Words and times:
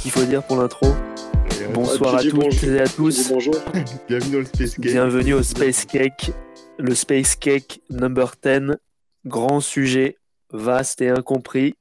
Qu'est-ce 0.00 0.14
qu'il 0.14 0.22
faut 0.22 0.30
dire 0.30 0.42
pour 0.42 0.56
l'intro 0.56 0.86
Bonsoir 1.74 2.14
à 2.14 2.22
toutes 2.22 2.64
et 2.64 2.80
à 2.80 2.86
tous. 2.86 3.28
Bonjour. 3.28 3.54
Bienvenue 4.08 4.32
dans 4.32 4.38
le 4.38 4.44
Space 4.46 4.70
Cake. 4.70 4.80
Bienvenue 4.80 5.34
au 5.34 5.42
Space 5.42 5.84
Cake, 5.84 6.32
le 6.78 6.94
Space 6.94 7.36
Cake 7.36 7.82
number 7.90 8.32
10. 8.42 8.78
Grand 9.26 9.60
sujet, 9.60 10.16
vaste 10.54 11.02
et 11.02 11.10
incompris, 11.10 11.74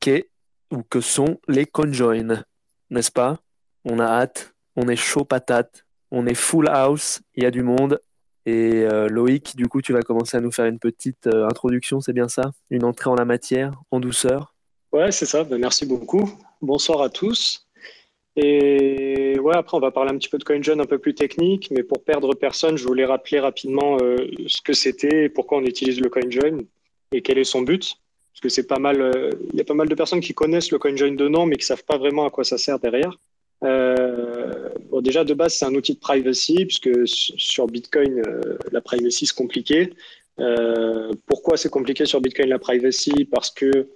qu'est 0.00 0.30
ou 0.72 0.82
que 0.82 1.00
sont 1.00 1.38
les 1.46 1.64
conjoins, 1.64 2.44
n'est-ce 2.90 3.12
pas? 3.12 3.38
On 3.84 4.00
a 4.00 4.04
hâte, 4.04 4.52
on 4.74 4.88
est 4.88 4.96
chaud 4.96 5.24
patate, 5.24 5.86
on 6.10 6.26
est 6.26 6.34
full 6.34 6.68
house, 6.68 7.20
il 7.36 7.44
y 7.44 7.46
a 7.46 7.52
du 7.52 7.62
monde. 7.62 8.00
Et 8.46 8.82
euh, 8.82 9.06
Loïc, 9.08 9.54
du 9.54 9.68
coup, 9.68 9.80
tu 9.80 9.92
vas 9.92 10.02
commencer 10.02 10.36
à 10.36 10.40
nous 10.40 10.50
faire 10.50 10.66
une 10.66 10.80
petite 10.80 11.28
euh, 11.28 11.46
introduction, 11.46 12.00
c'est 12.00 12.14
bien 12.14 12.26
ça? 12.26 12.50
Une 12.70 12.82
entrée 12.82 13.10
en 13.10 13.14
la 13.14 13.24
matière, 13.24 13.80
en 13.92 14.00
douceur? 14.00 14.56
Ouais, 14.90 15.12
c'est 15.12 15.26
ça. 15.26 15.44
Ben, 15.44 15.60
merci 15.60 15.86
beaucoup. 15.86 16.28
Bonsoir 16.62 17.02
à 17.02 17.10
tous. 17.10 17.66
Et 18.36 19.36
ouais, 19.40 19.56
après, 19.56 19.76
on 19.76 19.80
va 19.80 19.90
parler 19.90 20.12
un 20.12 20.16
petit 20.16 20.28
peu 20.28 20.38
de 20.38 20.44
CoinJoin 20.44 20.78
un 20.78 20.86
peu 20.86 20.98
plus 20.98 21.12
technique, 21.12 21.72
mais 21.72 21.82
pour 21.82 22.04
perdre 22.04 22.34
personne, 22.34 22.76
je 22.76 22.86
voulais 22.86 23.04
rappeler 23.04 23.40
rapidement 23.40 23.98
euh, 24.00 24.16
ce 24.46 24.62
que 24.62 24.72
c'était, 24.72 25.28
pourquoi 25.28 25.58
on 25.58 25.64
utilise 25.64 26.00
le 26.00 26.08
CoinJoin 26.08 26.58
et 27.10 27.20
quel 27.20 27.38
est 27.38 27.44
son 27.44 27.62
but. 27.62 27.96
Parce 28.32 28.40
que 28.40 28.48
c'est 28.48 28.68
pas 28.68 28.78
mal, 28.78 29.00
euh, 29.02 29.30
il 29.52 29.58
y 29.58 29.60
a 29.60 29.64
pas 29.64 29.74
mal 29.74 29.88
de 29.88 29.94
personnes 29.96 30.20
qui 30.20 30.34
connaissent 30.34 30.70
le 30.70 30.78
CoinJoin 30.78 31.16
de 31.16 31.26
nom, 31.26 31.46
mais 31.46 31.56
qui 31.56 31.66
savent 31.66 31.84
pas 31.84 31.98
vraiment 31.98 32.26
à 32.26 32.30
quoi 32.30 32.44
ça 32.44 32.58
sert 32.58 32.78
derrière. 32.78 33.18
Euh, 33.64 34.68
bon, 34.88 35.00
déjà, 35.00 35.24
de 35.24 35.34
base, 35.34 35.54
c'est 35.54 35.64
un 35.64 35.74
outil 35.74 35.94
de 35.94 36.00
privacy, 36.00 36.64
puisque 36.64 36.90
sur 37.06 37.66
Bitcoin, 37.66 38.22
la 38.70 38.80
privacy, 38.80 39.26
c'est 39.26 39.36
compliqué. 39.36 39.90
pourquoi 41.26 41.56
c'est 41.56 41.70
compliqué 41.70 42.06
sur 42.06 42.20
Bitcoin, 42.20 42.48
la 42.48 42.60
privacy? 42.60 43.24
Parce 43.24 43.50
que 43.50 43.88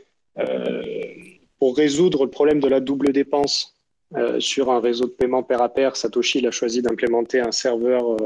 pour 1.59 1.77
résoudre 1.77 2.25
le 2.25 2.31
problème 2.31 2.61
de 2.61 2.69
la 2.69 2.81
double 2.81 3.13
dépense, 3.13 3.77
euh, 4.15 4.39
sur 4.39 4.71
un 4.71 4.81
réseau 4.81 5.07
de 5.07 5.11
paiement 5.11 5.43
pair 5.43 5.61
à 5.63 5.69
pair, 5.69 5.97
Satoshi 5.97 6.47
a 6.47 6.51
choisi 6.51 6.81
d'implémenter 6.81 7.41
un 7.41 7.51
serveur, 7.51 8.17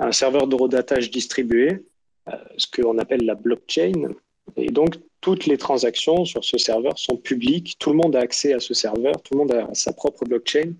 euh, 0.00 0.46
d'horodatage 0.46 1.10
distribué, 1.10 1.84
euh, 2.28 2.32
ce 2.58 2.66
qu'on 2.66 2.98
appelle 2.98 3.24
la 3.24 3.34
blockchain. 3.34 4.14
Et 4.56 4.70
donc, 4.70 4.96
toutes 5.20 5.46
les 5.46 5.56
transactions 5.56 6.26
sur 6.26 6.44
ce 6.44 6.58
serveur 6.58 6.98
sont 6.98 7.16
publiques. 7.16 7.76
Tout 7.78 7.90
le 7.90 7.96
monde 7.96 8.14
a 8.16 8.20
accès 8.20 8.52
à 8.52 8.60
ce 8.60 8.74
serveur, 8.74 9.14
tout 9.22 9.34
le 9.34 9.38
monde 9.38 9.52
a 9.52 9.72
sa 9.72 9.94
propre 9.94 10.24
blockchain 10.26 10.74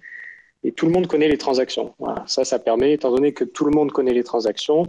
et 0.62 0.72
tout 0.72 0.87
le 0.87 0.92
monde 0.92 1.06
connaît 1.06 1.28
les 1.28 1.39
transactions. 1.39 1.95
Ça, 2.27 2.45
ça 2.45 2.59
permet, 2.59 2.92
étant 2.92 3.11
donné 3.11 3.33
que 3.33 3.45
tout 3.45 3.65
le 3.65 3.70
monde 3.70 3.91
connaît 3.92 4.12
les 4.12 4.25
transactions, 4.25 4.84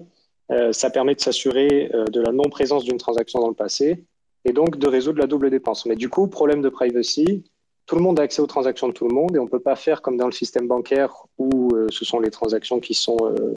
ça 0.72 0.89
permet 0.89 1.16
de 1.16 1.22
s'assurer 1.22 1.89
de 2.11 2.22
la 2.22 2.31
non-présence 2.33 2.83
d'une 2.83 2.98
transaction 2.98 3.39
dans 3.39 3.48
le 3.48 3.56
passé 3.56 4.03
et 4.46 4.54
donc 4.54 4.78
de 4.78 4.88
résoudre 4.88 5.20
la 5.20 5.28
double 5.28 5.50
dépense. 5.50 5.86
Mais 5.86 5.96
du 5.96 6.08
coup, 6.08 6.28
problème 6.28 6.62
de 6.62 6.70
privacy, 6.70 7.44
tout 7.86 7.96
le 7.96 8.02
monde 8.02 8.20
a 8.20 8.24
accès 8.24 8.42
aux 8.42 8.48
transactions 8.48 8.88
de 8.88 8.94
tout 8.94 9.08
le 9.08 9.14
monde 9.14 9.36
et 9.36 9.40
on 9.40 9.46
ne 9.46 9.50
peut 9.50 9.60
pas 9.60 9.76
faire 9.76 10.02
comme 10.02 10.18
dans 10.18 10.28
le 10.28 10.32
système 10.32 10.68
bancaire 10.68 11.26
où 11.38 11.70
euh, 11.76 11.88
ce 11.90 12.06
sont 12.06 12.20
les 12.20 12.32
transactions 12.32 12.80
qui 12.80 12.94
sont, 12.94 13.18
euh, 13.23 13.54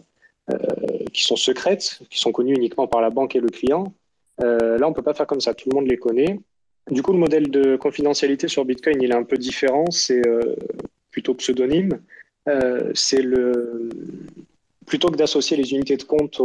euh, 0.51 0.57
qui 1.13 1.23
sont 1.25 1.37
secrètes, 1.37 2.01
qui 2.11 2.19
sont 2.19 2.33
connues 2.33 2.55
uniquement 2.55 2.87
par 2.87 3.01
la 3.01 3.11
banque 3.11 3.37
et 3.37 3.41
le 3.41 3.49
client. 3.49 3.93
là, 4.39 4.79
on 4.83 4.91
ne 4.91 4.95
peut 4.95 5.03
pas 5.03 5.15
faire 5.15 5.27
comme 5.27 5.41
ça, 5.41 5.55
tout 5.55 5.69
le 5.71 5.77
monde 5.77 5.89
les 5.89 5.99
connaît. 5.99 6.41
Du 6.91 7.03
coup, 7.03 7.13
le 7.13 7.19
modèle 7.19 7.51
de 7.51 7.77
confidentialité 7.77 8.49
sur 8.49 8.65
Bitcoin, 8.65 9.03
il 9.03 9.11
est 9.11 9.15
un 9.15 9.25
peu 9.25 9.37
différent, 9.37 9.91
c'est 9.91 10.23
plutôt 11.11 11.35
pseudonyme. 11.35 12.01
c'est 12.95 13.21
le 13.21 13.91
plutôt 14.87 15.11
que 15.11 15.17
d'associer 15.17 15.57
les 15.59 15.71
unités 15.73 15.99
de 15.99 16.05
compte 16.05 16.41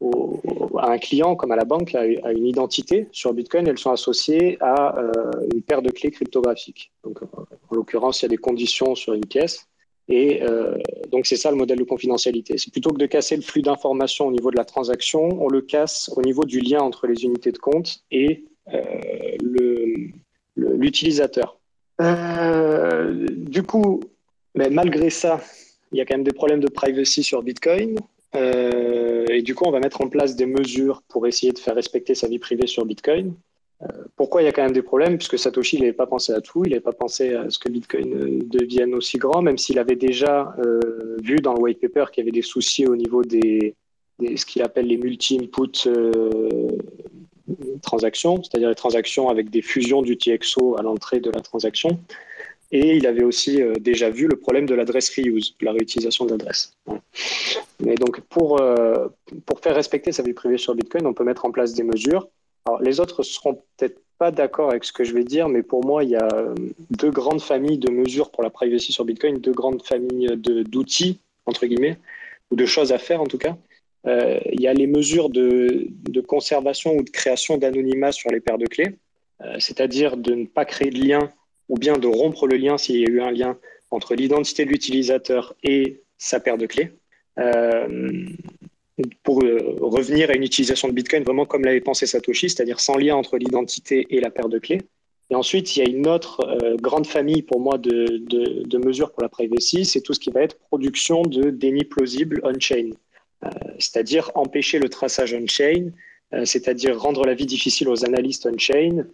à 0.00 0.90
un 0.92 0.98
client 0.98 1.34
comme 1.34 1.50
à 1.50 1.56
la 1.56 1.64
banque 1.64 1.94
à, 1.94 2.04
une 2.04 2.46
identité 2.46 3.08
sur 3.12 3.32
Bitcoin, 3.34 3.66
elles 3.66 3.78
sont 3.78 3.90
associées 3.90 4.56
à 4.60 4.98
euh, 4.98 5.12
une 5.52 5.62
paire 5.62 5.82
de 5.82 5.90
clés 5.90 6.10
cryptographiques. 6.10 6.92
Donc, 7.04 7.22
en 7.22 7.74
l'occurrence, 7.74 8.22
il 8.22 8.24
y 8.24 8.26
a 8.26 8.28
des 8.28 8.36
conditions 8.36 8.94
sur 8.94 9.14
une 9.14 9.26
pièce. 9.26 9.66
Et 10.08 10.42
euh, 10.42 10.78
donc, 11.10 11.26
c'est 11.26 11.36
ça 11.36 11.50
le 11.50 11.56
modèle 11.56 11.78
de 11.78 11.84
confidentialité. 11.84 12.56
C'est 12.56 12.70
plutôt 12.70 12.90
que 12.90 12.98
de 12.98 13.06
casser 13.06 13.36
le 13.36 13.42
flux 13.42 13.60
d'informations 13.60 14.26
au 14.26 14.32
niveau 14.32 14.50
de 14.50 14.56
la 14.56 14.64
transaction, 14.64 15.20
on 15.42 15.48
le 15.48 15.60
casse 15.60 16.10
au 16.16 16.22
niveau 16.22 16.44
du 16.44 16.60
lien 16.60 16.80
entre 16.80 17.06
les 17.06 17.24
unités 17.24 17.52
de 17.52 17.58
compte 17.58 18.00
et 18.10 18.44
euh, 18.72 20.08
l'utilisateur. 20.56 21.58
du 21.98 23.62
coup, 23.64 24.00
malgré 24.54 25.10
ça, 25.10 25.40
il 25.92 25.98
y 25.98 26.00
a 26.00 26.04
quand 26.04 26.14
même 26.14 26.24
des 26.24 26.32
problèmes 26.32 26.60
de 26.60 26.70
privacy 26.70 27.22
sur 27.22 27.42
Bitcoin. 27.42 27.98
Euh, 28.34 29.26
et 29.28 29.42
du 29.42 29.54
coup, 29.54 29.64
on 29.66 29.70
va 29.70 29.80
mettre 29.80 30.00
en 30.00 30.08
place 30.08 30.36
des 30.36 30.46
mesures 30.46 31.02
pour 31.08 31.26
essayer 31.26 31.52
de 31.52 31.58
faire 31.58 31.74
respecter 31.74 32.14
sa 32.14 32.28
vie 32.28 32.38
privée 32.38 32.66
sur 32.66 32.84
Bitcoin. 32.84 33.34
Euh, 33.82 33.86
pourquoi 34.16 34.42
il 34.42 34.46
y 34.46 34.48
a 34.48 34.52
quand 34.52 34.62
même 34.62 34.72
des 34.72 34.82
problèmes? 34.82 35.16
Puisque 35.16 35.38
Satoshi, 35.38 35.78
n'avait 35.78 35.92
pas 35.92 36.06
pensé 36.06 36.32
à 36.32 36.40
tout, 36.40 36.64
il 36.64 36.70
n'avait 36.70 36.80
pas 36.80 36.92
pensé 36.92 37.34
à 37.34 37.48
ce 37.48 37.58
que 37.58 37.68
Bitcoin 37.68 38.12
euh, 38.12 38.38
devienne 38.44 38.94
aussi 38.94 39.18
grand, 39.18 39.40
même 39.40 39.56
s'il 39.56 39.78
avait 39.78 39.96
déjà 39.96 40.54
vu 41.22 41.36
dans 41.36 41.54
le 41.54 41.60
white 41.60 41.80
paper 41.80 42.06
qu'il 42.12 42.24
y 42.24 42.26
avait 42.26 42.32
des 42.32 42.42
soucis 42.42 42.86
au 42.86 42.96
niveau 42.96 43.22
des, 43.22 43.74
ce 44.20 44.44
qu'il 44.44 44.62
appelle 44.62 44.86
les 44.86 44.96
multi-input 44.96 45.88
transactions, 47.82 48.42
c'est-à-dire 48.42 48.68
les 48.68 48.74
transactions 48.74 49.28
avec 49.28 49.50
des 49.50 49.62
fusions 49.62 50.02
du 50.02 50.18
TXO 50.18 50.76
à 50.78 50.82
l'entrée 50.82 51.20
de 51.20 51.30
la 51.30 51.40
transaction. 51.40 52.00
Et 52.70 52.96
il 52.96 53.06
avait 53.06 53.24
aussi 53.24 53.62
euh, 53.62 53.74
déjà 53.80 54.10
vu 54.10 54.26
le 54.26 54.36
problème 54.36 54.66
de 54.66 54.74
l'adresse 54.74 55.08
reuse, 55.16 55.54
la 55.60 55.72
réutilisation 55.72 56.26
d'adresse. 56.26 56.72
Mais 57.80 57.94
donc, 57.94 58.20
pour, 58.22 58.60
euh, 58.60 59.08
pour 59.46 59.60
faire 59.60 59.74
respecter 59.74 60.12
sa 60.12 60.22
vie 60.22 60.34
privée 60.34 60.58
sur 60.58 60.74
Bitcoin, 60.74 61.06
on 61.06 61.14
peut 61.14 61.24
mettre 61.24 61.46
en 61.46 61.50
place 61.50 61.72
des 61.72 61.82
mesures. 61.82 62.28
Alors, 62.66 62.82
les 62.82 63.00
autres 63.00 63.22
seront 63.22 63.62
peut-être 63.76 63.98
pas 64.18 64.30
d'accord 64.30 64.70
avec 64.70 64.84
ce 64.84 64.92
que 64.92 65.04
je 65.04 65.14
vais 65.14 65.24
dire, 65.24 65.48
mais 65.48 65.62
pour 65.62 65.86
moi, 65.86 66.04
il 66.04 66.10
y 66.10 66.16
a 66.16 66.28
euh, 66.34 66.54
deux 66.90 67.10
grandes 67.10 67.40
familles 67.40 67.78
de 67.78 67.90
mesures 67.90 68.30
pour 68.30 68.42
la 68.42 68.50
privacy 68.50 68.92
sur 68.92 69.04
Bitcoin, 69.04 69.38
deux 69.38 69.52
grandes 69.52 69.82
familles 69.82 70.36
d'outils, 70.36 71.18
entre 71.46 71.64
guillemets, 71.66 71.96
ou 72.50 72.56
de 72.56 72.66
choses 72.66 72.92
à 72.92 72.98
faire 72.98 73.22
en 73.22 73.26
tout 73.26 73.38
cas. 73.38 73.56
il 74.06 74.60
y 74.60 74.66
a 74.66 74.74
les 74.74 74.86
mesures 74.86 75.30
de, 75.30 75.86
de 75.88 76.20
conservation 76.20 76.96
ou 76.96 77.02
de 77.02 77.10
création 77.10 77.56
d'anonymat 77.56 78.12
sur 78.12 78.30
les 78.30 78.40
paires 78.40 78.58
de 78.58 78.66
clés, 78.66 78.96
c'est-à-dire 79.58 80.16
de 80.16 80.34
ne 80.34 80.46
pas 80.46 80.64
créer 80.64 80.90
de 80.90 80.98
lien 80.98 81.30
ou 81.68 81.76
bien 81.76 81.98
de 81.98 82.06
rompre 82.06 82.46
le 82.46 82.56
lien 82.56 82.78
s'il 82.78 83.00
y 83.00 83.04
a 83.04 83.08
eu 83.08 83.20
un 83.20 83.30
lien 83.30 83.58
entre 83.90 84.14
l'identité 84.14 84.64
de 84.64 84.70
l'utilisateur 84.70 85.54
et 85.62 86.02
sa 86.18 86.40
paire 86.40 86.58
de 86.58 86.66
clés. 86.66 86.92
Euh, 87.38 88.26
pour 89.22 89.44
euh, 89.44 89.76
revenir 89.80 90.28
à 90.30 90.34
une 90.34 90.42
utilisation 90.42 90.88
de 90.88 90.92
Bitcoin 90.92 91.22
vraiment 91.22 91.46
comme 91.46 91.64
l'avait 91.64 91.80
pensé 91.80 92.04
Satoshi, 92.06 92.50
c'est-à-dire 92.50 92.80
sans 92.80 92.96
lien 92.96 93.14
entre 93.14 93.38
l'identité 93.38 94.06
et 94.10 94.20
la 94.20 94.30
paire 94.30 94.48
de 94.48 94.58
clés. 94.58 94.80
Et 95.30 95.36
ensuite, 95.36 95.76
il 95.76 95.80
y 95.80 95.86
a 95.86 95.88
une 95.88 96.08
autre 96.08 96.40
euh, 96.40 96.76
grande 96.76 97.06
famille 97.06 97.42
pour 97.42 97.60
moi 97.60 97.78
de, 97.78 98.78
mesures 98.84 99.12
pour 99.12 99.22
la 99.22 99.28
privacy, 99.28 99.84
c'est 99.84 100.00
tout 100.00 100.14
ce 100.14 100.20
qui 100.20 100.30
va 100.30 100.42
être 100.42 100.58
production 100.58 101.22
de 101.22 101.50
déni 101.50 101.84
plausible 101.84 102.40
on-chain, 102.42 102.90
c'est-à-dire 103.78 104.32
empêcher 104.34 104.78
le 104.78 104.88
traçage 104.88 105.34
on-chain, 105.34 105.90
c'est-à-dire 106.44 106.98
rendre 106.98 107.24
la 107.26 107.34
vie 107.34 107.46
difficile 107.46 107.88
aux 107.88 108.04
analystes 108.04 108.46
on-chain, 108.46 109.04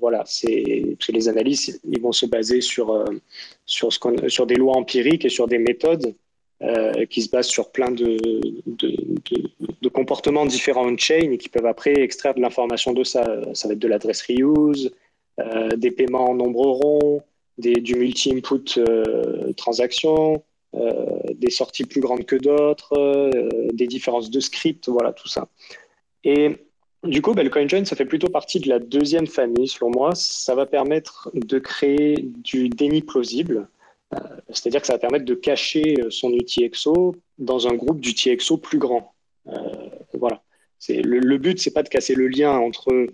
voilà, 0.00 0.22
c'est 0.26 0.96
les 1.08 1.28
analyses, 1.28 1.80
ils 1.84 2.00
vont 2.00 2.12
se 2.12 2.26
baser 2.26 2.60
sur 2.60 2.92
euh, 2.92 3.04
sur, 3.66 4.46
des 4.46 4.56
lois 4.56 4.76
empiriques 4.76 5.24
et 5.24 5.28
sur 5.28 5.46
des 5.46 5.58
méthodes 5.58 6.14
euh, 6.62 7.06
qui 7.06 7.22
se 7.22 7.30
basent 7.30 7.48
sur 7.48 7.70
plein 7.70 7.90
de, 7.90 8.18
de, 8.66 9.88
comportements 9.88 10.46
différents 10.46 10.88
on-chain 10.88 11.32
et 11.32 11.38
qui 11.38 11.48
peuvent 11.48 11.66
après 11.66 11.92
extraire 12.00 12.34
de 12.34 12.40
l'information 12.40 12.92
de 12.92 13.04
ça. 13.04 13.24
Ça 13.54 13.68
va 13.68 13.74
être 13.74 13.80
de 13.80 13.88
l'adresse 13.88 14.22
reuse, 14.22 14.92
des 15.76 15.90
paiements 15.90 16.30
en 16.30 16.34
nombre 16.34 16.66
rond, 16.66 17.22
des, 17.58 17.74
du 17.74 17.96
multi-input 17.96 18.80
transaction, 19.56 20.42
des 21.34 21.50
sorties 21.50 21.84
plus 21.84 22.00
grandes 22.00 22.24
que 22.24 22.36
d'autres, 22.36 23.30
des 23.72 23.86
différences 23.86 24.30
de 24.30 24.40
script, 24.40 24.88
voilà, 24.88 25.12
tout 25.12 25.28
ça. 25.28 25.48
Et 26.24 26.56
du 27.04 27.22
coup, 27.22 27.32
le 27.32 27.48
CoinJoin, 27.48 27.84
ça 27.84 27.96
fait 27.96 28.04
plutôt 28.04 28.28
partie 28.28 28.60
de 28.60 28.68
la 28.68 28.78
deuxième 28.78 29.26
famille, 29.26 29.68
selon 29.68 29.90
moi. 29.90 30.14
Ça 30.14 30.54
va 30.54 30.66
permettre 30.66 31.30
de 31.34 31.58
créer 31.58 32.16
du 32.44 32.68
déni 32.68 33.00
plausible, 33.00 33.68
euh, 34.14 34.18
c'est-à-dire 34.48 34.82
que 34.82 34.86
ça 34.86 34.94
va 34.94 34.98
permettre 34.98 35.24
de 35.24 35.34
cacher 35.34 35.96
euh, 36.00 36.10
son 36.10 36.30
UTXO 36.32 37.16
dans 37.38 37.68
un 37.68 37.74
groupe 37.74 38.00
d'UTXO 38.00 38.58
plus 38.58 38.78
grand. 38.78 39.14
Euh, 39.48 39.52
voilà. 40.12 40.42
Le, 40.88 41.18
le, 41.20 41.38
but, 41.38 41.58
c'est 41.58 41.72
pas 41.72 41.82
de 41.82 41.88
casser 41.88 42.14
le 42.14 42.28
lien 42.28 42.52
entre, 42.52 43.06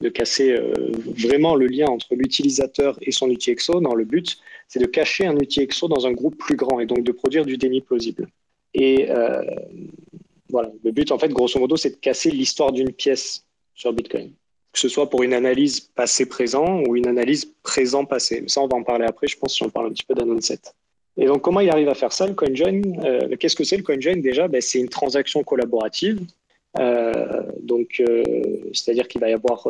de 0.00 0.08
casser 0.08 0.58
vraiment 1.04 1.54
le 1.54 1.66
lien 1.66 1.86
entre 1.86 2.14
l'utilisateur 2.14 2.98
et 3.02 3.12
son 3.12 3.30
UTXO. 3.30 3.80
Non, 3.80 3.94
le 3.94 4.04
but, 4.04 4.38
c'est 4.66 4.78
de 4.78 4.86
cacher 4.86 5.26
un 5.26 5.36
UTXO 5.36 5.88
dans 5.88 6.06
un 6.06 6.12
groupe 6.12 6.38
plus 6.38 6.56
grand 6.56 6.80
et 6.80 6.86
donc 6.86 7.02
de 7.02 7.12
produire 7.12 7.44
du 7.44 7.58
déni 7.58 7.82
plausible. 7.82 8.28
Et 8.72 9.08
voilà. 10.50 10.70
Le 10.84 10.90
but, 10.90 11.10
en 11.12 11.18
fait, 11.18 11.28
grosso 11.28 11.58
modo, 11.58 11.76
c'est 11.76 11.90
de 11.90 11.96
casser 11.96 12.30
l'histoire 12.30 12.72
d'une 12.72 12.92
pièce 12.92 13.44
sur 13.74 13.92
Bitcoin. 13.92 14.32
Que 14.72 14.78
ce 14.78 14.88
soit 14.88 15.10
pour 15.10 15.22
une 15.22 15.34
analyse 15.34 15.80
passé-présent 15.80 16.82
ou 16.86 16.96
une 16.96 17.06
analyse 17.06 17.52
présent-passé. 17.62 18.44
Ça, 18.46 18.60
on 18.60 18.68
va 18.68 18.76
en 18.76 18.82
parler 18.82 19.04
après, 19.04 19.26
je 19.26 19.36
pense, 19.36 19.54
si 19.54 19.62
on 19.62 19.70
parle 19.70 19.86
un 19.86 19.90
petit 19.90 20.04
peu 20.04 20.14
d'Anonset. 20.14 20.60
Et 21.16 21.26
donc, 21.26 21.42
comment 21.42 21.60
il 21.60 21.70
arrive 21.70 21.88
à 21.88 21.94
faire 21.94 22.12
ça, 22.12 22.26
le 22.26 22.34
CoinJoin? 22.34 22.82
Euh, 23.04 23.36
Qu'est-ce 23.38 23.56
que 23.56 23.64
c'est 23.64 23.76
le 23.76 23.82
CoinJoin? 23.82 24.18
Déjà, 24.18 24.46
ben, 24.46 24.60
c'est 24.60 24.78
une 24.78 24.88
transaction 24.88 25.42
collaborative. 25.42 26.20
donc, 27.62 28.00
c'est-à-dire 28.72 29.08
qu'il 29.08 29.20
va 29.20 29.28
y 29.28 29.32
avoir 29.32 29.66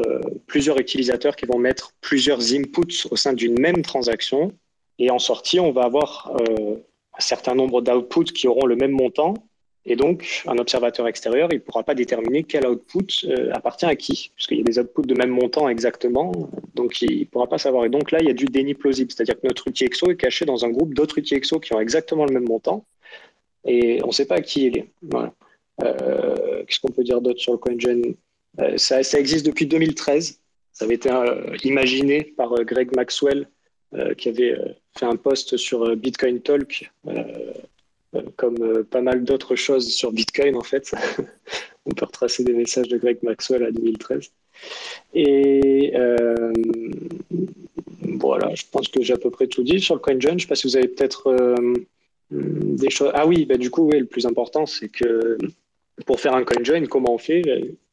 plusieurs 0.47 0.79
utilisateurs 0.79 1.35
qui 1.35 1.47
vont 1.47 1.59
mettre 1.59 1.93
plusieurs 2.03 2.53
inputs 2.53 3.07
au 3.11 3.17
sein 3.17 3.33
d'une 3.33 3.59
même 3.59 3.83
transaction. 3.83 4.53
Et 4.99 5.11
en 5.11 5.19
sortie, 5.19 5.61
on 5.61 5.73
va 5.73 5.85
avoir 5.85 6.31
un 7.21 7.21
certain 7.21 7.55
nombre 7.55 7.81
d'outputs 7.81 8.33
qui 8.33 8.49
auront 8.49 8.67
le 8.67 8.77
même 8.77 8.93
montant 8.93 9.35
et 9.87 9.97
donc, 9.97 10.43
un 10.47 10.59
observateur 10.59 11.09
extérieur, 11.09 11.49
il 11.53 11.57
ne 11.57 11.61
pourra 11.61 11.83
pas 11.83 11.95
déterminer 11.95 12.45
quel 12.45 12.67
output 12.67 13.25
euh, 13.25 13.51
appartient 13.55 13.87
à 13.87 13.97
qui, 13.97 14.31
puisqu'il 14.35 14.59
y 14.59 14.61
a 14.61 14.65
des 14.65 14.79
outputs 14.79 15.07
de 15.07 15.15
même 15.15 15.31
montant 15.31 15.71
exactement, 15.71 16.33
donc 16.75 17.01
il 17.01 17.21
ne 17.21 17.25
pourra 17.25 17.47
pas 17.49 17.57
savoir. 17.57 17.87
Et 17.87 17.89
donc 17.89 18.11
là, 18.11 18.19
il 18.21 18.27
y 18.27 18.31
a 18.31 18.35
du 18.35 18.45
déni 18.45 18.75
plausible, 18.75 19.11
c'est-à-dire 19.11 19.41
que 19.41 19.47
notre 19.47 19.67
outil 19.69 19.85
EXO 19.85 20.11
est 20.11 20.17
caché 20.17 20.45
dans 20.45 20.67
un 20.67 20.69
groupe 20.69 20.93
d'autres 20.93 21.19
outils 21.19 21.35
EXO 21.35 21.61
qui 21.61 21.73
ont 21.75 21.81
exactement 21.81 22.27
le 22.27 22.33
même 22.33 22.47
montant, 22.47 22.85
et 23.65 24.03
on 24.05 24.09
ne 24.09 24.13
sait 24.13 24.27
pas 24.27 24.37
à 24.37 24.41
qui 24.43 24.67
il 24.67 24.79
est. 24.79 24.89
Euh, 25.83 26.63
qu'est-ce 26.67 26.81
qu'on 26.81 26.93
peut 26.93 27.05
dire 27.05 27.23
d'autre 27.23 27.41
sur 27.41 27.53
le 27.53 27.59
CoinGen? 27.59 28.15
Euh, 28.59 28.77
ça, 28.77 29.03
ça, 29.03 29.19
existe 29.19 29.47
depuis 29.47 29.67
2013. 29.67 30.41
Ça 30.73 30.85
avait 30.85 30.95
été 30.95 31.11
imaginé 31.65 32.23
par 32.37 32.55
Greg 32.65 32.95
Maxwell, 32.95 33.49
qui 34.17 34.29
avait 34.29 34.57
fait 34.97 35.05
un 35.05 35.17
post 35.17 35.57
sur 35.57 35.97
Bitcoin 35.97 36.41
Talk 36.41 36.91
comme 38.37 38.57
euh, 38.61 38.83
pas 38.83 39.01
mal 39.01 39.25
d'autres 39.25 39.57
choses 39.57 39.89
sur 39.89 40.13
Bitcoin, 40.13 40.57
en 40.57 40.63
fait. 40.63 40.93
On 41.87 41.91
peut 41.91 42.05
retracer 42.05 42.45
des 42.45 42.53
messages 42.53 42.89
de 42.89 42.99
Greg 42.99 43.19
Maxwell 43.23 43.65
à 43.65 43.71
2013. 43.71 44.31
Et 45.15 45.93
euh, 45.95 46.53
voilà, 48.19 48.55
je 48.55 48.65
pense 48.71 48.89
que 48.89 49.03
j'ai 49.03 49.15
à 49.15 49.19
peu 49.19 49.31
près 49.31 49.47
tout 49.47 49.63
dit 49.63 49.81
sur 49.81 49.95
le 49.95 50.01
CoinJoin. 50.01 50.33
Je 50.33 50.35
ne 50.35 50.41
sais 50.41 50.47
pas 50.47 50.55
si 50.55 50.67
vous 50.67 50.77
avez 50.77 50.89
peut-être 50.89 51.35
des 52.31 52.91
choses. 52.91 53.11
Ah 53.15 53.27
oui, 53.27 53.47
bah, 53.47 53.57
du 53.57 53.71
coup, 53.71 53.89
oui, 53.89 53.99
le 53.99 54.07
plus 54.07 54.27
important, 54.27 54.67
c'est 54.67 54.89
que 54.89 55.39
pour 56.05 56.21
faire 56.21 56.35
un 56.35 56.45
CoinJoin, 56.45 56.87
comment 56.87 57.15
on 57.15 57.19
fait? 57.19 57.43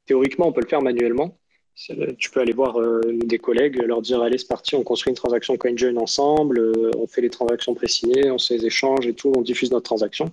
Théoriquement, 0.05 0.49
on 0.49 0.51
peut 0.51 0.61
le 0.61 0.67
faire 0.67 0.81
manuellement. 0.81 1.37
Tu 1.77 2.31
peux 2.31 2.39
aller 2.39 2.53
voir 2.53 2.79
euh, 2.81 3.01
des 3.06 3.38
collègues, 3.38 3.75
leur 3.83 4.01
dire 4.01 4.24
allez, 4.24 4.39
c'est 4.39 4.47
parti, 4.47 4.75
on 4.75 4.83
construit 4.83 5.12
une 5.12 5.15
transaction 5.15 5.56
CoinJoin 5.57 5.95
ensemble, 5.97 6.57
euh, 6.57 6.89
on 6.97 7.06
fait 7.06 7.21
les 7.21 7.29
transactions 7.29 7.75
pré-signées, 7.75 8.31
on 8.31 8.39
fait 8.39 8.57
les 8.57 8.65
échanges 8.65 9.06
et 9.06 9.13
tout, 9.13 9.31
on 9.35 9.44
diffuse 9.44 9.69
notre 9.69 9.85
transaction. 9.85 10.31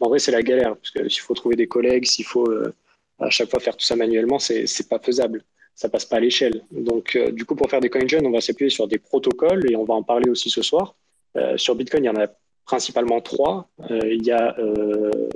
en 0.00 0.08
vrai, 0.08 0.18
c'est 0.18 0.32
la 0.32 0.42
galère, 0.42 0.76
parce 0.76 0.90
que 0.90 1.06
s'il 1.10 1.20
faut 1.20 1.34
trouver 1.34 1.54
des 1.54 1.66
collègues, 1.66 2.06
s'il 2.06 2.24
faut 2.24 2.50
euh, 2.50 2.72
à 3.18 3.28
chaque 3.28 3.50
fois 3.50 3.60
faire 3.60 3.76
tout 3.76 3.84
ça 3.84 3.94
manuellement, 3.94 4.38
c'est 4.38 4.88
pas 4.88 4.98
faisable. 4.98 5.44
Ça 5.74 5.90
passe 5.90 6.06
pas 6.06 6.16
à 6.16 6.20
l'échelle. 6.20 6.64
Donc, 6.72 7.16
du 7.32 7.44
coup, 7.44 7.54
pour 7.54 7.68
faire 7.68 7.80
des 7.80 7.90
CoinJoin, 7.90 8.24
on 8.24 8.30
va 8.30 8.40
s'appuyer 8.40 8.70
sur 8.70 8.88
des 8.88 8.98
protocoles 8.98 9.70
et 9.70 9.76
on 9.76 9.84
va 9.84 9.94
en 9.94 10.02
parler 10.02 10.30
aussi 10.30 10.48
ce 10.48 10.62
soir. 10.62 10.94
sur 11.56 11.74
Bitcoin, 11.74 12.04
il 12.04 12.06
y 12.06 12.10
en 12.10 12.16
a 12.16 12.28
principalement 12.64 13.20
trois. 13.20 13.68
il, 13.90 14.24
y 14.24 14.32
a, 14.32 14.56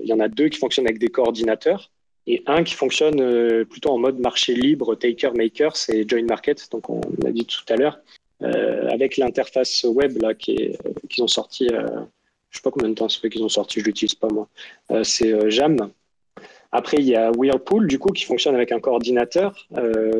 il 0.02 0.06
y 0.06 0.12
en 0.12 0.20
a 0.20 0.28
deux 0.28 0.48
qui 0.48 0.58
fonctionnent 0.58 0.86
avec 0.86 0.98
des 0.98 1.08
coordinateurs 1.08 1.90
et 2.26 2.42
un 2.46 2.64
qui 2.64 2.74
fonctionne 2.74 3.20
euh, 3.20 3.64
plutôt 3.64 3.90
en 3.90 3.98
mode 3.98 4.18
marché 4.18 4.54
libre, 4.54 4.94
taker-maker, 4.94 5.76
c'est 5.76 6.08
Join 6.08 6.24
Market, 6.26 6.70
donc 6.70 6.88
on 6.88 7.00
l'a 7.22 7.32
dit 7.32 7.44
tout 7.44 7.64
à 7.68 7.76
l'heure, 7.76 7.98
euh, 8.42 8.88
avec 8.88 9.16
l'interface 9.16 9.84
web 9.84 10.20
là 10.22 10.30
euh, 10.30 10.34
qu'ils 10.34 11.22
ont 11.22 11.28
sorti, 11.28 11.68
je 11.68 12.56
sais 12.56 12.62
pas 12.62 12.70
combien 12.70 12.88
de 12.88 12.94
temps 12.94 13.08
ça 13.08 13.20
fait 13.20 13.28
qu'ils 13.28 13.44
ont 13.44 13.48
sorti, 13.48 13.80
je 13.80 13.84
l'utilise 13.84 14.14
pas 14.14 14.28
moi, 14.28 14.48
c'est 15.02 15.50
Jam. 15.50 15.90
Après, 16.72 16.96
il 16.96 17.04
y 17.04 17.14
a 17.14 17.30
Whirlpool, 17.30 17.86
du 17.86 18.00
coup, 18.00 18.08
qui 18.08 18.24
fonctionne 18.24 18.56
avec 18.56 18.72
un 18.72 18.80
coordinateur. 18.80 19.68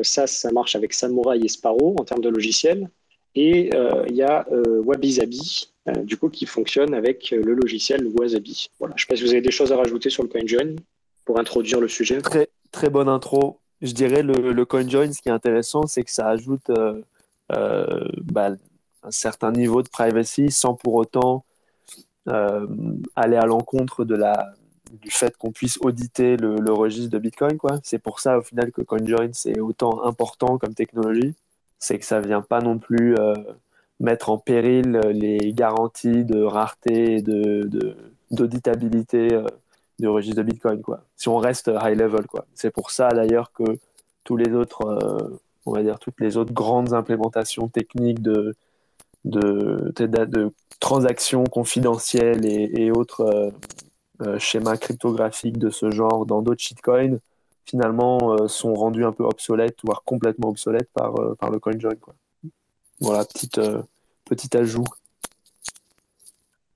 ça, 0.03 0.25
ça 0.25 0.51
marche 0.53 0.75
avec 0.77 0.93
Samurai 0.93 1.37
et 1.43 1.49
Sparrow 1.49 1.97
en 1.99 2.05
termes 2.05 2.21
de 2.21 2.29
logiciel. 2.29 2.89
Et 3.35 3.71
il 4.07 4.15
y 4.15 4.21
a 4.21 4.45
Wabisabi, 4.85 5.73
du 6.03 6.15
coup, 6.15 6.29
qui 6.29 6.45
fonctionne 6.45 6.93
avec 6.93 7.31
le 7.31 7.53
logiciel 7.53 8.07
Wasabi. 8.07 8.69
Voilà. 8.79 8.93
Je 8.95 9.01
ne 9.01 9.05
sais 9.05 9.07
pas 9.09 9.15
si 9.17 9.23
vous 9.23 9.31
avez 9.31 9.41
des 9.41 9.51
choses 9.51 9.73
à 9.73 9.75
rajouter 9.75 10.09
sur 10.09 10.23
le 10.23 10.29
CoinJoin 10.29 10.75
pour 11.25 11.39
introduire 11.39 11.81
le 11.81 11.87
sujet. 11.87 12.21
Très, 12.21 12.49
très 12.71 12.89
bonne 12.89 13.09
intro. 13.09 13.59
Je 13.81 13.91
dirais 13.91 14.23
le, 14.23 14.53
le 14.53 14.65
CoinJoin, 14.65 15.11
ce 15.11 15.21
qui 15.21 15.29
est 15.29 15.33
intéressant, 15.33 15.85
c'est 15.87 16.03
que 16.03 16.11
ça 16.11 16.27
ajoute 16.27 16.69
euh, 16.69 17.01
euh, 17.51 18.07
bah, 18.23 18.51
un 19.03 19.11
certain 19.11 19.51
niveau 19.51 19.81
de 19.83 19.89
privacy 19.89 20.49
sans 20.51 20.75
pour 20.75 20.93
autant 20.95 21.43
euh, 22.27 22.65
aller 23.15 23.37
à 23.37 23.45
l'encontre 23.45 24.05
de 24.05 24.15
la, 24.15 24.53
du 25.01 25.11
fait 25.11 25.35
qu'on 25.37 25.51
puisse 25.51 25.77
auditer 25.81 26.37
le, 26.37 26.71
registre 26.71 27.11
de 27.11 27.19
Bitcoin. 27.19 27.57
C'est 27.83 27.99
pour 27.99 28.19
ça, 28.19 28.37
au 28.37 28.41
final, 28.41 28.71
que 28.71 28.81
CoinJoin, 28.81 29.29
c'est 29.33 29.59
autant 29.59 30.03
important 30.03 30.57
comme 30.57 30.73
technologie. 30.73 31.35
C'est 31.79 31.99
que 31.99 32.05
ça 32.05 32.21
ne 32.21 32.25
vient 32.25 32.41
pas 32.41 32.61
non 32.61 32.79
plus 32.79 33.15
mettre 33.99 34.29
en 34.29 34.37
péril 34.37 34.99
les 35.11 35.53
garanties 35.53 36.23
de 36.23 36.41
rareté 36.41 37.17
et 37.17 37.21
d'auditabilité 38.31 39.27
de, 39.27 39.45
du 39.99 40.07
registre 40.07 40.37
de 40.37 40.43
Bitcoin, 40.43 40.81
quoi. 40.81 41.03
Si 41.15 41.29
on 41.29 41.37
reste 41.37 41.71
high 41.73 41.97
level, 41.97 42.25
quoi. 42.27 42.45
C'est 42.53 42.71
pour 42.71 42.91
ça 42.91 43.09
d'ailleurs 43.09 43.51
que 43.53 43.77
tous 44.23 44.37
les 44.37 44.51
autres, 44.53 44.81
euh, 44.85 45.39
on 45.65 45.71
va 45.71 45.83
dire 45.83 45.99
toutes 45.99 46.19
les 46.19 46.37
autres 46.37 46.53
grandes 46.53 46.93
implémentations 46.93 47.67
techniques 47.67 48.21
de 48.21 48.55
de, 49.23 49.91
de, 49.97 50.51
transactions 50.79 51.45
confidentielles 51.45 52.45
et, 52.45 52.91
autres 52.91 53.21
euh, 53.21 53.49
euh, 54.21 54.37
schémas 54.37 54.77
cryptographiques 54.77 55.57
de 55.57 55.71
ce 55.71 55.89
genre 55.89 56.27
dans 56.27 56.43
d'autres 56.43 56.61
shitcoins, 56.61 57.17
finalement, 57.65 58.47
sont 58.47 58.75
rendus 58.75 59.03
un 59.03 59.11
peu 59.11 59.23
obsolètes, 59.23 59.77
voire 59.83 60.03
complètement 60.03 60.49
obsolètes 60.49 60.89
par, 60.93 61.15
par 61.39 61.49
le 61.49 61.57
CoinJoin. 61.57 61.95
Voilà, 62.99 63.25
petite, 63.25 63.59
petit 64.25 64.55
ajout. 64.55 64.85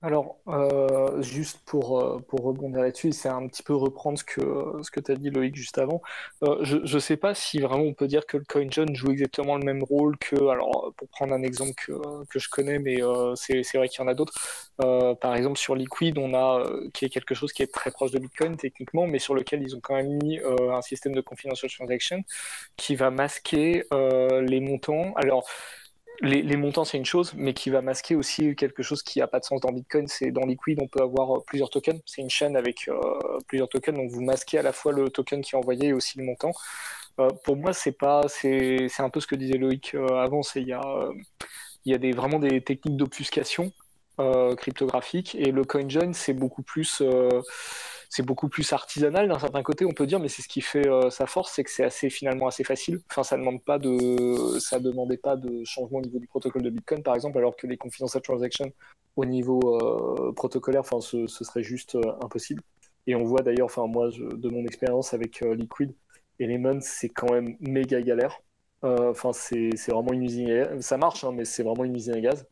Alors, 0.02 0.38
euh, 0.48 1.20
juste 1.20 1.60
pour, 1.66 2.00
euh, 2.00 2.20
pour 2.26 2.40
rebondir 2.40 2.80
là-dessus, 2.80 3.12
c'est 3.12 3.28
un 3.28 3.46
petit 3.46 3.62
peu 3.62 3.74
reprendre 3.74 4.18
ce 4.18 4.24
que, 4.24 4.40
ce 4.82 4.90
que 4.90 4.98
tu 4.98 5.12
as 5.12 5.14
dit 5.14 5.28
Loïc 5.28 5.54
juste 5.54 5.76
avant. 5.76 6.00
Euh, 6.42 6.56
je 6.62 6.78
ne 6.78 6.98
sais 7.00 7.18
pas 7.18 7.34
si 7.34 7.58
vraiment 7.60 7.84
on 7.84 7.92
peut 7.92 8.06
dire 8.08 8.24
que 8.24 8.38
le 8.38 8.44
CoinJoin 8.44 8.94
joue 8.94 9.10
exactement 9.10 9.58
le 9.58 9.64
même 9.64 9.82
rôle 9.82 10.16
que, 10.16 10.36
alors 10.48 10.94
pour 10.96 11.06
prendre 11.08 11.34
un 11.34 11.42
exemple 11.42 11.74
que, 11.74 11.92
que 12.30 12.38
je 12.38 12.48
connais, 12.48 12.78
mais 12.78 12.96
c'est 13.34 13.76
vrai 13.76 13.90
qu'il 13.90 14.00
y 14.00 14.04
en 14.04 14.08
a 14.08 14.14
d'autres. 14.14 14.32
par 14.78 15.34
exemple, 15.36 15.58
sur 15.58 15.74
Liquid, 15.74 16.16
on 16.16 16.32
a 16.32 16.64
qui 16.94 17.04
est 17.04 17.10
quelque 17.10 17.34
chose 17.34 17.52
qui 17.52 17.62
est 17.62 17.72
très 17.72 17.90
proche 17.90 18.10
de 18.10 18.18
Bitcoin 18.18 18.56
techniquement, 18.56 19.06
mais 19.06 19.18
sur 19.18 19.34
lequel 19.34 19.62
ils 19.62 19.76
ont 19.76 19.80
quand 19.80 19.96
même 19.96 20.18
mis 20.22 20.40
un 20.40 20.80
système 20.80 21.14
de 21.14 21.20
confidential 21.20 21.70
transaction 21.70 22.22
qui 22.76 22.96
va 22.96 23.10
masquer 23.10 23.84
les 23.92 24.60
montants. 24.60 25.12
Alors, 25.16 25.46
les, 26.22 26.56
montants, 26.56 26.84
c'est 26.84 26.98
une 26.98 27.04
chose, 27.04 27.32
mais 27.34 27.54
qui 27.54 27.70
va 27.70 27.80
masquer 27.80 28.14
aussi 28.14 28.54
quelque 28.54 28.82
chose 28.82 29.02
qui 29.02 29.20
n'a 29.20 29.26
pas 29.26 29.40
de 29.40 29.44
sens 29.44 29.60
dans 29.60 29.72
Bitcoin. 29.72 30.06
C'est 30.06 30.30
dans 30.30 30.44
Liquid, 30.44 30.78
on 30.82 30.86
peut 30.86 31.02
avoir 31.02 31.36
euh, 31.36 31.42
plusieurs 31.46 31.70
tokens. 31.70 32.00
C'est 32.06 32.20
une 32.20 32.30
chaîne 32.30 32.56
avec 32.56 32.88
euh, 32.88 33.00
plusieurs 33.46 33.68
tokens, 33.68 33.96
donc 33.96 34.10
vous 34.10 34.22
masquez 34.22 34.58
à 34.58 34.62
la 34.62 34.72
fois 34.72 34.92
le 34.92 35.08
token 35.08 35.40
qui 35.40 35.54
est 35.54 35.58
envoyé 35.58 35.88
et 35.88 35.92
aussi 35.92 36.18
le 36.18 36.24
montant. 36.24 36.52
Euh, 37.18 37.28
pour 37.44 37.56
moi, 37.56 37.72
c'est 37.72 37.92
pas, 37.92 38.22
c'est, 38.28 38.88
un 38.98 39.10
peu 39.10 39.20
ce 39.20 39.26
que 39.26 39.34
disait 39.34 39.58
Loïc 39.58 39.94
avant. 39.94 40.42
C'est 40.42 40.60
il 40.60 40.68
y 40.68 40.72
a, 40.72 41.08
il 41.84 41.92
y 41.92 41.94
a 41.94 41.98
des, 41.98 42.12
vraiment 42.12 42.38
des 42.38 42.62
techniques 42.62 42.96
d'obfuscation 42.96 43.72
cryptographique 44.58 45.34
et 45.34 45.50
le 45.50 45.64
CoinJoin, 45.64 46.12
c'est 46.12 46.34
beaucoup 46.34 46.60
plus 46.60 47.02
c'est 48.10 48.24
beaucoup 48.24 48.48
plus 48.48 48.72
artisanal 48.72 49.28
d'un 49.28 49.38
certain 49.38 49.62
côté, 49.62 49.86
on 49.86 49.92
peut 49.92 50.06
dire, 50.06 50.18
mais 50.18 50.28
c'est 50.28 50.42
ce 50.42 50.48
qui 50.48 50.60
fait 50.60 50.86
euh, 50.88 51.10
sa 51.10 51.26
force, 51.26 51.52
c'est 51.54 51.62
que 51.62 51.70
c'est 51.70 51.84
assez 51.84 52.10
finalement 52.10 52.48
assez 52.48 52.64
facile. 52.64 53.00
Enfin, 53.08 53.22
ça 53.22 53.36
demande 53.36 53.62
pas 53.62 53.78
de, 53.78 54.58
ça 54.58 54.80
demandait 54.80 55.16
pas 55.16 55.36
de 55.36 55.64
changement 55.64 55.98
au 55.98 56.02
niveau 56.02 56.18
du 56.18 56.26
protocole 56.26 56.62
de 56.62 56.70
Bitcoin, 56.70 57.04
par 57.04 57.14
exemple, 57.14 57.38
alors 57.38 57.56
que 57.56 57.68
les 57.68 57.76
confidential 57.76 58.20
transactions 58.20 58.72
au 59.14 59.24
niveau 59.24 59.60
euh, 59.76 60.32
protocolaire, 60.32 60.80
enfin, 60.80 61.00
ce, 61.00 61.28
serait 61.28 61.62
juste 61.62 61.94
euh, 61.94 62.12
impossible. 62.20 62.62
Et 63.06 63.14
on 63.14 63.22
voit 63.22 63.42
d'ailleurs, 63.42 63.66
enfin, 63.66 63.86
moi, 63.86 64.10
de 64.10 64.48
mon 64.48 64.64
expérience 64.64 65.14
avec 65.14 65.40
Liquid, 65.40 65.94
Elements, 66.40 66.80
c'est 66.80 67.08
quand 67.08 67.32
même 67.32 67.56
méga 67.60 68.02
galère. 68.02 68.40
Enfin, 68.82 69.32
c'est 69.32 69.70
vraiment 69.88 70.12
une 70.12 70.24
usine, 70.24 70.80
ça 70.82 70.96
marche, 70.96 71.24
hein, 71.24 71.32
mais 71.32 71.44
c'est 71.44 71.62
vraiment 71.62 71.84
une 71.84 71.94
usine 71.94 72.14
à 72.14 72.20
gaz. 72.20 72.46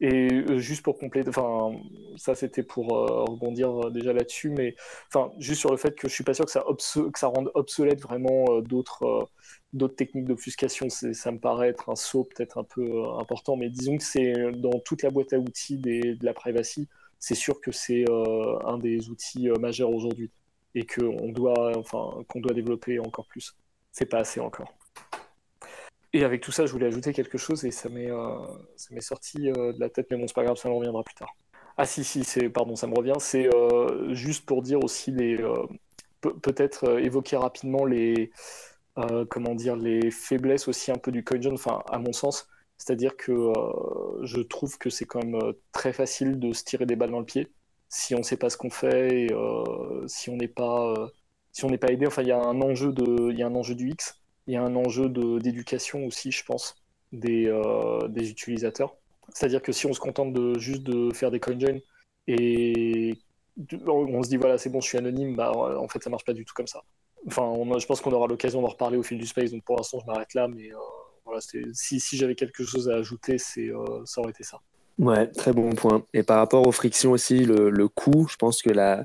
Et 0.00 0.30
euh, 0.30 0.58
juste 0.58 0.82
pour 0.82 0.98
compléter, 0.98 1.30
enfin, 1.30 1.74
ça 2.16 2.34
c'était 2.34 2.62
pour 2.62 2.94
euh, 2.94 3.24
rebondir 3.24 3.86
euh, 3.86 3.90
déjà 3.90 4.12
là-dessus, 4.12 4.50
mais 4.50 4.74
enfin, 5.08 5.32
juste 5.38 5.60
sur 5.60 5.70
le 5.70 5.78
fait 5.78 5.94
que 5.94 6.06
je 6.06 6.12
suis 6.12 6.24
pas 6.24 6.34
sûr 6.34 6.44
que 6.44 6.50
ça, 6.50 7.26
rende 7.28 7.50
obsolète 7.54 8.02
vraiment 8.02 8.60
d'autres 8.60 9.26
techniques 9.96 10.26
d'obfuscation, 10.26 10.88
ça 10.90 11.32
me 11.32 11.38
paraît 11.38 11.68
être 11.68 11.88
un 11.88 11.96
saut 11.96 12.24
peut-être 12.24 12.58
un 12.58 12.64
peu 12.64 13.04
important, 13.18 13.56
mais 13.56 13.70
disons 13.70 13.96
que 13.96 14.04
c'est 14.04 14.34
dans 14.52 14.78
toute 14.80 15.02
la 15.02 15.10
boîte 15.10 15.32
à 15.32 15.38
outils 15.38 15.78
de 15.78 16.24
la 16.24 16.34
privacy, 16.34 16.88
c'est 17.18 17.34
sûr 17.34 17.60
que 17.62 17.72
c'est 17.72 18.04
un 18.66 18.78
des 18.78 19.08
outils 19.08 19.48
majeurs 19.60 19.90
aujourd'hui 19.90 20.30
et 20.74 20.84
qu'on 20.84 21.30
doit, 21.32 21.76
enfin, 21.78 22.22
qu'on 22.28 22.40
doit 22.40 22.52
développer 22.52 22.98
encore 22.98 23.26
plus. 23.28 23.56
C'est 23.92 24.06
pas 24.06 24.18
assez 24.18 24.40
encore. 24.40 24.76
Et 26.16 26.24
avec 26.24 26.40
tout 26.40 26.50
ça, 26.50 26.64
je 26.64 26.72
voulais 26.72 26.86
ajouter 26.86 27.12
quelque 27.12 27.36
chose 27.36 27.66
et 27.66 27.70
ça 27.70 27.90
m'est 27.90 28.10
euh, 28.10 29.00
sorti 29.00 29.50
euh, 29.50 29.74
de 29.74 29.78
la 29.78 29.90
tête, 29.90 30.06
mais 30.10 30.16
bon, 30.16 30.26
c'est 30.26 30.32
pas 30.32 30.44
grave, 30.44 30.56
ça 30.56 30.70
me 30.70 30.74
reviendra 30.74 31.02
plus 31.02 31.14
tard. 31.14 31.28
Ah 31.76 31.84
si, 31.84 32.04
si, 32.04 32.24
c'est 32.24 32.48
pardon, 32.48 32.74
ça 32.74 32.86
me 32.86 32.94
revient. 32.94 33.12
C'est 33.18 33.54
euh, 33.54 34.14
juste 34.14 34.46
pour 34.46 34.62
dire 34.62 34.82
aussi 34.82 35.10
les 35.10 35.36
peut-être 36.22 36.98
évoquer 37.00 37.36
rapidement 37.36 37.84
les 37.84 38.30
comment 39.28 39.54
dire 39.54 39.76
les 39.76 40.10
faiblesses 40.10 40.68
aussi 40.68 40.90
un 40.90 40.96
peu 40.96 41.12
du 41.12 41.22
CoinJoin, 41.22 41.52
enfin 41.52 41.82
à 41.90 41.98
mon 41.98 42.14
sens. 42.14 42.48
C'est-à-dire 42.78 43.14
que 43.18 43.52
je 44.22 44.40
trouve 44.40 44.78
que 44.78 44.88
c'est 44.88 45.04
quand 45.04 45.22
même 45.22 45.38
très 45.72 45.92
facile 45.92 46.38
de 46.38 46.54
se 46.54 46.64
tirer 46.64 46.86
des 46.86 46.96
balles 46.96 47.10
dans 47.10 47.20
le 47.20 47.26
pied 47.26 47.52
si 47.90 48.14
on 48.14 48.18
ne 48.18 48.22
sait 48.22 48.38
pas 48.38 48.48
ce 48.48 48.56
qu'on 48.56 48.70
fait 48.70 49.26
et 49.26 49.28
si 50.06 50.30
on 50.30 50.36
n'est 50.36 50.48
pas 50.48 50.94
si 51.52 51.66
pas 51.78 51.90
aidé, 51.92 52.06
enfin, 52.06 52.22
il 52.22 52.28
y 52.28 52.32
a 52.32 52.38
un 52.38 52.60
enjeu 52.60 52.92
de, 52.92 53.30
il 53.30 53.38
y 53.38 53.42
a 53.42 53.46
un 53.46 53.54
enjeu 53.54 53.74
du 53.74 53.90
X, 53.90 54.20
il 54.46 54.54
y 54.54 54.56
a 54.56 54.62
un 54.62 54.76
enjeu 54.76 55.08
d'éducation 55.08 56.06
aussi, 56.06 56.30
je 56.30 56.44
pense, 56.44 56.74
des, 57.12 57.52
des 58.08 58.30
utilisateurs. 58.30 58.96
C'est-à-dire 59.32 59.62
que 59.62 59.72
si 59.72 59.86
on 59.86 59.92
se 59.92 60.00
contente 60.00 60.32
de 60.32 60.58
juste 60.58 60.82
de 60.82 61.12
faire 61.12 61.30
des 61.30 61.40
coinjoins 61.40 61.78
et 62.28 63.14
on 63.88 64.22
se 64.22 64.28
dit 64.28 64.36
voilà 64.36 64.58
c'est 64.58 64.70
bon 64.70 64.80
je 64.80 64.86
suis 64.86 64.98
anonyme, 64.98 65.34
bah 65.34 65.50
en 65.52 65.88
fait 65.88 66.02
ça 66.02 66.10
marche 66.10 66.24
pas 66.24 66.32
du 66.32 66.44
tout 66.44 66.54
comme 66.54 66.66
ça. 66.66 66.82
Enfin, 67.26 67.52
je 67.78 67.86
pense 67.86 68.00
qu'on 68.00 68.12
aura 68.12 68.28
l'occasion 68.28 68.62
d'en 68.62 68.68
reparler 68.68 68.96
au 68.96 69.02
fil 69.02 69.18
du 69.18 69.26
space, 69.26 69.50
donc 69.50 69.64
pour 69.64 69.76
l'instant 69.76 69.98
je 70.00 70.06
m'arrête 70.06 70.32
là, 70.34 70.46
mais 70.46 70.70
voilà, 71.24 71.40
si, 71.72 71.98
si 71.98 72.16
j'avais 72.16 72.36
quelque 72.36 72.62
chose 72.62 72.88
à 72.88 72.94
ajouter, 72.94 73.36
ça 73.38 73.60
aurait 74.18 74.30
été 74.30 74.44
ça. 74.44 74.60
Ouais, 74.98 75.26
très 75.26 75.52
bon 75.52 75.70
point. 75.74 76.04
Et 76.14 76.22
par 76.22 76.38
rapport 76.38 76.66
aux 76.66 76.72
frictions 76.72 77.10
aussi, 77.10 77.44
le, 77.44 77.68
le 77.68 77.88
coût, 77.88 78.28
je 78.30 78.36
pense 78.36 78.62
que 78.62 78.70
la, 78.70 79.04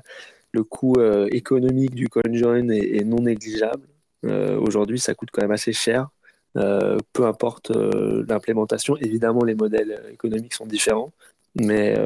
le 0.52 0.64
coût 0.64 0.94
euh, 0.98 1.28
économique 1.32 1.94
du 1.94 2.08
CoinJoin 2.08 2.68
est, 2.68 2.96
est 2.96 3.04
non 3.04 3.22
négligeable. 3.22 3.86
Euh, 4.24 4.58
Aujourd'hui, 4.60 4.98
ça 4.98 5.14
coûte 5.14 5.30
quand 5.32 5.42
même 5.42 5.52
assez 5.52 5.72
cher. 5.72 6.08
Euh, 6.56 6.98
peu 7.12 7.26
importe 7.26 7.70
euh, 7.70 8.24
l'implémentation, 8.28 8.96
évidemment, 8.98 9.42
les 9.44 9.54
modèles 9.54 10.02
économiques 10.12 10.54
sont 10.54 10.66
différents, 10.66 11.12
mais 11.54 11.96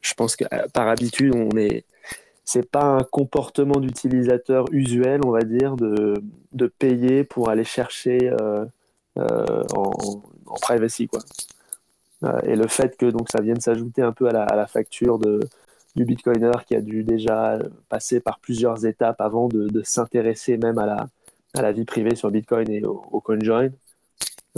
je 0.00 0.14
pense 0.14 0.36
que 0.36 0.44
par 0.72 0.88
habitude, 0.88 1.34
on 1.34 1.56
est, 1.56 1.84
pas 2.70 2.84
un 2.84 3.02
comportement 3.02 3.80
d'utilisateur 3.80 4.66
usuel, 4.72 5.20
on 5.24 5.30
va 5.30 5.42
dire, 5.42 5.76
de, 5.76 6.14
de 6.52 6.66
payer 6.66 7.24
pour 7.24 7.50
aller 7.50 7.64
chercher 7.64 8.32
en, 9.16 9.90
privacy, 10.62 11.08
quoi. 11.08 11.20
Et 12.44 12.56
le 12.56 12.66
fait 12.66 12.96
que 12.96 13.06
donc 13.06 13.28
ça 13.30 13.42
vienne 13.42 13.60
s'ajouter 13.60 14.02
un 14.02 14.12
peu 14.12 14.28
à 14.28 14.32
la, 14.32 14.66
facture 14.66 15.18
du 15.18 16.04
bitcoiner 16.04 16.52
qui 16.66 16.74
a 16.74 16.80
dû 16.80 17.04
déjà 17.04 17.58
passer 17.88 18.20
par 18.20 18.38
plusieurs 18.38 18.86
étapes 18.86 19.20
avant 19.20 19.48
de 19.48 19.82
s'intéresser 19.82 20.56
même 20.56 20.78
à 20.78 20.86
la, 20.86 21.08
à 21.56 21.62
la 21.62 21.72
vie 21.72 21.84
privée 21.84 22.14
sur 22.14 22.30
Bitcoin 22.30 22.70
et 22.70 22.84
au, 22.84 23.02
au 23.10 23.20
CoinJoin, 23.20 23.70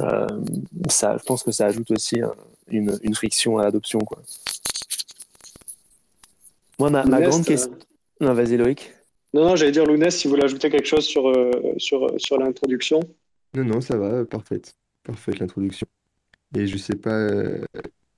euh, 0.01 0.27
ça, 0.89 1.17
je 1.19 1.25
pense 1.25 1.43
que 1.43 1.51
ça 1.51 1.67
ajoute 1.67 1.91
aussi 1.91 2.21
un, 2.21 2.33
une, 2.69 2.99
une, 3.03 3.15
friction 3.15 3.59
à 3.59 3.65
l'adoption. 3.65 3.99
Quoi. 4.01 4.19
Moi, 6.79 6.91
ma, 6.91 7.05
ma 7.05 7.21
grande 7.21 7.45
question. 7.45 7.73
Euh... 7.73 8.27
Non, 8.27 8.35
vas-y, 8.35 8.57
Loïc. 8.57 8.93
Non, 9.35 9.45
non 9.45 9.57
j'allais 9.57 9.73
dire, 9.73 9.87
Lounès, 9.87 10.17
si 10.17 10.27
vous 10.27 10.35
voulez 10.35 10.45
ajouter 10.45 10.71
quelque 10.71 10.87
chose 10.87 11.05
sur, 11.05 11.29
euh, 11.29 11.51
sur, 11.79 12.09
sur 12.19 12.39
l'introduction. 12.39 13.01
Non, 13.55 13.65
non, 13.65 13.81
ça 13.81 13.97
va, 13.97 14.25
parfaite. 14.25 14.77
Parfaite 15.03 15.39
l'introduction. 15.39 15.87
Et 16.57 16.67
je 16.67 16.79
sais 16.79 16.97
pas 16.97 17.15
euh, 17.15 17.65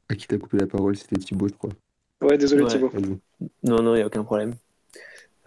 à 0.09 0.15
qui 0.15 0.27
t'as 0.27 0.39
coupé 0.39 0.59
la 0.59 0.67
parole, 0.67 0.97
c'était 0.97 1.17
Thibaut, 1.17 1.49
je 1.49 1.55
crois. 1.55 1.71
Ouais, 2.23 2.37
désolé 2.37 2.63
ouais. 2.63 2.69
Thibaut. 2.69 2.91
Non, 3.63 3.83
non, 3.83 3.95
il 3.95 3.99
n'y 3.99 4.03
a 4.03 4.07
aucun 4.07 4.25
problème. 4.25 4.55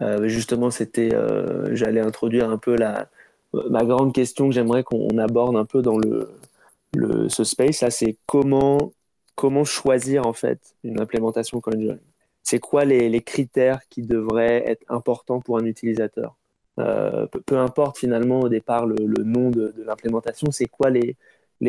Euh, 0.00 0.26
justement, 0.28 0.70
c'était, 0.70 1.14
euh, 1.14 1.74
j'allais 1.74 2.00
introduire 2.00 2.50
un 2.50 2.58
peu 2.58 2.76
la, 2.76 3.08
ma 3.70 3.84
grande 3.84 4.12
question 4.12 4.48
que 4.48 4.54
j'aimerais 4.54 4.82
qu'on 4.82 5.18
aborde 5.18 5.56
un 5.56 5.64
peu 5.64 5.82
dans 5.82 5.98
le, 5.98 6.28
ce 7.28 7.44
space, 7.44 7.84
c'est 7.90 8.16
comment, 8.26 8.92
choisir 9.64 10.26
en 10.26 10.32
fait 10.32 10.60
une 10.84 11.00
implémentation 11.00 11.60
CoinJoin. 11.60 11.98
C'est 12.42 12.58
quoi 12.58 12.84
les, 12.84 13.20
critères 13.22 13.80
qui 13.88 14.02
devraient 14.02 14.64
être 14.66 14.84
importants 14.88 15.40
pour 15.40 15.58
un 15.58 15.64
utilisateur? 15.64 16.36
Euh, 16.80 17.26
peu, 17.46 17.58
importe 17.58 17.98
finalement 17.98 18.40
au 18.40 18.48
départ 18.48 18.86
le, 18.86 18.96
nom 19.22 19.50
de, 19.50 19.72
l'implémentation, 19.86 20.50
c'est 20.50 20.66
quoi 20.66 20.90
les, 20.90 21.16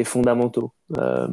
fondamentaux? 0.03 0.71
Euh, 0.97 1.27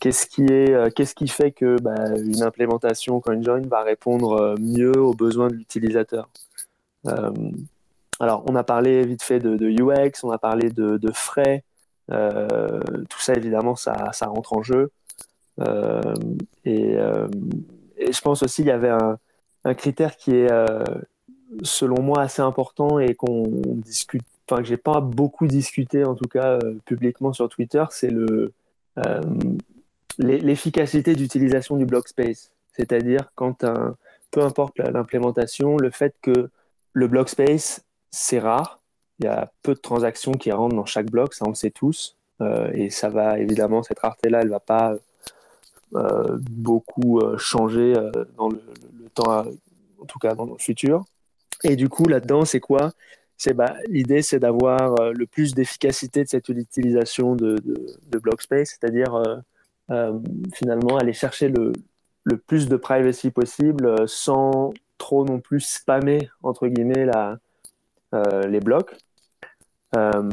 qu'est-ce 0.00 0.26
qui 0.26 0.44
est, 0.44 0.72
euh, 0.72 0.90
qu'est-ce 0.90 1.14
qui 1.14 1.28
fait 1.28 1.52
que 1.52 1.80
bah, 1.80 2.16
une 2.16 2.42
implémentation 2.42 3.20
CoinJoin 3.20 3.62
va 3.62 3.82
répondre 3.82 4.56
mieux 4.58 4.98
aux 4.98 5.14
besoins 5.14 5.48
de 5.48 5.54
l'utilisateur? 5.54 6.28
Alors, 8.20 8.44
on 8.46 8.56
a 8.56 8.64
parlé 8.64 9.04
vite 9.04 9.22
fait 9.22 9.38
de, 9.38 9.68
UX, 9.68 10.24
on 10.24 10.30
a 10.30 10.38
parlé 10.38 10.70
de, 10.70 11.12
frais. 11.12 11.64
Euh, 12.10 12.80
tout 13.08 13.20
ça, 13.20 13.34
évidemment, 13.34 13.76
ça, 13.76 14.12
rentre 14.22 14.54
en 14.54 14.62
jeu. 14.62 14.90
Et, 16.64 16.96
et, 17.96 18.12
je 18.12 18.20
pense 18.20 18.42
aussi 18.42 18.62
qu'il 18.62 18.68
y 18.68 18.72
avait 18.72 18.90
un, 18.90 19.74
critère 19.74 20.16
qui 20.16 20.34
est, 20.34 20.48
selon 21.62 22.02
moi, 22.02 22.20
assez 22.20 22.42
important 22.42 22.98
et 22.98 23.14
qu'on 23.14 23.44
discute 23.46 24.22
enfin 24.50 24.62
que 24.62 24.68
j'ai 24.68 24.76
pas 24.76 25.00
beaucoup 25.00 25.46
discuté 25.46 26.04
en 26.04 26.14
tout 26.14 26.28
cas 26.28 26.58
euh, 26.58 26.78
publiquement 26.84 27.32
sur 27.32 27.48
Twitter, 27.48 27.84
c'est 27.90 28.10
le 28.10 28.52
euh, 28.98 29.20
l'efficacité 30.18 31.14
d'utilisation 31.14 31.76
du 31.76 31.86
block 31.86 32.08
space. 32.08 32.50
C'est-à-dire 32.72 33.30
quand 33.36 33.62
un, 33.62 33.96
peu 34.32 34.42
importe 34.42 34.78
l'implémentation, 34.78 35.76
le 35.76 35.90
fait 35.90 36.14
que 36.22 36.50
le 36.92 37.06
block 37.06 37.28
space 37.28 37.84
c'est 38.10 38.38
rare, 38.38 38.80
il 39.18 39.26
y 39.26 39.28
a 39.28 39.50
peu 39.62 39.74
de 39.74 39.80
transactions 39.80 40.32
qui 40.32 40.52
rentrent 40.52 40.76
dans 40.76 40.86
chaque 40.86 41.10
bloc, 41.10 41.34
ça 41.34 41.44
on 41.44 41.50
le 41.50 41.54
sait 41.54 41.70
tous, 41.70 42.16
euh, 42.40 42.70
et 42.72 42.90
ça 42.90 43.08
va 43.08 43.38
évidemment 43.38 43.82
cette 43.82 43.98
rareté-là, 43.98 44.40
elle 44.42 44.50
va 44.50 44.60
pas 44.60 44.94
euh, 45.94 46.38
beaucoup 46.50 47.18
euh, 47.18 47.36
changer 47.36 47.94
dans 48.36 48.48
le, 48.48 48.60
temps, 49.14 49.44
en 50.00 50.04
tout 50.06 50.18
cas 50.18 50.34
dans 50.34 50.46
le 50.46 50.58
futur. 50.58 51.04
Et 51.64 51.76
du 51.76 51.88
coup 51.88 52.06
là-dedans 52.06 52.44
c'est 52.44 52.60
quoi? 52.60 52.92
C'est 53.36 53.54
bah, 53.54 53.74
l'idée 53.88 54.22
c'est 54.22 54.38
d'avoir 54.38 55.12
le 55.12 55.26
plus 55.26 55.54
d'efficacité 55.54 56.24
de 56.24 56.28
cette 56.28 56.48
utilisation 56.48 57.34
de, 57.34 57.56
de, 57.56 57.86
de 58.08 58.18
block 58.18 58.42
space, 58.42 58.70
c'est-à-dire 58.70 59.42
finalement 60.54 60.98
aller 60.98 61.12
chercher 61.12 61.48
le, 61.48 61.72
le, 62.24 62.36
plus 62.36 62.68
de 62.68 62.76
privacy 62.76 63.30
possible 63.30 64.08
sans 64.08 64.72
trop 64.98 65.24
non 65.24 65.40
plus 65.40 65.60
spammer 65.60 66.28
entre 66.42 66.68
guillemets 66.68 67.06
la, 67.06 67.38
les 68.12 68.60
blocs. 68.60 68.94
Euh, 69.96 70.30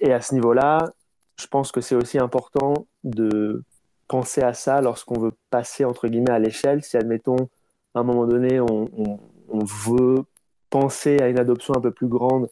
et 0.00 0.12
à 0.12 0.20
ce 0.20 0.34
niveau-là, 0.34 0.92
je 1.36 1.46
pense 1.46 1.72
que 1.72 1.80
c'est 1.80 1.94
aussi 1.94 2.18
important 2.18 2.86
de 3.04 3.62
penser 4.08 4.42
à 4.42 4.54
ça 4.54 4.80
lorsqu'on 4.80 5.18
veut 5.20 5.32
passer 5.50 5.84
entre 5.84 6.08
guillemets 6.08 6.30
à 6.30 6.38
l'échelle. 6.38 6.82
Si 6.82 6.96
admettons 6.96 7.48
à 7.94 8.00
un 8.00 8.02
moment 8.02 8.26
donné 8.26 8.60
on, 8.60 8.88
veut 9.50 10.24
penser 10.70 11.18
à 11.20 11.28
une 11.28 11.38
adoption 11.38 11.74
un 11.74 11.80
peu 11.80 11.90
plus 11.90 12.06
grande 12.06 12.48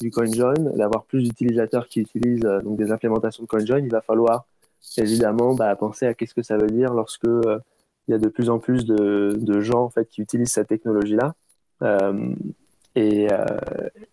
du 0.00 0.10
CoinJoin, 0.10 0.54
d'avoir 0.54 1.04
plus 1.04 1.22
d'utilisateurs 1.22 1.88
qui 1.88 2.00
utilisent 2.00 2.44
euh, 2.44 2.60
donc 2.60 2.76
des 2.76 2.90
implémentations 2.90 3.42
de 3.42 3.48
CoinJoin, 3.48 3.78
il 3.78 3.90
va 3.90 4.00
falloir 4.00 4.46
évidemment 4.98 5.54
bah, 5.54 5.74
penser 5.76 6.06
à 6.06 6.14
qu'est-ce 6.14 6.34
que 6.34 6.42
ça 6.42 6.56
veut 6.56 6.68
dire 6.68 6.92
lorsque 6.92 7.26
euh, 7.26 7.58
il 8.06 8.12
y 8.12 8.14
a 8.14 8.18
de 8.18 8.28
plus 8.28 8.50
en 8.50 8.58
plus 8.58 8.84
de, 8.84 9.60
gens 9.60 9.84
en 9.84 9.90
fait 9.90 10.08
qui 10.08 10.20
utilisent 10.20 10.52
cette 10.52 10.68
technologie-là 10.68 11.34
euh, 11.82 12.34
et, 12.94 13.28
euh, 13.32 13.44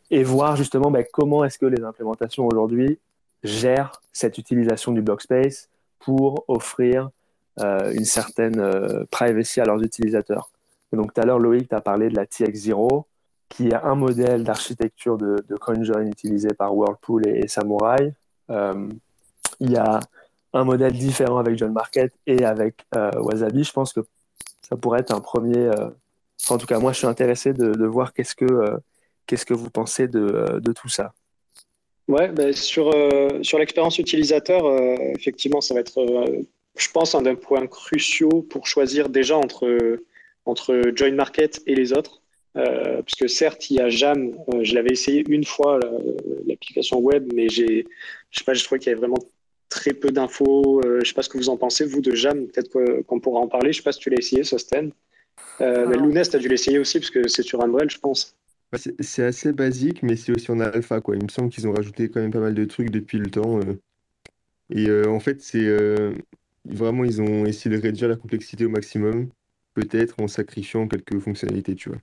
et 0.10 0.24
voir 0.24 0.56
justement 0.56 0.92
bah, 0.92 1.04
comment 1.04 1.44
est-ce 1.44 1.60
que 1.60 1.66
les 1.66 1.84
implémentations 1.84 2.48
aujourd'hui 2.48 3.00
gèrent 3.44 4.02
cette 4.12 4.38
utilisation 4.38 4.92
du 4.92 5.02
block 5.02 5.22
space 5.22 5.70
pour 6.00 6.46
offrir 6.48 7.10
euh, 7.60 7.92
une 7.94 8.06
certaine 8.06 8.60
euh, 8.60 9.06
privacy 9.12 9.60
à 9.60 9.66
leurs 9.66 9.82
utilisateurs. 9.84 10.50
Donc 10.94 11.14
tout 11.14 11.22
à 11.22 11.26
l'heure 11.26 11.40
Loïc 11.40 11.70
tu 11.70 11.76
as 11.76 11.82
parlé 11.82 12.10
de 12.10 12.16
la 12.16 12.26
TX0 12.26 13.04
qui 13.50 13.68
est 13.68 13.76
un 13.76 13.96
modèle 13.96 14.44
d'architecture 14.44 15.18
de, 15.18 15.44
de 15.48 15.56
CoinJoin 15.58 16.06
utilisé 16.06 16.50
par 16.50 16.76
Whirlpool 16.76 17.28
et, 17.28 17.40
et 17.40 17.48
Samurai. 17.48 18.14
Euh, 18.50 18.88
il 19.60 19.72
y 19.72 19.78
a 19.78 20.00
un 20.54 20.64
modèle 20.64 20.94
différent 20.94 21.38
avec 21.38 21.58
John 21.58 21.72
Market 21.72 22.14
et 22.26 22.44
avec 22.46 22.86
euh, 22.96 23.12
Wasabi. 23.20 23.64
Je 23.64 23.74
pense 23.74 23.94
que 23.94 24.02
ça 24.62 24.76
pourrait 24.76 25.02
être 25.02 25.14
un 25.14 25.20
premier. 25.20 25.58
Euh, 25.58 25.90
en 26.50 26.58
tout 26.58 26.66
cas, 26.66 26.80
moi, 26.80 26.92
je 26.92 27.00
suis 27.00 27.08
intéressé 27.08 27.54
de, 27.54 27.86
voir 27.86 28.14
qu'est-ce 28.14 28.36
que, 28.36 28.46
euh, 28.46 28.78
qu'est-ce 29.28 29.46
que 29.46 29.54
vous 29.54 29.70
pensez 29.70 30.08
de, 30.08 30.20
euh, 30.20 30.60
de 30.60 30.74
tout 30.74 30.90
ça. 30.90 31.14
Ouais, 32.08 32.30
ben 32.30 32.52
sur, 32.52 32.92
sur 33.42 33.60
l'expérience 33.60 33.98
utilisateur, 33.98 34.64
effectivement, 35.18 35.62
ça 35.62 35.74
va 35.74 35.80
être, 35.80 36.04
je 36.76 36.92
pense, 36.92 37.16
un 37.16 37.22
des 37.22 37.36
points 37.36 37.68
cruciaux 37.68 38.46
pour 38.50 38.68
choisir 38.68 39.08
déjà 39.08 39.38
entre, 39.38 39.98
entre 40.46 40.92
Join 40.94 41.16
Market 41.16 41.62
et 41.68 41.76
les 41.76 41.94
autres. 41.94 42.22
Euh, 42.58 43.02
parce 43.02 43.16
que 43.16 43.28
certes, 43.28 43.70
il 43.70 43.78
y 43.78 43.80
a 43.80 43.90
Jam, 43.90 44.36
euh, 44.54 44.64
je 44.64 44.76
l'avais 44.76 44.90
essayé 44.90 45.24
une 45.30 45.46
fois, 45.46 45.80
l'application 46.46 47.00
web, 47.00 47.32
mais 47.34 47.48
j'ai, 47.48 47.86
je 48.30 48.40
sais 48.40 48.44
pas, 48.44 48.54
je 48.54 48.64
trouvais 48.64 48.80
qu'il 48.80 48.90
y 48.90 48.92
avait 48.92 49.00
vraiment 49.00 49.24
très 49.70 49.94
peu 49.94 50.12
d'infos. 50.12 50.82
Euh, 50.84 51.00
je 51.02 51.08
sais 51.08 51.14
pas 51.14 51.22
ce 51.22 51.30
que 51.30 51.38
vous 51.38 51.50
en 51.50 51.58
pensez, 51.58 51.86
vous, 51.86 52.02
de 52.02 52.14
Jam. 52.14 52.48
Peut-être 52.48 53.04
qu'on 53.04 53.20
pourra 53.20 53.40
en 53.40 53.48
parler. 53.48 53.72
Je 53.72 53.78
sais 53.78 53.84
pas 53.84 53.94
si 53.94 54.00
tu 54.00 54.10
l'as 54.10 54.18
essayé, 54.18 54.44
Sosten. 54.44 54.92
Euh, 55.62 55.86
mais 55.88 55.98
Lounès, 55.98 56.30
tu 56.30 56.36
as 56.36 56.40
dû 56.40 56.48
l'essayer 56.48 56.80
aussi, 56.80 57.00
parce 57.00 57.12
que 57.12 57.28
c'est 57.28 57.44
sur 57.44 57.62
Umbrel, 57.62 57.90
je 57.90 58.00
pense. 58.00 58.36
C'est 59.00 59.24
assez 59.24 59.52
basique, 59.52 60.02
mais 60.02 60.16
c'est 60.16 60.32
aussi 60.32 60.50
en 60.50 60.60
alpha, 60.60 61.02
quoi. 61.02 61.16
Il 61.16 61.24
me 61.24 61.30
semble 61.30 61.50
qu'ils 61.50 61.68
ont 61.68 61.74
rajouté 61.74 62.10
quand 62.10 62.22
même 62.22 62.32
pas 62.32 62.40
mal 62.40 62.54
de 62.54 62.66
trucs 62.66 62.90
depuis 62.90 63.18
le 63.18 63.30
temps. 63.30 63.60
Et 64.74 64.90
en 65.06 65.20
fait, 65.20 65.42
c'est 65.42 65.68
vraiment, 66.66 67.04
ils 67.04 67.22
ont 67.22 67.46
essayé 67.46 67.76
de 67.76 67.82
réduire 67.82 68.08
la 68.08 68.16
complexité 68.16 68.66
au 68.66 68.70
maximum, 68.70 69.30
peut-être 69.74 70.16
en 70.22 70.28
sacrifiant 70.28 70.88
quelques 70.88 71.20
fonctionnalités, 71.20 71.76
tu 71.76 71.90
vois. 71.90 72.00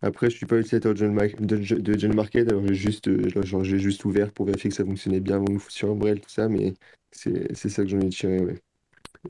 Après, 0.00 0.30
je 0.30 0.36
suis 0.36 0.46
pas 0.46 0.58
utilisateur 0.58 0.94
de 0.94 0.98
John 0.98 2.14
Market, 2.14 2.48
alors 2.48 2.66
j'ai 2.66 2.74
juste, 2.74 3.10
genre, 3.44 3.64
j'ai 3.64 3.78
juste 3.78 4.04
ouvert 4.04 4.32
pour 4.32 4.46
vérifier 4.46 4.70
que 4.70 4.76
ça 4.76 4.84
fonctionnait 4.84 5.20
bien 5.20 5.42
sur 5.68 5.90
Umbrel, 5.90 6.20
tout 6.20 6.30
ça, 6.30 6.48
mais 6.48 6.74
c'est 7.10 7.54
ça 7.54 7.82
que 7.82 7.88
j'en 7.88 8.00
ai 8.00 8.08
tiré, 8.10 8.40
ouais. 8.40 8.58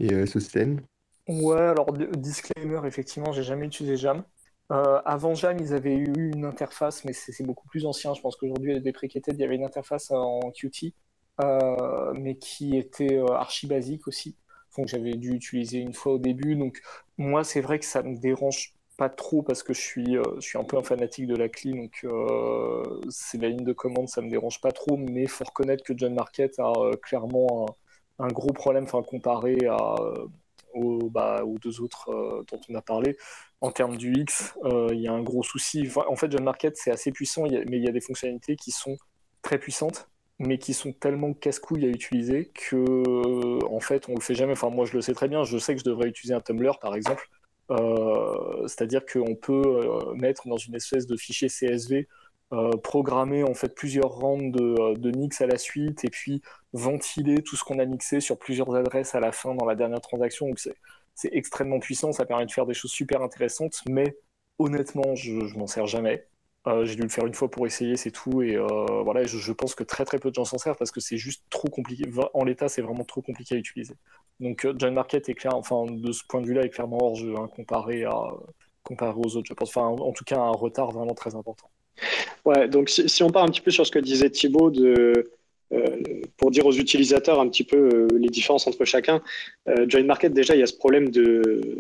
Et 0.01 0.13
euh, 0.13 0.27
Sosten? 0.27 0.81
Ouais, 1.29 1.57
alors 1.61 1.93
disclaimer, 1.93 2.81
effectivement, 2.87 3.33
j'ai 3.33 3.43
jamais 3.45 3.67
utilisé 3.67 3.97
Jam. 3.97 4.25
avant 4.69 5.35
Jam, 5.35 5.57
ils 5.61 5.73
avaient 5.75 5.95
eu 5.97 6.33
une 6.33 6.45
interface, 6.45 7.05
mais 7.05 7.13
c'est 7.13 7.45
beaucoup 7.47 7.69
plus 7.69 7.87
ancien. 7.87 8.13
Je 8.15 8.21
pense 8.21 8.37
qu'aujourd'hui, 8.37 8.73
elle 8.73 8.87
est. 8.87 9.25
Il 9.29 9.37
y 9.39 9.45
avait 9.45 9.55
une 9.57 9.65
interface 9.65 10.11
en 10.11 10.41
Qt, 10.51 10.95
mais 12.15 12.37
qui 12.39 12.77
était 12.77 13.19
archi 13.31 13.67
basique 13.67 14.07
aussi. 14.09 14.37
Donc 14.77 14.89
j'avais 14.89 15.15
dû 15.15 15.33
utiliser 15.35 15.79
une 15.79 15.95
fois 15.95 16.15
au 16.15 16.19
début. 16.19 16.57
Donc 16.57 16.81
moi, 17.19 17.45
c'est 17.45 17.61
vrai 17.61 17.79
que 17.79 17.85
ça 17.85 18.03
me 18.03 18.17
dérange 18.19 18.75
pas 18.99 19.09
trop 19.09 19.43
parce 19.43 19.63
que 19.63 19.73
je 19.75 19.81
suis, 19.81 20.17
je 20.37 20.41
suis 20.41 20.59
un 20.59 20.65
peu 20.65 20.77
un 20.79 20.83
fanatique 20.83 21.27
de 21.27 21.37
la 21.37 21.49
CLI, 21.49 21.75
donc 21.77 22.07
c'est 23.11 23.39
la 23.41 23.49
ligne 23.49 23.65
de 23.65 23.73
commande, 23.73 24.09
ça 24.09 24.23
me 24.23 24.31
dérange 24.31 24.61
pas 24.61 24.73
trop. 24.73 24.97
Mais 24.97 25.27
faut 25.27 25.45
reconnaître 25.45 25.85
que 25.85 25.93
John 25.97 26.15
Market 26.15 26.59
a 26.59 26.73
clairement 27.03 27.67
un, 28.19 28.29
gros 28.29 28.53
problème, 28.53 28.85
enfin 28.85 29.03
comparé 29.03 29.57
à 29.71 29.95
aux, 30.75 31.11
bah, 31.11 31.43
aux, 31.45 31.59
deux 31.59 31.81
autres 31.81 32.11
euh, 32.11 32.45
dont 32.51 32.61
on 32.69 32.75
a 32.75 32.83
parlé. 32.83 33.17
En 33.61 33.71
termes 33.71 33.97
du 33.97 34.13
X, 34.13 34.55
euh, 34.65 34.89
il 34.93 35.01
y 35.01 35.09
a 35.09 35.13
un 35.13 35.23
gros 35.23 35.43
souci. 35.43 35.89
en 36.09 36.17
fait, 36.17 36.31
John 36.31 36.45
Market, 36.45 36.77
c'est 36.77 36.91
assez 36.91 37.13
puissant, 37.13 37.45
mais 37.45 37.77
il 37.79 37.85
y 37.85 37.89
a 37.89 37.93
des 37.93 38.01
fonctionnalités 38.01 38.57
qui 38.57 38.73
sont 38.73 38.97
très 39.43 39.59
puissantes, 39.59 40.09
mais 40.39 40.59
qui 40.59 40.75
sont 40.75 40.93
tellement 40.93 41.33
casse-couilles 41.33 41.85
à 41.87 41.89
utiliser 41.89 42.51
que, 42.55 43.65
en 43.67 43.81
fait, 43.81 44.09
on 44.09 44.15
le 44.15 44.21
fait 44.21 44.35
jamais. 44.35 44.53
Enfin, 44.53 44.71
moi, 44.71 44.85
je 44.85 44.95
le 44.95 45.01
sais 45.01 45.15
très 45.15 45.29
bien. 45.29 45.45
Je 45.45 45.59
sais 45.59 45.75
que 45.75 45.81
je 45.81 45.85
devrais 45.85 46.09
utiliser 46.09 46.35
un 46.35 46.41
Tumblr, 46.41 46.79
par 46.81 46.95
exemple. 46.95 47.29
Euh, 47.71 48.67
c'est-à-dire 48.67 49.05
qu'on 49.07 49.35
peut 49.37 49.89
mettre 50.15 50.49
dans 50.49 50.57
une 50.57 50.75
espèce 50.75 51.07
de 51.07 51.17
fichier 51.17 51.49
CSV 51.49 51.97
euh, 51.99 52.05
programmer 52.83 53.45
en 53.45 53.55
fait 53.55 53.75
plusieurs 53.75 54.11
rounds 54.11 54.53
de, 54.53 54.95
de, 54.99 55.17
mix 55.17 55.41
à 55.41 55.47
la 55.47 55.57
suite 55.57 56.05
et 56.05 56.11
puis 56.11 56.43
ventiler 56.75 57.43
tout 57.43 57.57
ce 57.57 57.65
qu'on 57.65 57.79
a 57.79 57.85
mixé 57.87 58.21
sur 58.21 58.39
plusieurs 58.39 58.75
adresses 58.75 59.15
à 59.15 59.21
la 59.21 59.33
fin 59.33 59.55
dans 59.55 59.65
la 59.65 59.75
dernière 59.75 60.01
transaction. 60.01 60.49
Donc 60.49 60.59
c'est 61.15 61.31
extrêmement 61.33 61.79
puissant, 61.79 62.13
ça 62.13 62.27
permet 62.27 62.47
de 62.47 62.53
faire 62.53 62.67
des 62.67 62.75
choses 62.75 62.91
super 62.91 63.23
intéressantes, 63.23 63.81
mais 63.89 64.17
honnêtement, 64.59 65.15
je, 65.15 65.47
je 65.47 65.59
m'en 65.59 65.67
sers 65.67 65.87
jamais. 65.87 66.27
Euh, 66.69 66.85
j'ai 66.85 66.95
dû 66.95 67.03
le 67.03 67.09
faire 67.09 67.27
une 67.27 67.35
fois 67.35 67.51
pour 67.51 67.67
essayer, 67.67 67.97
c'est 67.97 68.11
tout. 68.13 68.43
Et 68.43 68.57
euh, 68.57 69.03
voilà, 69.03 69.25
je, 69.25 69.39
je, 69.39 69.53
pense 69.53 69.75
que 69.75 69.83
très 69.85 70.05
très 70.05 70.19
peu 70.19 70.31
de 70.31 70.35
gens 70.35 70.45
s'en 70.45 70.59
servent 70.59 70.77
parce 70.77 70.93
que 70.93 71.01
c'est 71.01 71.17
juste 71.17 71.45
trop 71.51 71.69
compliqué. 71.69 72.05
En 72.35 72.45
l'état, 72.45 72.69
c'est 72.69 72.83
vraiment 72.83 73.05
trop 73.05 73.23
compliqué 73.23 73.57
à 73.57 73.59
utiliser. 73.59 73.95
Donc 74.41 74.67
John 74.77 74.95
Market 74.95 75.29
est 75.29 75.35
clair, 75.35 75.57
enfin 75.57 75.87
de 75.89 76.13
ce 76.13 76.23
point 76.29 76.41
de 76.41 76.47
vue-là, 76.47 76.63
est 76.65 76.71
clairement 76.71 76.99
hors 77.03 77.15
jeu 77.17 77.35
hein, 77.37 77.49
comparé, 77.49 78.05
à, 78.05 78.33
comparé 78.85 79.19
aux 79.19 79.37
autres. 79.37 79.49
Je 79.49 79.55
pense, 79.55 79.71
enfin 79.71 79.87
en 79.87 80.13
tout 80.13 80.25
cas, 80.25 80.39
un 80.39 80.51
retard 80.53 80.93
vraiment 80.93 81.15
très 81.15 81.35
important. 81.35 81.71
Ouais, 82.45 82.69
donc 82.69 82.89
si, 82.89 83.23
on 83.23 83.31
part 83.31 83.45
un 83.45 83.49
petit 83.49 83.61
peu 83.61 83.71
sur 83.71 83.87
ce 83.87 83.93
que 83.93 83.99
disait 83.99 84.31
Thibaut, 84.31 84.73
euh, 85.73 86.03
pour 86.37 86.51
dire 86.51 86.67
aux 86.67 86.73
utilisateurs 86.73 87.41
un 87.41 87.49
petit 87.49 87.65
peu 87.65 87.77
euh, 87.77 88.09
les 88.19 88.29
différences 88.29 88.67
entre 88.67 88.85
chacun, 88.85 89.23
euh, 89.69 89.87
Join 89.89 90.05
Market, 90.05 90.33
déjà, 90.33 90.55
il 90.55 90.61
y 90.61 90.63
a 90.63 90.67
ce 90.67 90.77
problème 90.77 91.09
de, 91.09 91.79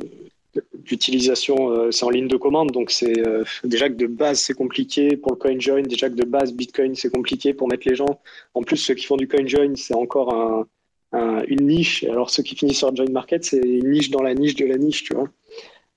d'utilisation, 0.74 1.90
c'est 1.90 2.04
en 2.04 2.10
ligne 2.10 2.28
de 2.28 2.36
commande, 2.36 2.70
donc 2.72 2.90
c'est 2.90 3.22
déjà 3.64 3.88
que 3.88 3.94
de 3.94 4.06
base 4.06 4.40
c'est 4.40 4.52
compliqué 4.52 5.16
pour 5.16 5.32
le 5.32 5.38
CoinJoin, 5.38 5.82
déjà 5.82 6.10
que 6.10 6.14
de 6.14 6.24
base 6.24 6.52
Bitcoin 6.52 6.94
c'est 6.94 7.10
compliqué 7.10 7.54
pour 7.54 7.68
mettre 7.68 7.88
les 7.88 7.94
gens. 7.94 8.20
En 8.52 8.62
plus, 8.62 8.76
ceux 8.76 8.92
qui 8.92 9.06
font 9.06 9.16
du 9.16 9.26
CoinJoin, 9.26 9.74
c'est 9.76 9.94
encore 9.94 10.66
une 11.14 11.66
niche, 11.66 12.04
alors 12.04 12.28
ceux 12.28 12.42
qui 12.42 12.54
finissent 12.54 12.78
sur 12.78 12.94
Join 12.94 13.10
Market, 13.12 13.44
c'est 13.44 13.62
une 13.62 13.90
niche 13.90 14.10
dans 14.10 14.22
la 14.22 14.34
niche 14.34 14.54
de 14.56 14.66
la 14.66 14.76
niche, 14.76 15.04
tu 15.04 15.14
vois. 15.14 15.30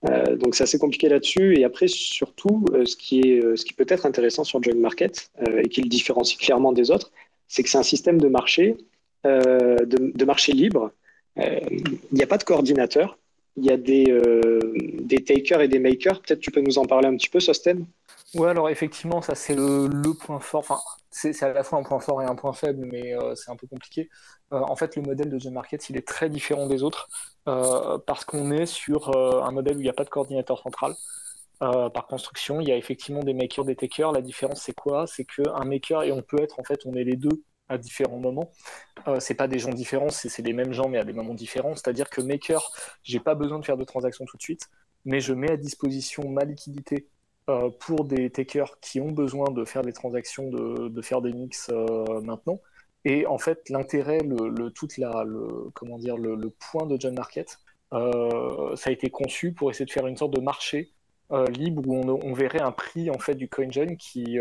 Euh, 0.10 0.36
donc 0.36 0.56
c'est 0.56 0.64
assez 0.64 0.80
compliqué 0.80 1.10
là-dessus. 1.10 1.58
Et 1.58 1.64
après, 1.64 1.88
surtout, 1.88 2.66
euh, 2.74 2.86
ce, 2.86 2.96
qui 2.96 3.22
est, 3.22 3.44
euh, 3.44 3.56
ce 3.56 3.66
qui 3.66 3.74
peut 3.74 3.86
être 3.88 4.06
intéressant 4.06 4.44
sur 4.44 4.62
Join 4.62 4.80
Market 4.80 5.32
et 5.64 5.68
qui 5.70 5.82
le 5.82 5.90
différencie 5.90 6.38
clairement 6.38 6.72
des 6.72 6.92
autres, 6.92 7.12
c'est 7.48 7.64
que 7.64 7.70
c'est 7.70 7.78
un 7.78 7.84
système 7.84 8.20
de 8.20 8.28
marché, 8.28 8.76
de, 9.24 10.26
marché 10.26 10.52
libre. 10.52 10.92
Il 11.38 11.84
n'y 12.12 12.24
a 12.24 12.28
pas 12.28 12.38
de 12.38 12.44
coordinateur. 12.44 13.18
Il 13.58 13.66
y 13.66 13.72
a 13.72 13.78
des, 13.78 14.06
des 15.00 15.24
takers 15.24 15.62
et 15.62 15.68
des 15.68 15.80
makers. 15.80 16.22
Peut-être 16.22 16.40
tu 16.40 16.52
peux 16.52 16.62
nous 16.62 16.78
en 16.78 16.86
parler 16.86 17.08
un 17.08 17.16
petit 17.16 17.30
peu, 17.30 17.40
Sosten? 17.40 17.86
Ouais, 18.36 18.50
alors 18.50 18.70
effectivement, 18.70 19.22
ça 19.22 19.34
c'est 19.34 19.56
le, 19.56 20.14
point 20.14 20.40
fort. 20.40 20.60
Enfin, 20.60 20.80
c'est 21.10 21.42
à 21.42 21.54
la 21.54 21.64
fois 21.64 21.80
un 21.80 21.84
point 21.84 22.00
fort 22.00 22.22
et 22.22 22.26
un 22.26 22.36
point 22.36 22.54
faible, 22.54 22.86
mais 22.92 23.16
c'est 23.36 23.50
un 23.50 23.56
peu 23.56 23.68
compliqué. 23.68 24.10
en 24.52 24.76
fait, 24.76 24.96
le 24.96 25.02
modèle 25.02 25.30
de 25.30 25.40
Join 25.40 25.54
Market, 25.54 25.90
il 25.90 25.98
est 25.98 26.08
très 26.08 26.30
différent 26.30 26.68
des 26.68 26.84
autres. 26.84 27.08
Euh, 27.48 28.00
parce 28.00 28.26
qu'on 28.26 28.52
est 28.52 28.66
sur 28.66 29.16
euh, 29.16 29.42
un 29.44 29.52
modèle 29.52 29.78
où 29.78 29.80
il 29.80 29.84
n'y 29.84 29.90
a 29.90 29.94
pas 29.94 30.04
de 30.04 30.10
coordinateur 30.10 30.60
central. 30.60 30.96
Euh, 31.64 31.90
par 31.90 32.08
construction, 32.08 32.60
il 32.60 32.68
y 32.68 32.72
a 32.72 32.78
effectivement 32.78 33.22
des 33.22 33.34
makers, 33.34 33.66
des 33.66 33.76
takers. 33.76 34.12
La 34.12 34.22
différence, 34.22 34.62
c'est 34.64 34.74
quoi? 34.74 35.08
C'est 35.08 35.26
qu'un 35.26 35.66
maker, 35.66 36.04
et 36.04 36.12
on 36.12 36.22
peut 36.22 36.42
être, 36.42 36.60
en 36.60 36.64
fait, 36.64 36.82
on 36.86 36.94
est 36.96 37.04
les 37.04 37.16
deux 37.16 37.44
à 37.70 37.78
différents 37.78 38.20
moments. 38.20 38.52
Euh, 39.08 39.20
c'est 39.20 39.36
pas 39.36 39.48
des 39.48 39.60
gens 39.60 39.72
différents, 39.72 40.10
c'est 40.10 40.42
les 40.42 40.54
mêmes 40.54 40.74
gens, 40.74 40.90
mais 40.90 40.98
à 41.00 41.04
des 41.04 41.14
moments 41.14 41.34
différents. 41.34 41.76
C'est-à-dire 41.76 42.10
que 42.10 42.22
maker, 42.22 42.72
j'ai 43.04 43.20
pas 43.20 43.36
besoin 43.36 43.60
de 43.60 43.66
faire 43.66 43.78
de 43.78 43.84
transactions 43.86 44.26
tout 44.26 44.38
de 44.38 44.42
suite, 44.42 44.70
mais 45.06 45.20
je 45.20 45.34
mets 45.34 45.52
à 45.52 45.58
disposition 45.58 46.28
ma 46.30 46.44
liquidité 46.46 47.08
euh, 47.48 47.70
pour 47.70 48.06
des 48.06 48.32
takers 48.32 48.80
qui 48.80 49.00
ont 49.00 49.12
besoin 49.12 49.52
de 49.52 49.66
faire 49.66 49.84
des 49.84 49.94
transactions, 49.94 50.50
de, 50.50 51.02
faire 51.04 51.22
des 51.22 51.32
mix 51.32 51.70
euh, 51.72 52.20
maintenant. 52.22 52.60
Et 53.04 53.28
en 53.28 53.38
fait, 53.38 53.70
l'intérêt, 53.70 54.18
le, 54.18 54.70
toute 54.72 54.98
la, 54.98 55.24
comment 55.76 56.00
dire, 56.00 56.18
le, 56.18 56.50
point 56.50 56.88
de 56.88 57.00
John 57.00 57.14
Market, 57.14 57.60
euh, 57.94 58.76
ça 58.76 58.90
a 58.90 58.94
été 58.94 59.12
conçu 59.12 59.54
pour 59.54 59.70
essayer 59.70 59.86
de 59.86 59.92
faire 59.92 60.08
une 60.08 60.18
sorte 60.18 60.34
de 60.34 60.42
marché 60.42 60.92
libre 61.50 61.84
où 61.88 61.96
on, 61.96 62.34
verrait 62.34 62.62
un 62.62 62.72
prix 62.72 63.10
en 63.10 63.18
fait 63.20 63.36
du 63.36 63.50
CoinJoin 63.50 63.96
qui, 63.96 64.38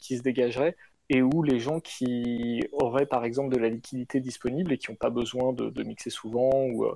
qui 0.00 0.16
se 0.16 0.22
dégagerait 0.22 0.74
et 1.10 1.22
où 1.22 1.42
les 1.42 1.60
gens 1.60 1.80
qui 1.80 2.62
auraient 2.72 3.06
par 3.06 3.24
exemple 3.24 3.54
de 3.54 3.60
la 3.60 3.68
liquidité 3.68 4.20
disponible 4.20 4.72
et 4.72 4.78
qui 4.78 4.90
n'ont 4.90 4.96
pas 4.96 5.10
besoin 5.10 5.52
de, 5.52 5.68
de, 5.68 5.82
mixer 5.82 6.08
souvent 6.08 6.50
ou 6.50 6.86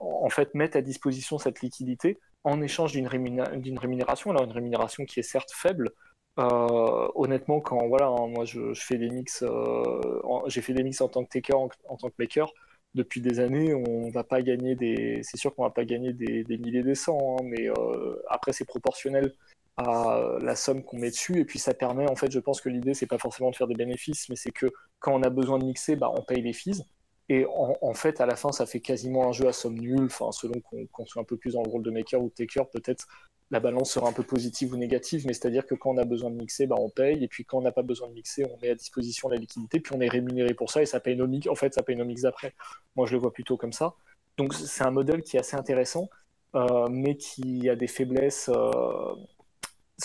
en 0.00 0.28
fait 0.30 0.54
mettent 0.54 0.76
à 0.76 0.80
disposition 0.80 1.38
cette 1.38 1.60
liquidité 1.60 2.18
en 2.46 2.62
échange 2.62 2.92
d'une 2.92 3.08
rémunération, 3.08 4.30
alors 4.30 4.44
une 4.44 4.52
rémunération 4.52 5.04
qui 5.04 5.18
est 5.18 5.24
certes 5.24 5.50
faible, 5.52 5.90
euh, 6.38 7.08
honnêtement, 7.16 7.60
quand 7.60 7.88
voilà, 7.88 8.06
hein, 8.06 8.28
moi 8.28 8.44
je, 8.44 8.72
fais 8.74 8.98
des 8.98 9.10
mix, 9.10 9.42
euh, 9.42 10.00
j'ai 10.46 10.62
fait 10.62 10.72
des 10.72 10.84
mix 10.84 11.00
en 11.00 11.08
tant 11.08 11.24
que 11.24 11.28
taker, 11.30 11.54
en, 11.58 11.68
en, 11.88 11.96
tant 11.96 12.08
que 12.08 12.14
maker 12.20 12.52
depuis 12.94 13.20
des 13.20 13.40
années. 13.40 13.74
On 13.74 14.10
va 14.10 14.22
pas 14.22 14.42
gagner 14.42 14.76
des, 14.76 15.20
c'est 15.24 15.38
sûr 15.38 15.54
qu'on 15.56 15.64
va 15.64 15.70
pas 15.70 15.84
gagner 15.84 16.12
des, 16.12 16.44
des 16.44 16.58
milliers, 16.58 16.84
des 16.84 16.94
cents, 16.94 17.36
hein, 17.36 17.42
mais 17.42 17.68
euh, 17.68 18.22
après 18.28 18.52
c'est 18.52 18.64
proportionnel 18.64 19.34
à 19.76 20.38
la 20.40 20.56
somme 20.56 20.82
qu'on 20.84 20.98
met 20.98 21.10
dessus 21.10 21.38
et 21.38 21.44
puis 21.44 21.58
ça 21.58 21.74
permet 21.74 22.08
en 22.08 22.16
fait, 22.16 22.30
je 22.30 22.38
pense 22.38 22.60
que 22.62 22.68
l'idée 22.70 22.94
c'est 22.94 23.06
pas 23.06 23.18
forcément 23.18 23.50
de 23.50 23.56
faire 23.56 23.66
des 23.66 23.74
bénéfices, 23.74 24.28
mais 24.30 24.36
c'est 24.36 24.52
que 24.52 24.72
quand 25.00 25.12
on 25.14 25.22
a 25.22 25.30
besoin 25.30 25.58
de 25.58 25.64
mixer, 25.64 25.96
bah, 25.96 26.12
on 26.14 26.22
paye 26.22 26.42
les 26.42 26.52
fees. 26.52 26.82
Et 27.28 27.44
en, 27.48 27.94
fait, 27.94 28.20
à 28.20 28.26
la 28.26 28.36
fin, 28.36 28.52
ça 28.52 28.66
fait 28.66 28.78
quasiment 28.78 29.28
un 29.28 29.32
jeu 29.32 29.48
à 29.48 29.52
somme 29.52 29.78
nulle. 29.78 30.04
Enfin, 30.04 30.30
selon 30.30 30.60
qu'on 30.60 30.86
qu 30.86 31.06
soit 31.06 31.22
un 31.22 31.24
peu 31.24 31.36
plus 31.36 31.54
dans 31.54 31.62
le 31.62 31.68
rôle 31.68 31.82
de 31.82 31.90
maker 31.90 32.22
ou 32.22 32.28
de 32.28 32.34
taker, 32.34 32.68
peut-être 32.72 33.08
la 33.50 33.60
balance 33.60 33.92
sera 33.92 34.08
un 34.08 34.12
peu 34.12 34.22
positive 34.22 34.72
ou 34.72 34.76
négative, 34.76 35.24
mais 35.26 35.32
c'est-à-dire 35.32 35.66
que 35.66 35.74
quand 35.74 35.90
on 35.90 35.98
a 35.98 36.04
besoin 36.04 36.30
de 36.30 36.36
mixer, 36.36 36.66
bah, 36.66 36.76
on 36.78 36.88
paye, 36.88 37.22
et 37.22 37.28
puis 37.28 37.44
quand 37.44 37.58
on 37.58 37.62
n'a 37.62 37.72
pas 37.72 37.82
besoin 37.82 38.08
de 38.08 38.12
mixer, 38.12 38.44
on 38.44 38.58
met 38.60 38.70
à 38.70 38.74
disposition 38.74 39.28
la 39.28 39.36
liquidité, 39.36 39.78
puis 39.80 39.94
on 39.94 40.00
est 40.00 40.08
rémunéré 40.08 40.54
pour 40.54 40.70
ça, 40.70 40.82
et 40.82 40.86
ça 40.86 41.00
paye 41.00 41.16
nos 41.16 41.26
mix. 41.26 41.48
En 41.48 41.54
fait, 41.54 41.74
ça 41.74 41.82
paye 41.82 41.96
nos 41.96 42.04
mix 42.04 42.22
d'après. 42.22 42.54
Moi, 42.96 43.06
je 43.06 43.12
le 43.12 43.18
vois 43.18 43.32
plutôt 43.32 43.56
comme 43.56 43.72
ça. 43.72 43.94
Donc, 44.36 44.54
c'est 44.54 44.84
un 44.84 44.90
modèle 44.90 45.22
qui 45.22 45.36
est 45.36 45.40
assez 45.40 45.56
intéressant, 45.56 46.10
euh, 46.54 46.88
mais 46.90 47.16
qui 47.16 47.68
a 47.68 47.76
des 47.76 47.86
faiblesses. 47.86 48.50
Euh... 48.52 49.14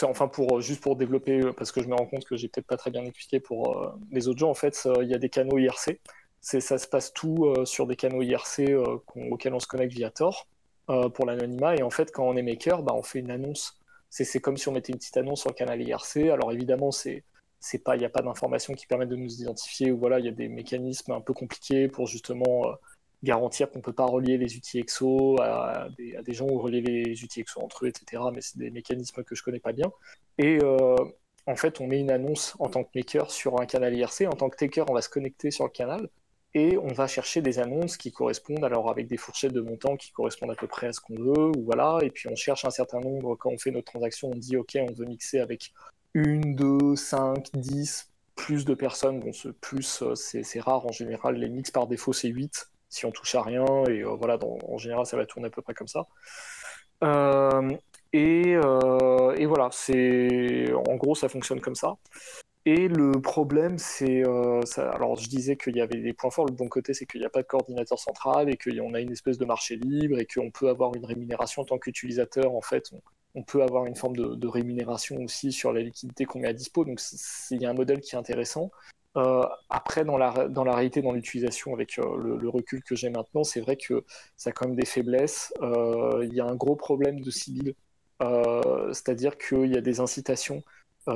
Enfin, 0.04 0.28
pour, 0.28 0.62
juste 0.62 0.82
pour 0.82 0.96
développer, 0.96 1.42
parce 1.58 1.72
que 1.72 1.82
je 1.82 1.88
me 1.88 1.96
rends 1.96 2.06
compte 2.06 2.26
que 2.26 2.38
j'ai 2.38 2.48
peut-être 2.48 2.68
pas 2.68 2.78
très 2.78 2.92
bien 2.92 3.04
expliqué 3.04 3.40
pour 3.40 3.78
euh, 3.78 3.92
les 4.12 4.28
autres 4.28 4.40
gens, 4.40 4.50
en 4.50 4.56
fait, 4.56 4.88
il 5.02 5.10
y 5.10 5.14
a 5.14 5.18
des 5.18 5.30
canaux 5.30 5.58
IRC. 5.58 6.00
Ça 6.42 6.60
se 6.60 6.88
passe 6.88 7.14
tout 7.14 7.46
euh, 7.46 7.66
sur 7.66 7.86
des 7.86 7.96
canaux 7.96 8.24
IRC 8.24 8.72
euh, 8.72 8.98
auxquels 9.30 9.54
on 9.54 9.60
se 9.60 9.68
connecte 9.68 9.94
via 9.94 10.10
Tor. 10.10 10.48
Euh, 10.90 11.10
pour 11.10 11.26
l'anonymat. 11.26 11.76
Et 11.76 11.84
en 11.84 11.90
fait, 11.90 12.12
quand 12.12 12.28
on 12.28 12.36
est 12.36 12.42
maker, 12.42 12.82
bah, 12.84 12.94
on 12.96 13.04
fait 13.04 13.20
une 13.20 13.32
annonce. 13.32 13.80
C'est 14.10 14.42
comme 14.42 14.58
si 14.58 14.68
on 14.68 14.74
mettait 14.74 14.92
une 14.92 14.98
petite 14.98 15.16
annonce 15.16 15.42
sur 15.42 15.50
le 15.50 15.56
canal 15.56 15.82
IRC. 15.82 16.30
Alors 16.32 16.52
évidemment, 16.52 16.92
c'est 16.92 17.24
pas, 17.86 17.96
il 17.96 18.00
n'y 18.00 18.06
a 18.06 18.10
pas 18.10 18.22
d'informations 18.22 18.74
qui 18.74 18.88
permettent 18.88 19.10
de 19.10 19.16
nous 19.16 19.42
identifier. 19.42 19.92
Ou 19.92 19.98
voilà, 19.98 20.20
il 20.20 20.26
y 20.26 20.28
a 20.28 20.34
des 20.34 20.50
mécanismes 20.50 21.14
un 21.14 21.22
peu 21.22 21.34
compliqués 21.34 21.88
pour 21.88 22.08
justement 22.08 22.66
garantir 23.24 23.72
qu'on 23.72 23.80
peut 23.80 23.94
pas 23.94 24.06
relier 24.06 24.38
les 24.38 24.58
outils 24.58 24.80
EXO 24.80 25.40
à, 25.40 25.88
des, 25.98 26.34
gens 26.34 26.48
ou 26.48 26.60
relier 26.60 26.82
les 26.82 27.24
outils 27.24 27.42
EXO 27.42 27.62
entre 27.62 27.86
eux, 27.86 27.88
etc. 27.88 28.24
Mais 28.34 28.42
c'est 28.42 28.58
des 28.58 28.72
mécanismes 28.72 29.24
que 29.24 29.36
je 29.36 29.44
connais 29.44 29.60
pas 29.60 29.72
bien. 29.72 29.92
Et 30.40 30.60
en 31.46 31.56
fait, 31.56 31.80
on 31.80 31.88
met 31.88 32.00
une 32.00 32.12
annonce 32.12 32.56
en 32.60 32.70
tant 32.70 32.84
que 32.84 32.90
maker 32.96 33.32
sur 33.32 33.62
un 33.62 33.66
canal 33.66 33.96
IRC. 33.96 34.24
En 34.28 34.36
tant 34.36 34.50
que 34.50 34.58
taker, 34.58 34.84
on 34.90 34.94
va 34.94 35.02
se 35.02 35.10
connecter 35.10 35.52
sur 35.52 35.64
le 35.64 35.72
canal 35.72 36.10
et 36.54 36.78
on 36.78 36.88
va 36.88 37.08
chercher 37.08 37.42
des 37.42 37.60
annonces 37.60 37.96
qui 37.96 38.12
correspondent 38.12 38.66
alors 38.66 38.90
avec 38.90 39.08
des 39.08 39.16
fourchettes 39.16 39.54
de 39.54 39.62
montants 39.62 39.96
qui 39.96 40.12
correspondent 40.12 40.52
à 40.52 40.56
peu 40.56 40.68
près 40.68 40.88
à 40.88 40.94
ce 40.94 41.00
qu'on 41.00 41.16
veut 41.16 41.52
ou 41.56 41.64
voilà. 41.64 42.00
Et 42.02 42.10
puis 42.10 42.28
on 42.30 42.36
cherche 42.36 42.66
un 42.66 42.72
certain 42.72 43.00
nombre. 43.00 43.36
Quand 43.36 43.52
on 43.52 43.58
fait 43.58 43.72
notre 43.72 43.92
transaction 43.92 44.32
on 44.32 44.36
dit 44.36 44.58
ok 44.58 44.78
on 44.90 44.94
veut 44.94 45.06
mixer 45.06 45.40
avec 45.40 45.72
une, 46.14 46.56
deux, 46.56 46.96
cinq, 46.98 47.48
dix 47.54 48.10
plus 48.36 48.66
de 48.66 48.74
personnes. 48.74 49.22
Bon 49.22 49.32
ce 49.32 49.48
plus 49.48 50.02
euh, 50.02 50.16
c'est 50.16 50.60
rare 50.60 50.86
en 50.86 50.92
général. 50.92 51.36
Les 51.36 51.48
mix 51.48 51.72
par 51.72 51.88
défaut 51.88 52.12
c'est 52.12 52.28
8 52.28 52.70
si 52.90 53.06
on 53.06 53.12
touche 53.12 53.36
à 53.36 53.44
rien. 53.44 53.66
Et 53.88 54.02
euh, 54.04 54.16
voilà 54.20 54.38
en 54.68 54.78
général 54.78 55.06
ça 55.06 55.16
va 55.16 55.26
tourner 55.26 55.48
à 55.48 55.52
peu 55.52 55.62
près 55.62 55.74
comme 55.74 55.88
ça. 55.88 56.08
Euh, 57.04 57.72
et, 58.14 58.52
et 58.52 59.46
voilà 59.46 59.70
c'est 59.72 60.74
en 60.74 60.96
gros 60.96 61.16
ça 61.16 61.30
fonctionne 61.30 61.62
comme 61.62 61.76
ça 61.76 61.96
et 62.66 62.88
le 62.88 63.14
problème, 63.14 63.80
c'est. 63.80 64.24
Euh, 64.24 64.62
alors, 64.78 65.16
je 65.16 65.28
disais 65.28 65.58
qu'il 65.58 65.76
y 65.76 65.82
avait 65.82 66.00
des 66.00 66.14
points 66.14 66.30
forts. 66.30 66.46
Le 66.46 66.54
bon 66.54 66.70
côté, 66.70 66.94
c'est 66.94 67.08
qu'il 67.08 67.20
n'y 67.20 67.26
a 67.26 67.30
pas 67.30 67.42
de 67.42 67.48
coordinateur 67.48 67.98
central 67.98 68.50
et 68.50 68.58
qu'on 68.58 68.94
a 68.94 69.00
une 69.00 69.12
espèce 69.12 69.40
de 69.40 69.46
marché 69.46 69.78
libre 69.78 70.20
et 70.20 70.28
qu'on 70.28 70.52
peut 70.52 70.70
avoir 70.70 70.94
une 70.94 71.06
rémunération 71.06 71.64
en 71.64 71.66
tant 71.66 71.80
qu'utilisateur. 71.80 72.54
En 72.54 72.62
fait, 72.62 72.92
on, 73.34 73.42
peut 73.44 73.64
avoir 73.64 73.88
une 73.88 73.96
forme 73.96 74.16
de, 74.16 74.48
rémunération 74.48 75.18
aussi 75.24 75.52
sur 75.52 75.74
la 75.74 75.82
liquidité 75.82 76.26
qu'on 76.26 76.40
met 76.40 76.50
à 76.50 76.54
dispo. 76.54 76.86
Donc 76.86 77.02
il 77.50 77.62
y 77.62 77.66
a 77.66 77.70
un 77.72 77.74
modèle 77.74 78.00
qui 78.00 78.16
est 78.16 78.20
intéressant. 78.20 78.72
Euh, 79.18 79.44
après, 79.70 80.06
dans 80.06 80.18
la, 80.18 80.30
réalité, 80.30 81.02
dans 81.02 81.14
l'utilisation, 81.14 81.74
avec 81.74 81.98
euh, 81.98 82.38
le, 82.40 82.50
recul 82.50 82.84
que 82.84 82.96
j'ai 82.96 83.10
maintenant, 83.10 83.44
c'est 83.44 83.62
vrai 83.62 83.76
que 83.76 84.06
ça 84.38 84.52
a 84.52 84.54
quand 84.54 84.68
même 84.68 84.76
des 84.76 84.86
faiblesses. 84.86 85.52
Il 85.64 86.34
y 86.34 86.40
a 86.40 86.46
un 86.46 86.56
gros 86.56 86.76
problème 86.76 87.22
de 87.22 87.32
Sibyl, 87.32 87.74
c'est-à-dire 88.20 89.40
qu'il 89.40 89.74
y 89.74 89.78
a 89.78 89.82
des 89.82 90.00
incitations, 90.00 90.62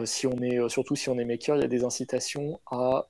si 0.03 0.27
on 0.27 0.41
est, 0.41 0.67
surtout 0.69 0.95
si 0.95 1.09
on 1.09 1.17
est 1.19 1.25
maker, 1.25 1.57
il 1.57 1.61
y 1.61 1.65
a 1.65 1.67
des 1.67 1.83
incitations 1.83 2.59
à, 2.71 3.07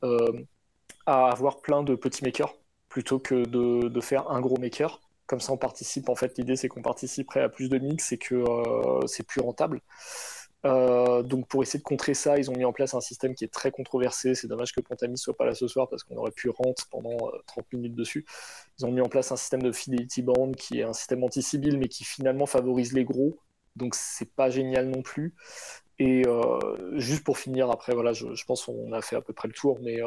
à 1.05 1.27
avoir 1.29 1.61
plein 1.61 1.83
de 1.83 1.95
petits 1.95 2.23
makers 2.23 2.53
plutôt 2.89 3.19
que 3.19 3.45
de, 3.45 4.01
faire 4.01 4.29
un 4.29 4.41
gros 4.41 4.57
maker. 4.57 5.01
Comme 5.27 5.39
ça, 5.39 5.51
on 5.53 5.57
participe. 5.57 6.09
En 6.09 6.15
fait, 6.15 6.37
l'idée, 6.37 6.55
c'est 6.55 6.67
qu'on 6.67 6.81
participerait 6.81 7.41
à 7.41 7.49
plus 7.49 7.69
de 7.69 7.77
mix 7.77 8.11
et 8.11 8.17
que 8.17 8.43
c'est 9.07 9.25
plus 9.25 9.41
rentable. 9.41 9.81
Euh, 10.65 11.21
donc 11.21 11.47
pour 11.47 11.61
essayer 11.61 11.77
de 11.77 11.83
contrer 11.83 12.15
ça, 12.15 12.39
ils 12.39 12.49
ont 12.49 12.55
mis 12.55 12.65
en 12.65 12.73
place 12.73 12.95
un 12.95 13.01
système 13.01 13.35
qui 13.35 13.43
est 13.43 13.53
très 13.53 13.71
controversé. 13.71 14.33
C'est 14.33 14.47
dommage 14.47 14.73
que 14.73 14.81
Pontami 14.81 15.17
soit 15.17 15.37
pas 15.37 15.45
là 15.45 15.53
ce 15.53 15.67
soir 15.67 15.87
parce 15.89 16.03
qu'on 16.03 16.17
aurait 16.17 16.31
pu 16.31 16.49
rentrer 16.49 16.87
pendant 16.89 17.17
30 17.47 17.65
euh, 17.73 17.77
minutes 17.77 17.95
dessus. 17.95 18.25
Ils 18.79 18.85
ont 18.85 18.91
mis 18.91 19.01
en 19.01 19.09
place 19.09 19.31
un 19.31 19.35
système 19.35 19.61
de 19.61 19.71
fidelity 19.71 20.23
band 20.23 20.51
qui 20.53 20.79
est 20.79 20.83
un 20.83 20.93
système 20.93 21.23
anti-sibyl 21.23 21.77
mais 21.77 21.87
qui 21.87 22.03
finalement 22.03 22.47
favorise 22.47 22.93
les 22.93 23.05
gros. 23.05 23.37
Donc 23.75 23.93
c'est 23.93 24.33
pas 24.33 24.49
génial 24.49 24.89
non 24.89 25.01
plus. 25.03 25.35
Et 25.99 26.27
euh, 26.27 26.99
juste 26.99 27.23
pour 27.23 27.37
finir, 27.37 27.69
après 27.71 27.93
voilà, 27.93 28.13
je, 28.13 28.25
pense 28.45 28.65
qu'on 28.65 28.91
a 28.91 29.01
fait 29.01 29.15
à 29.15 29.21
peu 29.21 29.33
près 29.33 29.47
le 29.47 29.53
tour, 29.53 29.79
mais 29.81 29.99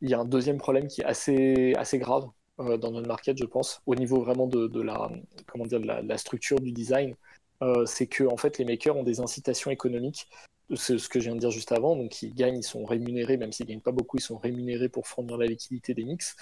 il 0.00 0.08
y 0.08 0.14
a 0.14 0.18
un 0.20 0.24
deuxième 0.24 0.58
problème 0.58 0.88
qui 0.88 1.02
est 1.02 1.04
assez, 1.04 1.74
assez 1.76 1.98
grave 1.98 2.24
dans 2.58 2.90
notre 2.90 3.06
market, 3.06 3.36
je 3.36 3.44
pense, 3.44 3.82
au 3.84 3.94
niveau 3.94 4.22
vraiment 4.22 4.46
de, 4.46 4.80
la, 4.80 5.10
comment 5.46 5.66
dire, 5.66 5.80
de 5.80 5.86
la 5.86 6.18
structure 6.18 6.58
du 6.58 6.72
design. 6.72 7.14
Euh, 7.62 7.86
c'est 7.86 8.06
que 8.06 8.24
en 8.24 8.36
fait 8.36 8.58
les 8.58 8.64
makers 8.64 8.96
ont 8.96 9.02
des 9.02 9.20
incitations 9.20 9.70
économiques. 9.70 10.28
C'est 10.74 10.98
ce 10.98 11.08
que 11.08 11.20
je 11.20 11.26
viens 11.26 11.34
de 11.34 11.40
dire 11.40 11.50
juste 11.50 11.72
avant. 11.72 11.96
Donc 11.96 12.22
ils 12.22 12.34
gagnent, 12.34 12.58
ils 12.58 12.62
sont 12.64 12.84
rémunérés, 12.84 13.36
même 13.36 13.52
s'ils 13.52 13.66
gagnent 13.66 13.80
pas 13.80 13.92
beaucoup, 13.92 14.16
ils 14.18 14.22
sont 14.22 14.38
rémunérés 14.38 14.88
pour 14.88 15.06
fournir 15.06 15.36
la 15.36 15.46
liquidité 15.46 15.94
des 15.94 16.04
mix. 16.04 16.36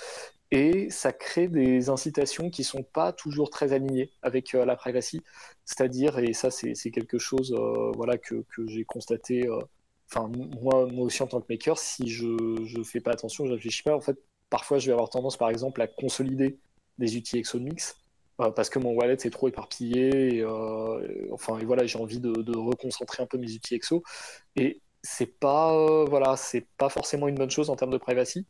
Et 0.50 0.88
ça 0.90 1.12
crée 1.12 1.48
des 1.48 1.88
incitations 1.90 2.50
qui 2.50 2.64
sont 2.64 2.82
pas 2.82 3.12
toujours 3.12 3.50
très 3.50 3.72
alignées 3.72 4.10
avec 4.22 4.54
euh, 4.54 4.64
la 4.64 4.76
privacy. 4.76 5.20
C'est-à-dire, 5.64 6.18
et 6.18 6.32
ça 6.32 6.50
c'est 6.50 6.74
quelque 6.90 7.18
chose 7.18 7.52
euh, 7.52 7.92
voilà, 7.96 8.18
que, 8.18 8.44
que 8.54 8.66
j'ai 8.66 8.84
constaté, 8.84 9.48
enfin 10.10 10.30
moi, 10.62 10.86
moi 10.86 11.04
aussi 11.06 11.22
en 11.22 11.26
tant 11.26 11.40
que 11.40 11.46
maker, 11.50 11.78
si 11.78 12.08
je 12.08 12.26
ne 12.26 12.84
fais 12.84 13.00
pas 13.00 13.12
attention, 13.12 13.46
je 13.46 13.52
réfléchis 13.52 13.82
pas, 13.82 13.96
en 13.96 14.00
fait, 14.00 14.16
parfois 14.50 14.78
je 14.78 14.86
vais 14.86 14.92
avoir 14.92 15.10
tendance 15.10 15.36
par 15.36 15.50
exemple 15.50 15.82
à 15.82 15.86
consolider 15.88 16.58
des 16.98 17.16
outils 17.16 17.38
ExoMix 17.38 17.96
euh, 17.96 18.03
parce 18.36 18.68
que 18.68 18.78
mon 18.78 18.92
wallet 18.92 19.14
est 19.14 19.30
trop 19.30 19.48
éparpillé. 19.48 20.36
Et, 20.36 20.42
euh, 20.42 21.28
enfin, 21.32 21.58
et 21.58 21.64
voilà, 21.64 21.86
j'ai 21.86 21.98
envie 21.98 22.20
de, 22.20 22.56
reconcentrer 22.56 23.22
un 23.22 23.26
peu 23.26 23.38
mes 23.38 23.52
outils 23.52 23.74
exo. 23.74 24.02
Et 24.56 24.80
c'est 25.02 25.38
pas, 25.38 25.74
euh, 25.74 26.04
voilà, 26.08 26.36
c'est 26.36 26.66
pas 26.78 26.88
forcément 26.88 27.28
une 27.28 27.36
bonne 27.36 27.50
chose 27.50 27.70
en 27.70 27.76
termes 27.76 27.92
de 27.92 27.98
privacy. 27.98 28.46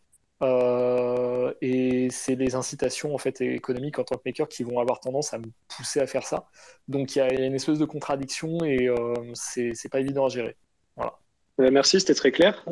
et 1.63 2.09
c'est 2.11 2.35
les 2.35 2.55
incitations 2.55 3.15
en 3.15 3.19
fait 3.19 3.41
économiques 3.41 3.99
en 3.99 4.05
tant 4.05 4.17
que 4.17 4.23
maker 4.27 4.49
qui 4.49 4.63
vont 4.63 4.79
avoir 4.79 5.01
tendance 5.01 5.33
à 5.33 5.39
me 5.39 5.47
pousser 5.69 6.01
à 6.01 6.07
faire 6.07 6.27
ça. 6.27 6.49
Donc 6.89 7.17
il 7.17 7.19
y, 7.19 7.23
a 7.23 7.33
une 7.33 7.55
espèce 7.55 7.79
de 7.79 7.85
contradiction 7.85 8.59
et 8.65 8.91
c'est 9.35 9.89
pas 9.91 10.01
évident 10.01 10.27
à 10.27 10.29
gérer. 10.29 10.57
Voilà. 10.97 11.19
merci, 11.59 12.01
c'était 12.01 12.15
très 12.15 12.33
clair. 12.33 12.65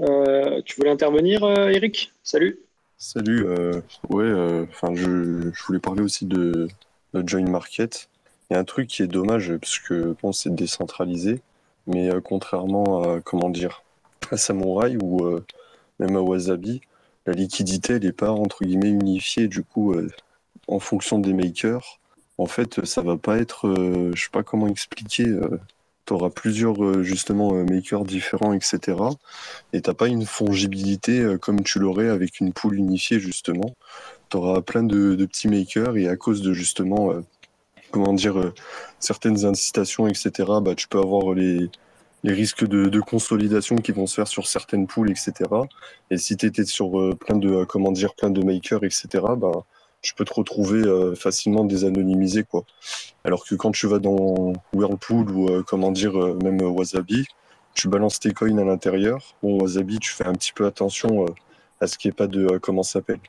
tu 0.64 0.76
voulais 0.76 0.90
intervenir, 0.90 1.44
Eric? 1.70 2.12
Salut. 2.22 2.60
Salut. 2.98 3.46
ouais, 4.10 4.32
enfin, 4.68 4.94
je, 4.94 5.50
je, 5.52 5.64
voulais 5.64 5.80
parler 5.80 6.02
aussi 6.02 6.26
de, 6.26 6.68
notre 7.14 7.28
join 7.28 7.48
market. 7.48 8.08
Il 8.50 8.54
y 8.54 8.56
a 8.56 8.60
un 8.60 8.64
truc 8.64 8.88
qui 8.88 9.02
est 9.02 9.06
dommage 9.06 9.56
parce 9.56 9.78
que 9.78 10.14
bon, 10.22 10.32
c'est 10.32 10.54
décentralisé, 10.54 11.40
mais 11.86 12.10
euh, 12.10 12.20
contrairement 12.20 13.02
à 13.02 13.20
comment 13.20 13.50
dire 13.50 13.82
à 14.30 14.36
Samurai 14.36 14.96
ou 15.00 15.24
euh, 15.24 15.44
même 15.98 16.16
à 16.16 16.20
Wasabi, 16.20 16.80
la 17.26 17.32
liquidité 17.32 17.98
n'est 17.98 18.12
pas 18.12 18.30
entre 18.30 18.64
guillemets 18.64 18.90
unifiée. 18.90 19.48
Du 19.48 19.62
coup, 19.62 19.94
euh, 19.94 20.08
en 20.68 20.78
fonction 20.80 21.18
des 21.18 21.32
makers, 21.32 21.98
en 22.38 22.46
fait, 22.46 22.84
ça 22.84 23.02
va 23.02 23.16
pas 23.16 23.38
être, 23.38 23.72
je 24.14 24.22
sais 24.22 24.30
pas 24.30 24.42
comment 24.42 24.66
expliquer. 24.66 25.26
tu 26.06 26.12
auras 26.12 26.30
plusieurs 26.30 27.02
justement 27.02 27.52
makers 27.64 28.04
différents, 28.04 28.52
etc. 28.52 28.96
Et 29.72 29.82
t'as 29.82 29.94
pas 29.94 30.08
une 30.08 30.24
fongibilité 30.24 31.36
comme 31.40 31.62
tu 31.62 31.78
l'aurais 31.78 32.08
avec 32.08 32.40
une 32.40 32.52
pool 32.52 32.76
unifiée 32.76 33.20
justement 33.20 33.74
tu 34.32 34.38
auras 34.38 34.62
plein 34.62 34.82
de, 34.82 35.14
petits 35.26 35.48
makers 35.48 35.96
et 35.98 36.08
à 36.08 36.16
cause 36.16 36.40
de 36.40 36.54
justement, 36.54 37.12
euh, 37.12 37.20
comment 37.90 38.14
dire, 38.14 38.38
euh, 38.38 38.54
certaines 38.98 39.44
incitations, 39.44 40.08
etc., 40.08 40.32
bah, 40.62 40.74
tu 40.74 40.88
peux 40.88 40.98
avoir 40.98 41.34
les, 41.34 41.68
risques 42.24 42.66
de, 42.66 43.00
consolidation 43.00 43.76
qui 43.76 43.92
vont 43.92 44.06
se 44.06 44.14
faire 44.14 44.28
sur 44.28 44.46
certaines 44.46 44.86
poules, 44.86 45.10
etc. 45.10 45.32
Et 46.10 46.16
si 46.16 46.36
tu 46.38 46.46
étais 46.46 46.64
sur 46.64 46.98
euh, 46.98 47.14
plein 47.14 47.36
de, 47.36 47.64
comment 47.64 47.92
dire, 47.92 48.14
plein 48.14 48.30
de 48.30 48.42
makers, 48.42 48.84
etc., 48.84 49.08
bah, 49.36 49.64
tu 50.00 50.14
peux 50.14 50.24
te 50.24 50.34
retrouver 50.34 50.82
facilement 51.14 51.64
désanonymisé, 51.64 52.42
quoi. 52.42 52.64
Alors 53.22 53.44
que 53.46 53.54
quand 53.54 53.70
tu 53.70 53.86
vas 53.86 54.00
dans 54.00 54.52
Whirlpool 54.72 55.30
ou, 55.30 55.62
comment 55.62 55.92
dire, 55.92 56.14
même 56.42 56.60
Wasabi, 56.60 57.24
tu 57.74 57.86
balances 57.86 58.18
tes 58.18 58.32
coins 58.32 58.58
à 58.58 58.64
l'intérieur. 58.64 59.36
Bon, 59.44 59.60
Wasabi, 59.60 60.00
tu 60.00 60.10
fais 60.10 60.26
un 60.26 60.32
petit 60.32 60.52
peu 60.52 60.66
attention 60.66 61.26
à 61.80 61.86
ce 61.86 61.98
qu'il 61.98 62.08
n'y 62.08 62.14
ait 62.14 62.16
pas 62.16 62.26
de, 62.26 62.58
comment 62.58 62.82
ça 62.82 62.94
s'appelle, 62.94 63.20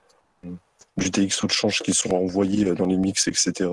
du 0.98 1.12
TXO 1.12 1.48
de 1.48 1.52
change 1.52 1.82
qui 1.82 1.94
sont 1.94 2.12
envoyés 2.12 2.68
euh, 2.68 2.76
dans 2.76 2.86
les 2.86 2.98
mix, 2.98 3.28
etc. 3.28 3.70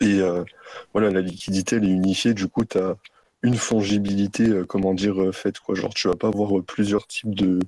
Et 0.00 0.20
euh, 0.20 0.44
voilà, 0.92 1.10
la 1.10 1.20
liquidité, 1.20 1.76
elle 1.76 1.84
est 1.84 1.88
unifiée. 1.88 2.34
Du 2.34 2.48
coup, 2.48 2.64
tu 2.64 2.78
as 2.78 2.96
une 3.42 3.56
fongibilité, 3.56 4.48
euh, 4.48 4.64
comment 4.64 4.94
dire, 4.94 5.34
faite. 5.34 5.58
Quoi. 5.58 5.74
Genre, 5.74 5.92
tu 5.94 6.08
vas 6.08 6.16
pas 6.16 6.28
avoir 6.28 6.62
plusieurs 6.62 7.06
types 7.06 7.34
de, 7.34 7.58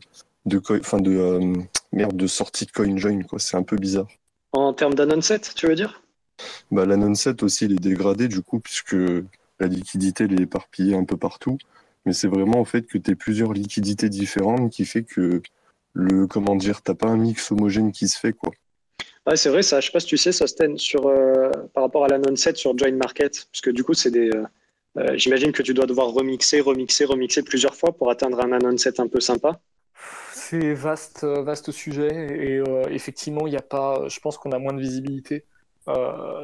de, 0.47 0.63
fin 0.83 1.01
de, 1.01 1.55
merde, 1.93 2.17
de 2.17 2.27
sortie 2.27 2.67
de 2.67 2.71
CoinJoin. 2.71 3.21
C'est 3.39 3.57
un 3.57 3.63
peu 3.63 3.77
bizarre. 3.77 4.09
En 4.53 4.73
termes 4.73 4.95
d'annonset, 4.95 5.41
tu 5.57 5.67
veux 5.67 5.75
dire? 5.75 6.03
Bah, 6.71 6.87
L'annonset 6.87 7.43
aussi, 7.43 7.65
il 7.65 7.73
est 7.73 7.81
dégradé, 7.81 8.29
du 8.29 8.41
coup, 8.41 8.61
puisque 8.61 8.97
la 9.59 9.67
liquidité, 9.67 10.25
elle 10.25 10.39
est 10.39 10.45
éparpillée 10.45 10.95
un 10.95 11.05
peu 11.05 11.17
partout. 11.17 11.59
Mais 12.07 12.13
c'est 12.13 12.29
vraiment 12.29 12.61
en 12.61 12.65
fait 12.65 12.83
que 12.83 12.99
tu 12.99 13.11
as 13.11 13.15
plusieurs 13.15 13.53
liquidités 13.53 14.09
différentes 14.09 14.71
qui 14.71 14.85
fait 14.85 15.05
que 15.05 15.43
le 15.95 16.27
comment 16.27 16.57
dire, 16.57 16.83
t'as 16.83 16.95
pas 16.95 17.07
un 17.07 17.17
mix 17.17 17.51
homogène 17.51 17.93
qui 17.93 18.09
se 18.09 18.19
fait 18.19 18.33
quoi. 18.33 18.53
Ouais, 19.27 19.37
c'est 19.37 19.49
vrai, 19.49 19.63
ça. 19.63 19.81
Je 19.81 19.87
sais 19.87 19.93
pas 19.93 20.01
si 20.01 20.07
tu 20.07 20.17
sais, 20.19 20.33
Sosten, 20.33 20.77
sur 20.77 21.07
euh, 21.07 21.51
par 21.73 21.85
rapport 21.85 22.05
à 22.05 22.09
la 22.09 22.19
non-set 22.19 22.59
sur 22.59 22.77
Join 22.77 22.95
Market, 22.97 23.47
parce 23.51 23.61
que 23.63 23.71
du 23.71 23.83
coup, 23.83 23.95
c'est 23.95 24.11
des. 24.11 24.29
Euh, 24.29 24.45
euh, 24.99 25.17
j'imagine 25.17 25.51
que 25.51 25.63
tu 25.63 25.73
dois 25.73 25.87
devoir 25.87 26.09
remixer, 26.09 26.61
remixer, 26.61 27.07
remixer 27.07 27.43
plusieurs 27.43 27.75
fois 27.75 27.93
pour 27.97 28.11
atteindre 28.11 28.41
un 28.41 28.59
non-set 28.59 29.01
un 29.01 29.09
peu 29.09 29.21
sympa. 29.21 29.61
C'est 30.33 30.75
vaste, 30.75 31.25
vaste 31.25 31.73
sujet 31.73 32.09
et 32.13 32.63
effectivement, 32.91 33.47
il 33.47 33.51
n'y 33.51 33.57
a 33.57 33.63
pas. 33.63 34.07
Je 34.09 34.21
pense 34.21 34.37
qu'on 34.37 34.53
a 34.53 34.59
moins 34.59 34.75
de 34.75 34.81
visibilité 34.81 35.47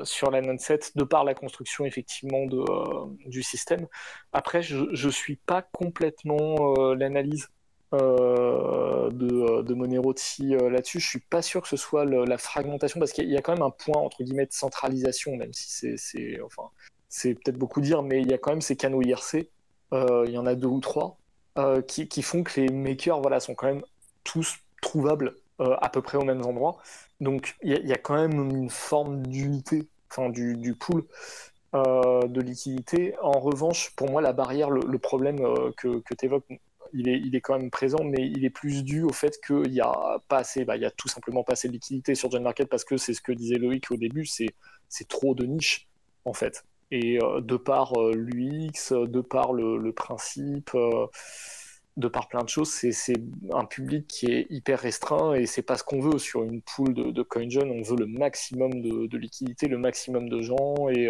sur 0.03 0.31
la 0.31 0.41
non-set 0.41 0.97
de 0.97 1.05
par 1.05 1.25
la 1.25 1.35
construction 1.35 1.85
effectivement 1.85 2.47
de, 2.47 2.65
du 3.29 3.43
système. 3.43 3.87
Après, 4.33 4.63
je 4.63 5.07
ne 5.07 5.13
suis 5.13 5.37
pas 5.37 5.63
complètement 5.63 6.75
l'analyse 6.95 7.49
euh, 7.93 9.11
de, 9.11 9.27
euh, 9.27 9.63
de 9.65 9.75
Moneroti 9.75 10.55
euh, 10.55 10.71
là-dessus. 10.71 11.01
Je 11.01 11.09
suis 11.09 11.19
pas 11.19 11.43
sûr 11.43 11.61
que 11.61 11.67
ce 11.67 11.77
soit 11.77 12.05
la 12.05 12.39
fragmentation, 12.39 13.01
parce 13.01 13.13
qu'il 13.13 13.29
y 13.29 13.37
a 13.37 13.43
quand 13.43 13.53
même 13.53 13.63
un 13.63 13.71
point 13.71 14.01
entre 14.01 14.23
guillemets 14.23 14.47
de 14.47 14.53
centralisation, 14.53 15.35
même 15.37 15.53
si 15.53 15.97
c'est, 15.99 16.41
enfin, 16.41 16.71
peut-être 17.23 17.59
beaucoup 17.59 17.81
dire, 17.81 18.03
mais 18.03 18.21
il 18.23 18.31
y 18.31 18.35
a 18.35 18.39
quand 18.39 18.51
même 18.51 18.61
ces 18.61 18.77
canaux 18.77 19.03
IRC. 19.03 19.49
il 19.93 20.31
y 20.31 20.39
en 20.39 20.47
a 20.47 20.55
deux 20.55 20.69
ou 20.69 20.81
trois 20.81 21.19
qui, 21.89 22.23
font 22.23 22.45
que 22.45 22.61
les 22.61 22.69
makers, 22.69 23.21
voilà, 23.21 23.41
sont 23.41 23.55
quand 23.55 23.67
même 23.67 23.83
tous 24.23 24.59
trouvables 24.81 25.35
à 25.59 25.89
peu 25.89 26.01
près 26.01 26.17
aux 26.17 26.25
mêmes 26.25 26.47
endroits. 26.47 26.79
Donc 27.21 27.57
il 27.63 27.73
y, 27.73 27.93
a 27.93 27.99
quand 27.99 28.15
même 28.15 28.51
une 28.51 28.71
forme 28.71 29.27
d'unité, 29.27 29.89
enfin 30.11 30.31
du, 30.31 30.57
du 30.57 30.75
pool. 30.75 31.05
de 31.75 32.41
liquidité. 32.41 33.17
En 33.21 33.41
revanche, 33.41 33.91
pour 33.97 34.11
moi, 34.11 34.23
la 34.23 34.33
barrière, 34.33 34.71
le, 34.71 34.99
problème 34.99 35.39
que, 35.77 35.99
que 36.01 36.15
tu 36.15 36.27
évoques, 36.27 36.47
il 36.93 37.09
est, 37.09 37.19
il 37.19 37.35
est 37.35 37.41
quand 37.41 37.59
même 37.59 37.71
présent, 37.71 38.03
mais 38.05 38.27
il 38.27 38.45
est 38.45 38.51
plus 38.51 38.83
dû 38.85 39.03
au 39.03 39.13
fait 39.13 39.39
qu'il 39.47 39.71
n'y 39.71 39.81
a 39.81 40.23
pas 40.29 40.39
assez, 40.39 40.65
bah, 40.65 40.77
il 40.77 40.83
y 40.83 40.87
a 40.87 40.91
tout 40.91 41.09
simplement 41.09 41.45
pas 41.45 41.53
assez 41.53 41.69
de 41.69 41.73
liquidité 41.73 42.15
sur 42.15 42.31
John 42.31 42.43
Market 42.43 42.69
parce 42.69 42.85
que 42.85 42.97
c'est 42.97 43.15
ce 43.15 43.21
que 43.21 43.33
disait 43.33 43.57
Loïc 43.57 43.91
au 43.91 43.97
début, 43.97 44.27
c'est, 44.27 44.49
trop 45.09 45.35
de 45.35 45.45
niche 45.45 45.89
en 46.25 46.33
fait. 46.33 46.65
Et 46.91 47.23
euh, 47.23 47.41
de 47.41 47.57
par 47.57 48.01
euh, 48.01 48.13
l'UX, 48.15 48.93
de 48.93 49.21
par 49.21 49.53
le, 49.53 49.93
principe, 49.93 50.71
euh, 50.75 51.07
de 51.97 52.09
par 52.09 52.29
plein 52.29 52.43
de 52.43 52.49
choses, 52.49 52.71
c'est, 52.71 53.15
un 53.53 53.65
public 53.65 54.07
qui 54.09 54.27
est 54.27 54.47
hyper 54.51 54.81
restreint 54.81 55.35
et 55.35 55.47
c'est 55.47 55.63
pas 55.63 55.77
ce 55.77 55.85
qu'on 55.85 56.01
veut 56.01 56.19
sur 56.19 56.43
une 56.43 56.63
pool 56.63 56.95
de, 56.95 57.11
de 57.11 57.23
CoinJoin. 57.23 57.69
On 57.69 57.83
veut 57.83 57.97
le 57.97 58.07
maximum 58.07 58.81
de, 58.83 59.07
de, 59.07 59.19
liquidité, 59.19 59.69
le 59.69 59.79
maximum 59.79 60.29
de 60.29 60.41
gens 60.41 60.89
et 60.89 61.09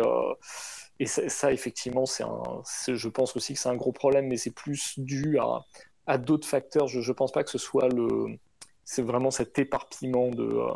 et 1.01 1.07
ça, 1.07 1.51
effectivement, 1.51 2.05
c'est 2.05 2.25
un, 2.25 2.63
je 2.87 3.09
pense 3.09 3.35
aussi 3.35 3.55
que 3.55 3.59
c'est 3.59 3.71
un 3.71 3.75
gros 3.75 3.91
problème, 3.91 4.27
mais 4.27 4.37
c'est 4.37 4.51
plus 4.51 4.99
dû 4.99 5.39
à, 5.39 5.65
à 6.07 6.19
d'autres 6.19 6.47
facteurs. 6.47 6.89
Je 6.89 6.99
ne 6.99 7.15
pense 7.15 7.33
pas 7.33 7.43
que 7.43 7.49
ce 7.49 7.57
soit 7.57 7.89
le, 7.89 8.37
c'est 8.85 9.01
vraiment 9.01 9.31
cet 9.31 9.59
éparpillement 9.59 10.29
de, 10.29 10.45
euh, 10.45 10.73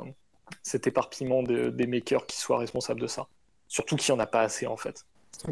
cet 0.62 0.87
éparpillement 0.87 1.42
des 1.42 1.87
makers 1.87 2.24
qui 2.24 2.38
soit 2.38 2.56
responsable 2.56 3.02
de 3.02 3.06
ça. 3.06 3.26
Surtout 3.68 3.96
qu'il 3.96 4.14
n'y 4.14 4.18
en 4.18 4.22
a 4.22 4.26
pas 4.26 4.40
assez 4.40 4.66
en 4.66 4.78
fait. 4.78 5.04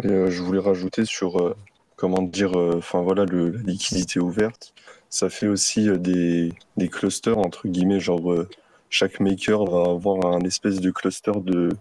Euh, 0.07 0.31
je 0.31 0.43
voulais 0.43 0.61
rajouter 0.61 1.05
sur, 1.05 1.39
euh, 1.39 1.55
comment 1.97 2.23
dire, 2.23 2.57
enfin 2.57 3.03
voilà, 3.03 3.27
la 3.27 3.51
liquidité 3.65 4.21
ouverte. 4.21 4.73
Ça 5.11 5.29
fait 5.29 5.49
aussi 5.49 5.91
des, 5.99 6.55
des 6.79 6.89
clusters, 6.89 7.37
entre 7.37 7.69
guillemets, 7.69 8.01
genre 8.01 8.47
chaque 8.89 9.21
maker 9.21 9.67
va 9.67 9.91
avoir 9.91 10.25
un 10.25 10.41
espèce 10.41 10.81
de 10.81 10.91
cluster 10.91 11.33
de, 11.43 11.77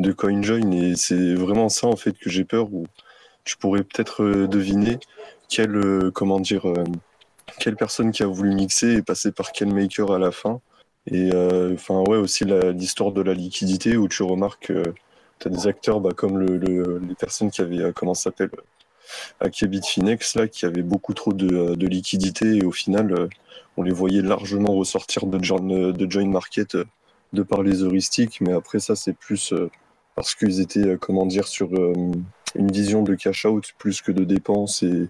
de 0.00 0.12
CoinJoin 0.12 0.70
et 0.72 0.94
c'est 0.96 1.34
vraiment 1.34 1.68
ça 1.68 1.86
en 1.86 1.96
fait 1.96 2.12
que 2.12 2.28
j'ai 2.30 2.44
peur 2.44 2.72
où 2.72 2.86
tu 3.44 3.56
pourrais 3.56 3.84
peut-être 3.84 4.22
euh, 4.22 4.46
deviner 4.48 4.98
quelle, 5.48 5.76
euh, 5.76 6.10
comment 6.10 6.40
dire, 6.40 6.68
euh, 6.68 6.84
quelle 7.60 7.76
personne 7.76 8.10
qui 8.10 8.22
a 8.22 8.26
voulu 8.26 8.54
mixer 8.54 8.96
est 8.96 9.02
passée 9.02 9.32
par 9.32 9.52
quel 9.52 9.72
maker 9.72 10.10
à 10.12 10.18
la 10.18 10.32
fin. 10.32 10.60
Et 11.08 11.30
enfin 11.72 12.00
ouais 12.08 12.16
aussi 12.16 12.44
l'histoire 12.44 13.12
de 13.12 13.22
la 13.22 13.32
liquidité 13.32 13.96
où 13.96 14.08
tu 14.08 14.24
remarques 14.24 14.66
que 14.66 14.82
tu 15.38 15.46
as 15.46 15.50
des 15.50 15.68
acteurs 15.68 16.00
bah, 16.00 16.10
comme 16.16 16.36
le, 16.36 16.56
le- 16.56 16.98
les 16.98 17.14
personnes 17.14 17.52
qui 17.52 17.60
avaient, 17.60 17.92
comment 17.94 18.14
ça 18.14 18.24
s'appelle, 18.24 18.50
Hacké 19.38 19.68
Bitfinex 19.68 20.34
là, 20.34 20.48
qui 20.48 20.66
avaient 20.66 20.82
beaucoup 20.82 21.14
trop 21.14 21.32
de, 21.32 21.76
de 21.76 21.86
liquidité 21.86 22.56
et 22.56 22.64
au 22.64 22.72
final 22.72 23.28
on 23.76 23.84
les 23.84 23.92
voyait 23.92 24.20
largement 24.20 24.72
ressortir 24.72 25.26
de 25.26 25.40
join, 25.44 25.60
de 25.60 26.10
join 26.10 26.28
market 26.28 26.76
de 27.32 27.42
par 27.44 27.62
les 27.62 27.84
heuristiques, 27.84 28.40
mais 28.40 28.52
après 28.52 28.80
ça 28.80 28.96
c'est 28.96 29.12
plus 29.12 29.54
parce 30.16 30.34
qu'ils 30.34 30.60
étaient, 30.60 30.80
euh, 30.80 30.96
comment 30.96 31.26
dire, 31.26 31.46
sur 31.46 31.72
euh, 31.74 31.92
une 32.56 32.72
vision 32.72 33.02
de 33.02 33.14
cash 33.14 33.44
out 33.44 33.72
plus 33.78 34.00
que 34.00 34.10
de 34.10 34.24
dépenses 34.24 34.82
et, 34.82 35.08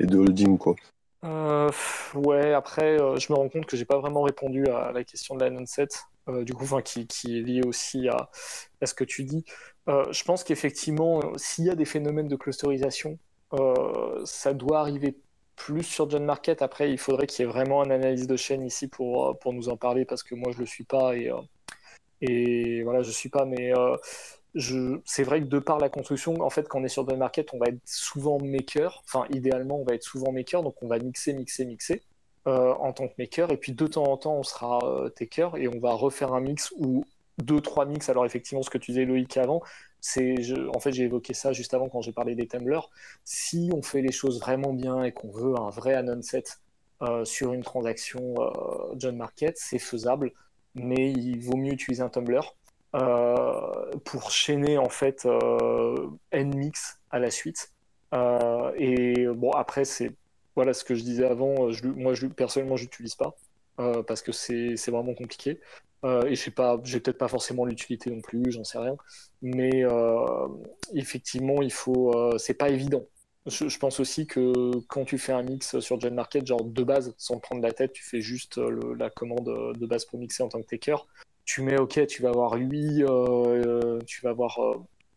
de 0.00 0.18
holding 0.18 0.58
quoi. 0.58 0.76
Euh, 1.24 1.70
ouais, 2.14 2.52
après, 2.52 2.98
je 2.98 3.32
me 3.32 3.36
rends 3.36 3.48
compte 3.48 3.66
que 3.66 3.76
j'ai 3.76 3.84
pas 3.84 3.98
vraiment 3.98 4.22
répondu 4.22 4.66
à 4.68 4.92
la 4.92 5.02
question 5.02 5.34
de 5.34 5.40
la 5.42 5.50
non-set, 5.50 6.04
du 6.42 6.54
coup, 6.54 6.64
qui, 6.84 7.08
qui 7.08 7.38
est 7.38 7.42
liée 7.42 7.62
aussi 7.66 8.08
à, 8.08 8.30
à 8.80 8.86
ce 8.86 8.94
que 8.94 9.02
tu 9.02 9.24
dis. 9.24 9.44
Je 9.88 10.22
pense 10.22 10.44
qu'effectivement, 10.44 11.20
s'il 11.36 11.64
y 11.64 11.70
a 11.70 11.74
des 11.74 11.84
phénomènes 11.84 12.28
de 12.28 12.36
clusterisation, 12.36 13.18
ça 14.24 14.54
doit 14.54 14.78
arriver 14.78 15.16
plus 15.56 15.82
sur 15.82 16.08
John 16.08 16.24
Market. 16.24 16.62
Après, 16.62 16.92
il 16.92 16.98
faudrait 16.98 17.26
qu'il 17.26 17.44
y 17.44 17.48
ait 17.48 17.50
vraiment 17.50 17.84
une 17.84 17.90
analyse 17.90 18.28
de 18.28 18.36
chaîne 18.36 18.64
ici 18.64 18.86
pour, 18.86 19.36
pour 19.40 19.52
nous 19.52 19.68
en 19.68 19.76
parler, 19.76 20.04
parce 20.04 20.22
que 20.22 20.36
moi, 20.36 20.52
je 20.52 20.60
le 20.60 20.66
suis 20.66 20.84
pas 20.84 21.16
et, 21.16 21.32
et 22.20 22.84
voilà, 22.84 23.02
je 23.02 23.10
suis 23.10 23.28
pas, 23.28 23.44
mais. 23.44 23.72
C'est 24.54 25.22
vrai 25.22 25.40
que 25.40 25.46
de 25.46 25.58
par 25.58 25.78
la 25.78 25.88
construction, 25.88 26.40
en 26.40 26.50
fait, 26.50 26.68
quand 26.68 26.80
on 26.80 26.84
est 26.84 26.88
sur 26.88 27.08
John 27.08 27.18
Market, 27.18 27.52
on 27.52 27.58
va 27.58 27.66
être 27.66 27.80
souvent 27.84 28.38
maker. 28.38 29.02
Enfin, 29.04 29.26
idéalement, 29.30 29.80
on 29.80 29.84
va 29.84 29.94
être 29.94 30.02
souvent 30.02 30.32
maker, 30.32 30.62
donc 30.62 30.82
on 30.82 30.88
va 30.88 30.98
mixer, 30.98 31.32
mixer, 31.32 31.64
mixer 31.64 32.02
euh, 32.46 32.72
en 32.74 32.92
tant 32.92 33.08
que 33.08 33.14
maker. 33.18 33.50
Et 33.52 33.56
puis 33.56 33.72
de 33.72 33.86
temps 33.86 34.04
en 34.04 34.16
temps, 34.16 34.36
on 34.36 34.42
sera 34.42 34.78
euh, 34.84 35.10
taker 35.10 35.50
et 35.56 35.68
on 35.68 35.78
va 35.80 35.92
refaire 35.92 36.32
un 36.32 36.40
mix 36.40 36.72
ou 36.78 37.04
deux, 37.38 37.60
trois 37.60 37.84
mix. 37.84 38.08
Alors 38.08 38.24
effectivement, 38.26 38.62
ce 38.62 38.70
que 38.70 38.78
tu 38.78 38.92
disais 38.92 39.04
Loïc 39.04 39.36
avant, 39.36 39.62
c'est, 40.00 40.36
en 40.74 40.80
fait, 40.80 40.92
j'ai 40.92 41.04
évoqué 41.04 41.34
ça 41.34 41.52
juste 41.52 41.74
avant 41.74 41.88
quand 41.88 42.00
j'ai 42.00 42.12
parlé 42.12 42.34
des 42.34 42.46
tumblers. 42.48 42.88
Si 43.24 43.70
on 43.74 43.82
fait 43.82 44.02
les 44.02 44.12
choses 44.12 44.40
vraiment 44.40 44.72
bien 44.72 45.02
et 45.04 45.12
qu'on 45.12 45.30
veut 45.30 45.54
un 45.58 45.70
vrai 45.70 45.94
anon 45.94 46.22
set 46.22 46.60
euh, 47.02 47.24
sur 47.24 47.52
une 47.52 47.62
transaction 47.62 48.34
John 48.96 49.16
Market, 49.16 49.56
c'est 49.58 49.78
faisable, 49.78 50.32
mais 50.74 51.12
il 51.12 51.40
vaut 51.40 51.56
mieux 51.56 51.72
utiliser 51.72 52.02
un 52.02 52.08
tumbler 52.08 52.40
pour 52.92 54.30
chaîner 54.30 54.78
en 54.78 54.88
fait 54.88 55.26
euh, 55.26 56.08
n 56.32 56.54
mix 56.54 56.98
à 57.10 57.18
la 57.18 57.30
suite. 57.30 57.72
Euh, 58.14 58.72
et 58.76 59.26
bon, 59.26 59.50
après, 59.52 59.84
c'est 59.84 60.12
voilà 60.56 60.74
ce 60.74 60.84
que 60.84 60.94
je 60.94 61.02
disais 61.02 61.26
avant. 61.26 61.70
Je, 61.70 61.86
moi, 61.86 62.14
je, 62.14 62.26
personnellement, 62.26 62.76
je 62.76 62.84
l'utilise 62.84 63.14
pas 63.14 63.36
euh, 63.80 64.02
parce 64.02 64.22
que 64.22 64.32
c'est 64.32 64.90
vraiment 64.90 65.14
compliqué. 65.14 65.60
Euh, 66.04 66.22
et 66.26 66.34
je 66.36 66.42
sais 66.42 66.50
pas, 66.50 66.80
j'ai 66.84 67.00
peut-être 67.00 67.18
pas 67.18 67.28
forcément 67.28 67.64
l'utilité 67.64 68.10
non 68.10 68.20
plus, 68.20 68.52
j'en 68.52 68.64
sais 68.64 68.78
rien. 68.78 68.96
Mais 69.42 69.84
euh, 69.84 70.48
effectivement, 70.94 71.62
il 71.62 71.72
faut, 71.72 72.12
euh, 72.16 72.38
c'est 72.38 72.54
pas 72.54 72.70
évident. 72.70 73.06
Je, 73.46 73.78
pense 73.78 73.98
aussi 73.98 74.26
que 74.26 74.70
quand 74.88 75.04
tu 75.04 75.16
fais 75.16 75.32
un 75.32 75.42
mix 75.42 75.78
sur 75.80 75.98
Gen 76.00 76.14
Market, 76.14 76.46
genre 76.46 76.62
de 76.64 76.82
base, 76.82 77.14
sans 77.16 77.38
prendre 77.40 77.62
la 77.62 77.72
tête, 77.72 77.92
tu 77.92 78.04
fais 78.04 78.20
juste 78.20 78.58
la 78.58 79.08
commande 79.10 79.74
de 79.74 79.86
base 79.86 80.04
pour 80.04 80.18
mixer 80.18 80.42
en 80.42 80.48
tant 80.48 80.60
que 80.60 80.66
taker. 80.66 81.06
Tu 81.48 81.62
mets, 81.62 81.78
ok, 81.78 82.06
tu 82.06 82.20
vas 82.20 82.28
avoir 82.28 82.52
8, 82.52 83.04
euh, 83.04 83.08
euh, 83.08 83.98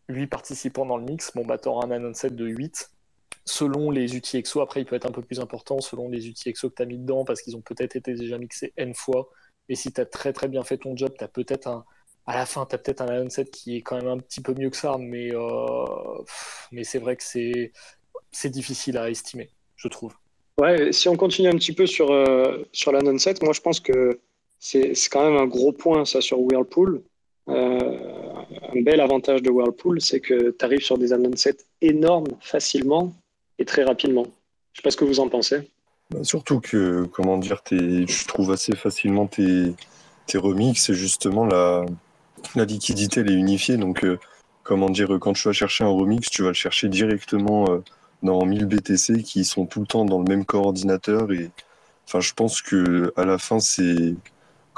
8 0.07 0.27
participants 0.27 0.85
dans 0.85 0.95
le 0.95 1.03
mix. 1.03 1.33
Bon, 1.35 1.45
bah, 1.45 1.57
tu 1.57 1.67
un 1.67 1.91
anon 1.91 2.13
set 2.13 2.33
de 2.33 2.45
8. 2.45 2.89
Selon 3.43 3.91
les 3.91 4.15
outils 4.15 4.37
EXO, 4.37 4.61
après, 4.61 4.79
il 4.79 4.85
peut 4.85 4.95
être 4.95 5.05
un 5.05 5.11
peu 5.11 5.21
plus 5.21 5.41
important 5.41 5.81
selon 5.81 6.07
les 6.07 6.29
outils 6.29 6.47
EXO 6.47 6.69
que 6.69 6.81
tu 6.81 6.87
mis 6.87 6.97
dedans 6.97 7.25
parce 7.25 7.41
qu'ils 7.41 7.57
ont 7.57 7.61
peut-être 7.61 7.97
été 7.97 8.13
déjà 8.13 8.37
mixés 8.37 8.71
N 8.77 8.95
fois. 8.95 9.29
Et 9.67 9.75
si 9.75 9.91
tu 9.91 9.99
as 9.99 10.05
très 10.05 10.31
très 10.31 10.47
bien 10.47 10.63
fait 10.63 10.77
ton 10.77 10.95
job, 10.95 11.13
tu 11.17 11.23
as 11.25 11.27
peut-être 11.27 11.67
un. 11.67 11.83
À 12.25 12.37
la 12.37 12.45
fin, 12.45 12.65
tu 12.65 12.75
as 12.75 12.77
peut-être 12.77 13.01
un 13.01 13.07
anon 13.07 13.29
set 13.29 13.51
qui 13.51 13.75
est 13.75 13.81
quand 13.81 13.97
même 13.97 14.07
un 14.07 14.17
petit 14.17 14.39
peu 14.39 14.53
mieux 14.53 14.69
que 14.69 14.77
ça, 14.77 14.95
mais, 14.97 15.35
euh... 15.35 16.23
mais 16.71 16.85
c'est 16.85 16.99
vrai 16.99 17.17
que 17.17 17.23
c'est 17.23 18.49
difficile 18.49 18.97
à 18.97 19.09
estimer, 19.09 19.49
je 19.75 19.89
trouve. 19.89 20.13
Ouais, 20.61 20.93
si 20.93 21.09
on 21.09 21.17
continue 21.17 21.49
un 21.49 21.57
petit 21.57 21.73
peu 21.73 21.85
sur, 21.85 22.09
euh, 22.11 22.63
sur 22.71 22.93
moi 22.93 23.53
je 23.53 23.61
pense 23.61 23.81
que 23.81 24.21
c'est 24.62 24.93
quand 25.10 25.30
même 25.30 25.38
un 25.38 25.47
gros 25.47 25.74
point 25.74 26.06
ça 26.06 26.21
sur 26.21 26.39
Whirlpool. 26.39 27.02
Euh, 27.50 27.80
un 28.74 28.82
bel 28.82 29.02
avantage 29.02 29.41
de 29.41 29.50
Whirlpool, 29.50 30.00
c'est 30.00 30.21
que 30.21 30.52
tu 30.52 30.65
arrives 30.65 30.84
sur 30.84 30.97
des 30.97 31.10
non-set 31.10 31.65
énormes 31.82 32.28
facilement 32.39 33.13
et 33.60 33.65
très 33.65 33.84
rapidement. 33.84 34.28
Je 34.74 34.80
sais 34.80 34.84
pas 34.84 34.91
ce 34.91 34.97
que 34.97 35.06
vous 35.06 35.19
en 35.19 35.28
pensez. 35.28 35.69
Bah, 36.12 36.24
surtout 36.24 36.62
que, 36.62 37.06
comment 37.12 37.38
dire, 37.38 37.63
tu 37.63 38.06
trouves 38.28 38.52
assez 38.52 38.76
facilement 38.76 39.28
tes, 39.28 39.74
tes 40.28 40.38
remixes 40.38 40.89
et 40.89 40.93
justement 40.93 41.45
la, 41.45 41.86
la 42.56 42.65
liquidité 42.65 43.21
elle 43.21 43.32
est 43.32 43.36
unifiée. 43.36 43.78
Donc, 43.78 44.06
euh, 44.06 44.19
comment 44.63 44.89
dire, 44.89 45.17
quand 45.19 45.34
tu 45.34 45.47
vas 45.47 45.54
chercher 45.54 45.84
un 45.84 45.89
remix, 45.89 46.30
tu 46.30 46.43
vas 46.43 46.50
le 46.50 46.54
chercher 46.54 46.88
directement. 46.88 47.69
Euh, 47.69 47.80
dans 48.24 48.45
1000 48.45 48.65
BTC 48.65 49.24
qui 49.24 49.43
sont 49.45 49.65
tout 49.65 49.80
le 49.80 49.88
temps 49.88 50.06
dans 50.06 50.19
le 50.19 50.26
même 50.26 50.45
coordinateur 50.45 51.32
et 51.32 51.50
enfin 52.06 52.19
je 52.19 52.34
pense 52.34 52.62
que 52.62 53.12
à 53.15 53.26
la 53.26 53.38
fin 53.38 53.60
c'est 53.60 54.15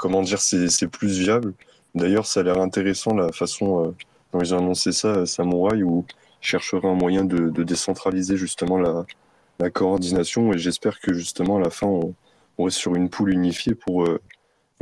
comment 0.04 0.20
dire 0.20 0.42
c'est 0.42 0.86
plus 0.88 1.18
viable 1.18 1.54
d'ailleurs 1.94 2.26
ça 2.26 2.40
a 2.40 2.42
l'air 2.42 2.60
intéressant 2.60 3.14
la 3.14 3.32
façon 3.32 3.86
euh, 3.86 3.90
dont 4.34 4.40
ils 4.40 4.54
ont 4.54 4.58
annoncé 4.58 4.92
ça 4.92 5.24
Samouraï 5.24 5.82
où 5.82 6.04
ils 6.42 6.46
chercheraient 6.46 6.88
un 6.88 6.94
moyen 6.94 7.24
de, 7.24 7.48
décentraliser 7.62 8.36
justement 8.36 8.76
la, 8.76 9.70
coordination 9.70 10.52
et 10.52 10.58
j'espère 10.58 11.00
que 11.00 11.14
justement 11.14 11.56
à 11.56 11.60
la 11.60 11.70
fin 11.70 11.86
on, 11.86 12.14
on 12.58 12.64
reste 12.64 12.76
sur 12.76 12.94
une 12.94 13.08
poule 13.08 13.30
unifiée 13.30 13.74
pour 13.74 14.04
euh, 14.04 14.20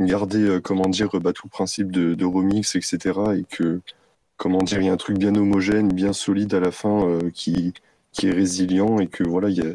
garder 0.01 0.43
euh, 0.43 0.59
comment 0.59 0.89
dire 0.89 1.07
bah, 1.21 1.31
tout 1.31 1.47
le 1.47 1.51
principe 1.51 1.89
de, 1.89 2.25
remix 2.25 2.75
etc 2.75 2.97
et 3.37 3.45
que 3.49 3.79
comment 4.35 4.61
dire 4.61 4.81
il 4.81 4.87
y 4.87 4.89
a 4.89 4.93
un 4.93 4.97
truc 4.97 5.17
bien 5.17 5.33
homogène 5.35 5.87
bien 5.87 6.11
solide 6.11 6.53
à 6.53 6.59
la 6.59 6.71
fin 6.71 7.17
qui 7.33 7.73
est 8.23 8.31
résilient 8.31 8.99
et 8.99 9.07
que 9.07 9.23
voilà, 9.23 9.47
il 9.49 9.55
y 9.55 9.61
a, 9.61 9.71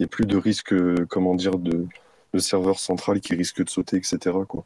y 0.00 0.04
a, 0.04 0.08
plus 0.08 0.26
de 0.26 0.36
risque, 0.36 0.74
comment 1.06 1.34
dire, 1.34 1.58
de, 1.58 1.86
de 2.34 2.38
serveur 2.38 2.78
central 2.78 3.20
qui 3.20 3.34
risque 3.34 3.64
de 3.64 3.70
sauter, 3.70 3.96
etc. 3.96 4.36
Quoi. 4.46 4.64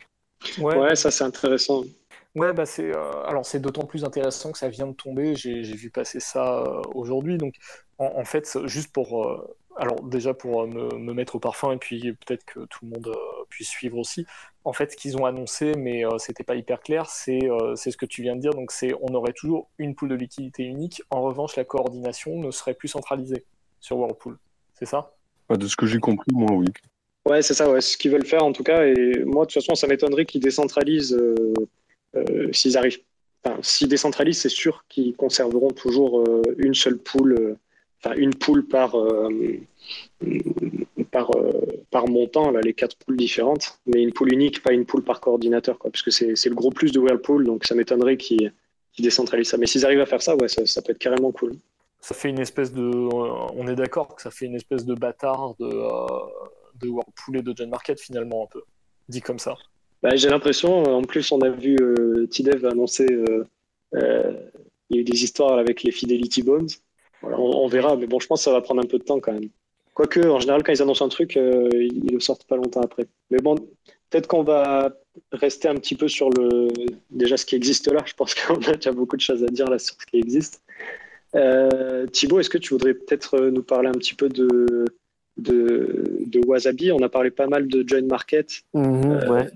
Ouais. 0.59 0.77
ouais 0.77 0.97
ça 0.97 1.11
c'est 1.11 1.25
intéressant. 1.25 1.85
Ouais, 2.35 2.55
bah 2.55 2.65
c'est 2.65 2.95
euh, 2.95 3.25
alors 3.25 3.45
c'est 3.45 3.61
d'autant 3.61 3.85
plus 3.85 4.05
intéressant 4.05 4.53
que 4.53 4.59
ça 4.59 4.69
vient 4.69 4.87
de 4.87 4.95
tomber. 4.95 5.35
J'ai 5.37 5.63
vu 5.63 5.91
passer 5.91 6.19
ça 6.19 6.63
euh, 6.63 6.83
aujourd'hui. 6.95 7.37
Donc 7.37 7.55
en, 7.99 8.07
en, 8.17 8.25
fait, 8.25 8.59
juste 8.67 8.91
pour 8.91 9.27
euh, 9.27 9.55
alors 9.77 10.03
déjà 10.03 10.35
pour 10.35 10.67
me, 10.67 10.97
me, 10.97 11.13
mettre 11.15 11.37
au 11.37 11.39
parfum 11.39 11.73
et 11.73 11.77
puis 11.77 12.13
peut-être 12.13 12.45
que 12.45 12.61
tout 12.67 12.85
le 12.85 12.91
monde 12.91 13.09
euh, 13.09 13.45
puisse 13.49 13.69
suivre 13.69 13.99
aussi. 13.99 14.27
En 14.65 14.73
fait, 14.73 14.93
ce 14.93 14.97
qu'ils 14.97 15.17
ont 15.17 15.27
annoncé, 15.27 15.73
mais 15.77 16.05
euh, 16.07 16.19
c'était 16.19 16.45
pas 16.45 16.55
hyper 16.55 16.81
clair, 16.81 17.07
c'est 17.07 17.51
euh, 17.51 17.75
ce 17.75 17.97
que 17.97 18.07
tu 18.07 18.23
viens 18.23 18.37
de 18.37 18.41
dire. 18.41 18.53
Donc 18.53 18.73
c'est 18.73 18.93
on 19.01 19.15
aurait 19.15 19.33
toujours 19.33 19.69
une 19.79 19.95
poule 19.95 20.11
de 20.11 20.15
liquidité 20.15 20.65
unique. 20.65 21.03
En 21.11 21.23
revanche, 21.23 21.57
la 21.57 21.65
coordination 21.65 22.39
ne 22.39 22.51
serait 22.51 22.75
plus 22.75 22.89
centralisée 22.89 23.45
sur 23.81 23.99
Whirlpool. 23.99 24.39
C'est 24.75 24.87
ça? 24.87 25.15
Bah, 25.49 25.57
De 25.57 25.67
ce 25.67 25.77
que 25.77 25.87
j'ai 25.87 25.99
compris, 25.99 26.33
moi, 26.33 26.53
oui. 26.53 26.67
Ouais, 27.27 27.43
c'est 27.43 27.55
ça. 27.55 27.71
Ouais, 27.71 27.81
ce 27.81 27.97
qu'ils 27.97 28.11
veulent 28.11 28.27
faire 28.27 28.45
en 28.45 28.53
tout 28.53 28.65
cas. 28.65 28.85
Et 28.87 29.25
moi, 29.25 29.45
de 29.45 29.53
toute 29.53 29.63
façon, 29.63 29.75
ça 29.75 29.87
m'étonnerait 29.87 30.25
qu'ils 30.25 30.41
décentralisent 30.41 31.17
euh, 32.17 32.49
s'ils 32.53 32.77
arrivent. 32.77 33.01
Enfin, 33.45 33.59
s'ils 33.63 33.89
décentralisent, 33.89 34.41
c'est 34.41 34.49
sûr 34.49 34.85
qu'ils 34.89 35.15
conserveront 35.15 35.71
toujours 35.71 36.21
euh, 36.21 36.43
une 36.59 36.75
seule 36.75 36.99
poule 36.99 37.57
enfin 38.05 38.15
une 38.17 38.35
poule 38.35 38.67
par, 38.67 38.97
euh, 38.97 39.29
par, 41.11 41.31
euh, 41.37 41.53
par 41.91 42.09
montant, 42.09 42.51
là, 42.51 42.61
les 42.61 42.75
quatre 42.75 42.97
poules 42.97 43.17
différentes, 43.17 43.79
mais 43.87 44.03
une 44.03 44.13
poule 44.13 44.33
unique, 44.33 44.63
pas 44.63 44.73
une 44.73 44.85
poule 44.85 45.05
par 45.05 45.21
coordinateur, 45.21 45.79
quoi, 45.79 45.91
parce 45.91 46.03
que 46.03 46.11
c'est 46.11 46.49
le 46.49 46.55
gros 46.55 46.71
plus 46.71 46.93
de 46.93 46.99
Whirlpool, 46.99 47.45
donc 47.45 47.65
ça 47.65 47.75
m'étonnerait 47.75 48.17
qu'ils 48.17 48.53
qu 48.93 49.03
décentralisent 49.03 49.51
ça. 49.51 49.57
Mais 49.57 49.67
s'ils 49.67 49.85
arrivent 49.85 50.01
à 50.01 50.07
faire 50.07 50.23
ça, 50.23 50.37
ouais, 50.37 50.49
ça, 50.49 50.67
ça, 50.67 50.83
peut 50.83 50.93
être 50.93 50.99
carrément 50.99 51.33
cool. 51.33 51.55
Ça 52.01 52.15
fait 52.15 52.29
une 52.29 52.41
espèce 52.41 52.73
de. 52.73 52.83
On 52.83 53.69
est 53.69 53.77
d'accord 53.77 54.15
que 54.15 54.23
ça 54.23 54.31
fait 54.31 54.47
une 54.47 54.57
espèce 54.57 54.85
de 54.85 54.95
bâtard 54.95 55.55
de, 55.61 55.67
euh, 55.67 56.07
de 56.83 56.89
Whirlpool 56.89 57.39
et 57.39 57.43
de 57.43 57.57
Gen 57.57 57.71
Market, 57.71 58.01
finalement, 58.01 58.45
un 58.45 58.47
peu, 58.47 58.63
dit 59.09 59.21
comme 59.21 59.39
ça. 59.39 59.57
Bah, 60.03 60.17
J'ai 60.17 60.29
l'impression, 60.29 60.83
en 60.83 61.03
plus, 61.03 61.31
on 61.33 61.41
a 61.41 61.51
vu 61.51 61.77
euh, 61.81 62.27
T-Dev 62.27 62.67
annoncer. 62.67 63.07
euh, 63.95 64.33
il 64.93 64.97
y 64.97 64.99
a 64.99 65.01
eu 65.01 65.05
des 65.05 65.25
histoires 65.25 65.59
avec 65.59 65.83
les 65.83 65.91
Fidelity. 65.91 66.43
Voilà, 66.43 67.39
on, 67.39 67.67
verra, 67.67 67.97
mais 67.97 68.07
bon, 68.07 68.21
je 68.21 68.27
pense 68.27 68.41
que 68.41 68.45
ça 68.45 68.53
va 68.53 68.61
prendre 68.61 68.83
un 68.83 68.87
peu 68.87 68.99
de 68.99 69.05
temps 69.05 69.21
quand 69.21 69.33
même. 69.33 69.49
Quoique, 69.95 70.21
en 70.21 70.39
général, 70.39 70.63
quand 70.63 70.73
ils 70.73 70.83
annoncent 70.83 71.05
un 71.05 71.09
truc, 71.09 71.37
euh, 71.37 71.69
ils 71.73 72.13
le 72.13 72.21
sortent 72.21 72.45
pas 72.45 72.57
longtemps 72.57 72.83
après. 72.83 73.07
Mais 73.31 73.39
bon, 73.39 73.55
peut-être 74.11 74.27
qu'on 74.27 74.43
va 74.43 74.93
rester 75.33 75.69
un 75.69 75.75
petit 75.77 75.95
peu 75.95 76.09
sur 76.09 76.31
le 76.31 76.69
déjà 77.11 77.37
ce 77.37 77.47
qui 77.47 77.55
existe 77.55 77.91
là. 77.91 78.03
Je 78.05 78.15
pense 78.15 78.35
qu'on 78.47 78.61
a 78.63 78.75
déjà 78.75 78.93
beaucoup 78.93 79.17
de 79.17 79.21
choses 79.21 79.43
à 79.45 79.47
dire 79.47 79.69
là 79.69 79.79
sur 79.79 79.95
ce 79.99 80.07
qui 80.07 80.19
existe. 80.19 80.63
Euh, 81.35 82.07
Thibaut, 82.07 82.41
est-ce 82.41 82.51
que 82.51 82.59
tu 82.59 82.75
voudrais 82.75 82.95
peut-être 82.95 83.39
nous 83.39 83.63
parler 83.63 83.89
un 83.89 83.93
petit 83.93 84.15
peu 84.15 84.29
de, 84.29 84.85
de, 85.37 86.19
de 86.27 86.41
Wasabi 86.47 86.93
On 86.93 87.03
a 87.03 87.09
parlé 87.09 87.31
pas 87.31 87.47
mal 87.47 87.69
de 87.69 87.87
Join 87.87 88.07
Market. 88.07 88.63
Mhm, 88.75 89.29
ouais. 89.29 89.51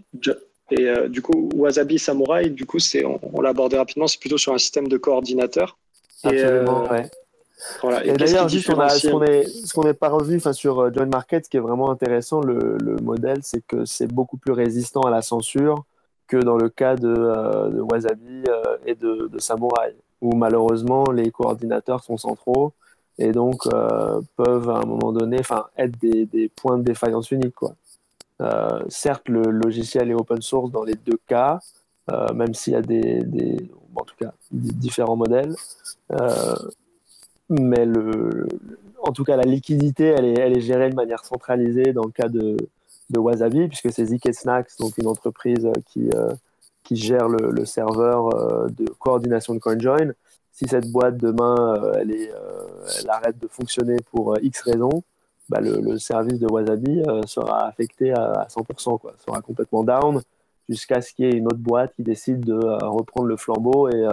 Et 0.73 1.09
du 1.09 1.23
coup, 1.23 1.49
Wasabi 1.55 1.99
Samurai, 1.99 2.51
du 2.51 2.67
coup, 2.67 2.81
c'est, 2.81 3.05
on, 3.05 3.41
l'a 3.41 3.51
abordé 3.51 3.77
rapidement, 3.77 4.09
c'est 4.09 4.19
plutôt 4.19 4.39
sur 4.39 4.53
un 4.53 4.59
système 4.59 4.89
de 4.89 4.97
coordinateur. 4.97 5.79
Absolument, 6.25 6.91
ouais. 6.91 7.09
Voilà. 7.83 8.05
Et, 8.05 8.13
d'ailleurs, 8.13 8.49
juste 8.49 8.69
on 8.71 8.81
a, 8.81 8.89
ce 8.89 9.73
qu'on 9.73 9.85
n'est 9.85 9.95
pas 9.95 10.09
revu 10.09 10.41
sur 10.53 10.93
Join 10.93 11.09
Market, 11.09 11.45
ce 11.45 11.51
qui 11.51 11.57
est 11.57 11.61
vraiment 11.61 11.91
intéressant, 11.91 12.41
le, 12.41 12.79
le 12.79 12.97
modèle, 12.97 13.39
c'est 13.43 13.65
que 13.65 13.85
c'est 13.85 14.13
beaucoup 14.13 14.39
plus 14.39 14.53
résistant 14.53 15.03
à 15.03 15.11
la 15.11 15.23
censure 15.23 15.85
que 16.27 16.37
dans 16.37 16.57
le 16.57 16.69
cas 16.69 16.97
de, 16.97 17.15
de 17.15 17.81
Wasabi 17.81 18.43
et 18.87 18.97
de, 18.97 19.29
de 19.29 19.39
Samurai 19.39 19.95
où 20.21 20.35
malheureusement 20.35 21.11
les 21.11 21.31
coordinateurs 21.31 22.03
sont 22.03 22.17
centraux 22.17 22.73
et 23.19 23.33
donc 23.33 23.67
euh, 23.67 24.21
peuvent 24.37 24.69
à 24.71 24.79
un 24.79 24.85
moment 24.85 25.13
donné 25.13 25.41
être 25.77 25.99
des, 26.01 26.51
points 26.55 26.79
de 26.79 26.83
défaillance 26.83 27.31
uniques. 27.31 27.55
Quoi. 27.55 27.75
Euh, 28.43 28.83
certes, 28.89 29.29
le 29.29 29.43
logiciel 29.43 30.11
est 30.11 30.15
open 30.15 30.43
source 30.43 30.71
dans 30.71 30.85
les 30.85 30.95
deux 30.95 31.19
cas, 31.27 31.61
euh, 32.11 32.33
même 32.35 32.55
s'il 32.55 32.75
y 32.75 32.77
a 32.77 32.83
des, 32.83 33.25
en 33.95 34.05
tout 34.05 34.17
cas, 34.19 34.33
différents 34.53 35.17
modèles. 35.17 35.55
mais 37.49 37.87
le, 37.87 38.49
en 39.03 39.13
tout 39.13 39.25
cas, 39.25 39.37
la 39.37 39.45
liquidité, 39.45 40.05
elle 40.07 40.25
est, 40.27 40.39
elle 40.39 40.57
est 40.57 40.61
gérée 40.61 40.91
de 40.91 40.97
manière 40.97 41.25
centralisée 41.25 41.93
dans 41.93 42.05
le 42.05 42.11
cas 42.11 42.29
de, 42.29 42.57
de 43.09 43.19
Wasabi, 43.19 43.69
puisque 43.69 43.93
c'est 43.93 44.05
ZK 44.05 44.35
Snacks, 44.35 44.79
donc 44.79 44.99
une 44.99 45.07
entreprise 45.07 45.71
qui, 45.87 46.11
qui 46.83 46.97
gère 46.97 47.29
le, 47.29 47.65
serveur 47.65 48.69
de 48.71 48.87
coordination 48.99 49.55
de 49.55 49.59
CoinJoin. 49.59 50.13
Si 50.57 50.67
cette 50.67 50.91
boîte 50.91 51.17
demain 51.19 51.77
euh, 51.77 51.99
elle, 52.01 52.11
est, 52.11 52.33
euh, 52.33 52.89
elle 53.01 53.11
arrête 53.11 53.39
de 53.39 53.47
fonctionner 53.47 53.99
pour 54.11 54.37
X 54.41 54.63
raisons, 54.63 55.03
bah, 55.49 55.61
le, 55.61 55.97
service 55.99 56.41
de 56.41 56.47
Wasabi 56.47 57.03
sera 57.27 57.67
affecté 57.67 58.13
à, 58.13 58.49
100%, 58.51 58.99
quoi, 58.99 59.13
sera 59.25 59.41
complètement 59.43 59.85
down 59.85 60.21
jusqu'à 60.69 61.01
ce 61.01 61.13
qu'il 61.13 61.27
y 61.27 61.29
ait 61.29 61.37
une 61.37 61.47
autre 61.47 61.59
boîte 61.59 61.95
qui 61.95 62.03
décide 62.03 62.41
de 62.41 62.59
reprendre 62.85 63.29
le 63.29 63.37
flambeau 63.37 63.89
et, 63.89 64.05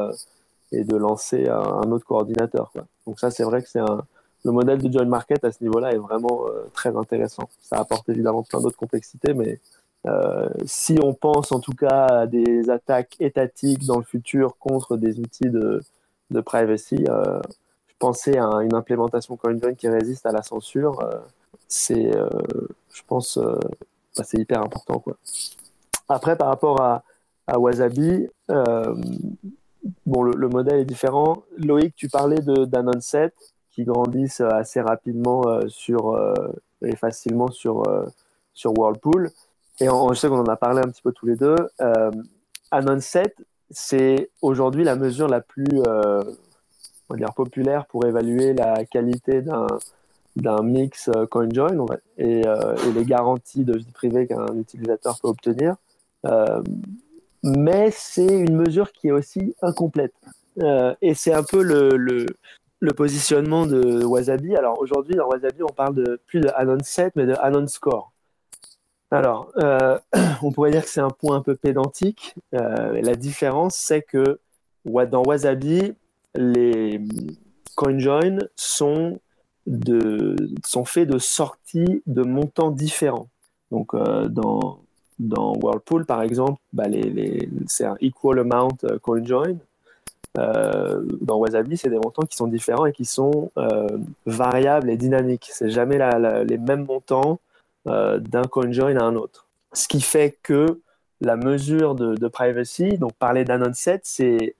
et 0.72 0.84
de 0.84 0.96
lancer 0.96 1.50
un, 1.50 1.92
autre 1.92 2.06
coordinateur. 2.06 2.72
Donc 3.08 3.20
ça, 3.20 3.32
c'est 3.32 3.44
vrai 3.44 3.64
que 3.64 3.70
c'est 3.70 3.80
un, 3.80 4.04
le 4.46 4.52
modèle 4.52 4.80
de 4.80 4.92
join 4.92 5.06
market 5.06 5.44
à 5.44 5.52
ce 5.52 5.64
niveau-là 5.64 5.92
est 5.94 5.98
vraiment 5.98 6.44
très 6.74 6.96
intéressant. 6.96 7.50
Ça 7.64 7.78
apporte 7.80 8.08
évidemment 8.10 8.44
plein 8.44 8.62
d'autres 8.62 8.78
complexités, 8.78 9.34
mais 9.34 9.60
euh, 10.06 10.50
si 10.66 11.00
on 11.02 11.14
pense 11.14 11.52
en 11.52 11.60
tout 11.60 11.74
cas 11.74 12.08
à 12.08 12.28
des 12.28 12.70
attaques 12.70 13.16
étatiques 13.20 13.86
dans 13.86 13.98
le 13.98 14.04
futur 14.04 14.58
contre 14.58 14.98
des 14.98 15.20
outils 15.20 15.50
de, 15.50 15.82
de 16.34 16.42
privacy, 16.42 17.06
euh, 17.10 17.40
penser 18.00 18.38
à 18.38 18.48
une 18.62 18.74
implémentation 18.74 19.38
CoinJoin 19.38 19.74
qui 19.76 19.88
résiste 19.88 20.26
à 20.26 20.32
la 20.32 20.44
censure, 20.44 21.00
euh, 21.02 21.20
c'est, 21.68 22.16
euh, 22.16 22.28
je 22.92 23.02
pense, 23.08 23.38
bah, 23.38 24.24
c'est 24.24 24.38
hyper 24.38 24.62
important. 24.62 25.00
Quoi. 25.00 25.18
Après, 26.10 26.36
par 26.36 26.50
rapport 26.50 26.82
à, 26.82 27.04
à 27.48 27.60
Wasabi, 27.60 28.28
bon, 30.06 30.24
le, 30.24 30.34
le, 30.36 30.50
modèle 30.50 30.80
est 30.80 30.86
différent. 30.86 31.44
Loïc, 31.58 31.96
tu 31.96 32.10
parlais 32.10 32.42
d'un 32.42 32.88
onset 32.88 33.34
qui 33.72 33.84
grandissent 33.86 34.42
assez 34.42 34.82
rapidement 34.82 35.44
sur, 35.68 36.20
et 36.84 36.96
facilement 36.96 37.50
sur, 37.50 37.84
sur 38.54 38.78
Whirlpool. 38.78 39.32
Et 39.80 39.86
je 39.86 40.14
sais 40.14 40.28
qu'on 40.28 40.40
en 40.40 40.46
a 40.46 40.56
parlé 40.56 40.80
un 40.80 40.90
petit 40.90 41.02
peu 41.02 41.12
tous 41.12 41.26
les 41.26 41.36
deux. 41.36 41.56
Euh, 41.82 42.12
un 42.72 42.88
onset, 42.88 43.36
c'est 43.74 44.30
aujourd'hui 44.42 44.84
la 44.84 44.96
mesure 44.96 45.28
la 45.28 45.42
plus 45.42 45.82
euh, 45.88 46.22
populaire 47.36 47.86
pour 47.86 48.06
évaluer 48.06 48.54
la 48.54 48.86
qualité 48.86 49.42
d'un 50.36 50.64
mix 50.64 51.10
euh, 51.10 51.26
CoinJoin 51.26 51.86
et, 52.18 52.48
euh, 52.48 52.76
et, 52.88 52.92
les 52.92 53.06
garanties 53.06 53.64
de 53.64 53.78
vie 53.78 53.92
privée 53.92 54.28
qu'un 54.28 54.56
utilisateur 54.56 55.20
peut 55.20 55.28
obtenir. 55.28 55.76
Mais 57.44 57.90
c'est 57.92 58.40
une 58.40 58.56
mesure 58.56 58.94
qui 58.94 59.10
est 59.10 59.12
aussi 59.12 59.54
incomplète. 59.62 60.14
Et 61.02 61.14
c'est 61.14 61.34
un 61.34 61.44
peu 61.44 61.62
le, 61.62 62.26
positionnement 62.96 63.66
de 63.66 64.04
Wasabi. 64.06 64.56
Alors 64.56 64.80
aujourd'hui, 64.80 65.16
dans 65.16 65.28
Wasabi, 65.28 65.64
on 65.64 65.74
parle 65.74 65.96
de 65.96 66.22
plus 66.26 66.40
de 66.40 66.50
Anon 66.56 66.78
set, 66.84 67.14
mais 67.16 67.26
de 67.26 67.34
Anon 67.42 67.68
score. 67.68 68.13
Alors, 69.14 69.52
euh, 69.58 70.00
on 70.42 70.52
pourrait 70.52 70.72
dire 70.72 70.82
que 70.82 70.90
c'est 70.90 71.00
un 71.00 71.12
point 71.12 71.36
un 71.36 71.42
peu 71.42 71.56
pédantique. 71.56 72.34
Euh, 72.56 73.00
la 73.00 73.16
différence, 73.16 73.76
c'est 73.76 74.02
que 74.02 74.40
dans 74.86 75.22
Wasabi, 75.22 75.94
les 76.34 77.00
CoinJoin 77.76 78.40
sont, 78.56 79.20
sont 80.66 80.86
faits 80.86 81.08
de 81.08 81.20
sorties 81.20 82.02
de 82.08 82.24
montants 82.24 82.72
différents. 82.72 83.30
Donc, 83.70 83.94
euh, 83.94 84.28
dans, 84.30 84.80
Whirlpool, 85.20 86.08
par 86.08 86.24
exemple, 86.24 86.60
bah, 86.74 86.86
c'est 87.68 87.86
un 87.86 87.96
equal 88.02 88.40
amount 88.40 88.78
CoinJoin. 89.04 89.58
Euh, 90.40 91.06
dans 91.22 91.38
Wasabi, 91.38 91.78
c'est 91.78 91.92
des 91.92 92.00
montants 92.00 92.24
qui 92.24 92.36
sont 92.36 92.48
différents 92.48 92.88
et 92.88 92.94
qui 92.94 93.06
sont 93.06 93.52
variables 94.26 94.90
et 94.90 94.98
dynamiques. 94.98 95.50
C'est 95.54 95.70
jamais 95.70 96.00
la, 96.00 96.44
les 96.44 96.58
mêmes 96.58 96.86
montants 96.86 97.40
d'un 97.86 98.44
CoinJoin 98.44 98.96
à 98.98 99.04
un 99.04 99.16
autre. 99.16 99.48
Ce 99.74 99.88
qui 99.88 100.02
fait 100.02 100.38
que 100.42 100.82
la 101.22 101.36
mesure 101.38 101.96
de, 101.96 102.28
privacy, 102.28 102.98
donc 102.98 103.14
parler 103.14 103.46
d'un 103.46 103.62
onset, 103.62 104.02
c'est 104.04 104.56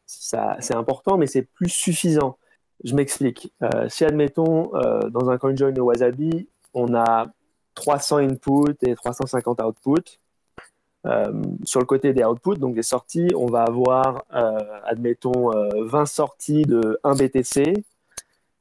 important, 0.72 1.18
mais 1.18 1.28
c'est 1.28 1.44
plus 1.44 1.70
suffisant. 1.70 2.38
Je 2.84 2.96
m'explique. 2.96 3.54
Euh, 3.62 3.88
si, 3.88 4.04
admettons, 4.04 4.76
euh, 4.76 5.10
dans 5.10 5.30
un 5.30 5.38
CoinJoin 5.38 5.72
de 5.72 5.82
Wasabi, 5.82 6.50
on 6.74 6.96
a 6.96 7.28
300 7.76 8.18
inputs 8.18 8.78
et 8.82 8.96
350 8.96 9.62
outputs, 9.62 10.20
euh, 11.06 11.34
sur 11.66 11.82
le 11.82 11.86
côté 11.86 12.14
des 12.14 12.24
outputs, 12.24 12.58
donc 12.58 12.76
des 12.76 12.84
sorties, 12.84 13.30
on 13.36 13.48
va 13.48 13.64
avoir, 13.64 14.24
euh, 14.34 14.58
admettons, 14.86 15.52
20 15.52 16.02
euh, 16.02 16.06
sorties 16.06 16.64
de 16.64 16.98
1 17.04 17.16
BTC 17.16 17.74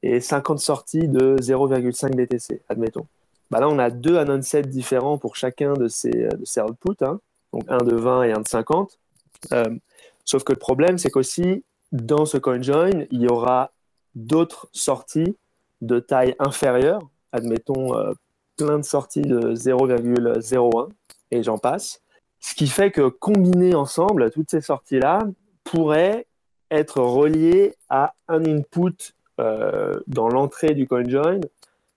et 0.01 0.19
50 0.19 0.59
sorties 0.59 1.07
de 1.07 1.37
0,5 1.39 2.15
BTC, 2.15 2.61
admettons. 2.67 3.07
Bah 3.53 3.59
là, 3.59 3.69
on 3.69 3.77
a 3.77 3.91
deux 3.91 4.17
announcets 4.17 4.63
différents 4.63 5.19
pour 5.19 5.35
chacun 5.35 5.73
de 5.73 5.87
ces, 5.87 6.09
de 6.09 6.43
ces 6.43 6.59
outputs, 6.59 7.03
hein. 7.05 7.19
donc 7.53 7.63
un 7.67 7.77
de 7.77 7.95
20 7.95 8.23
et 8.23 8.31
un 8.31 8.41
de 8.41 8.47
50. 8.47 8.97
Euh, 9.51 9.69
sauf 10.25 10.43
que 10.43 10.53
le 10.53 10.57
problème, 10.57 10.97
c'est 10.97 11.11
qu'aussi, 11.11 11.63
dans 11.91 12.25
ce 12.25 12.39
CoinJoin, 12.39 13.05
il 13.11 13.21
y 13.21 13.27
aura 13.27 13.69
d'autres 14.15 14.69
sorties 14.71 15.37
de 15.81 15.99
taille 15.99 16.35
inférieure, 16.39 17.01
admettons 17.31 17.95
euh, 17.95 18.13
plein 18.57 18.79
de 18.79 18.83
sorties 18.83 19.21
de 19.21 19.53
0,01, 19.53 20.89
et 21.29 21.43
j'en 21.43 21.59
passe. 21.59 22.01
Ce 22.39 22.55
qui 22.55 22.65
fait 22.65 22.89
que 22.89 23.07
combiner 23.07 23.75
ensemble, 23.75 24.31
toutes 24.31 24.49
ces 24.49 24.61
sorties-là 24.61 25.27
pourraient 25.63 26.25
être 26.71 27.01
reliées 27.01 27.75
à 27.87 28.15
un 28.27 28.43
input 28.45 29.13
euh, 29.39 29.93
dans 30.07 30.27
l'entrée 30.27 30.73
du 30.73 30.87
CoinJoin 30.87 31.39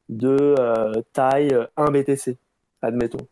de 0.08 0.54
euh, 0.58 1.02
taille 1.12 1.56
1 1.76 1.90
BTC, 1.90 2.36
admettons. 2.82 3.26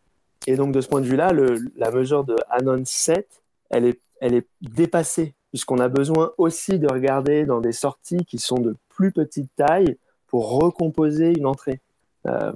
Et 0.47 0.55
donc, 0.55 0.71
de 0.71 0.81
ce 0.81 0.87
point 0.87 1.01
de 1.01 1.05
vue-là, 1.05 1.31
la 1.75 1.91
mesure 1.91 2.23
de 2.23 2.35
Anon 2.49 2.83
7, 2.85 3.27
elle 3.69 3.85
est, 3.85 3.99
elle 4.21 4.35
est 4.35 4.47
dépassée, 4.61 5.33
puisqu'on 5.51 5.79
a 5.79 5.87
besoin 5.87 6.31
aussi 6.37 6.77
de 6.77 6.87
regarder 6.87 7.45
dans 7.45 7.61
des 7.61 7.71
sorties 7.71 8.25
qui 8.25 8.37
sont 8.37 8.59
de 8.59 8.75
plus 8.89 9.11
petite 9.11 9.49
taille 9.55 9.97
pour 10.27 10.59
recomposer 10.59 11.33
une 11.37 11.45
entrée. 11.45 11.79
Euh, 12.27 12.51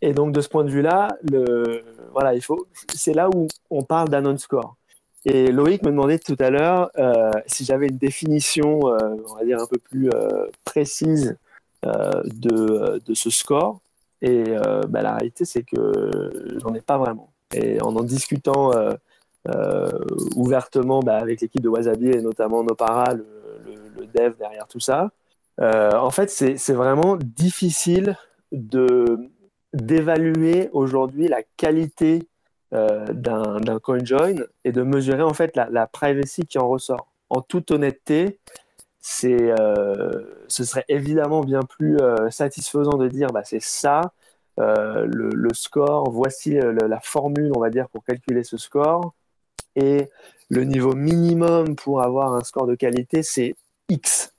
et 0.00 0.12
donc, 0.12 0.32
de 0.32 0.40
ce 0.40 0.48
point 0.48 0.64
de 0.64 0.70
vue-là, 0.70 1.08
voilà, 2.12 2.34
il 2.34 2.42
faut, 2.42 2.66
c'est 2.94 3.14
là 3.14 3.28
où 3.28 3.48
on 3.70 3.82
parle 3.82 4.08
d'Anon 4.08 4.36
score. 4.38 4.76
Et 5.24 5.50
Loïc 5.50 5.82
me 5.82 5.90
demandait 5.90 6.18
tout 6.18 6.36
à 6.38 6.50
l'heure 6.50 6.90
euh, 6.98 7.30
si 7.46 7.64
j'avais 7.64 7.88
une 7.88 7.98
définition, 7.98 8.80
euh, 8.88 9.16
on 9.28 9.34
va 9.34 9.44
dire 9.44 9.60
un 9.60 9.66
peu 9.66 9.78
plus 9.78 10.10
euh, 10.10 10.46
précise 10.64 11.30
euh, 11.30 11.34
de, 11.84 13.00
de, 13.04 13.14
ce 13.14 13.30
score. 13.30 13.80
Et 14.20 14.44
euh, 14.48 14.82
bah, 14.88 15.02
la 15.02 15.14
réalité, 15.14 15.44
c'est 15.44 15.62
que 15.62 16.58
j'en 16.60 16.74
ai 16.74 16.80
pas 16.80 16.98
vraiment. 16.98 17.32
Et 17.54 17.80
en 17.80 17.94
en 17.96 18.02
discutant 18.02 18.72
euh, 18.72 19.90
ouvertement 20.34 21.00
bah, 21.00 21.16
avec 21.16 21.40
l'équipe 21.40 21.62
de 21.62 21.68
Wasabi 21.68 22.10
et 22.10 22.20
notamment 22.20 22.62
Nopara, 22.62 23.14
le, 23.14 23.26
le, 23.96 24.06
dev 24.06 24.34
derrière 24.38 24.66
tout 24.66 24.80
ça, 24.80 25.10
en 25.60 26.10
fait, 26.10 26.30
c'est 26.30 26.72
vraiment 26.72 27.16
difficile 27.16 28.16
de 28.52 29.30
d'évaluer 29.74 30.70
aujourd'hui 30.72 31.28
la 31.28 31.42
qualité 31.56 32.26
euh, 32.74 33.06
d'un 33.12 33.78
CoinJoin 33.78 34.34
et 34.64 34.72
de 34.72 34.82
mesurer 34.82 35.22
en 35.22 35.32
fait 35.32 35.56
la, 35.56 35.68
la, 35.70 35.86
privacy 35.86 36.46
qui 36.46 36.58
en 36.58 36.68
ressort. 36.68 37.08
En 37.30 37.40
toute 37.40 37.70
honnêteté, 37.70 38.38
c'est, 39.10 39.54
euh, 39.58 40.20
ce 40.48 40.64
serait 40.64 40.84
évidemment 40.88 41.40
bien 41.40 41.62
plus 41.62 41.96
euh, 41.96 42.28
satisfaisant 42.28 42.98
de 42.98 43.08
dire 43.08 43.28
bah, 43.32 43.40
c'est 43.42 43.62
ça 43.62 44.12
euh, 44.60 45.06
le, 45.06 45.54
score, 45.54 46.10
voici 46.10 46.58
la 46.58 47.00
formule, 47.00 47.50
on 47.56 47.60
va 47.60 47.70
dire, 47.70 47.88
pour 47.88 48.04
calculer 48.04 48.44
ce 48.44 48.58
score. 48.58 49.14
Et 49.76 50.10
le 50.50 50.64
niveau 50.64 50.94
minimum 50.94 51.74
pour 51.74 52.02
avoir 52.02 52.34
un 52.34 52.44
score 52.44 52.66
de 52.66 52.74
qualité, 52.74 53.22
c'est 53.22 53.56
X. 53.88 54.34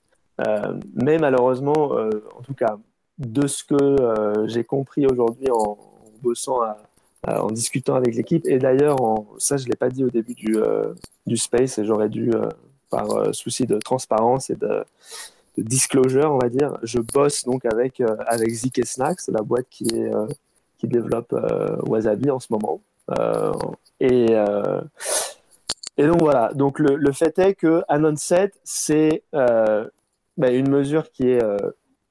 mais 0.93 1.17
malheureusement, 1.17 1.91
en 2.37 2.41
tout 2.43 2.53
cas, 2.53 2.77
de 3.17 3.47
ce 3.47 3.63
que 3.63 4.45
j'ai 4.45 4.63
compris 4.63 5.07
aujourd'hui 5.07 5.49
en, 5.51 5.79
bossant 6.21 6.59
en 7.25 7.47
discutant 7.47 7.95
avec 7.95 8.13
l'équipe. 8.13 8.45
Et 8.45 8.59
d'ailleurs, 8.59 8.97
ça, 9.39 9.57
je 9.57 9.63
ne 9.63 9.69
l'ai 9.69 9.75
pas 9.75 9.89
dit 9.89 10.03
au 10.03 10.09
début 10.09 10.35
du, 10.35 10.57
du 11.25 11.37
Space 11.37 11.77
et 11.79 11.85
j'aurais 11.85 12.09
dû, 12.09 12.31
par 12.89 13.33
souci 13.33 13.65
de 13.65 13.77
transparence 13.77 14.49
et 14.49 14.55
de, 14.55 14.83
disclosure, 15.57 16.31
on 16.31 16.37
va 16.37 16.47
dire, 16.47 16.77
je 16.83 16.99
bosse 16.99 17.43
donc 17.43 17.65
avec, 17.65 18.01
avec 18.27 18.49
Zik 18.49 18.79
Snacks, 18.85 19.27
la 19.27 19.41
boîte 19.41 19.65
qui, 19.69 19.83
est, 19.93 20.11
qui 20.77 20.87
développe 20.87 21.35
Wasabi 21.85 22.29
en 22.31 22.39
ce 22.39 22.47
moment. 22.51 22.79
et, 23.99 24.27
et 25.97 26.07
donc 26.07 26.21
voilà, 26.21 26.53
donc 26.53 26.79
le, 26.79 26.95
le 26.95 27.11
fait 27.11 27.37
est 27.39 27.55
que 27.55 27.83
Anon 27.89 28.15
7, 28.15 28.53
c'est 28.63 29.23
bah, 29.33 29.89
une 30.49 30.69
mesure 30.69 31.11
qui 31.11 31.27
est 31.27 31.41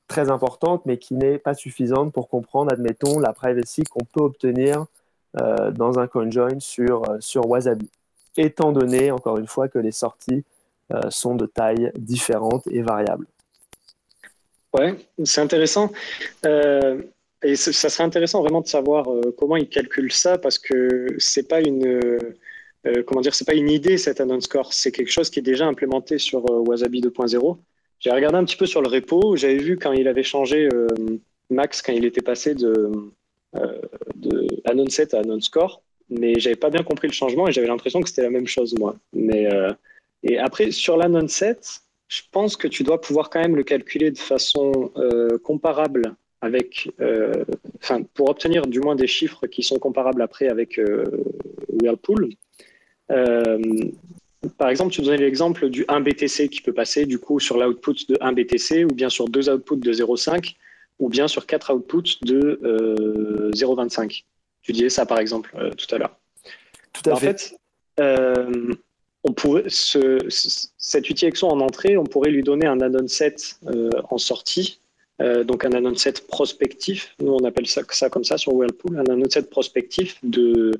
très 0.08 0.30
importante, 0.30 0.82
mais 0.86 0.96
qui 0.96 1.14
n'est 1.14 1.38
pas 1.38 1.54
suffisante 1.54 2.12
pour 2.12 2.28
comprendre, 2.28 2.72
admettons, 2.72 3.20
la 3.20 3.32
privacy 3.32 3.84
qu'on 3.84 4.04
peut 4.04 4.22
obtenir 4.22 4.86
euh, 5.40 5.70
dans 5.70 5.98
un 5.98 6.06
conjoin 6.06 6.58
sur, 6.58 7.08
euh, 7.08 7.18
sur 7.20 7.46
Wasabi, 7.46 7.88
étant 8.36 8.72
donné, 8.72 9.10
encore 9.10 9.36
une 9.36 9.46
fois, 9.46 9.68
que 9.68 9.78
les 9.78 9.92
sorties 9.92 10.42
euh, 10.42 10.42
sont 11.10 11.34
de 11.34 11.46
taille 11.46 11.92
différentes 11.96 12.66
et 12.68 12.82
variables. 12.82 13.26
Ouais, 14.72 14.94
c'est 15.24 15.40
intéressant. 15.40 15.92
et 16.44 17.56
ça 17.56 17.88
serait 17.88 18.04
intéressant 18.04 18.40
vraiment 18.42 18.60
de 18.60 18.66
savoir 18.66 19.06
comment 19.36 19.56
ils 19.56 19.68
calculent 19.68 20.12
ça, 20.12 20.38
parce 20.38 20.58
que 20.58 21.06
c'est 21.18 21.48
pas 21.48 21.60
une... 21.60 22.18
comment 23.06 23.20
dire, 23.20 23.34
c'est 23.34 23.46
pas 23.46 23.54
une 23.54 23.70
idée 23.70 23.98
cette 23.98 24.20
announce 24.20 24.44
score, 24.44 24.72
c'est 24.72 24.92
quelque 24.92 25.10
chose 25.10 25.30
qui 25.30 25.38
est 25.40 25.42
déjà 25.42 25.66
implémenté 25.66 26.18
sur 26.18 26.44
Wasabi 26.66 27.00
2.0 27.00 27.58
j'ai 28.00 28.10
regardé 28.10 28.36
un 28.36 28.44
petit 28.44 28.56
peu 28.56 28.66
sur 28.66 28.80
le 28.80 28.88
repo. 28.88 29.36
J'avais 29.36 29.56
vu 29.56 29.76
quand 29.76 29.92
il 29.92 30.08
avait 30.08 30.22
changé 30.22 30.68
euh, 30.72 30.86
Max, 31.50 31.82
quand 31.82 31.92
il 31.92 32.04
était 32.04 32.22
passé 32.22 32.54
de, 32.54 32.90
euh, 33.56 33.80
de 34.14 34.88
7 34.88 35.14
à 35.14 35.20
Anon 35.20 35.40
Score, 35.40 35.82
mais 36.08 36.38
j'avais 36.38 36.56
pas 36.56 36.70
bien 36.70 36.82
compris 36.82 37.08
le 37.08 37.12
changement 37.12 37.48
et 37.48 37.52
j'avais 37.52 37.66
l'impression 37.66 38.00
que 38.00 38.08
c'était 38.08 38.22
la 38.22 38.30
même 38.30 38.46
chose, 38.46 38.74
moi. 38.78 38.96
Mais, 39.12 39.52
euh, 39.52 39.72
et 40.22 40.38
après, 40.38 40.70
sur 40.70 40.96
l'Anon 40.96 41.28
7, 41.28 41.80
je 42.08 42.22
pense 42.32 42.56
que 42.56 42.68
tu 42.68 42.84
dois 42.84 43.00
pouvoir 43.00 43.30
quand 43.30 43.40
même 43.40 43.56
le 43.56 43.64
calculer 43.64 44.10
de 44.10 44.18
façon 44.18 44.92
comparable 45.44 46.16
avec, 46.40 46.90
enfin, 47.82 48.02
pour 48.14 48.30
obtenir 48.30 48.66
du 48.66 48.80
moins 48.80 48.96
des 48.96 49.06
chiffres 49.06 49.46
qui 49.46 49.62
sont 49.62 49.78
comparables 49.78 50.22
après 50.22 50.48
avec 50.48 50.80
Whirlpool. 51.68 52.30
Par 54.56 54.68
exemple, 54.68 54.92
tu 54.92 55.02
donnais 55.02 55.18
l'exemple 55.18 55.68
du 55.68 55.84
1 55.88 56.00
BTC 56.00 56.48
qui 56.48 56.62
peut 56.62 56.72
passer 56.72 57.06
du 57.06 57.18
coup 57.18 57.40
sur 57.40 57.58
l'output 57.58 58.06
de 58.08 58.16
1 58.20 58.32
BTC 58.32 58.84
ou 58.84 58.94
bien 58.94 59.08
sur 59.08 59.28
deux 59.28 59.50
outputs 59.50 59.76
de 59.76 59.92
0,5 59.92 60.54
ou 60.98 61.08
bien 61.08 61.28
sur 61.28 61.46
quatre 61.46 61.72
outputs 61.74 62.18
de 62.22 62.60
0,25. 63.54 64.04
Euh, 64.04 64.08
tu 64.62 64.72
disais 64.72 64.88
ça 64.88 65.06
par 65.06 65.18
exemple 65.18 65.54
euh, 65.56 65.70
tout 65.70 65.92
à 65.94 65.98
l'heure. 65.98 66.16
Tout 66.92 67.10
à 67.10 67.14
en 67.14 67.16
fait, 67.16 67.56
euh, 68.00 68.74
on 69.24 69.32
pourrait, 69.32 69.64
ce, 69.68 70.18
cet 70.78 71.10
Exxon 71.22 71.48
en 71.48 71.60
entrée, 71.60 71.96
on 71.96 72.04
pourrait 72.04 72.30
lui 72.30 72.42
donner 72.42 72.66
un 72.66 72.80
add-on 72.80 73.08
set 73.08 73.58
en 74.10 74.18
sortie, 74.18 74.80
donc 75.18 75.64
un 75.64 75.72
add-on 75.72 75.94
prospectif. 76.28 77.14
Nous, 77.20 77.32
on 77.32 77.44
appelle 77.44 77.66
ça, 77.66 77.82
comme 78.08 78.24
ça 78.24 78.38
sur 78.38 78.54
Whirlpool, 78.54 78.98
un 78.98 79.04
add-on 79.10 79.42
prospectif 79.42 80.18
de, 80.22 80.72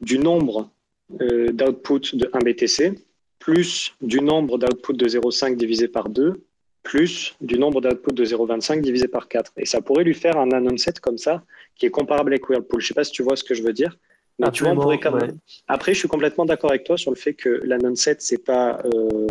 du 0.00 0.18
nombre 0.18 0.70
euh, 1.20 1.52
d'output 1.52 2.16
de 2.16 2.30
1 2.32 2.38
BTC, 2.40 2.94
plus 3.38 3.94
du 4.00 4.20
nombre 4.20 4.58
d'output 4.58 4.94
de 4.94 5.06
0,5 5.06 5.56
divisé 5.56 5.86
par 5.86 6.08
2, 6.08 6.42
plus 6.82 7.34
du 7.40 7.58
nombre 7.58 7.80
d'output 7.80 8.12
de 8.12 8.24
0,25 8.24 8.80
divisé 8.80 9.06
par 9.06 9.28
4. 9.28 9.52
Et 9.58 9.66
ça 9.66 9.80
pourrait 9.80 10.04
lui 10.04 10.14
faire 10.14 10.36
un 10.36 10.76
set 10.76 11.00
comme 11.00 11.18
ça, 11.18 11.42
qui 11.76 11.86
est 11.86 11.90
comparable 11.90 12.32
avec 12.32 12.48
Whirlpool. 12.48 12.80
Je 12.80 12.86
ne 12.86 12.88
sais 12.88 12.94
pas 12.94 13.04
si 13.04 13.12
tu 13.12 13.22
vois 13.22 13.36
ce 13.36 13.44
que 13.44 13.54
je 13.54 13.62
veux 13.62 13.72
dire. 13.72 13.98
Mais 14.38 14.50
tu 14.50 14.64
vois, 14.64 14.72
on 14.72 14.76
pourrait 14.76 14.98
quand 14.98 15.14
même... 15.14 15.38
Après, 15.68 15.94
je 15.94 15.98
suis 16.00 16.08
complètement 16.08 16.44
d'accord 16.44 16.70
avec 16.70 16.84
toi 16.84 16.96
sur 16.96 17.10
le 17.10 17.16
fait 17.16 17.34
que 17.34 17.60
l'anon 17.64 17.94
set, 17.94 18.20
c'est 18.20 18.44
pas. 18.44 18.82
Euh, 18.84 19.26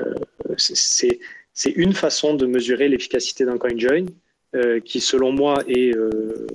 euh, 0.00 0.14
c'est 0.56 1.70
une 1.70 1.92
façon 1.92 2.34
de 2.34 2.46
mesurer 2.46 2.88
l'efficacité 2.88 3.44
d'un 3.44 3.58
coin 3.58 3.76
join. 3.76 4.06
Euh, 4.56 4.80
qui 4.80 5.00
selon 5.00 5.30
moi 5.30 5.62
est, 5.68 5.94
euh, 5.94 6.46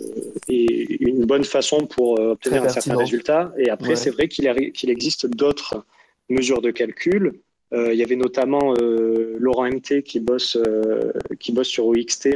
est, 0.50 1.00
une 1.00 1.26
bonne 1.26 1.44
façon 1.44 1.86
pour 1.86 2.20
obtenir 2.20 2.64
un 2.64 2.70
certain 2.70 2.98
résultat. 2.98 3.54
Et 3.60 3.70
après, 3.70 3.96
c'est 3.96 4.10
vrai 4.10 4.28
qu'il 4.28 4.52
qu'il 4.72 4.90
existe 4.90 5.28
d'autres 5.28 5.86
mesures 6.28 6.62
de 6.62 6.72
calcul. 6.72 7.34
il 7.72 7.94
y 7.94 8.02
avait 8.02 8.16
notamment 8.16 8.74
Laurent 9.38 9.68
MT 9.70 10.02
qui 10.02 10.20
bosse, 10.20 10.58
qui 11.40 11.52
bosse 11.52 11.68
sur 11.68 11.86
OXT, 11.86 12.30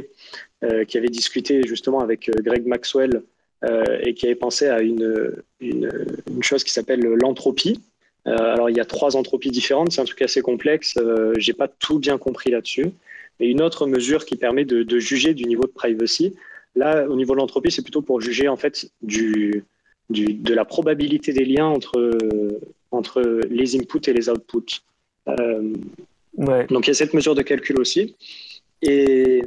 qui 0.87 0.97
avait 0.97 1.09
discuté 1.09 1.63
justement 1.65 2.01
avec 2.01 2.29
Greg 2.43 2.67
Maxwell 2.67 3.23
et 3.63 4.13
qui 4.13 4.27
avait 4.27 4.35
pensé 4.35 4.67
à 4.67 4.81
une, 4.81 5.33
une, 5.59 5.89
une 6.29 6.43
chose 6.43 6.63
qui 6.63 6.71
s'appelle 6.71 7.01
l'entropie. 7.01 7.79
alors, 8.25 8.69
il 8.69 8.77
y 8.77 8.79
a 8.79 8.85
trois 8.85 9.15
entropies 9.15 9.49
différentes, 9.49 9.91
c'est 9.91 10.01
un 10.01 10.05
truc 10.05 10.21
assez 10.21 10.41
complexe. 10.41 10.97
J'ai 11.37 11.53
pas 11.53 11.67
tout 11.67 11.99
bien 11.99 12.17
compris 12.17 12.51
là-dessus 12.51 12.91
et 13.39 13.47
une 13.47 13.61
autre 13.61 13.87
mesure 13.87 14.25
qui 14.25 14.35
permet 14.35 14.65
de, 14.65 14.99
juger 14.99 15.33
du 15.33 15.45
niveau 15.45 15.63
de 15.63 15.71
privacy. 15.71 16.35
Là, 16.75 17.07
au 17.07 17.15
niveau 17.15 17.33
de 17.33 17.39
l'entropie, 17.39 17.71
c'est 17.71 17.81
plutôt 17.81 18.01
pour 18.01 18.21
juger 18.21 18.47
en 18.47 18.57
fait 18.57 18.89
du, 19.01 19.63
de 20.09 20.53
la 20.53 20.65
probabilité 20.65 21.33
des 21.33 21.45
liens 21.45 21.67
entre, 21.67 22.17
entre 22.91 23.21
les 23.49 23.75
inputs 23.75 24.07
et 24.07 24.13
les 24.13 24.29
outputs. 24.29 24.81
Euh, 25.27 25.73
donc 26.37 26.85
il 26.85 26.87
y 26.87 26.91
a 26.91 26.93
cette 26.93 27.13
mesure 27.13 27.35
de 27.35 27.41
calcul 27.41 27.79
aussi. 27.79 28.15
Et 28.81 29.43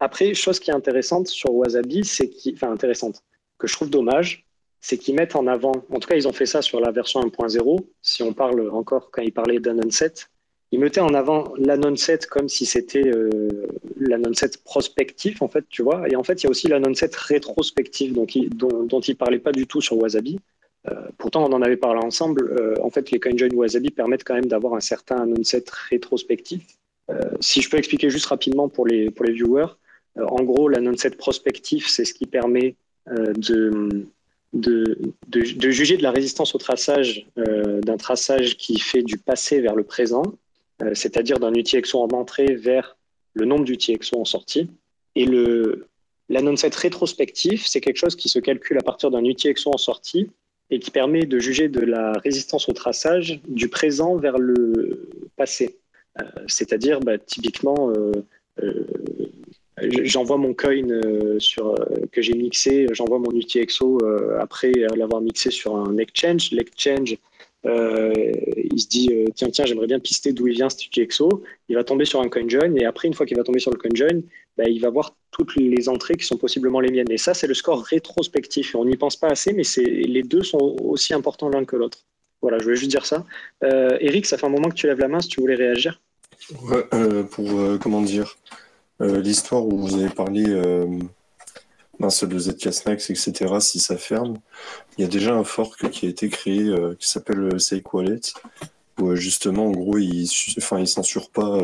après, 0.00 0.34
chose 0.34 0.60
qui 0.60 0.70
est 0.70 0.74
intéressante 0.74 1.26
sur 1.28 1.52
Wasabi, 1.52 2.04
c'est 2.04 2.28
qui, 2.28 2.52
enfin 2.54 2.70
intéressante, 2.70 3.22
que 3.58 3.66
je 3.66 3.72
trouve 3.74 3.90
dommage, 3.90 4.46
c'est 4.80 4.96
qu'ils 4.96 5.14
mettent 5.14 5.36
en 5.36 5.46
avant, 5.46 5.72
en 5.92 5.98
tout 5.98 6.08
cas 6.08 6.14
ils 6.14 6.28
ont 6.28 6.32
fait 6.32 6.46
ça 6.46 6.62
sur 6.62 6.80
la 6.80 6.90
version 6.92 7.20
1.0, 7.20 7.78
si 8.00 8.22
on 8.22 8.32
parle 8.32 8.70
encore 8.70 9.10
quand 9.10 9.22
ils 9.22 9.32
parlaient 9.32 9.58
d'un 9.58 9.78
onset, 9.78 10.14
il 10.70 10.80
mettait 10.80 11.00
en 11.00 11.14
avant 11.14 11.52
l'annonce 11.56 12.10
comme 12.30 12.48
si 12.48 12.66
c'était 12.66 13.06
euh, 13.06 13.66
l'annonce 13.96 14.44
prospectif, 14.64 15.40
en 15.40 15.48
fait, 15.48 15.64
tu 15.70 15.82
vois. 15.82 16.06
Et 16.10 16.16
en 16.16 16.22
fait, 16.22 16.42
il 16.42 16.44
y 16.44 16.46
a 16.46 16.50
aussi 16.50 16.68
l'annonce 16.68 17.02
rétrospectif, 17.02 18.12
donc 18.12 18.36
dont, 18.50 18.84
dont 18.84 19.00
il 19.00 19.16
parlait 19.16 19.38
pas 19.38 19.52
du 19.52 19.66
tout 19.66 19.80
sur 19.80 19.96
Wasabi. 19.96 20.38
Euh, 20.88 21.08
pourtant, 21.16 21.44
on 21.44 21.52
en 21.52 21.62
avait 21.62 21.76
parlé 21.76 22.00
ensemble. 22.04 22.42
Euh, 22.42 22.74
en 22.82 22.90
fait, 22.90 23.10
les 23.10 23.18
CoinJoin 23.18 23.48
Wasabi 23.54 23.90
permettent 23.90 24.24
quand 24.24 24.34
même 24.34 24.46
d'avoir 24.46 24.74
un 24.74 24.80
certain 24.80 25.16
annonce 25.16 25.56
rétrospectif. 25.90 26.62
Euh, 27.10 27.18
si 27.40 27.62
je 27.62 27.70
peux 27.70 27.78
expliquer 27.78 28.10
juste 28.10 28.26
rapidement 28.26 28.68
pour 28.68 28.86
les, 28.86 29.10
pour 29.10 29.24
les 29.24 29.32
viewers, 29.32 29.76
en 30.16 30.42
gros, 30.42 30.68
l'annonce 30.68 31.06
prospectif, 31.16 31.88
c'est 31.88 32.04
ce 32.04 32.12
qui 32.12 32.26
permet 32.26 32.74
de, 33.10 34.04
de, 34.52 34.98
de, 35.28 35.58
de, 35.58 35.70
juger 35.70 35.96
de 35.96 36.02
la 36.02 36.10
résistance 36.10 36.54
au 36.54 36.58
traçage 36.58 37.26
d'un 37.36 37.96
traçage 37.96 38.56
qui 38.56 38.78
fait 38.78 39.02
du 39.02 39.18
passé 39.18 39.60
vers 39.60 39.74
le 39.74 39.84
présent 39.84 40.22
euh, 40.82 40.94
c'est-à-dire 40.94 41.38
d'un 41.38 41.52
UTXO 41.52 41.98
en 41.98 42.08
entrée 42.08 42.54
vers 42.54 42.96
le 43.34 43.44
nombre 43.44 43.64
d'UTXO 43.64 44.20
en 44.20 44.24
sortie. 44.24 44.70
Et 45.16 45.24
le, 45.24 45.86
l'annonce 46.28 46.64
rétrospectif, 46.64 47.66
c'est 47.66 47.80
quelque 47.80 47.96
chose 47.96 48.14
qui 48.14 48.28
se 48.28 48.38
calcule 48.38 48.78
à 48.78 48.82
partir 48.82 49.10
d'un 49.10 49.24
UTXO 49.24 49.70
en 49.72 49.78
sortie 49.78 50.30
et 50.70 50.78
qui 50.78 50.90
permet 50.90 51.24
de 51.24 51.38
juger 51.38 51.68
de 51.68 51.80
la 51.80 52.12
résistance 52.12 52.68
au 52.68 52.72
traçage 52.72 53.40
du 53.48 53.68
présent 53.68 54.16
vers 54.16 54.38
le 54.38 55.08
passé. 55.36 55.78
Euh, 56.20 56.24
c'est-à-dire, 56.46 57.00
bah, 57.00 57.18
typiquement, 57.18 57.90
euh, 57.90 58.12
j'envoie 59.82 60.36
mon 60.36 60.54
coin 60.54 60.86
sur, 61.38 61.74
que 62.12 62.22
j'ai 62.22 62.34
mixé, 62.34 62.86
j'envoie 62.92 63.18
mon 63.18 63.30
UTXO 63.30 63.98
après 64.38 64.72
l'avoir 64.96 65.20
mixé 65.20 65.50
sur 65.50 65.76
un 65.76 65.98
exchange. 65.98 66.50
L'exchange 66.52 67.16
euh, 67.66 68.12
il 68.56 68.78
se 68.78 68.86
dit 68.86 69.08
euh, 69.12 69.24
tiens 69.34 69.50
tiens 69.50 69.64
j'aimerais 69.64 69.88
bien 69.88 69.98
pister 69.98 70.32
d'où 70.32 70.46
il 70.46 70.54
vient 70.54 70.70
ce 70.70 70.76
UTXO 70.86 71.42
il 71.68 71.74
va 71.74 71.82
tomber 71.82 72.04
sur 72.04 72.20
un 72.20 72.28
CoinJoin 72.28 72.76
et 72.76 72.84
après 72.84 73.08
une 73.08 73.14
fois 73.14 73.26
qu'il 73.26 73.36
va 73.36 73.42
tomber 73.42 73.58
sur 73.58 73.72
le 73.72 73.76
CoinJoin 73.76 74.20
bah, 74.56 74.68
il 74.68 74.80
va 74.80 74.90
voir 74.90 75.16
toutes 75.32 75.56
les 75.56 75.88
entrées 75.88 76.14
qui 76.14 76.24
sont 76.24 76.36
possiblement 76.36 76.78
les 76.78 76.90
miennes. 76.90 77.10
Et 77.10 77.18
ça 77.18 77.34
c'est 77.34 77.48
le 77.48 77.54
score 77.54 77.82
rétrospectif. 77.82 78.76
On 78.76 78.84
n'y 78.84 78.96
pense 78.96 79.16
pas 79.16 79.28
assez 79.28 79.52
mais 79.52 79.64
les 79.84 80.22
deux 80.22 80.44
sont 80.44 80.76
aussi 80.84 81.14
importants 81.14 81.48
l'un 81.48 81.64
que 81.64 81.74
l'autre. 81.74 81.98
Voilà 82.42 82.58
je 82.58 82.64
voulais 82.64 82.76
juste 82.76 82.92
dire 82.92 83.06
ça. 83.06 83.24
Euh, 83.64 83.98
Eric 84.00 84.26
ça 84.26 84.38
fait 84.38 84.46
un 84.46 84.50
moment 84.50 84.68
que 84.68 84.74
tu 84.76 84.86
lèves 84.86 85.00
la 85.00 85.08
main 85.08 85.20
si 85.20 85.28
tu 85.28 85.40
voulais 85.40 85.56
réagir. 85.56 86.00
Pour 87.32 87.50
comment 87.80 88.02
dire? 88.02 88.36
L'histoire 89.00 89.64
où 89.64 89.78
vous 89.78 89.94
avez 89.94 90.08
parlé 90.08 90.44
mince, 91.98 92.24
de 92.24 92.38
ZK 92.38 92.72
Snacks, 92.72 93.10
etc., 93.10 93.54
si 93.60 93.80
ça 93.80 93.96
ferme, 93.96 94.38
il 94.96 95.02
y 95.02 95.04
a 95.04 95.08
déjà 95.08 95.34
un 95.34 95.44
fork 95.44 95.90
qui 95.90 96.06
a 96.06 96.08
été 96.08 96.28
créé 96.28 96.62
euh, 96.62 96.94
qui 96.98 97.08
s'appelle 97.08 97.40
euh, 97.40 97.58
Sake 97.58 97.92
Wallet, 97.92 98.20
euh, 99.00 99.14
justement, 99.14 99.66
en 99.66 99.72
gros, 99.72 99.98
il 99.98 100.22
ne 100.22 100.84
censure 100.86 101.30
pas 101.30 101.58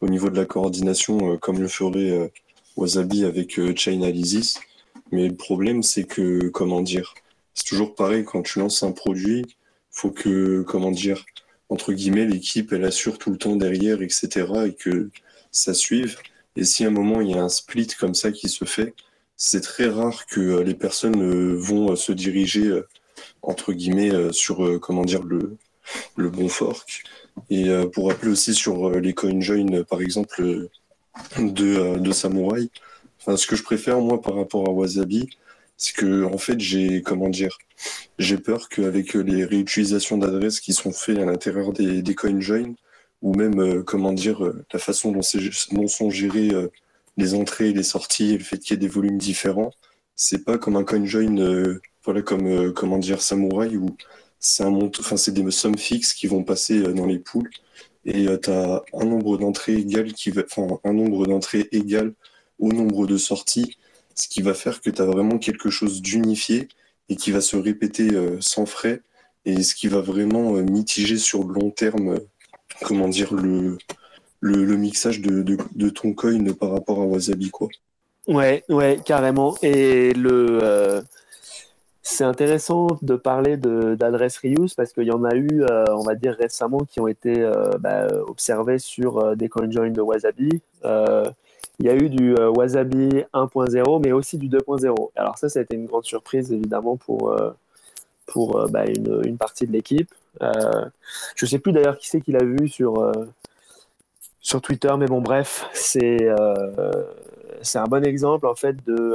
au 0.00 0.08
niveau 0.08 0.30
de 0.30 0.36
la 0.36 0.46
coordination 0.46 1.36
comme 1.36 1.60
le 1.60 1.68
ferait 1.68 2.32
Wasabi 2.76 3.26
avec 3.26 3.60
Chainalysis. 3.76 4.58
Mais 5.10 5.28
le 5.28 5.34
problème, 5.34 5.82
c'est 5.82 6.04
que, 6.04 6.48
comment 6.48 6.80
dire, 6.80 7.12
c'est 7.52 7.66
toujours 7.66 7.94
pareil, 7.94 8.24
quand 8.24 8.40
tu 8.40 8.58
lances 8.58 8.82
un 8.82 8.92
produit, 8.92 9.44
faut 9.90 10.10
que, 10.10 10.62
comment 10.62 10.90
dire, 10.90 11.26
entre 11.68 11.92
guillemets, 11.92 12.24
l'équipe, 12.24 12.72
elle 12.72 12.84
assure 12.86 13.18
tout 13.18 13.30
le 13.30 13.36
temps 13.36 13.56
derrière, 13.56 14.00
etc. 14.00 14.46
Et 14.68 14.72
que 14.72 15.10
ça 15.50 15.74
suive. 15.74 16.16
Et 16.56 16.64
si 16.64 16.84
à 16.84 16.88
un 16.88 16.90
moment 16.90 17.20
il 17.20 17.30
y 17.30 17.34
a 17.34 17.42
un 17.42 17.48
split 17.48 17.88
comme 17.98 18.14
ça 18.14 18.32
qui 18.32 18.48
se 18.48 18.64
fait, 18.64 18.94
c'est 19.36 19.60
très 19.60 19.88
rare 19.88 20.26
que 20.26 20.60
les 20.60 20.74
personnes 20.74 21.56
vont 21.56 21.96
se 21.96 22.12
diriger 22.12 22.80
entre 23.42 23.72
guillemets 23.72 24.32
sur 24.32 24.80
comment 24.80 25.04
dire 25.04 25.22
le, 25.22 25.56
le 26.16 26.30
bon 26.30 26.48
fork. 26.48 27.02
Et 27.50 27.68
pour 27.92 28.08
rappeler 28.08 28.30
aussi 28.30 28.54
sur 28.54 28.90
les 28.90 29.14
CoinJoin 29.14 29.82
par 29.84 30.00
exemple 30.00 30.68
de, 31.38 31.98
de 31.98 32.12
Samurai, 32.12 32.68
enfin, 33.20 33.36
ce 33.36 33.46
que 33.46 33.56
je 33.56 33.62
préfère 33.62 33.98
moi 34.00 34.20
par 34.20 34.36
rapport 34.36 34.68
à 34.68 34.72
Wasabi, 34.72 35.28
c'est 35.76 35.96
que 35.96 36.24
en 36.24 36.38
fait 36.38 36.60
j'ai 36.60 37.02
comment 37.02 37.28
dire 37.28 37.56
j'ai 38.18 38.38
peur 38.38 38.68
qu'avec 38.68 39.14
les 39.14 39.44
réutilisations 39.44 40.18
d'adresses 40.18 40.60
qui 40.60 40.72
sont 40.72 40.92
faites 40.92 41.18
à 41.18 41.24
l'intérieur 41.24 41.72
des, 41.72 42.02
des 42.02 42.14
CoinJoin 42.14 42.74
ou 43.22 43.34
même 43.34 43.60
euh, 43.60 43.82
comment 43.82 44.12
dire 44.12 44.44
euh, 44.44 44.64
la 44.72 44.78
façon 44.78 45.12
dont, 45.12 45.22
sont 45.22 46.10
gérées 46.10 46.50
euh, 46.50 46.68
les 47.16 47.34
entrées 47.34 47.70
et 47.70 47.72
les 47.72 47.82
sorties 47.82 48.34
et 48.34 48.38
le 48.38 48.44
fait 48.44 48.58
qu'il 48.58 48.72
y 48.72 48.74
ait 48.74 48.80
des 48.80 48.88
volumes 48.88 49.18
différents 49.18 49.72
c'est 50.16 50.44
pas 50.44 50.58
comme 50.58 50.76
un 50.76 50.84
CoinJoin 50.84 51.78
voilà 52.04 52.22
comme 52.22 52.72
comment 52.72 52.98
dire 52.98 53.22
Samurai 53.22 53.76
où 53.76 53.86
c'est 54.38 54.64
enfin 54.64 55.16
des 55.32 55.50
sommes 55.50 55.78
fixes 55.78 56.12
qui 56.12 56.26
vont 56.26 56.42
passer 56.44 56.82
dans 56.94 57.06
les 57.06 57.18
poules 57.18 57.50
et 58.04 58.26
tu 58.40 58.50
as 58.50 58.82
un 58.92 59.04
nombre 59.04 59.38
d'entrées 59.38 59.74
égal 59.74 60.12
qui 60.12 60.30
va 60.30 60.42
un 60.84 60.92
nombre 60.92 61.26
d'entrées 61.26 61.68
égal 61.72 62.14
au 62.58 62.72
nombre 62.72 63.06
de 63.06 63.16
sorties 63.16 63.78
ce 64.14 64.28
qui 64.28 64.42
va 64.42 64.54
faire 64.54 64.80
que 64.80 64.90
tu 64.90 65.00
as 65.02 65.06
vraiment 65.06 65.38
quelque 65.38 65.70
chose 65.70 66.02
d'unifié 66.02 66.68
et 67.08 67.16
qui 67.16 67.30
va 67.30 67.40
se 67.40 67.56
répéter 67.56 68.10
sans 68.40 68.66
frais 68.66 69.02
et 69.44 69.62
ce 69.62 69.74
qui 69.74 69.88
va 69.88 70.00
vraiment 70.00 70.52
mitiger 70.52 71.18
sur 71.18 71.44
le 71.44 71.54
long 71.54 71.70
terme, 71.70 72.20
comment 72.82 73.08
dire, 73.08 73.32
le, 73.34 73.78
le, 74.40 74.76
mixage 74.76 75.20
de, 75.20 75.42
de, 75.42 75.88
ton 75.88 76.12
coin 76.14 76.44
par 76.52 76.72
rapport 76.72 77.00
à 77.00 77.04
Wasabi, 77.04 77.50
quoi. 77.50 77.68
Ouais, 78.28 78.64
ouais, 78.68 79.00
carrément. 79.04 79.56
Et 79.62 80.12
le, 80.14 81.02
c'est 82.02 82.24
intéressant 82.24 82.86
de 83.02 83.16
parler 83.16 83.56
d'adresse 83.56 84.38
reuse 84.38 84.74
parce 84.74 84.92
qu'il 84.92 85.04
y 85.04 85.12
en 85.12 85.24
a 85.24 85.34
eu, 85.34 85.64
on 85.90 86.02
va 86.02 86.14
dire 86.14 86.36
récemment, 86.38 86.80
qui 86.80 87.00
ont 87.00 87.08
été 87.08 87.34
bah, 87.80 88.06
observés 88.26 88.78
sur 88.78 89.36
des 89.36 89.48
CoinJoin 89.48 89.90
de 89.90 90.00
Wasabi 90.00 90.60
il 91.78 91.86
y 91.86 91.88
a 91.88 91.96
eu 91.96 92.08
du 92.08 92.34
euh, 92.36 92.50
Wasabi 92.50 93.24
1.0, 93.34 94.02
mais 94.02 94.12
aussi 94.12 94.38
du 94.38 94.48
2.0. 94.48 95.10
Alors 95.16 95.38
ça, 95.38 95.48
ça 95.48 95.58
a 95.58 95.62
été 95.62 95.74
une 95.74 95.86
grande 95.86 96.04
surprise, 96.04 96.52
évidemment, 96.52 96.96
pour, 96.96 97.30
euh, 97.30 97.50
pour 98.26 98.56
euh, 98.56 98.66
bah, 98.68 98.86
une, 98.86 99.22
une, 99.24 99.36
partie 99.36 99.66
de 99.66 99.72
l'équipe. 99.72 100.12
Je 100.40 101.44
ne 101.44 101.46
sais 101.46 101.58
plus 101.58 101.72
d'ailleurs 101.72 101.98
qui 101.98 102.08
c'est 102.08 102.20
qui 102.20 102.32
l'a 102.32 102.44
vu 102.44 102.68
sur, 102.68 103.12
sur 104.40 104.60
Twitter, 104.60 104.92
mais 104.98 105.06
bon, 105.06 105.20
bref, 105.20 105.68
c'est 105.72 106.28
c'est 107.62 107.78
un 107.78 107.84
bon 107.84 108.04
exemple, 108.04 108.46
en 108.46 108.54
fait, 108.54 108.76
de... 108.86 109.14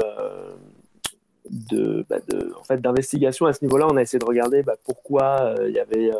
de, 1.49 2.05
bah, 2.09 2.19
de, 2.29 2.53
en 2.59 2.63
fait, 2.63 2.77
d'investigation 2.81 3.45
à 3.45 3.53
ce 3.53 3.63
niveau-là, 3.65 3.87
on 3.89 3.97
a 3.97 4.01
essayé 4.01 4.19
de 4.19 4.25
regarder 4.25 4.63
bah, 4.63 4.75
pourquoi 4.85 5.55
il 5.65 5.73
y 5.73 5.79
avait 5.79 6.11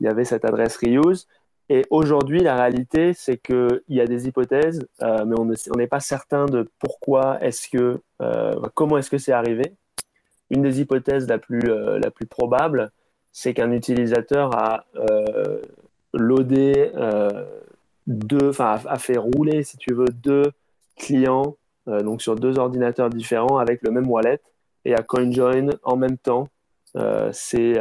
il 0.00 0.04
y 0.04 0.08
avait 0.08 0.24
cette 0.24 0.44
adresse 0.44 0.76
reuse. 0.76 1.26
Et 1.68 1.84
aujourd'hui, 1.90 2.40
la 2.40 2.54
réalité, 2.54 3.12
c'est 3.12 3.38
qu'il 3.38 3.80
y 3.88 4.00
a 4.00 4.06
des 4.06 4.28
hypothèses, 4.28 4.86
euh, 5.02 5.24
mais 5.24 5.34
on 5.38 5.76
n'est 5.76 5.86
pas 5.88 6.00
certain 6.00 6.46
de 6.46 6.70
pourquoi 6.78 7.42
est-ce 7.42 7.68
que, 7.68 8.00
euh, 8.22 8.54
comment 8.74 8.98
est-ce 8.98 9.10
que 9.10 9.18
c'est 9.18 9.32
arrivé. 9.32 9.72
Une 10.50 10.62
des 10.62 10.80
hypothèses 10.80 11.26
la 11.26 11.38
plus, 11.38 11.68
euh, 11.68 11.98
la 11.98 12.12
plus 12.12 12.26
probable, 12.26 12.92
c'est 13.38 13.52
qu'un 13.52 13.70
utilisateur 13.70 14.56
a 14.56 14.86
loadé 16.14 16.90
deux, 18.06 18.48
enfin, 18.48 18.80
a 18.86 18.98
fait 18.98 19.18
rouler, 19.18 19.62
si 19.62 19.76
tu 19.76 19.92
veux, 19.92 20.08
deux 20.08 20.52
clients, 20.96 21.56
donc 21.86 22.22
sur 22.22 22.34
deux 22.36 22.58
ordinateurs 22.58 23.10
différents 23.10 23.58
avec 23.58 23.82
le 23.82 23.90
même 23.90 24.08
wallet 24.08 24.40
et 24.86 24.94
à 24.94 25.02
CoinJoin 25.02 25.68
en 25.82 25.96
même 25.96 26.16
temps. 26.16 26.48
c'est 27.32 27.74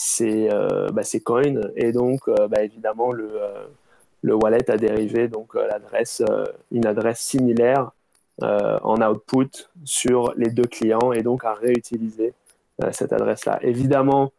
c'est 0.00 0.48
euh, 0.52 0.86
bah, 0.92 1.02
Coin 1.24 1.60
et 1.74 1.90
donc 1.90 2.20
euh, 2.28 2.46
bah, 2.46 2.62
évidemment 2.62 3.10
le, 3.10 3.30
euh, 3.34 3.66
le 4.22 4.34
wallet 4.36 4.70
a 4.70 4.76
dérivé 4.76 5.26
donc 5.26 5.56
une 6.70 6.86
adresse 6.86 7.18
similaire 7.18 7.90
en 8.40 9.02
output 9.02 9.50
sur 9.84 10.32
les 10.36 10.50
deux 10.50 10.66
clients 10.66 11.12
et 11.12 11.22
donc 11.22 11.44
a 11.44 11.54
réutilisé 11.54 12.32
cette 12.92 13.12
adresse 13.12 13.44
là 13.44 13.58
évidemment 13.62 14.30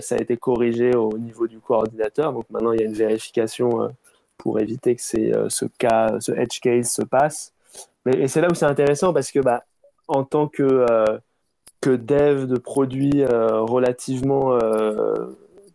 ça 0.00 0.16
a 0.16 0.18
été 0.18 0.36
corrigé 0.36 0.94
au 0.94 1.16
niveau 1.18 1.46
du 1.46 1.60
coordinateur 1.60 2.32
donc 2.32 2.44
maintenant 2.50 2.72
il 2.72 2.80
y 2.80 2.82
a 2.82 2.86
une 2.86 2.94
vérification 2.94 3.90
pour 4.36 4.58
éviter 4.60 4.96
que 4.96 5.02
ce 5.02 5.64
cas 5.78 6.18
ce 6.20 6.32
edge 6.32 6.60
case 6.60 6.90
se 6.90 7.02
passe 7.02 7.52
mais 8.04 8.14
et 8.14 8.28
c'est 8.28 8.40
là 8.40 8.48
où 8.50 8.54
c'est 8.54 8.66
intéressant 8.66 9.12
parce 9.12 9.30
que 9.30 9.40
bah, 9.40 9.64
en 10.08 10.24
tant 10.24 10.48
que 10.48 10.86
dev 11.96 12.46
de 12.46 12.58
produits 12.58 13.22
euh, 13.22 13.60
relativement 13.60 14.54
euh, 14.54 15.26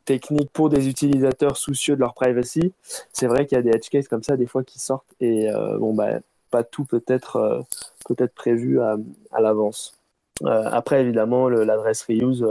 techniques 0.06 0.52
pour 0.52 0.70
des 0.70 0.90
utilisateurs 0.90 1.58
soucieux 1.58 1.96
de 1.96 2.02
leur 2.02 2.14
privacy, 2.14 2.74
c'est 3.12 3.28
vrai 3.28 3.46
qu'il 3.46 3.58
y 3.58 3.60
a 3.60 3.62
des 3.62 3.72
edge 3.72 3.90
cases 3.90 4.08
comme 4.08 4.24
ça 4.24 4.38
des 4.38 4.48
fois 4.48 4.64
qui 4.64 4.80
sortent 4.80 5.14
et 5.20 5.50
euh, 5.50 5.78
bon 5.78 5.94
bah 5.94 6.20
pas 6.52 6.64
tout 6.64 6.86
peut 6.86 7.04
être 7.08 7.66
peut-être 8.06 8.36
prévu 8.36 8.80
à 8.80 8.98
l'avance. 9.40 9.98
après 10.46 11.02
évidemment 11.02 11.50
l'adresse 11.50 12.04
reuse 12.04 12.46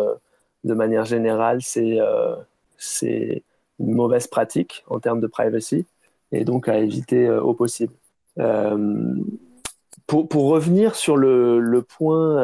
de 0.65 0.75
manière 0.75 1.05
générale 1.05 1.61
c'est 1.63 1.99
c'est 2.79 3.43
une 3.79 3.95
mauvaise 3.95 4.27
pratique 4.27 4.85
en 4.89 5.01
termes 5.01 5.21
de 5.21 5.27
privacy 5.27 5.87
et 6.31 6.45
donc 6.45 6.69
à 6.69 6.79
éviter 6.79 7.29
au 7.31 7.55
possible. 7.55 7.93
Pour, 10.07 10.29
pour, 10.29 10.49
revenir 10.49 10.95
sur 10.95 11.17
le, 11.17 11.83
point 11.83 12.37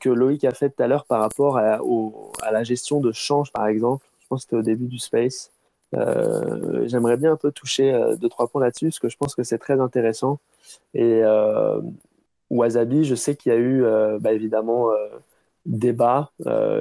que 0.00 0.08
Loïc 0.08 0.44
a 0.44 0.52
fait 0.52 0.70
tout 0.70 0.82
à 0.82 0.88
l'heure 0.88 1.04
par 1.04 1.20
rapport 1.20 1.58
à, 1.58 1.78
la 2.50 2.64
gestion 2.64 3.00
de 3.00 3.12
change, 3.12 3.52
par 3.52 3.66
exemple. 3.66 4.04
Je 4.20 4.26
pense 4.28 4.40
que 4.40 4.50
c'était 4.50 4.56
au 4.56 4.62
début 4.62 4.86
du 4.86 4.98
space. 4.98 5.50
Euh, 5.94 6.86
j'aimerais 6.86 7.16
bien 7.16 7.32
un 7.32 7.36
peu 7.36 7.52
toucher 7.52 7.92
euh, 7.92 8.16
deux, 8.16 8.28
trois 8.28 8.48
points 8.48 8.62
là-dessus, 8.62 8.86
parce 8.86 8.98
que 8.98 9.08
je 9.08 9.16
pense 9.16 9.34
que 9.34 9.42
c'est 9.42 9.58
très 9.58 9.80
intéressant. 9.80 10.38
Et 10.94 11.20
euh, 11.22 11.80
Wasabi, 12.48 13.04
je 13.04 13.14
sais 13.14 13.36
qu'il 13.36 13.52
y 13.52 13.54
a 13.54 13.58
eu 13.58 13.84
bah, 14.20 14.32
évidemment 14.32 14.88
débat 15.66 16.30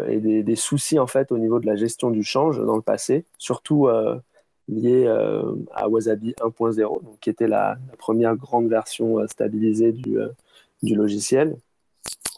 et 0.07 0.19
des, 0.19 0.55
soucis 0.55 0.99
en 0.99 1.07
fait 1.07 1.31
au 1.31 1.37
niveau 1.37 1.59
de 1.59 1.65
la 1.65 1.75
gestion 1.75 2.11
du 2.11 2.23
change 2.23 2.59
dans 2.59 2.75
le 2.75 2.81
passé, 2.81 3.25
surtout 3.37 3.87
lié 4.67 5.07
à 5.73 5.89
Wasabi 5.89 6.33
1.0, 6.39 7.01
qui 7.19 7.29
était 7.29 7.47
la, 7.47 7.77
première 7.97 8.35
grande 8.35 8.67
version 8.67 9.27
stabilisée 9.27 9.91
du, 9.91 10.17
logiciel 10.95 11.57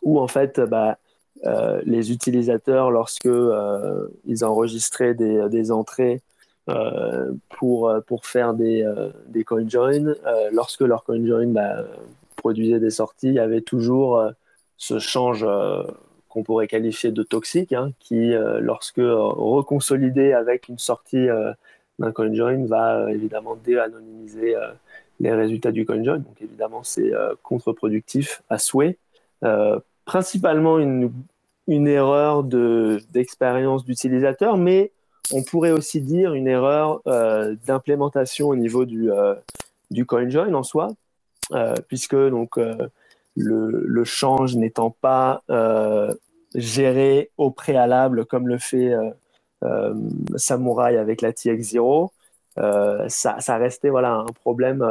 où 0.01 0.19
en 0.19 0.27
fait 0.27 0.59
bah, 0.59 0.97
euh, 1.45 1.81
les 1.85 2.11
utilisateurs, 2.11 2.91
lorsque 2.91 3.25
euh, 3.25 4.07
ils 4.25 4.45
enregistraient 4.45 5.15
des, 5.15 5.71
entrées 5.71 6.21
euh, 6.69 7.31
pour, 7.49 7.91
pour 8.05 8.25
faire 8.25 8.53
des, 8.53 8.87
des 9.27 9.45
lorsque 10.51 10.81
leur 10.81 11.03
coinjoin 11.03 11.47
bah, 11.47 11.85
produisait 12.35 12.79
des 12.79 12.91
sorties, 12.91 13.27
il 13.27 13.35
y 13.35 13.39
avait 13.39 13.61
toujours 13.61 14.23
ce 14.77 14.99
change 14.99 15.45
qu'on 16.31 16.43
pourrait 16.43 16.67
qualifier 16.67 17.11
de 17.11 17.23
toxique, 17.23 17.73
hein, 17.73 17.91
qui, 17.99 18.33
lorsque 18.59 19.01
reconsolidé 19.01 20.33
avec 20.33 20.67
une 20.69 20.79
sortie 20.79 21.27
d'un 21.99 22.11
coinjoin, 22.11 22.65
va 22.65 23.11
évidemment 23.11 23.55
dé-anonymiser 23.55 24.55
les 25.19 25.31
résultats 25.31 25.71
du 25.71 25.85
coinjoin. 25.85 26.17
Donc 26.17 26.41
évidemment, 26.41 26.83
c'est 26.83 27.11
contre-productif 27.43 28.41
à 28.49 28.57
souhait 28.57 28.97
principalement 30.05 30.79
une, 30.79 31.11
une 31.67 31.87
erreur 31.87 32.43
d'expérience 32.43 33.85
d'utilisateur, 33.85 34.57
mais 34.57 34.91
on 35.33 35.43
pourrait 35.43 35.71
aussi 35.71 36.01
dire 36.01 36.33
une 36.33 36.47
erreur 36.47 37.01
euh, 37.07 37.55
d'implémentation 37.65 38.49
au 38.49 38.55
niveau 38.55 38.85
du, 38.85 39.11
euh, 39.11 39.35
du 39.89 40.05
CoinJoin 40.05 40.53
en 40.53 40.63
soi, 40.63 40.89
euh, 41.53 41.75
puisque 41.87 42.15
donc, 42.15 42.59
le, 43.35 44.03
change 44.03 44.55
n'étant 44.55 44.91
pas 44.91 45.43
géré 46.55 47.31
au 47.37 47.51
préalable 47.51 48.25
comme 48.25 48.47
le 48.47 48.57
fait 48.57 48.93
Samurai 50.35 50.97
avec 50.97 51.21
la 51.21 51.31
TX0, 51.31 52.09
ça, 53.07 53.57
restait 53.57 53.89
voilà, 53.89 54.15
un 54.15 54.25
problème 54.25 54.83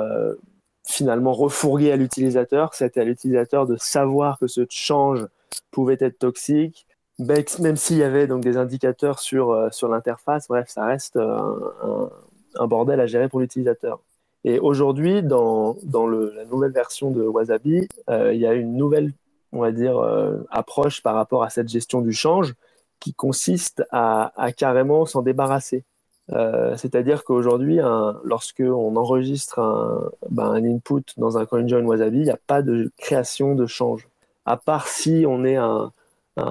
finalement 0.87 1.33
refourgué 1.33 1.93
à 1.93 1.97
l'utilisateur. 1.97 2.75
C'était 2.75 3.01
à 3.01 3.05
l'utilisateur 3.05 3.67
de 3.67 3.77
savoir 3.77 4.39
que 4.39 4.47
ce 4.47 4.67
change 4.69 5.27
pouvait 5.71 5.97
être 6.01 6.19
toxique, 6.19 6.87
même 7.19 7.77
s'il 7.77 7.99
y 7.99 8.03
avait 8.03 8.27
donc 8.27 8.43
des 8.43 8.57
indicateurs 8.57 9.19
sur, 9.19 9.51
euh, 9.51 9.69
sur 9.71 9.89
l'interface. 9.89 10.49
Bref, 10.49 10.69
ça 10.69 10.87
reste 10.87 11.17
un, 11.17 12.67
bordel 12.67 13.01
à 13.01 13.07
gérer 13.07 13.29
pour 13.29 13.41
l'utilisateur. 13.41 14.01
Et 14.45 14.59
aujourd'hui, 14.59 15.23
dans, 15.23 15.77
la 15.85 16.45
nouvelle 16.47 16.73
version 16.73 17.11
de 17.11 17.23
Wasabi, 17.23 17.89
euh, 18.09 18.33
il 18.33 18.41
y 18.41 18.47
a 18.47 18.55
une 18.55 18.77
nouvelle, 18.77 19.13
on 19.53 19.61
va 19.61 19.71
dire, 19.71 19.99
euh, 19.99 20.39
approche 20.51 21.03
par 21.03 21.15
rapport 21.15 21.43
à 21.43 21.51
cette 21.51 21.69
gestion 21.69 22.01
du 22.01 22.13
change 22.13 22.55
qui 23.01 23.13
consiste 23.15 23.83
à, 23.91 24.33
carrément 24.57 25.07
s'en 25.07 25.23
débarrasser. 25.23 25.85
Euh, 26.33 26.77
c'est-à-dire 26.77 27.25
qu'aujourd'hui, 27.25 27.81
lorsque 28.25 28.63
on 28.65 28.97
enregistre 28.97 29.59
un, 29.59 30.11
ben, 30.31 30.53
un, 30.53 30.65
input 30.65 31.03
dans 31.17 31.39
un 31.39 31.45
CoinJoin 31.45 31.85
Wasabi, 31.85 32.19
il 32.19 32.25
n'y 32.25 32.31
a 32.31 32.39
pas 32.47 32.63
de 32.63 32.91
création 32.99 33.55
de 33.55 33.67
change. 33.67 34.09
À 34.47 34.57
part 34.57 34.87
si 34.87 35.25
on 35.27 35.45
est 35.45 35.57
un, 35.57 35.93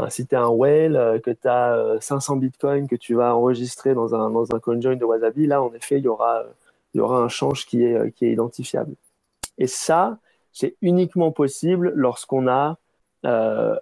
si 0.09 0.27
tu 0.27 0.35
es 0.35 0.37
un 0.37 0.47
whale, 0.49 1.21
que 1.23 1.31
tu 1.31 1.47
as 1.47 1.97
500 2.01 2.35
bitcoins 2.37 2.87
que 2.87 2.95
tu 2.95 3.15
vas 3.15 3.35
enregistrer 3.35 3.93
dans 3.93 4.13
un, 4.13 4.29
dans 4.29 4.53
un 4.53 4.59
CoinJoin 4.59 4.95
de 4.95 5.05
Wasabi, 5.05 5.47
là, 5.47 5.61
en 5.63 5.73
effet, 5.73 5.97
il 5.97 6.03
y 6.03 6.07
aura, 6.07 6.43
il 6.93 6.97
y 6.97 7.01
aura 7.01 7.19
un 7.19 7.29
change 7.29 7.65
qui 7.65 7.83
est, 7.83 8.11
qui 8.11 8.25
est 8.25 8.31
identifiable. 8.31 8.95
Et 9.57 9.67
ça, 9.67 10.17
c'est 10.51 10.75
uniquement 10.81 11.31
possible 11.31 11.93
lorsqu'on 11.95 12.47
a 12.47 12.77
euh, 13.25 13.75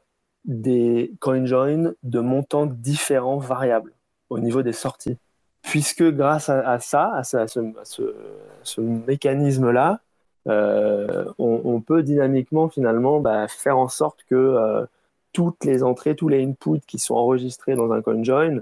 des 0.45 1.11
CoinJoin 1.19 1.93
de 2.03 2.19
montants 2.19 2.65
différents 2.65 3.37
variables 3.37 3.93
au 4.29 4.39
niveau 4.39 4.61
des 4.61 4.73
sorties. 4.73 5.17
Puisque 5.61 6.03
grâce 6.03 6.49
à, 6.49 6.79
ça, 6.79 7.11
à, 7.13 7.23
ce, 7.23 8.79
mécanisme-là, 8.79 9.99
euh, 10.47 11.25
on, 11.37 11.81
peut 11.81 12.03
dynamiquement 12.03 12.69
finalement 12.69 13.19
bah, 13.19 13.47
faire 13.49 13.77
en 13.77 13.89
sorte 13.89 14.23
que 14.29 14.35
euh, 14.35 14.85
toutes 15.33 15.65
les 15.65 15.83
entrées, 15.83 16.15
tous 16.15 16.29
les 16.29 16.45
inputs 16.45 16.79
qui 16.87 16.99
sont 16.99 17.15
enregistrés 17.15 17.75
dans 17.75 17.91
un 17.91 18.01
CoinJoin, 18.01 18.61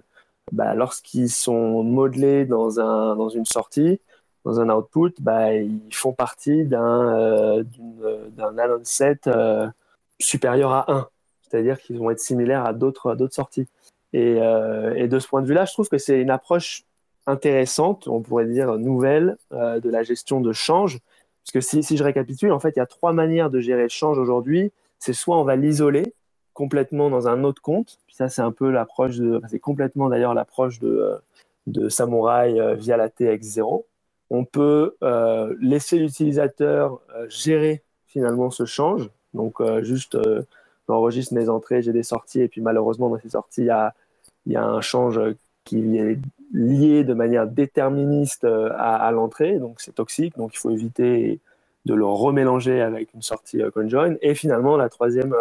bah, 0.51 0.73
lorsqu'ils 0.73 1.29
sont 1.29 1.83
modelés 1.83 2.45
dans, 2.45 2.79
un, 2.79 3.15
dans 3.15 3.29
une 3.29 3.45
sortie, 3.45 3.99
dans 4.45 4.59
un 4.59 4.69
output, 4.69 5.11
bah, 5.19 5.53
ils 5.55 5.81
font 5.91 6.13
partie 6.13 6.65
d'un 6.65 7.17
euh, 7.17 7.63
d'un 8.37 8.79
set 8.83 9.25
euh, 9.27 9.67
supérieur 10.19 10.71
à 10.71 10.91
1. 10.91 11.07
C'est-à-dire 11.41 11.79
qu'ils 11.79 11.97
vont 11.97 12.11
être 12.11 12.19
similaires 12.19 12.63
à 12.63 12.73
d'autres 12.73 13.17
sorties. 13.31 13.67
Et, 14.13 14.37
euh, 14.39 15.07
de 15.07 15.19
ce 15.19 15.27
point 15.27 15.41
de 15.41 15.47
vue-là, 15.47 15.65
je 15.65 15.73
trouve 15.73 15.89
que 15.89 15.97
c'est 15.97 16.21
une 16.21 16.29
approche 16.29 16.83
intéressante, 17.27 18.07
on 18.07 18.21
pourrait 18.21 18.45
dire 18.45 18.77
nouvelle, 18.77 19.37
euh, 19.51 19.79
de 19.79 19.89
la 19.89 20.03
gestion 20.03 20.41
de 20.41 20.53
change. 20.53 20.99
Parce 21.43 21.51
que 21.51 21.81
si, 21.81 21.97
je 21.97 22.03
récapitule, 22.03 22.51
en 22.51 22.59
fait, 22.59 22.73
il 22.75 22.79
y 22.79 22.81
a 22.81 22.85
trois 22.85 23.13
manières 23.13 23.49
de 23.49 23.59
gérer 23.59 23.83
le 23.83 23.89
change 23.89 24.19
aujourd'hui. 24.19 24.71
C'est 24.99 25.13
soit 25.13 25.37
on 25.37 25.43
va 25.43 25.55
l'isoler 25.55 26.13
complètement 26.53 27.09
dans 27.09 27.27
un 27.27 27.43
autre 27.43 27.61
compte, 27.61 27.99
ça 28.09 28.29
c'est 28.29 28.41
un 28.41 28.53
peu 28.53 28.71
l'approche 28.71 29.17
de, 29.17 29.41
c'est 29.49 29.59
complètement 29.59 30.07
d'ailleurs 30.07 30.33
l'approche 30.33 30.79
de, 30.79 31.15
de 31.67 31.89
Samurai 31.89 32.75
via 32.77 32.95
la 32.95 33.09
TX0 33.09 33.83
on 34.29 34.45
peut 34.45 34.95
euh, 35.03 35.55
laisser 35.61 35.97
l'utilisateur 35.97 36.99
euh, 37.15 37.27
gérer 37.29 37.83
finalement 38.07 38.49
ce 38.49 38.65
change. 38.65 39.09
Donc, 39.33 39.59
euh, 39.59 39.83
juste, 39.83 40.17
j'enregistre 40.87 41.33
mes 41.33 41.49
entrées, 41.49 41.81
j'ai 41.81 41.93
des 41.93 42.03
sorties, 42.03 42.41
et 42.41 42.47
puis 42.47 42.61
malheureusement, 42.61 43.09
dans 43.09 43.19
ces 43.19 43.29
sorties, 43.29 43.61
il 43.61 43.67
y 44.53 44.55
a, 44.55 44.63
un 44.63 44.81
change 44.81 45.19
qui 45.63 45.97
est 45.97 46.17
lié 46.53 47.03
de 47.03 47.13
manière 47.13 47.47
déterministe 47.47 48.45
à, 48.45 49.11
l'entrée, 49.11 49.57
donc 49.59 49.81
c'est 49.81 49.95
toxique, 49.95 50.37
donc 50.37 50.53
il 50.53 50.57
faut 50.57 50.69
éviter 50.69 51.39
de 51.85 51.93
le 51.93 52.05
remélanger 52.05 52.81
avec 52.81 53.13
une 53.13 53.21
sortie 53.21 53.61
conjoin. 53.73 54.15
Et 54.21 54.35
finalement, 54.35 54.77
la 54.77 54.87
troisième 54.87 55.35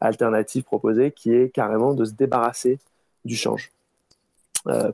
alternative 0.00 0.62
proposée, 0.62 1.10
qui 1.10 1.34
est 1.34 1.50
carrément 1.50 1.92
de 1.92 2.04
se 2.04 2.12
débarrasser 2.12 2.78
du 3.24 3.36
change, 3.36 3.72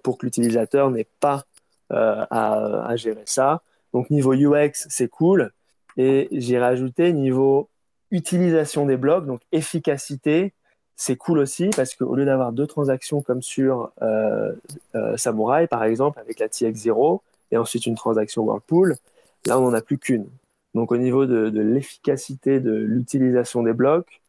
pour 0.03 0.19
que 0.19 0.27
l'utilisateur 0.27 0.91
n'ait 0.91 1.07
pas 1.21 1.45
euh, 1.93 2.25
à, 2.31 2.97
gérer 2.97 3.25
ça. 3.27 3.61
Donc 3.93 4.09
niveau 4.09 4.33
UX, 4.33 4.87
c'est 4.89 5.09
cool. 5.09 5.53
Et 5.99 6.29
j'ai 6.33 6.59
rajouté 6.59 7.13
niveau 7.13 7.69
utilisation 8.11 8.87
des 8.87 8.97
blocs, 8.97 9.27
donc 9.27 9.43
efficacité, 9.53 10.55
c'est 10.97 11.17
cool 11.17 11.39
aussi 11.39 11.69
parce 11.77 11.95
qu'au 11.95 12.15
lieu 12.15 12.25
d'avoir 12.25 12.53
deux 12.53 12.67
transactions 12.67 13.21
comme 13.21 13.43
sur 13.43 13.93
euh, 14.01 14.53
euh, 14.95 15.17
Samurai, 15.19 15.67
par 15.67 15.85
exemple, 15.85 16.19
avec 16.19 16.39
la 16.39 16.49
TX0 16.49 17.21
et 17.51 17.59
ensuite 17.59 17.85
une 17.85 17.95
transaction 17.95 18.43
Whirlpool, 18.43 18.97
là, 19.45 19.59
on 19.59 19.63
n'en 19.63 19.75
a 19.75 19.83
plus 19.83 19.99
qu'une. 19.99 20.29
Donc, 20.75 20.93
au 20.93 20.97
niveau 20.97 21.27
de, 21.27 21.51
l'efficacité 21.61 22.59
de 22.59 22.73
l'utilisation 22.73 23.63
des 23.63 23.75
blocs, 23.75 24.23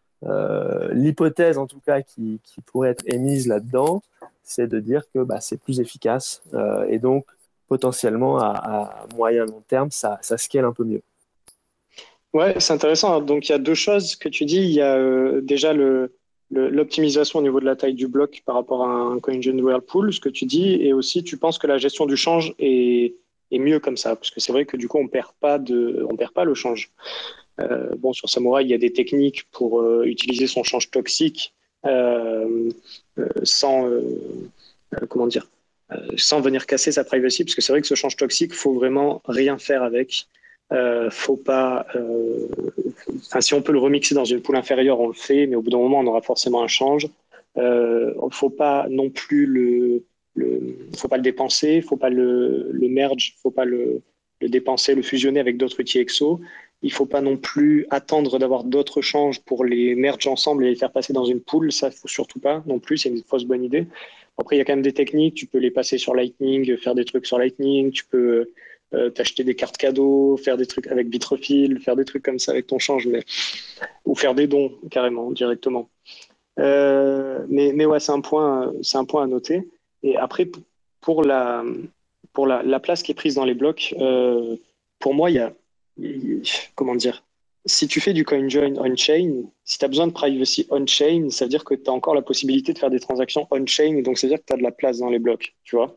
l'hypothèse 0.92 1.58
en 1.58 1.68
tout 1.68 1.80
cas 1.86 2.02
qui, 2.02 2.42
pourrait 2.66 2.90
être 2.90 3.04
émise 3.08 3.48
là-dedans, 3.48 4.02
c'est 4.44 4.68
de 4.68 4.82
dire 4.82 5.04
que 5.14 5.20
bah, 5.20 5.40
c'est 5.40 5.58
plus 5.58 5.80
efficace. 5.80 6.42
et 6.90 7.00
donc, 7.00 7.26
potentiellement 7.74 8.38
à, 8.38 9.08
moyen 9.16 9.46
long 9.46 9.64
terme, 9.68 9.90
ça, 9.90 10.20
scale 10.38 10.66
un 10.66 10.74
peu 10.74 10.84
mieux. 10.84 11.02
Ouais, 12.32 12.54
c'est 12.60 12.74
intéressant. 12.74 13.20
Donc 13.20 13.50
il 13.50 13.52
y 13.52 13.56
a 13.56 13.58
deux 13.58 13.74
choses 13.74 14.16
que 14.16 14.30
tu 14.30 14.46
dis. 14.46 14.60
Il 14.60 14.74
y 14.74 14.82
a 14.82 14.96
euh, 14.96 15.42
déjà 15.42 15.74
l'optimisation 16.52 17.40
au 17.40 17.42
niveau 17.42 17.60
de 17.60 17.66
la 17.66 17.76
taille 17.76 17.96
du 17.96 18.08
bloc 18.08 18.44
par 18.46 18.54
rapport 18.54 18.84
à 18.84 18.92
un 18.92 19.20
CoinJoin 19.20 19.58
Whirlpool, 19.58 20.14
ce 20.14 20.20
que 20.20 20.30
tu 20.30 20.46
dis, 20.46 20.74
et 20.86 20.94
aussi 20.94 21.24
tu 21.24 21.38
penses 21.38 21.58
que 21.58 21.66
la 21.66 21.80
gestion 21.80 22.06
du 22.06 22.16
change 22.16 22.54
est, 22.60 23.16
mieux 23.52 23.80
comme 23.80 23.98
ça, 23.98 24.16
parce 24.16 24.30
que 24.30 24.40
c'est 24.40 24.52
vrai 24.52 24.66
que 24.66 24.78
du 24.78 24.88
coup 24.88 25.00
on 25.00 25.08
perd 25.08 25.30
perd 25.40 26.34
pas 26.34 26.44
le 26.44 26.54
change. 26.54 26.92
Euh, 27.60 27.96
bon, 27.98 28.14
sur 28.14 28.30
Samurai, 28.30 28.64
il 28.64 28.70
y 28.70 28.76
a 28.76 28.80
des 28.80 28.94
techniques 28.94 29.46
pour 29.52 29.82
euh, 29.82 30.04
utiliser 30.06 30.46
son 30.46 30.64
change 30.64 30.92
toxique 30.92 31.54
sans, 33.44 33.90
comment 35.10 35.28
dire, 35.28 35.46
sans 36.18 36.42
venir 36.42 36.66
casser 36.66 36.92
sa 36.92 37.04
privacy, 37.04 37.44
parce 37.44 37.56
que 37.56 37.62
c'est 37.62 37.72
vrai 37.72 37.82
que 37.82 37.88
ce 37.88 37.96
change 37.96 38.16
toxique, 38.16 38.54
faut 38.54 38.74
vraiment 38.74 39.22
rien 39.26 39.58
faire 39.58 39.84
avec. 39.84 40.28
Euh, 40.72 41.10
faut 41.12 41.38
pas. 41.38 41.86
Euh, 41.96 42.48
si 43.40 43.54
on 43.54 43.62
peut 43.62 43.74
le 43.74 43.80
remixer 43.80 44.16
dans 44.16 44.26
une 44.26 44.42
poule 44.42 44.56
inférieure, 44.56 45.00
on 45.00 45.08
le 45.08 45.14
fait, 45.14 45.46
mais 45.46 45.56
au 45.56 45.62
bout 45.62 45.70
d'un 45.70 45.78
moment, 45.78 46.00
on 46.00 46.08
aura 46.08 46.22
forcément 46.22 46.64
un 46.64 46.68
change. 46.68 47.08
Euh, 47.58 48.14
faut 48.32 48.50
pas 48.50 48.88
non 48.90 49.10
plus 49.10 49.46
le, 49.46 50.04
le, 50.36 50.78
faut 50.98 51.08
pas 51.08 51.18
le 51.18 51.24
dépenser, 51.24 51.82
faut 51.82 51.98
pas 51.98 52.10
le, 52.10 52.70
le 52.72 52.88
merge, 52.88 53.36
faut 53.42 53.52
pas 53.52 53.66
le, 53.66 54.02
le 54.42 54.50
dépenser, 54.50 54.96
le 54.96 55.04
fusionner 55.04 55.40
avec 55.40 55.58
d'autres 55.58 55.80
outils 55.80 56.00
EXO. 56.00 56.40
Il 56.84 56.92
faut 56.92 57.06
pas 57.06 57.22
non 57.22 57.38
plus 57.38 57.88
attendre 57.90 58.38
d'avoir 58.38 58.66
d'autres 58.66 59.02
changes 59.02 59.40
pour 59.42 59.64
les 59.64 59.96
merge 59.96 60.28
ensemble 60.28 60.66
et 60.66 60.70
les 60.70 60.76
faire 60.76 60.92
passer 60.92 61.14
dans 61.14 61.26
une 61.26 61.40
poule. 61.40 61.72
Ça, 61.72 61.90
faut 61.92 62.10
surtout 62.10 62.40
pas 62.40 62.62
non 62.66 62.80
plus. 62.80 62.98
C'est 62.98 63.10
une 63.10 63.24
fausse 63.24 63.46
bonne 63.46 63.64
idée. 63.64 63.88
Après, 64.38 64.56
il 64.56 64.60
y 64.60 64.62
a 64.62 64.66
quand 64.66 64.74
même 64.74 64.84
des 64.84 64.94
techniques. 64.94 65.36
Tu 65.36 65.46
peux 65.46 65.60
les 65.60 65.72
passer 65.72 65.98
sur 65.98 66.14
Lightning, 66.14 66.76
faire 66.78 66.94
des 66.94 67.06
trucs 67.06 67.26
sur 67.26 67.40
Lightning. 67.40 67.92
Tu 67.92 68.04
peux 68.06 68.52
euh, 68.94 69.10
t'acheter 69.10 69.44
des 69.44 69.56
cartes 69.56 69.78
cadeaux, 69.78 70.38
faire 70.38 70.58
des 70.58 70.66
trucs 70.66 70.88
avec 70.88 71.10
Bitrefill, 71.10 71.80
faire 71.80 71.96
des 71.96 72.06
trucs 72.06 72.24
comme 72.24 72.40
ça 72.40 72.52
avec 72.52 72.68
ton 72.68 72.80
change, 72.80 73.08
mais... 73.08 73.24
ou 74.06 74.14
faire 74.14 74.36
des 74.36 74.48
dons 74.48 74.74
carrément, 74.92 75.32
directement. 75.32 75.90
Euh, 76.60 77.46
mais, 77.48 77.72
mais 77.74 77.86
ouais, 77.86 78.00
c'est 78.00 78.12
un, 78.12 78.22
point, 78.22 78.74
un 78.94 79.06
point 79.06 79.24
à 79.24 79.28
noter. 79.28 79.68
Et 80.04 80.18
après, 80.18 80.50
pour 81.00 81.24
la, 81.24 81.64
pour 82.34 82.46
la, 82.46 82.62
la 82.62 82.80
place 82.80 83.04
qui 83.04 83.14
est 83.14 83.16
prise 83.16 83.36
dans 83.36 83.46
les 83.46 83.54
blocs, 83.54 83.96
euh, 84.00 84.58
pour 85.00 85.14
moi, 85.14 85.32
il 85.32 85.36
y 85.36 85.40
a. 85.40 85.54
Comment 86.76 86.96
dire 86.96 87.24
si 87.66 87.88
tu 87.88 88.02
fais 88.02 88.14
du 88.14 88.26
CoinJoin 88.26 88.76
on-chain, 88.78 89.44
si 89.64 89.78
tu 89.78 89.86
as 89.86 89.88
besoin 89.88 90.08
de 90.08 90.12
privacy 90.12 90.68
on-chain, 90.70 91.30
ça 91.30 91.46
veut 91.46 91.50
dire 91.50 91.64
que 91.64 91.76
tu 91.76 91.90
as 91.90 91.94
encore 91.94 92.14
la 92.14 92.22
possibilité 92.22 92.74
de 92.74 92.78
faire 92.78 92.90
des 92.90 93.00
transactions 93.00 93.48
on-chain, 93.52 94.02
donc 94.02 94.18
ça 94.18 94.28
veut 94.28 94.32
dire 94.32 94.40
que 94.40 94.46
tu 94.46 94.54
as 94.54 94.58
de 94.58 94.64
la 94.64 94.72
place 94.72 94.98
dans 95.00 95.10
les 95.10 95.20
blocs, 95.20 95.56
tu 95.64 95.76
vois. 95.76 95.96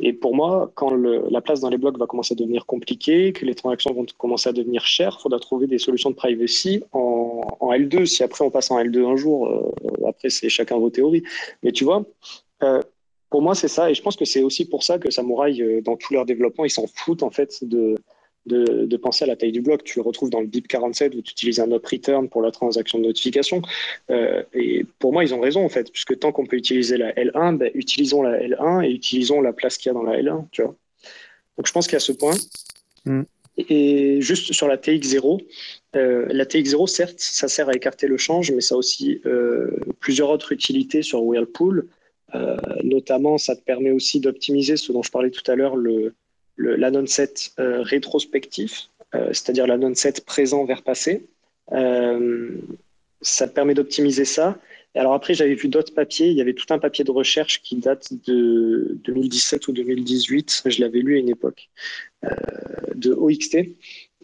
Et 0.00 0.12
pour 0.12 0.34
moi, 0.34 0.70
quand 0.74 0.94
la 0.94 1.40
place 1.40 1.60
dans 1.60 1.68
les 1.68 1.76
blocs 1.76 1.98
va 1.98 2.06
commencer 2.06 2.32
à 2.32 2.36
devenir 2.36 2.64
compliquée, 2.64 3.32
que 3.32 3.44
les 3.44 3.54
transactions 3.54 3.92
vont 3.92 4.06
commencer 4.16 4.48
à 4.48 4.52
devenir 4.52 4.84
chères, 4.86 5.16
il 5.18 5.22
faudra 5.22 5.38
trouver 5.38 5.66
des 5.66 5.78
solutions 5.78 6.10
de 6.10 6.14
privacy 6.14 6.82
en, 6.92 7.42
L2. 7.60 8.06
Si 8.06 8.22
après 8.22 8.44
on 8.44 8.50
passe 8.50 8.70
en 8.70 8.78
L2 8.78 9.04
un 9.06 9.16
jour, 9.16 9.46
euh, 9.48 10.08
après 10.08 10.30
c'est 10.30 10.48
chacun 10.48 10.78
vos 10.78 10.90
théories. 10.90 11.22
Mais 11.62 11.72
tu 11.72 11.84
vois, 11.84 12.04
euh, 12.62 12.82
pour 13.30 13.42
moi 13.42 13.54
c'est 13.54 13.68
ça, 13.68 13.90
et 13.90 13.94
je 13.94 14.02
pense 14.02 14.16
que 14.16 14.24
c'est 14.24 14.42
aussi 14.42 14.66
pour 14.66 14.82
ça 14.82 14.98
que 14.98 15.10
Samurai, 15.10 15.58
euh, 15.60 15.80
dans 15.82 15.96
tout 15.96 16.12
leur 16.12 16.24
développement, 16.26 16.64
ils 16.64 16.70
s'en 16.70 16.86
foutent 16.86 17.22
en 17.22 17.30
fait 17.30 17.64
de, 17.64 17.94
de, 18.46 18.96
penser 18.96 19.24
à 19.24 19.28
la 19.28 19.36
taille 19.36 19.52
du 19.52 19.60
bloc. 19.60 19.84
Tu 19.84 19.98
le 19.98 20.02
retrouves 20.02 20.30
dans 20.30 20.40
le 20.40 20.46
BIP47 20.46 21.16
où 21.16 21.22
tu 21.22 21.32
utilises 21.32 21.60
un 21.60 21.70
up 21.72 21.86
return 21.86 22.28
pour 22.28 22.42
la 22.42 22.50
transaction 22.50 22.98
de 22.98 23.04
notification. 23.04 23.62
Euh, 24.10 24.42
et 24.52 24.84
pour 24.98 25.12
moi, 25.12 25.24
ils 25.24 25.34
ont 25.34 25.40
raison 25.40 25.64
en 25.64 25.68
fait, 25.68 25.90
puisque 25.92 26.18
tant 26.18 26.32
qu'on 26.32 26.46
peut 26.46 26.56
utiliser 26.56 26.96
la 26.96 27.12
L1, 27.12 27.56
ben, 27.56 27.70
utilisons 27.74 28.22
la 28.22 28.40
L1 28.40 28.84
et 28.84 28.90
utilisons 28.90 29.40
la 29.40 29.52
place 29.52 29.78
qu'il 29.78 29.90
y 29.90 29.90
a 29.90 29.94
dans 29.94 30.02
la 30.02 30.20
L1. 30.20 30.46
Tu 30.50 30.62
vois. 30.62 30.74
Donc 31.56 31.66
je 31.66 31.72
pense 31.72 31.86
qu'il 31.86 31.94
y 31.94 31.96
a 31.96 32.00
ce 32.00 32.12
point. 32.12 32.34
Mm. 33.04 33.22
Et 33.58 34.22
juste 34.22 34.52
sur 34.54 34.66
la 34.66 34.78
TX0, 34.78 35.44
euh, 35.96 36.26
la 36.30 36.46
TX0, 36.46 36.86
certes, 36.86 37.18
ça 37.20 37.48
sert 37.48 37.68
à 37.68 37.74
écarter 37.74 38.06
le 38.06 38.16
change, 38.16 38.50
mais 38.50 38.62
ça 38.62 38.76
a 38.76 38.78
aussi 38.78 39.20
euh, 39.26 39.76
plusieurs 40.00 40.30
autres 40.30 40.52
utilités 40.52 41.02
sur 41.02 41.22
Whirlpool. 41.22 41.88
notamment, 42.82 43.36
ça 43.36 43.54
te 43.54 43.60
permet 43.60 43.90
aussi 43.90 44.18
d'optimiser 44.20 44.78
ce 44.78 44.90
dont 44.90 45.02
je 45.02 45.10
parlais 45.10 45.30
tout 45.30 45.48
à 45.50 45.54
l'heure, 45.54 45.76
le, 45.76 46.14
l'annonce-set 46.56 47.52
euh, 47.58 47.82
rétrospectif, 47.82 48.88
euh, 49.14 49.28
c'est-à-dire 49.28 49.66
l'annonce-set 49.66 50.24
présent 50.24 50.64
vers 50.64 50.82
passé. 50.82 51.26
Euh, 51.72 52.56
ça 53.20 53.46
permet 53.46 53.74
d'optimiser 53.74 54.24
ça. 54.24 54.58
Et 54.94 54.98
alors 54.98 55.14
après, 55.14 55.34
j'avais 55.34 55.54
vu 55.54 55.68
d'autres 55.68 55.94
papiers. 55.94 56.28
Il 56.28 56.36
y 56.36 56.40
avait 56.40 56.54
tout 56.54 56.66
un 56.70 56.78
papier 56.78 57.04
de 57.04 57.10
recherche 57.10 57.62
qui 57.62 57.76
date 57.76 58.12
de 58.26 58.98
2017 59.04 59.68
ou 59.68 59.72
2018. 59.72 60.64
Je 60.66 60.80
l'avais 60.80 61.00
lu 61.00 61.16
à 61.16 61.18
une 61.20 61.30
époque 61.30 61.70
de 62.94 63.12
OXT, 63.12 63.56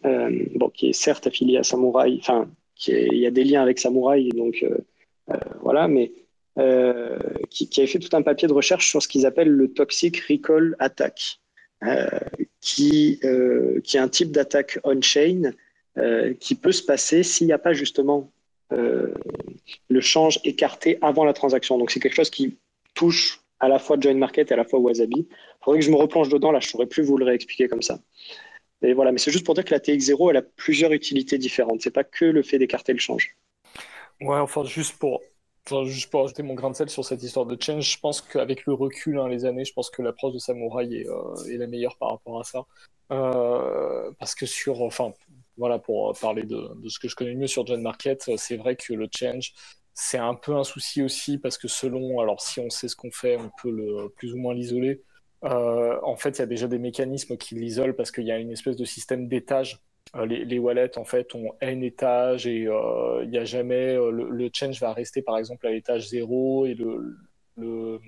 bon, 0.02 0.68
qui 0.68 0.90
est 0.90 0.92
certes 0.92 1.26
affilié 1.26 1.56
à 1.56 1.62
Samurai. 1.62 2.18
Enfin, 2.20 2.50
il 2.86 3.16
y 3.16 3.26
a 3.26 3.30
des 3.30 3.44
liens 3.44 3.62
avec 3.62 3.78
Samurai, 3.78 4.28
donc 4.34 4.62
voilà. 5.62 5.88
Mais 5.88 6.12
qui, 7.48 7.68
qui, 7.70 7.80
avait 7.80 7.88
fait 7.88 7.98
tout 7.98 8.14
un 8.14 8.22
papier 8.22 8.46
de 8.46 8.52
recherche 8.52 8.90
sur 8.90 9.02
ce 9.02 9.08
qu'ils 9.08 9.24
appellent 9.24 9.48
le 9.48 9.72
Toxic 9.72 10.18
Recall 10.28 10.76
Attack, 10.80 11.40
qui, 12.60 13.20
qui 13.84 13.96
est 13.96 14.00
un 14.00 14.08
type 14.08 14.30
d'attaque 14.32 14.78
on-chain 14.84 15.52
qui 16.40 16.54
peut 16.54 16.72
se 16.72 16.82
passer 16.82 17.22
s'il 17.22 17.46
n'y 17.46 17.52
a 17.52 17.58
pas 17.58 17.72
justement 17.72 18.30
le 18.70 20.00
change 20.00 20.40
écarté 20.44 20.98
avant 21.00 21.24
la 21.24 21.32
transaction. 21.32 21.78
Donc 21.78 21.90
c'est 21.90 22.00
quelque 22.00 22.14
chose 22.14 22.30
qui 22.30 22.56
touche 22.94 23.40
à 23.60 23.68
la 23.68 23.78
fois 23.78 23.96
Join 23.98 24.18
Market 24.18 24.50
et 24.50 24.54
à 24.54 24.56
la 24.56 24.64
fois 24.64 24.78
Wasabi. 24.78 25.20
Il 25.20 25.64
faudrait 25.64 25.80
que 25.80 25.84
je 25.84 25.90
me 25.90 25.96
replonge 25.96 26.28
dedans, 26.28 26.52
là 26.52 26.60
je 26.60 26.66
ne 26.68 26.70
saurais 26.70 26.86
plus 26.86 27.02
vous 27.02 27.16
le 27.16 27.24
réexpliquer 27.24 27.68
comme 27.68 27.82
ça. 27.82 28.00
Et 28.82 28.92
voilà, 28.92 29.10
mais 29.10 29.18
c'est 29.18 29.32
juste 29.32 29.44
pour 29.44 29.54
dire 29.54 29.64
que 29.64 29.74
la 29.74 29.80
TX0, 29.80 30.30
elle 30.30 30.36
a 30.36 30.42
plusieurs 30.42 30.92
utilités 30.92 31.36
différentes. 31.38 31.82
C'est 31.82 31.90
pas 31.90 32.04
que 32.04 32.24
le 32.24 32.42
fait 32.42 32.58
d'écarter 32.58 32.92
le 32.92 33.00
change. 33.00 33.36
Ouais, 34.20 34.38
enfin, 34.38 34.64
juste 34.64 34.96
pour, 34.98 35.20
juste 35.84 36.10
pour 36.10 36.24
ajouter 36.24 36.42
mon 36.42 36.54
grain 36.54 36.70
de 36.70 36.76
sel 36.76 36.88
sur 36.90 37.04
cette 37.04 37.22
histoire 37.22 37.46
de 37.46 37.56
change, 37.60 37.92
je 37.92 37.98
pense 37.98 38.20
qu'avec 38.20 38.66
le 38.66 38.74
recul, 38.74 39.18
hein, 39.18 39.28
les 39.28 39.44
années, 39.44 39.64
je 39.64 39.72
pense 39.72 39.90
que 39.90 40.02
l'approche 40.02 40.34
de 40.34 40.38
Samouraï 40.38 40.96
est, 40.96 41.08
euh, 41.08 41.34
est, 41.50 41.56
la 41.56 41.66
meilleure 41.66 41.96
par 41.96 42.10
rapport 42.10 42.40
à 42.40 42.44
ça. 42.44 42.64
Euh, 43.10 44.10
parce 44.18 44.34
que 44.34 44.46
sur, 44.46 44.82
enfin, 44.82 45.12
voilà, 45.56 45.78
pour 45.78 46.16
parler 46.18 46.44
de, 46.44 46.70
ce 46.88 46.98
que 46.98 47.08
je 47.08 47.16
connais 47.16 47.34
mieux 47.34 47.46
sur 47.46 47.66
John 47.66 47.82
Market, 47.82 48.30
c'est 48.36 48.56
vrai 48.56 48.76
que 48.76 48.92
le 48.92 49.08
change, 49.14 49.52
c'est 49.94 50.18
un 50.18 50.34
peu 50.34 50.54
un 50.54 50.64
souci 50.64 51.02
aussi 51.02 51.38
parce 51.38 51.58
que 51.58 51.68
selon, 51.68 52.20
alors 52.20 52.40
si 52.40 52.60
on 52.60 52.70
sait 52.70 52.88
ce 52.88 52.96
qu'on 52.96 53.10
fait, 53.10 53.36
on 53.36 53.50
peut 53.62 54.10
plus 54.16 54.32
ou 54.34 54.36
moins 54.38 54.54
l'isoler. 54.54 55.02
Euh, 55.44 55.98
en 56.02 56.16
fait, 56.16 56.30
il 56.30 56.38
y 56.40 56.42
a 56.42 56.46
déjà 56.46 56.68
des 56.68 56.78
mécanismes 56.78 57.36
qui 57.36 57.54
l'isolent 57.54 57.94
parce 57.94 58.10
qu'il 58.10 58.24
y 58.24 58.32
a 58.32 58.38
une 58.38 58.50
espèce 58.50 58.76
de 58.76 58.84
système 58.84 59.28
d'étage. 59.28 59.80
Euh, 60.16 60.26
les, 60.26 60.58
wallets, 60.58 60.96
en 60.98 61.04
fait, 61.04 61.34
ont 61.34 61.52
n 61.60 61.82
étages 61.82 62.46
et 62.46 62.66
euh, 62.66 63.22
il 63.24 63.30
n'y 63.30 63.38
a 63.38 63.44
jamais. 63.44 63.94
Le, 63.94 64.50
change 64.52 64.80
va 64.80 64.92
rester, 64.92 65.22
par 65.22 65.38
exemple, 65.38 65.66
à 65.66 65.70
l'étage 65.70 66.08
0 66.08 66.66
et 66.66 66.74
le, 66.74 67.16
le, 67.56 68.00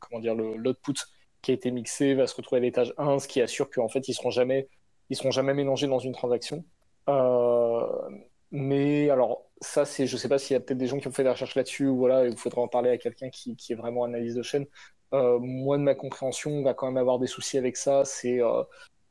comment 0.00 0.20
dire, 0.20 0.34
l'output 0.34 0.94
qui 1.42 1.50
a 1.50 1.54
été 1.54 1.70
mixé 1.70 2.14
va 2.14 2.26
se 2.26 2.34
retrouver 2.36 2.60
à 2.60 2.62
l'étage 2.62 2.94
1, 2.98 3.18
ce 3.18 3.28
qui 3.28 3.40
assure 3.40 3.70
qu'en 3.70 3.88
fait, 3.88 4.08
ils 4.08 4.14
seront 4.14 4.30
jamais, 4.30 4.68
ils 5.10 5.16
seront 5.16 5.32
jamais 5.32 5.54
mélangés 5.54 5.88
dans 5.88 5.98
une 5.98 6.12
transaction. 6.12 6.64
mais 8.50 9.10
alors, 9.10 9.46
ça, 9.60 9.84
c'est, 9.84 10.06
je 10.06 10.16
sais 10.16 10.28
pas 10.28 10.38
s'il 10.38 10.54
y 10.54 10.56
a 10.56 10.60
peut-être 10.60 10.78
des 10.78 10.86
gens 10.86 10.98
qui 10.98 11.08
ont 11.08 11.12
fait 11.12 11.22
des 11.24 11.30
recherches 11.30 11.54
là-dessus, 11.54 11.86
ou 11.86 11.96
voilà, 11.96 12.26
il 12.26 12.36
faudrait 12.36 12.60
en 12.60 12.68
parler 12.68 12.90
à 12.90 12.98
quelqu'un 12.98 13.30
qui, 13.30 13.56
qui, 13.56 13.72
est 13.72 13.76
vraiment 13.76 14.04
analyse 14.04 14.34
de 14.34 14.42
chaîne. 14.42 14.66
Euh, 15.14 15.38
moi, 15.38 15.76
de 15.78 15.82
ma 15.82 15.94
compréhension, 15.94 16.50
on 16.50 16.62
va 16.62 16.74
quand 16.74 16.86
même 16.86 16.96
avoir 16.96 17.18
des 17.18 17.26
soucis 17.26 17.58
avec 17.58 17.76
ça. 17.76 18.04
C'est 18.04 18.40
euh, 18.42 18.62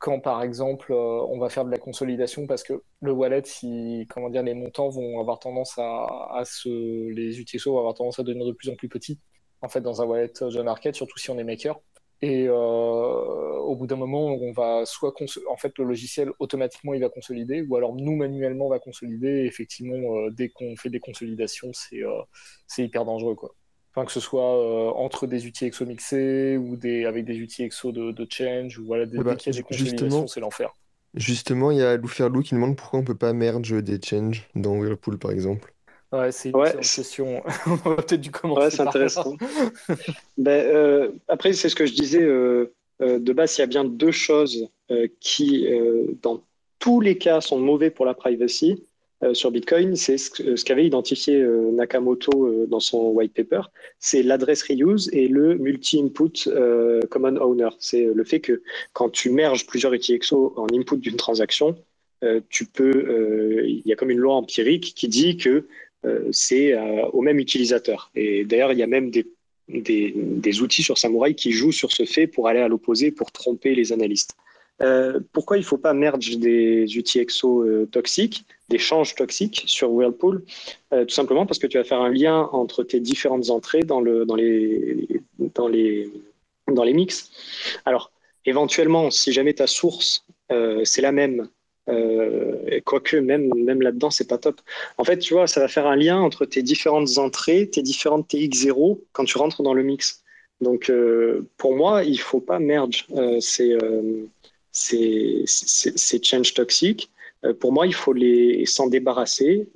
quand, 0.02 0.18
par 0.18 0.42
exemple, 0.42 0.92
euh, 0.92 0.96
on 1.30 1.38
va 1.38 1.48
faire 1.48 1.64
de 1.64 1.70
la 1.70 1.78
consolidation 1.78 2.48
parce 2.48 2.64
que 2.64 2.82
le 3.00 3.12
wallet, 3.12 3.42
si, 3.44 4.06
comment 4.10 4.30
dire, 4.30 4.42
les 4.42 4.54
montants 4.54 4.88
vont 4.88 5.20
avoir 5.20 5.38
tendance 5.38 5.74
à, 5.78 6.42
se, 6.44 7.08
les 7.10 7.38
UTXO 7.38 7.72
vont 7.72 7.78
avoir 7.78 7.94
tendance 7.94 8.18
à 8.18 8.24
devenir 8.24 8.44
de 8.44 8.52
plus 8.52 8.68
en 8.68 8.74
plus 8.74 8.88
petits. 8.88 9.20
En 9.60 9.68
fait, 9.68 9.80
dans 9.80 10.02
un 10.02 10.06
wallet 10.06 10.32
John 10.50 10.64
Market, 10.64 10.96
surtout 10.96 11.18
si 11.20 11.30
on 11.30 11.38
est 11.38 11.44
maker. 11.44 11.78
Et 12.20 12.48
euh, 12.48 12.52
au 12.54 13.76
bout 13.76 13.86
d'un 13.86 13.96
moment, 13.96 14.26
on 14.26 14.50
va 14.52 14.84
soit 14.86 15.14
en 15.48 15.56
fait 15.56 15.78
le 15.78 15.84
logiciel 15.84 16.30
automatiquement 16.40 16.94
il 16.94 17.00
va 17.00 17.08
consolider, 17.08 17.62
ou 17.62 17.76
alors 17.76 17.94
nous 17.94 18.16
manuellement 18.16 18.66
on 18.66 18.70
va 18.70 18.80
consolider. 18.80 19.44
Et 19.44 19.46
effectivement, 19.46 20.16
euh, 20.16 20.30
dès 20.30 20.48
qu'on 20.48 20.74
fait 20.76 20.90
des 20.90 21.00
consolidations, 21.00 21.70
c'est 21.72 22.02
euh, 22.02 22.22
c'est 22.66 22.84
hyper 22.84 23.04
dangereux 23.04 23.36
quoi. 23.36 23.54
Enfin, 23.94 24.06
que 24.06 24.12
ce 24.12 24.20
soit 24.20 24.96
entre 24.96 25.26
des 25.26 25.46
outils 25.46 25.66
exo 25.66 25.84
mixés 25.84 26.56
ou 26.56 26.76
des, 26.76 27.04
avec 27.04 27.26
des 27.26 27.42
outils 27.42 27.62
exo 27.62 27.92
de, 27.92 28.10
de 28.10 28.26
change, 28.30 28.78
ou 28.78 28.86
voilà, 28.86 29.04
dès, 29.04 29.18
bah, 29.18 29.32
a 29.32 29.50
des 29.50 29.62
consolidations, 29.62 30.26
c'est 30.26 30.40
l'enfer. 30.40 30.74
Justement, 31.14 31.70
il 31.70 31.78
y 31.78 31.82
a 31.82 31.98
Louferlou 31.98 32.42
qui 32.42 32.54
demande 32.54 32.74
pourquoi 32.76 33.00
on 33.00 33.04
peut 33.04 33.14
pas 33.14 33.34
merge 33.34 33.82
des 33.82 34.00
changes 34.02 34.48
dans 34.54 34.76
Whirlpool 34.76 35.18
par 35.18 35.30
exemple. 35.30 35.74
Ouais, 36.12 36.30
c'est 36.30 36.50
une 36.50 36.80
question. 36.80 37.42
on 37.66 37.90
aurait 37.90 37.96
peut-être 37.96 38.20
dû 38.20 38.30
commencer. 38.30 38.62
Ouais, 38.62 38.70
c'est 38.70 38.80
intéressant. 38.80 39.36
ben, 40.38 40.66
euh, 40.66 41.12
après, 41.28 41.54
c'est 41.54 41.70
ce 41.70 41.74
que 41.74 41.86
je 41.86 41.94
disais. 41.94 42.22
Euh, 42.22 42.74
euh, 43.00 43.18
de 43.18 43.32
base, 43.32 43.56
il 43.56 43.60
y 43.62 43.64
a 43.64 43.66
bien 43.66 43.84
deux 43.84 44.12
choses 44.12 44.68
qui, 45.20 45.66
dans 46.20 46.42
tous 46.78 47.00
les 47.00 47.16
cas, 47.16 47.40
sont 47.40 47.58
mauvais 47.58 47.90
pour 47.90 48.04
la 48.04 48.12
privacy 48.12 48.84
sur 49.32 49.50
Bitcoin. 49.50 49.96
C'est 49.96 50.18
ce, 50.18 50.64
qu'avait 50.64 50.86
identifié 50.86 51.38
Nakamoto 51.72 52.66
dans 52.66 52.80
son 52.80 53.10
white 53.10 53.34
paper. 53.34 53.62
C'est 53.98 54.22
l'adresse 54.22 54.62
reuse 54.62 55.08
et 55.12 55.28
le 55.28 55.56
multi-input 55.56 56.48
common 57.10 57.36
owner. 57.36 57.68
C'est 57.78 58.04
le 58.04 58.24
fait 58.24 58.40
que 58.40 58.62
quand 58.92 59.10
tu 59.10 59.30
merges 59.30 59.66
plusieurs 59.66 59.92
UTXO 59.92 60.54
en 60.56 60.66
input 60.72 60.96
d'une 60.96 61.16
transaction, 61.16 61.76
tu 62.48 62.66
peux. 62.66 63.64
Il 63.66 63.82
y 63.84 63.92
a 63.92 63.96
comme 63.96 64.10
une 64.10 64.18
loi 64.18 64.34
empirique 64.34 64.92
qui 64.96 65.08
dit 65.08 65.36
que 65.36 65.66
euh, 66.04 66.28
c'est 66.32 66.74
euh, 66.74 67.06
au 67.12 67.20
même 67.20 67.38
utilisateur. 67.38 68.10
Et 68.14 68.44
d'ailleurs, 68.44 68.72
il 68.72 68.78
y 68.78 68.82
a 68.82 68.86
même 68.86 69.10
des, 69.10 70.60
outils 70.60 70.82
sur 70.82 70.98
Samurai 70.98 71.34
qui 71.34 71.52
jouent 71.52 71.72
sur 71.72 71.92
ce 71.92 72.04
fait 72.04 72.26
pour 72.26 72.48
aller 72.48 72.60
à 72.60 72.68
l'opposé, 72.68 73.10
pour 73.12 73.30
tromper 73.30 73.74
les 73.74 73.92
analystes. 73.92 74.34
Euh, 74.82 75.20
pourquoi 75.32 75.56
il 75.58 75.60
ne 75.60 75.64
faut 75.64 75.78
pas 75.78 75.94
merge 75.94 76.38
des 76.38 76.86
exo 77.14 77.64
toxiques, 77.86 78.44
des 78.72 78.78
changes 78.78 79.14
toxiques 79.14 79.62
sur 79.66 79.90
Whirlpool 79.92 80.42
Tout 80.90 81.16
simplement 81.20 81.46
parce 81.46 81.58
que 81.58 81.68
tu 81.68 81.78
vas 81.78 81.84
faire 81.84 82.00
un 82.00 82.10
lien 82.10 82.48
entre 82.52 82.82
tes 82.82 83.00
différentes 83.00 83.50
entrées 83.50 83.84
dans, 83.84 84.00
le, 84.00 84.24
dans, 84.24 84.34
les, 84.34 85.06
dans, 85.38 85.68
les, 85.68 86.10
dans 86.68 86.84
les 86.84 86.94
mix. 86.94 87.30
Alors, 87.84 88.10
éventuellement, 88.44 89.10
si 89.10 89.32
jamais 89.32 89.54
ta 89.54 89.66
source, 89.66 90.26
c'est 90.84 91.02
la 91.02 91.12
même 91.12 91.48
euh, 91.88 92.80
quoique 92.84 93.16
même, 93.16 93.52
même 93.56 93.82
là-dedans, 93.82 94.10
c'est 94.10 94.28
pas 94.28 94.38
top. 94.38 94.60
En 94.98 95.04
fait, 95.04 95.18
tu 95.18 95.34
vois, 95.34 95.46
ça 95.46 95.60
va 95.60 95.68
faire 95.68 95.86
un 95.86 95.96
lien 95.96 96.18
entre 96.20 96.44
tes 96.44 96.62
différentes 96.62 97.18
entrées, 97.18 97.68
tes 97.68 97.82
différentes 97.82 98.32
TX0 98.32 99.00
quand 99.12 99.24
tu 99.24 99.38
rentres 99.38 99.62
dans 99.62 99.74
le 99.74 99.82
mix. 99.82 100.22
Donc, 100.60 100.90
euh, 100.90 101.48
pour 101.56 101.74
moi, 101.74 102.04
il 102.04 102.20
faut 102.20 102.40
pas 102.40 102.60
merge 102.60 103.06
euh, 103.16 103.40
ces, 103.40 103.76
ces, 105.44 106.22
change 106.22 106.54
toxiques. 106.54 107.10
Pour 107.60 107.72
moi, 107.72 107.86
il 107.86 107.94
faut 107.94 108.14
s'en 108.66 108.86
débarrasser. 108.88 109.66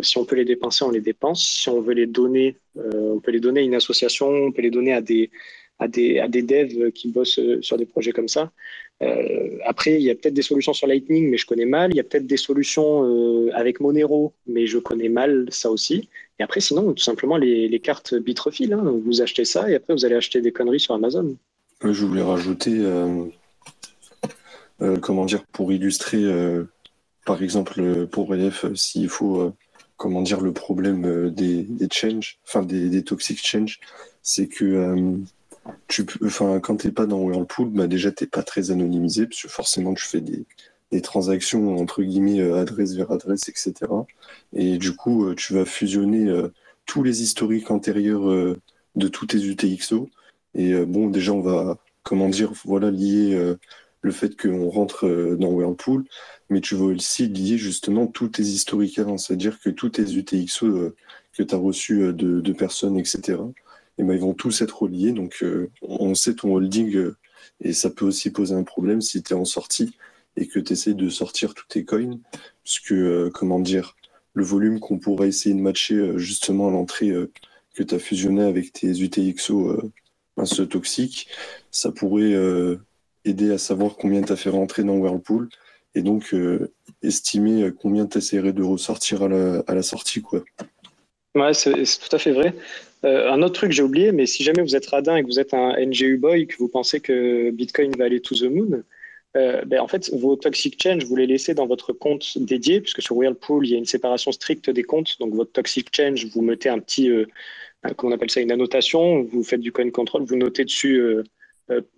si 0.00 0.18
on 0.18 0.24
peut 0.24 0.36
les 0.36 0.44
dépenser, 0.44 0.84
on 0.84 0.90
les 0.90 1.00
dépense. 1.00 1.44
Si 1.44 1.68
on 1.68 1.80
veut 1.80 1.94
les 1.94 2.06
donner, 2.06 2.56
on 2.76 3.20
peut 3.20 3.30
les 3.30 3.40
donner 3.40 3.60
à 3.60 3.62
une 3.62 3.74
association, 3.74 4.28
on 4.28 4.52
peut 4.52 4.62
les 4.62 4.70
donner 4.70 4.92
à 4.92 5.00
des, 5.00 5.30
à 5.78 5.86
des, 5.88 6.18
à 6.18 6.28
des 6.28 6.42
devs 6.42 6.90
qui 6.92 7.08
bossent 7.08 7.40
sur 7.60 7.76
des 7.76 7.86
projets 7.86 8.12
comme 8.12 8.28
ça. 8.28 8.50
Euh, 9.02 9.58
après, 9.64 9.94
il 9.94 10.02
y 10.02 10.10
a 10.10 10.14
peut-être 10.14 10.34
des 10.34 10.42
solutions 10.42 10.72
sur 10.72 10.86
Lightning, 10.86 11.30
mais 11.30 11.36
je 11.36 11.46
connais 11.46 11.66
mal. 11.66 11.92
Il 11.92 11.96
y 11.96 12.00
a 12.00 12.04
peut-être 12.04 12.26
des 12.26 12.36
solutions 12.36 13.04
euh, 13.04 13.50
avec 13.54 13.80
Monero, 13.80 14.32
mais 14.46 14.66
je 14.66 14.78
connais 14.78 15.08
mal 15.08 15.46
ça 15.50 15.70
aussi. 15.70 16.08
Et 16.38 16.42
après, 16.42 16.60
sinon, 16.60 16.92
tout 16.92 17.02
simplement 17.02 17.36
les, 17.36 17.68
les 17.68 17.80
cartes 17.80 18.14
Bitrefill. 18.14 18.72
Hein. 18.72 19.00
Vous 19.04 19.22
achetez 19.22 19.44
ça 19.44 19.70
et 19.70 19.74
après, 19.76 19.94
vous 19.94 20.04
allez 20.04 20.16
acheter 20.16 20.40
des 20.40 20.52
conneries 20.52 20.80
sur 20.80 20.94
Amazon. 20.94 21.36
Je 21.82 22.04
voulais 22.04 22.22
rajouter, 22.22 22.76
euh, 22.76 23.26
comment 25.00 25.24
dire, 25.26 25.44
pour 25.52 25.72
illustrer, 25.72 26.24
par 27.28 27.42
exemple, 27.42 28.06
pour 28.08 28.34
EF, 28.34 28.64
s'il 28.74 29.08
faut, 29.08 29.52
comment 29.96 30.22
dire, 30.22 30.40
le 30.40 30.52
problème 30.52 31.30
des, 31.30 31.62
des 31.62 31.88
change, 31.92 32.38
enfin 32.44 32.62
des, 32.62 32.88
des 32.88 33.04
toxic 33.04 33.38
change, 33.46 33.78
c'est 34.22 34.48
que 34.48 35.20
tu 35.88 36.06
enfin, 36.24 36.60
quand 36.60 36.76
t'es 36.76 36.90
pas 36.90 37.06
dans 37.06 37.18
Whirlpool, 37.18 37.68
bah 37.70 37.86
déjà 37.86 38.10
t'es 38.12 38.26
pas 38.26 38.42
très 38.42 38.70
anonymisé 38.70 39.26
parce 39.26 39.42
que 39.42 39.48
forcément 39.48 39.94
tu 39.94 40.04
fais 40.04 40.20
des, 40.20 40.46
transactions 41.02 41.76
entre 41.76 42.02
guillemets 42.02 42.40
euh, 42.40 42.60
adresse 42.60 42.94
vers 42.94 43.10
adresse, 43.12 43.48
etc. 43.48 43.74
Et 44.54 44.78
du 44.78 44.96
coup, 44.96 45.26
euh, 45.26 45.34
tu 45.34 45.54
vas 45.54 45.64
fusionner 45.64 46.28
euh, 46.28 46.48
tous 46.86 47.02
les 47.02 47.22
historiques 47.22 47.70
antérieurs 47.70 48.56
de 48.96 49.08
tous 49.08 49.26
tes 49.26 49.38
UTXO. 49.38 50.08
Et 50.54 50.74
bon, 50.86 51.08
déjà 51.10 51.32
on 51.32 51.42
va, 51.42 51.76
comment 52.02 52.30
dire, 52.30 52.52
voilà, 52.64 52.90
lier 52.90 53.38
le 54.08 54.12
fait 54.12 54.40
qu'on 54.40 54.68
rentre 54.70 55.08
dans 55.38 55.50
Whirlpool, 55.50 56.04
mais 56.50 56.60
tu 56.60 56.74
vas 56.74 56.86
aussi 56.86 57.28
lier 57.28 57.58
justement 57.58 58.06
tous 58.06 58.28
tes 58.28 58.42
historiques 58.42 58.98
avant, 58.98 59.18
c'est-à-dire 59.18 59.60
que 59.60 59.70
tous 59.70 59.90
tes 59.90 60.14
UTXO 60.14 60.92
que 61.32 61.42
tu 61.42 61.54
as 61.54 61.58
reçus 61.58 62.12
de, 62.12 62.40
de 62.40 62.52
personnes, 62.52 62.98
etc 62.98 63.36
et 63.98 64.04
ben, 64.04 64.14
ils 64.14 64.20
vont 64.20 64.34
tous 64.34 64.62
être 64.62 64.82
reliés. 64.82 65.12
Donc, 65.12 65.38
euh, 65.42 65.70
on 65.82 66.14
sait 66.14 66.34
ton 66.34 66.54
holding 66.54 66.94
euh, 66.96 67.16
et 67.60 67.72
ça 67.72 67.90
peut 67.90 68.04
aussi 68.04 68.30
poser 68.30 68.54
un 68.54 68.62
problème 68.62 69.00
si 69.00 69.22
tu 69.22 69.32
es 69.32 69.36
en 69.36 69.44
sortie 69.44 69.96
et 70.36 70.46
que 70.46 70.60
tu 70.60 70.72
essaies 70.72 70.94
de 70.94 71.08
sortir 71.08 71.54
tous 71.54 71.66
tes 71.66 71.84
coins, 71.84 72.18
puisque, 72.62 72.92
euh, 72.92 73.30
comment 73.34 73.58
dire, 73.58 73.96
le 74.34 74.44
volume 74.44 74.78
qu'on 74.78 74.98
pourrait 74.98 75.28
essayer 75.28 75.54
de 75.54 75.60
matcher 75.60 76.12
justement 76.16 76.68
à 76.68 76.70
l'entrée 76.70 77.12
que 77.74 77.82
tu 77.82 77.94
as 77.94 77.98
fusionné 77.98 78.42
avec 78.42 78.72
tes 78.72 79.00
UTXO 79.00 79.90
ce 80.44 80.62
toxiques, 80.62 81.28
ça 81.72 81.90
pourrait 81.90 82.36
aider 83.28 83.52
à 83.52 83.58
savoir 83.58 83.96
combien 83.96 84.22
tu 84.22 84.32
as 84.32 84.36
fait 84.36 84.50
rentrer 84.50 84.84
dans 84.84 84.96
Whirlpool 84.96 85.48
et 85.94 86.02
donc 86.02 86.34
estimer 87.02 87.70
combien 87.80 88.06
tu 88.06 88.18
essaierais 88.18 88.52
de 88.52 88.62
ressortir 88.62 89.22
à 89.22 89.28
la, 89.28 89.82
sortie. 89.82 90.20
Quoi. 90.20 90.44
Ouais, 91.34 91.54
c'est 91.54 91.72
tout 91.72 92.14
à 92.14 92.18
fait 92.18 92.32
vrai. 92.32 92.54
Euh, 93.04 93.30
un 93.30 93.42
autre 93.42 93.54
truc, 93.54 93.72
j'ai 93.72 93.82
oublié, 93.82 94.12
mais 94.12 94.26
si 94.26 94.42
jamais 94.42 94.62
vous 94.62 94.74
êtes 94.74 94.86
radin 94.86 95.16
et 95.16 95.22
que 95.22 95.28
vous 95.28 95.38
êtes 95.38 95.54
un 95.54 95.74
NGU 95.78 96.18
boy, 96.18 96.46
que 96.46 96.56
vous 96.58 96.68
pensez 96.68 97.00
que 97.00 97.50
Bitcoin 97.50 97.94
va 97.96 98.06
aller 98.06 98.20
to 98.20 98.34
the 98.34 98.50
moon, 98.50 98.82
euh, 99.36 99.64
ben, 99.64 99.80
en 99.80 99.86
fait, 99.86 100.10
vos 100.12 100.36
toxic 100.36 100.82
change, 100.82 101.04
vous 101.04 101.14
les 101.14 101.26
laissez 101.26 101.54
dans 101.54 101.66
votre 101.66 101.92
compte 101.92 102.38
dédié, 102.38 102.80
puisque 102.80 103.02
sur 103.02 103.16
Whirlpool, 103.16 103.66
il 103.66 103.70
y 103.70 103.74
a 103.74 103.78
une 103.78 103.84
séparation 103.84 104.32
stricte 104.32 104.70
des 104.70 104.82
comptes. 104.82 105.18
Donc, 105.20 105.34
votre 105.34 105.52
toxic 105.52 105.94
change, 105.94 106.26
vous 106.26 106.42
mettez 106.42 106.68
un 106.68 106.80
petit, 106.80 107.10
euh, 107.10 107.26
qu'on 107.96 108.10
appelle 108.10 108.30
ça 108.30 108.40
une 108.40 108.52
annotation. 108.52 109.22
Vous 109.22 109.44
faites 109.44 109.60
du 109.60 109.70
coin 109.70 109.88
control, 109.90 110.24
vous 110.24 110.36
notez 110.36 110.64
dessus 110.64 111.00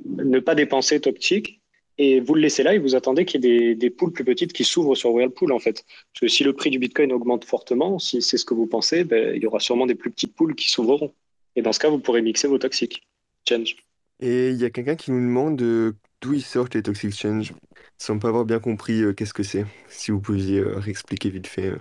ne 0.05 0.39
pas 0.41 0.55
dépenser 0.55 1.01
toxique 1.01 1.61
et 2.01 2.19
vous 2.21 2.35
le 2.35 2.41
laissez 2.41 2.63
là 2.63 2.75
et 2.75 2.79
vous 2.79 2.95
attendez 2.95 3.27
qu'il 3.27 3.45
y 3.45 3.47
ait 3.47 3.59
des, 3.59 3.75
des, 3.75 3.91
poules 3.91 4.11
plus 4.11 4.25
petites 4.25 4.55
qui 4.55 4.65
s'ouvrent 4.65 4.95
sur 4.95 5.13
Whirlpool 5.13 5.53
en 5.53 5.59
fait. 5.59 5.85
Parce 5.85 6.21
que 6.23 6.29
si 6.29 6.45
le 6.45 6.55
prix 6.55 6.71
du 6.71 6.79
Bitcoin 6.79 7.13
augmente 7.13 7.45
fortement, 7.45 7.99
si 7.99 8.23
c'est 8.23 8.39
ce 8.39 8.47
que 8.47 8.55
vous 8.55 8.67
pensez, 8.67 9.05
ben, 9.05 9.37
il 9.37 9.43
y 9.43 9.47
aura 9.47 9.61
sûrement 9.61 9.85
des 9.85 9.95
plus 9.95 10.11
petites 10.11 10.35
poules 10.35 10.55
qui 10.55 10.71
s'ouvriront. 10.71 11.13
Et 11.57 11.63
dans 11.63 11.75
ce 11.75 11.79
cas, 11.79 11.91
vous 11.91 11.99
pourrez 11.99 12.23
mixer 12.23 12.49
vos 12.49 12.57
toxiques. 12.57 13.03
Change. 13.47 13.77
Et 14.19 14.49
il 14.49 14.57
y 14.57 14.65
a 14.65 14.71
quelqu'un 14.71 14.97
qui 14.97 15.11
nous 15.11 15.21
demande 15.21 15.57
d'où 15.57 16.33
ils 16.33 16.43
sortent 16.43 16.75
les 16.75 16.83
toxic 16.83 17.13
change, 17.13 17.53
sans 17.99 18.19
pas 18.19 18.29
avoir 18.29 18.47
bien 18.47 18.61
compris 18.61 19.03
qu'est-ce 19.15 19.35
que 19.35 19.43
c'est. 19.43 19.67
Si 19.89 20.11
vous 20.11 20.21
pouviez 20.21 20.63
réexpliquer 20.63 21.29
vite 21.29 21.49
fait. 21.49 21.73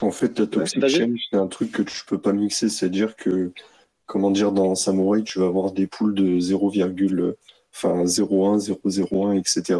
En 0.00 0.10
fait, 0.10 0.38
la 0.38 0.46
toxic 0.46 0.86
change, 0.88 1.20
c'est 1.30 1.36
un 1.36 1.48
truc 1.48 1.70
que 1.70 1.82
tu 1.82 2.00
peux 2.06 2.18
pas 2.18 2.32
mixer, 2.32 2.70
c'est-à-dire 2.70 3.14
que 3.14 3.52
comment 4.10 4.32
dire, 4.32 4.50
dans 4.50 4.74
Samurai, 4.74 5.22
tu 5.22 5.38
vas 5.38 5.46
avoir 5.46 5.70
des 5.70 5.86
poules 5.86 6.14
de 6.14 6.40
0, 6.40 6.72
enfin 7.72 8.04
0,1, 8.04 8.58
0,01, 8.58 9.38
etc. 9.38 9.78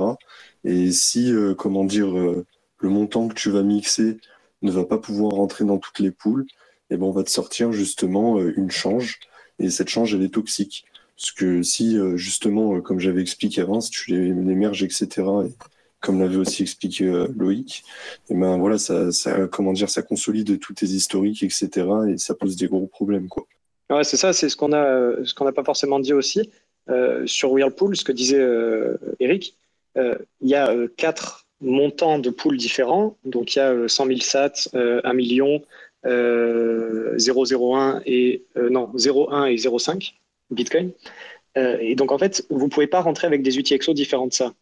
Et 0.63 0.93
si, 0.93 1.33
euh, 1.33 1.55
comment 1.57 1.85
dire, 1.85 2.17
euh, 2.17 2.47
le 2.79 2.89
montant 2.91 3.27
que 3.27 3.35
tu 3.35 3.51
vas 3.51 3.65
mixer 3.65 4.19
ne 4.63 4.71
va 4.71 4.85
pas 4.85 4.99
pouvoir 4.99 5.33
rentrer 5.33 5.65
dans 5.65 5.79
toutes 5.79 5.99
les 5.99 6.13
poules, 6.13 6.47
et 6.91 6.95
eh 6.95 6.97
ben 6.97 7.07
on 7.07 7.11
va 7.11 7.25
te 7.25 7.31
sortir 7.31 7.73
justement 7.73 8.39
euh, 8.39 8.55
une 8.57 8.71
change. 8.71 9.19
Et 9.59 9.69
cette 9.69 9.89
change, 9.89 10.15
elle 10.15 10.23
est 10.23 10.35
toxique. 10.35 10.85
Parce 11.17 11.33
que 11.33 11.63
si, 11.63 11.99
justement, 12.15 12.81
comme 12.81 13.01
j'avais 13.01 13.21
expliqué 13.21 13.61
avant, 13.61 13.81
si 13.81 13.91
tu 13.91 14.11
les, 14.13 14.33
merges, 14.33 14.83
etc., 14.83 15.09
et 15.47 15.53
comme 16.01 16.19
l'avait 16.21 16.37
aussi 16.37 16.63
expliqué 16.63 17.05
Loïc, 17.37 17.85
et 18.31 18.33
eh 18.33 18.35
ben 18.35 18.59
voilà, 18.59 18.79
ça, 18.79 19.13
ça, 19.13 19.47
comment 19.49 19.73
dire, 19.75 19.91
ça 19.91 20.03
consolide 20.03 20.59
tous 20.61 20.73
tes 20.75 20.87
historiques, 20.87 21.43
etc., 21.43 21.71
et 22.09 22.17
ça 22.19 22.35
pose 22.35 22.57
des 22.57 22.69
gros 22.69 22.87
problèmes, 22.87 23.29
quoi. 23.29 23.47
C'est 24.03 24.17
ça, 24.17 24.33
c'est 24.33 24.49
ce 24.49 24.57
qu'on 24.57 24.73
a, 24.73 25.15
qu'on 25.37 25.45
n'a 25.45 25.53
pas 25.53 25.65
forcément 25.65 25.99
dit 25.99 26.13
aussi. 26.13 26.49
Euh, 26.89 27.27
sur 27.27 27.53
Whirlpool, 27.53 27.97
ce 27.97 28.05
que 28.05 28.13
disait 28.13 28.41
euh, 28.41 28.97
Eric, 29.21 29.57
euh, 29.97 30.15
il 30.41 30.49
y 30.49 30.55
a 30.55 30.75
quatre 30.97 31.47
montants 31.61 32.19
de 32.19 32.31
poules 32.31 32.57
différents. 32.57 33.17
Donc 33.25 33.55
il 33.55 33.59
y 33.59 33.63
a 33.63 33.89
100 33.89 34.07
000 34.07 34.21
sats, 34.21 34.69
1 34.73 35.13
million, 35.13 35.63
0,01 36.05 38.01
et 38.07 38.45
non 38.71 38.91
0,1 38.95 39.51
et 39.51 39.57
0,5 39.57 40.15
Bitcoin. 40.51 40.93
et 41.57 41.95
donc 41.95 42.13
en 42.13 42.19
fait, 42.19 42.47
vous 42.51 42.69
pouvez 42.69 42.87
pas 42.87 43.01
rentrer 43.01 43.27
avec 43.27 43.43
des 43.43 43.59
UTXO 43.59 43.93
différents 43.93 44.29
de 44.29 44.33
ça. 44.33 44.55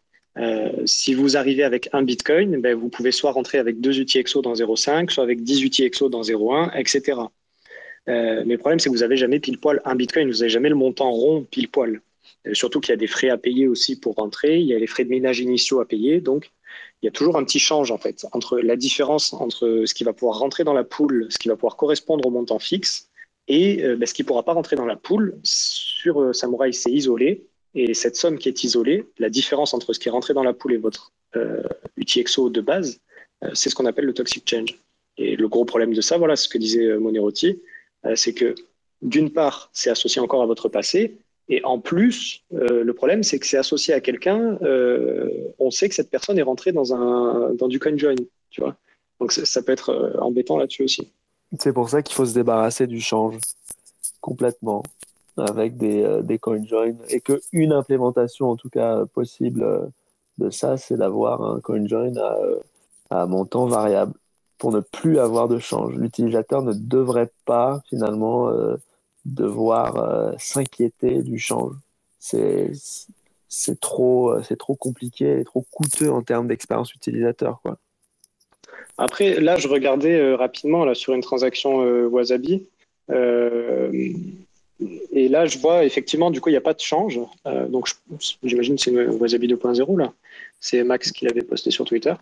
si 0.85 1.13
vous 1.13 1.37
arrivez 1.37 1.63
avec 1.63 1.89
un 1.93 2.03
Bitcoin, 2.03 2.59
ben, 2.59 2.75
vous 2.75 2.89
pouvez 2.89 3.11
soit 3.11 3.31
rentrer 3.31 3.57
avec 3.59 3.79
deux 3.79 3.97
UTXO 3.99 4.41
dans 4.41 4.53
0,5, 4.53 5.09
soit 5.09 5.23
avec 5.23 5.43
10 5.43 5.63
UTXO 5.63 6.09
dans 6.09 6.21
0,1, 6.21 6.77
etc. 6.77 7.21
mais 8.09 8.53
le 8.53 8.57
problème, 8.57 8.79
c'est 8.79 8.89
que 8.89 8.93
vous 8.93 9.01
n'avez 9.01 9.17
jamais 9.17 9.39
pile 9.39 9.59
poil 9.59 9.81
un 9.85 9.95
Bitcoin, 9.95 10.29
vous 10.29 10.37
n'avez 10.37 10.49
jamais 10.49 10.69
le 10.69 10.75
montant 10.75 11.11
rond 11.11 11.43
pile 11.49 11.69
poil. 11.69 12.01
Euh, 12.47 12.53
surtout 12.53 12.79
qu'il 12.79 12.91
y 12.91 12.93
a 12.93 12.97
des 12.97 13.07
frais 13.07 13.29
à 13.29 13.37
payer 13.37 13.67
aussi 13.67 13.99
pour 13.99 14.15
rentrer, 14.15 14.59
il 14.59 14.65
y 14.65 14.73
a 14.73 14.79
les 14.79 14.87
frais 14.87 15.03
de 15.03 15.09
ménage 15.09 15.39
initiaux 15.39 15.79
à 15.79 15.87
payer, 15.87 16.21
donc 16.21 16.51
il 17.01 17.05
y 17.05 17.09
a 17.09 17.11
toujours 17.11 17.37
un 17.37 17.43
petit 17.43 17.59
change 17.59 17.91
en 17.91 17.97
fait 17.97 18.25
entre 18.33 18.59
la 18.59 18.75
différence 18.75 19.33
entre 19.33 19.83
ce 19.85 19.93
qui 19.93 20.03
va 20.03 20.13
pouvoir 20.13 20.39
rentrer 20.39 20.63
dans 20.63 20.73
la 20.73 20.83
poule, 20.83 21.27
ce 21.29 21.37
qui 21.37 21.47
va 21.47 21.55
pouvoir 21.55 21.75
correspondre 21.75 22.25
au 22.27 22.31
montant 22.31 22.59
fixe, 22.59 23.09
et 23.47 23.83
euh, 23.83 23.95
ben, 23.95 24.05
ce 24.05 24.13
qui 24.13 24.23
ne 24.23 24.27
pourra 24.27 24.43
pas 24.43 24.53
rentrer 24.53 24.75
dans 24.75 24.85
la 24.85 24.95
poule. 24.95 25.37
Sur 25.43 26.21
euh, 26.21 26.33
Samurai, 26.33 26.71
c'est 26.71 26.91
isolé, 26.91 27.45
et 27.75 27.93
cette 27.93 28.15
somme 28.15 28.37
qui 28.37 28.49
est 28.49 28.63
isolée, 28.63 29.05
la 29.17 29.29
différence 29.29 29.73
entre 29.73 29.93
ce 29.93 29.99
qui 29.99 30.07
est 30.07 30.11
rentré 30.11 30.33
dans 30.33 30.43
la 30.43 30.53
poule 30.53 30.73
et 30.73 30.77
votre 30.77 31.11
UTXO 31.97 32.49
de 32.49 32.61
base, 32.61 32.99
c'est 33.53 33.69
ce 33.69 33.75
qu'on 33.75 33.85
appelle 33.85 34.05
le 34.05 34.13
toxic 34.13 34.49
change. 34.49 34.79
Et 35.17 35.35
le 35.35 35.47
gros 35.47 35.65
problème 35.65 35.93
de 35.93 36.01
ça, 36.01 36.17
voilà 36.17 36.35
ce 36.35 36.49
que 36.49 36.57
disait 36.57 36.97
Monerotti, 36.97 37.61
c'est 38.15 38.33
que 38.33 38.55
d'une 39.01 39.31
part, 39.31 39.69
c'est 39.73 39.89
associé 39.89 40.21
encore 40.21 40.41
à 40.41 40.45
votre 40.45 40.69
passé, 40.69 41.17
et 41.49 41.63
en 41.63 41.79
plus, 41.79 42.43
euh, 42.53 42.83
le 42.83 42.93
problème, 42.93 43.23
c'est 43.23 43.39
que 43.39 43.47
c'est 43.47 43.57
associé 43.57 43.93
à 43.93 44.01
quelqu'un, 44.01 44.59
euh, 44.61 45.29
on 45.57 45.71
sait 45.71 45.89
que 45.89 45.95
cette 45.95 46.11
personne 46.11 46.37
est 46.37 46.43
rentrée 46.43 46.71
dans, 46.71 46.93
un, 46.93 47.53
dans 47.55 47.67
du 47.67 47.79
CoinJoin, 47.79 48.15
tu 48.51 48.61
vois. 48.61 48.75
Donc 49.19 49.31
ça 49.31 49.61
peut 49.63 49.71
être 49.71 49.89
euh, 49.89 50.19
embêtant 50.19 50.57
là-dessus 50.57 50.83
aussi. 50.83 51.11
C'est 51.57 51.73
pour 51.73 51.89
ça 51.89 52.03
qu'il 52.03 52.15
faut 52.15 52.25
se 52.25 52.35
débarrasser 52.35 52.85
du 52.85 53.01
change 53.01 53.37
complètement 54.21 54.83
avec 55.37 55.77
des, 55.77 56.19
des 56.21 56.37
CoinJoin 56.37 56.95
et 57.07 57.21
qu'une 57.21 57.71
implémentation, 57.71 58.49
en 58.49 58.55
tout 58.55 58.69
cas 58.69 59.05
possible 59.05 59.89
de 60.37 60.49
ça, 60.49 60.77
c'est 60.77 60.97
d'avoir 60.97 61.41
un 61.41 61.59
CoinJoin 61.61 62.15
à, 62.17 62.37
à 63.09 63.25
montant 63.25 63.65
variable 63.65 64.13
pour 64.59 64.71
ne 64.71 64.81
plus 64.81 65.17
avoir 65.19 65.47
de 65.47 65.57
change. 65.57 65.95
L'utilisateur 65.95 66.61
ne 66.61 66.73
devrait 66.73 67.31
pas 67.45 67.81
finalement 67.89 68.51
devoir 69.25 69.95
euh, 69.97 70.31
s'inquiéter 70.37 71.21
du 71.21 71.39
change. 71.39 71.75
C'est 72.19 72.71
trop 73.79 74.31
euh, 74.31 74.55
trop 74.57 74.75
compliqué 74.75 75.39
et 75.39 75.43
trop 75.43 75.65
coûteux 75.71 76.11
en 76.11 76.21
termes 76.21 76.47
d'expérience 76.47 76.93
utilisateur. 76.93 77.61
Après 78.97 79.39
là 79.39 79.57
je 79.57 79.67
regardais 79.67 80.19
euh, 80.19 80.35
rapidement 80.35 80.85
là 80.85 80.93
sur 80.93 81.13
une 81.13 81.21
transaction 81.21 81.79
Wasabi 82.07 82.67
et 85.11 85.27
là 85.29 85.45
je 85.45 85.57
vois 85.57 85.83
effectivement 85.83 86.31
du 86.31 86.41
coup 86.41 86.49
il 86.49 86.53
n'y 86.53 86.57
a 86.57 86.61
pas 86.61 86.73
de 86.75 86.79
change 86.79 87.19
donc 87.69 87.89
j'imagine 88.43 88.77
c'est 88.77 88.91
Wasabi 88.91 89.47
2.0 89.47 89.97
là 89.97 90.13
c'est 90.59 90.83
Max 90.83 91.11
qui 91.11 91.25
l'avait 91.25 91.41
posté 91.41 91.71
sur 91.71 91.85
Twitter 91.85 92.13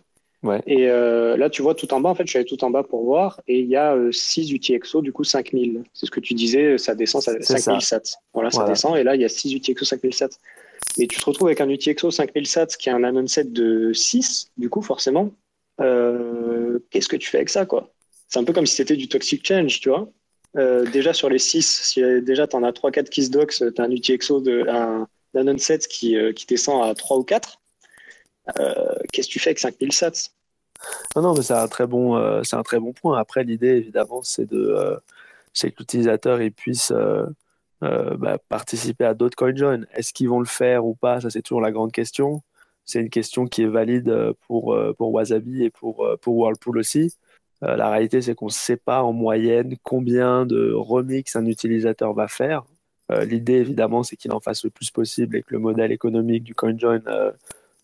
et 0.66 0.88
euh, 0.88 1.36
là, 1.36 1.50
tu 1.50 1.62
vois 1.62 1.74
tout 1.74 1.92
en 1.92 2.00
bas, 2.00 2.10
en 2.10 2.14
fait, 2.14 2.24
je 2.24 2.30
suis 2.30 2.38
allé 2.38 2.46
tout 2.46 2.62
en 2.62 2.70
bas 2.70 2.84
pour 2.84 3.04
voir, 3.04 3.40
et 3.48 3.58
il 3.58 3.66
y 3.66 3.76
a 3.76 3.96
6 4.10 4.52
euh, 4.52 4.54
UTXO, 4.54 5.02
du 5.02 5.12
coup 5.12 5.24
5000. 5.24 5.82
C'est 5.92 6.06
ce 6.06 6.10
que 6.10 6.20
tu 6.20 6.34
disais, 6.34 6.78
ça 6.78 6.94
descend, 6.94 7.22
ça, 7.22 7.32
5000 7.40 7.80
sats. 7.80 8.02
Voilà, 8.32 8.50
ça 8.50 8.64
descend, 8.64 8.96
et 8.96 9.02
là, 9.02 9.16
il 9.16 9.20
y 9.20 9.24
a 9.24 9.28
6 9.28 9.54
UTXO 9.54 9.84
5000 9.84 10.14
sats. 10.14 10.28
Et 10.96 11.08
tu 11.08 11.18
te 11.18 11.24
retrouves 11.24 11.48
avec 11.48 11.60
un 11.60 11.68
UTXO 11.68 12.10
5000 12.10 12.46
sats 12.46 12.66
qui 12.66 12.88
a 12.88 12.94
un 12.94 13.02
anon 13.02 13.26
set 13.26 13.52
de 13.52 13.92
6, 13.92 14.52
du 14.56 14.70
coup, 14.70 14.80
forcément. 14.80 15.32
Euh, 15.80 16.78
qu'est-ce 16.90 17.08
que 17.08 17.16
tu 17.16 17.28
fais 17.28 17.38
avec 17.38 17.48
ça, 17.48 17.66
quoi? 17.66 17.92
C'est 18.28 18.38
un 18.38 18.44
peu 18.44 18.52
comme 18.52 18.66
si 18.66 18.76
c'était 18.76 18.96
du 18.96 19.08
toxic 19.08 19.46
change, 19.46 19.80
tu 19.80 19.88
vois? 19.88 20.08
déjà 20.92 21.12
sur 21.12 21.28
les 21.28 21.38
6, 21.38 21.82
si 21.84 22.02
déjà 22.22 22.48
tu 22.48 22.56
en 22.56 22.64
as 22.64 22.72
3-4 22.72 23.10
qui 23.10 23.24
se 23.24 23.30
dox, 23.30 23.58
tu 23.58 23.80
as 23.80 23.84
un 23.84 23.90
UTXO, 23.92 24.40
de, 24.40 24.66
un, 24.68 25.06
anon 25.36 25.56
set 25.56 25.86
qui, 25.86 26.16
qui 26.34 26.46
descend 26.46 26.82
à 26.82 26.94
3 26.94 27.18
ou 27.18 27.22
4. 27.22 27.57
Euh, 28.58 28.94
qu'est-ce 29.12 29.28
que 29.28 29.32
tu 29.32 29.40
fais 29.40 29.50
avec 29.50 29.58
5000 29.58 29.92
sats? 29.92 30.30
Non, 31.16 31.22
non, 31.22 31.34
mais 31.34 31.42
c'est 31.42 31.54
un 31.54 31.68
très 31.68 31.86
bon, 31.86 32.16
euh, 32.16 32.42
un 32.52 32.62
très 32.62 32.78
bon 32.78 32.92
point. 32.92 33.18
Après, 33.18 33.44
l'idée, 33.44 33.68
évidemment, 33.76 34.22
c'est 34.22 34.52
euh, 34.52 34.96
que 35.60 35.66
l'utilisateur 35.78 36.38
puisse 36.56 36.92
bah, 37.80 38.38
participer 38.48 39.04
à 39.04 39.14
d'autres 39.14 39.36
CoinJoin. 39.36 39.82
Est-ce 39.94 40.12
qu'ils 40.12 40.28
vont 40.28 40.40
le 40.40 40.46
faire 40.46 40.86
ou 40.86 40.94
pas? 40.94 41.20
Ça, 41.20 41.30
c'est 41.30 41.42
toujours 41.42 41.60
la 41.60 41.72
grande 41.72 41.92
question. 41.92 42.42
C'est 42.84 43.00
une 43.00 43.10
question 43.10 43.46
qui 43.46 43.62
est 43.62 43.66
valide 43.66 44.32
pour, 44.46 44.76
pour 44.96 45.12
Wasabi 45.12 45.64
et 45.64 45.70
pour, 45.70 46.08
pour 46.22 46.36
Whirlpool 46.36 46.78
aussi. 46.78 47.14
la 47.60 47.90
réalité, 47.90 48.22
c'est 48.22 48.34
qu'on 48.34 48.46
ne 48.46 48.50
sait 48.50 48.76
pas 48.76 49.02
en 49.02 49.12
moyenne 49.12 49.76
combien 49.82 50.46
de 50.46 50.72
remix 50.72 51.36
un 51.36 51.44
utilisateur 51.44 52.14
va 52.14 52.28
faire. 52.28 52.64
L'idée, 53.10 53.54
évidemment, 53.54 54.02
c'est 54.02 54.16
qu'il 54.16 54.32
en 54.32 54.40
fasse 54.40 54.64
le 54.64 54.70
plus 54.70 54.90
possible 54.90 55.36
et 55.36 55.42
que 55.42 55.52
le 55.52 55.58
modèle 55.58 55.92
économique 55.92 56.44
du 56.44 56.54
CoinJoin 56.54 57.02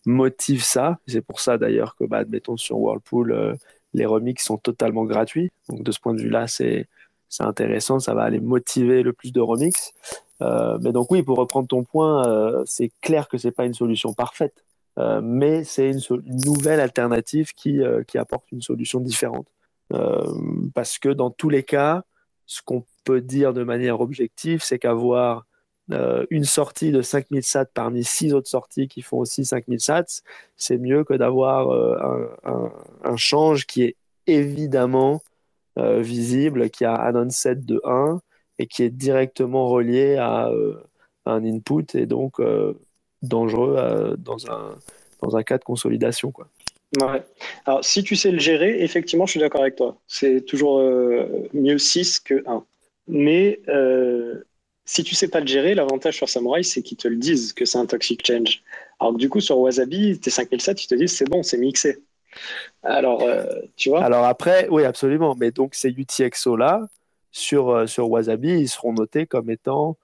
motive 0.05 0.63
ça. 0.63 0.99
C'est 1.07 1.21
pour 1.21 1.39
ça 1.39 1.57
d'ailleurs 1.57 1.95
que, 1.95 2.03
bah, 2.05 2.17
admettons, 2.17 2.57
sur 2.57 2.77
Whirlpool, 2.77 3.31
euh, 3.31 3.55
les 3.93 4.05
remix 4.05 4.43
sont 4.43 4.57
totalement 4.57 5.05
gratuits. 5.05 5.51
Donc 5.69 5.83
de 5.83 5.91
ce 5.91 5.99
point 5.99 6.13
de 6.13 6.21
vue-là, 6.21 6.47
c'est 6.47 6.87
intéressant, 7.39 7.99
ça 7.99 8.13
va 8.13 8.23
aller 8.23 8.39
motiver 8.39 9.03
le 9.03 9.13
plus 9.13 9.31
de 9.31 9.41
remix. 9.41 9.93
Euh, 10.41 10.77
mais 10.81 10.91
donc 10.91 11.11
oui, 11.11 11.23
pour 11.23 11.37
reprendre 11.37 11.67
ton 11.67 11.83
point, 11.83 12.27
euh, 12.27 12.63
c'est 12.65 12.91
clair 13.01 13.27
que 13.27 13.37
c'est 13.37 13.51
pas 13.51 13.65
une 13.65 13.73
solution 13.73 14.13
parfaite, 14.13 14.63
mais 15.21 15.65
c'est 15.65 15.89
une, 15.89 15.99
une, 16.25 16.41
nouvelle 16.45 16.79
alternative 16.79 17.53
qui, 17.53 17.81
qui 18.07 18.17
apporte 18.17 18.49
une 18.53 18.61
solution 18.61 19.01
différente. 19.01 19.47
parce 20.73 20.97
que 20.99 21.09
dans 21.09 21.31
tous 21.31 21.49
les 21.49 21.63
cas, 21.63 22.03
ce 22.45 22.61
qu'on 22.61 22.85
peut 23.03 23.21
dire 23.21 23.53
de 23.53 23.63
manière 23.63 23.99
objective, 23.99 24.63
c'est 24.63 24.79
qu'avoir 24.79 25.45
euh, 25.91 26.25
une 26.31 26.45
sortie 26.45 26.91
de 26.91 27.03
5000 27.03 27.43
sats 27.43 27.65
parmi 27.65 28.03
six 28.03 28.33
autres 28.33 28.49
sorties 28.49 28.87
qui 28.87 29.03
font 29.03 29.17
aussi 29.17 29.45
5000 29.45 29.79
sats, 29.79 30.21
c'est 30.57 30.79
mieux 30.79 31.03
que 31.03 31.13
d'avoir 31.13 31.69
euh, 31.69 32.27
un, 32.43 32.71
un, 33.03 33.15
change 33.17 33.67
qui 33.67 33.83
est 33.83 33.95
évidemment 34.25 35.21
euh, 35.77 36.01
visible, 36.01 36.71
qui 36.71 36.85
a 36.85 36.99
un 36.99 37.15
onset 37.15 37.55
de 37.55 37.79
1 37.83 38.19
et 38.57 38.65
qui 38.65 38.81
est 38.81 38.89
directement 38.89 39.67
relié 39.67 40.15
à, 40.15 40.49
un 41.27 41.43
input 41.43 41.85
et 41.95 42.05
donc 42.05 42.39
dangereux 43.23 44.15
dans, 44.17 44.51
un, 44.51 44.75
dans 45.21 45.35
un 45.35 45.43
cas 45.43 45.57
de 45.57 45.63
consolidation. 45.63 46.31
Quoi. 46.31 46.47
Alors, 47.65 47.83
si 47.83 48.03
tu 48.03 48.15
sais 48.15 48.31
le 48.31 48.37
gérer, 48.37 48.83
effectivement, 48.83 49.25
je 49.25 49.31
suis 49.31 49.39
d'accord 49.39 49.61
avec 49.61 49.75
toi. 49.75 49.97
C'est 50.07 50.41
toujours 50.45 50.79
mieux 51.53 51.77
6 51.79 52.19
que 52.19 52.43
1. 52.47 52.63
Mais 53.07 53.59
si 54.85 55.03
tu 55.03 55.15
sais 55.15 55.27
pas 55.27 55.39
le 55.39 55.47
gérer, 55.47 55.75
l'avantage 55.75 56.15
sur 56.15 56.29
Samurai, 56.29 56.63
c'est 56.63 56.81
qu'ils 56.81 56.97
te 56.97 57.07
le 57.07 57.17
disent 57.17 57.53
que 57.53 57.65
c'est 57.65 57.77
un 57.77 57.85
toxic 57.85 58.25
change. 58.25 58.61
Alors 58.99 59.13
que 59.13 59.19
du 59.19 59.29
coup, 59.29 59.41
sur 59.41 59.57
Wasabi, 59.59 60.19
tes 60.19 60.29
5007, 60.29 60.77
tu 60.77 60.87
te 60.87 60.95
dis 60.95 61.07
c'est 61.07 61.29
bon, 61.29 61.43
c'est 61.43 61.57
mixé. 61.57 62.03
Alors, 62.83 63.21
euh, 63.23 63.45
tu 63.75 63.89
vois? 63.89 64.03
Alors 64.03 64.25
après, 64.25 64.67
oui, 64.69 64.83
absolument. 64.83 65.35
Mais 65.35 65.51
donc, 65.51 65.75
ces 65.75 65.89
UTXO-là, 65.89 66.87
sur, 67.31 67.89
sur 67.89 68.09
Wasabi, 68.09 68.61
ils 68.61 68.69
seront 68.69 68.93
notés 68.93 69.25
comme 69.25 69.49
étant 69.49 69.97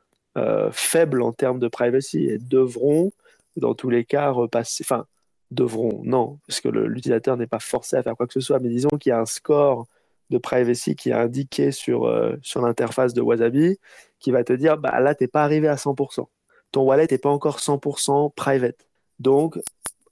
faibles 0.72 1.22
en 1.22 1.34
termes 1.34 1.60
de 1.60 1.68
privacy 1.68 2.26
et 2.26 2.38
devront, 2.38 3.12
dans 3.58 3.74
tous 3.74 3.90
les 3.90 4.06
cas, 4.06 4.30
repasser. 4.30 4.84
Enfin, 4.86 5.06
devront, 5.52 6.02
non, 6.04 6.40
parce 6.48 6.62
que 6.62 6.70
l'utilisateur 6.70 7.38
n'est 7.38 7.48
pas 7.48 7.60
forcé 7.60 7.98
à 7.98 8.04
faire 8.04 8.16
quoi 8.16 8.26
que 8.26 8.34
ce 8.34 8.40
soit, 8.40 8.60
mais 8.60 8.70
disons 8.70 8.90
qu'il 8.98 9.12
y 9.12 9.14
a 9.14 9.20
un 9.20 9.26
score 9.26 9.86
de 10.32 10.38
privacy 10.40 10.96
qui 10.96 11.10
est 11.10 11.14
indiqué 11.14 11.72
sur, 11.72 12.12
sur 12.42 12.62
l'interface 12.62 13.14
de 13.14 13.22
Wasabi 13.22 13.78
qui 14.20 14.32
va 14.32 14.44
te 14.44 14.54
dire 14.54 14.78
bah, 14.78 15.00
là, 15.00 15.16
tu 15.16 15.24
n'es 15.24 15.28
pas 15.28 15.44
arrivé 15.44 15.68
à 15.68 15.76
100%. 15.76 16.28
Ton 16.72 16.84
wallet 16.84 17.08
n'est 17.12 17.18
pas 17.18 17.30
encore 17.30 17.60
100% 17.60 18.34
private. 18.34 18.88
Donc, 19.20 19.60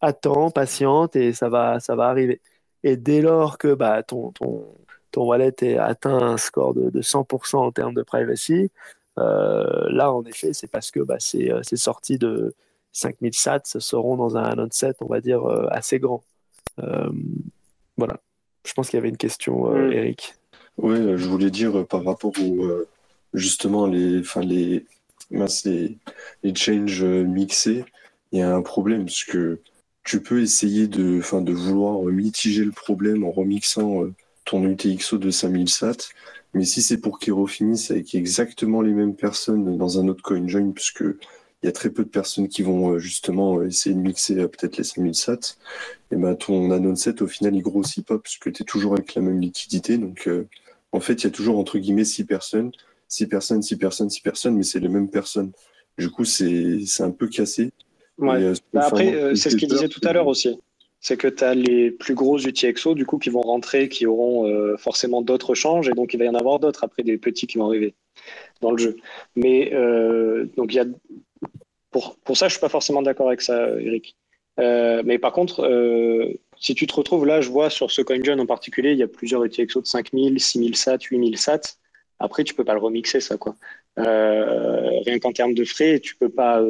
attends, 0.01 0.51
patiente 0.51 1.15
et 1.15 1.33
ça 1.33 1.49
va, 1.49 1.79
ça 1.79 1.95
va 1.95 2.07
arriver. 2.07 2.41
Et 2.83 2.97
dès 2.97 3.21
lors 3.21 3.57
que 3.57 3.73
bah, 3.73 4.03
ton, 4.03 4.31
ton, 4.31 4.65
ton 5.11 5.25
wallet 5.25 5.55
est 5.61 5.77
atteint 5.77 6.17
un 6.17 6.37
score 6.37 6.73
de, 6.73 6.89
de 6.89 7.01
100% 7.01 7.57
en 7.57 7.71
termes 7.71 7.93
de 7.93 8.03
privacy, 8.03 8.71
euh, 9.19 9.89
là, 9.89 10.11
en 10.13 10.23
effet, 10.25 10.53
c'est 10.53 10.67
parce 10.67 10.91
que 10.91 11.01
bah, 11.01 11.17
c'est 11.19 11.51
euh, 11.51 11.61
sorti 11.75 12.17
de 12.17 12.55
5000 12.93 13.33
sats 13.33 13.61
seront 13.63 14.17
dans 14.17 14.37
un 14.37 14.57
onset, 14.57 14.93
on 15.01 15.07
va 15.07 15.21
dire, 15.21 15.45
euh, 15.45 15.67
assez 15.71 15.99
grand. 15.99 16.23
voilà. 17.97 18.19
Je 18.69 18.73
pense 18.73 18.89
qu'il 18.89 18.97
y 18.97 18.99
avait 18.99 19.09
une 19.09 19.17
question, 19.17 19.71
mm. 19.71 19.91
Eric. 19.91 20.35
Oui, 20.77 20.97
je 20.97 21.27
voulais 21.27 21.49
dire 21.49 21.85
par 21.87 22.05
rapport 22.05 22.31
au, 22.39 22.85
justement 23.33 23.87
les, 23.87 24.19
enfin 24.19 24.41
les, 24.41 24.85
les, 25.31 25.97
les 26.43 26.55
changes 26.55 27.03
mixés, 27.03 27.83
il 28.31 28.39
y 28.39 28.41
a 28.43 28.55
un 28.55 28.61
problème 28.61 29.05
parce 29.05 29.23
que 29.23 29.59
tu 30.03 30.21
peux 30.21 30.41
essayer 30.41 30.87
de, 30.87 31.17
enfin, 31.17 31.41
de 31.41 31.51
vouloir 31.51 32.03
mitiger 32.03 32.63
le 32.63 32.71
problème 32.71 33.23
en 33.23 33.31
remixant 33.31 34.03
euh, 34.03 34.13
ton 34.45 34.63
UTXO 34.63 35.17
de 35.17 35.31
5000 35.31 35.69
sats. 35.69 36.09
Mais 36.53 36.65
si 36.65 36.81
c'est 36.81 36.97
pour 36.97 37.19
qu'il 37.19 37.33
refinisse 37.33 37.91
avec 37.91 38.15
exactement 38.15 38.81
les 38.81 38.93
mêmes 38.93 39.15
personnes 39.15 39.77
dans 39.77 39.99
un 39.99 40.07
autre 40.07 40.23
CoinJoin, 40.23 40.71
puisque 40.71 41.03
il 41.61 41.65
y 41.65 41.69
a 41.69 41.71
très 41.71 41.89
peu 41.89 42.03
de 42.03 42.09
personnes 42.09 42.47
qui 42.47 42.61
vont 42.61 42.91
euh, 42.91 42.99
justement 42.99 43.59
euh, 43.59 43.67
essayer 43.67 43.93
de 43.93 43.99
mixer 43.99 44.35
peut-être 44.35 44.77
les 44.77 44.83
5000 44.83 45.15
sats, 45.15 45.55
et 46.11 46.15
ben 46.15 46.35
ton 46.35 46.71
anon 46.71 46.95
set 46.95 47.21
au 47.21 47.27
final 47.27 47.55
il 47.55 47.61
grossit 47.61 48.05
pas 48.05 48.17
puisque 48.17 48.51
tu 48.51 48.63
es 48.63 48.65
toujours 48.65 48.93
avec 48.93 49.15
la 49.15 49.21
même 49.21 49.39
liquidité. 49.39 49.97
Donc 49.97 50.29
en 50.91 50.99
fait, 50.99 51.13
il 51.13 51.23
y 51.25 51.27
a 51.27 51.31
toujours 51.31 51.57
entre 51.57 51.77
guillemets 51.77 52.05
6 52.05 52.25
personnes, 52.25 52.71
6 53.07 53.27
personnes, 53.27 53.61
6 53.61 53.77
personnes, 53.77 54.09
6 54.09 54.21
personnes, 54.21 54.55
mais 54.55 54.63
c'est 54.63 54.79
les 54.79 54.89
mêmes 54.89 55.09
personnes. 55.09 55.51
Du 55.97 56.09
coup, 56.09 56.25
c'est 56.25 56.81
un 56.99 57.11
peu 57.11 57.27
cassé. 57.27 57.71
Euh, 58.21 58.55
bah, 58.73 58.85
après, 58.85 59.13
euh, 59.13 59.35
c'est 59.35 59.49
ce 59.49 59.55
qu'il 59.55 59.69
disait 59.69 59.87
tout 59.87 60.01
à 60.03 60.13
l'heure 60.13 60.27
aussi. 60.27 60.59
C'est 61.01 61.15
que 61.15 61.27
tu 61.27 61.43
as 61.43 61.55
les 61.55 61.91
plus 61.91 62.13
gros 62.13 62.37
UTXO 62.37 62.93
du 62.93 63.05
coup 63.05 63.19
qui 63.19 63.29
vont 63.29 63.41
rentrer, 63.41 63.87
qui 63.87 64.05
auront 64.05 64.47
euh, 64.47 64.75
forcément 64.75 65.21
d'autres 65.21 65.55
changes, 65.55 65.87
et 65.87 65.93
donc 65.93 66.13
il 66.13 66.17
va 66.17 66.25
y 66.25 66.29
en 66.29 66.35
avoir 66.35 66.59
d'autres 66.59 66.83
après 66.83 67.03
des 67.03 67.17
petits 67.17 67.47
qui 67.47 67.57
vont 67.57 67.67
arriver 67.67 67.95
dans 68.59 68.71
le 68.71 68.77
jeu. 68.77 68.97
Mais 69.37 69.71
donc 70.57 70.73
il 70.73 70.75
y 70.75 70.79
a 70.79 70.85
pour, 71.91 72.37
ça, 72.37 72.47
je 72.47 72.53
suis 72.53 72.61
pas 72.61 72.69
forcément 72.69 73.01
d'accord 73.01 73.27
avec 73.27 73.41
ça, 73.41 73.69
Eric. 73.79 74.15
mais 74.57 75.17
par 75.17 75.31
contre, 75.31 75.67
si 76.57 76.75
tu 76.75 76.87
te 76.87 76.93
retrouves 76.93 77.25
là, 77.25 77.41
je 77.41 77.49
vois 77.49 77.69
sur 77.69 77.91
ce 77.91 78.01
CoinJoin 78.01 78.39
en 78.39 78.45
particulier, 78.45 78.91
il 78.91 78.97
y 78.97 79.03
a 79.03 79.07
plusieurs 79.07 79.43
UTXO 79.43 79.81
de 79.81 79.87
5000, 79.87 80.39
6000 80.39 80.75
sats, 80.75 80.97
8000 80.99 81.37
sats. 81.37 81.61
Après, 82.19 82.43
tu 82.43 82.53
peux 82.53 82.65
pas 82.65 82.73
le 82.73 82.79
remixer, 82.79 83.21
ça, 83.21 83.37
quoi. 83.37 83.55
rien 83.97 85.19
qu'en 85.19 85.31
termes 85.31 85.53
de 85.53 85.65
frais, 85.65 85.99
tu 85.99 86.15
peux 86.15 86.29
pas 86.29 86.61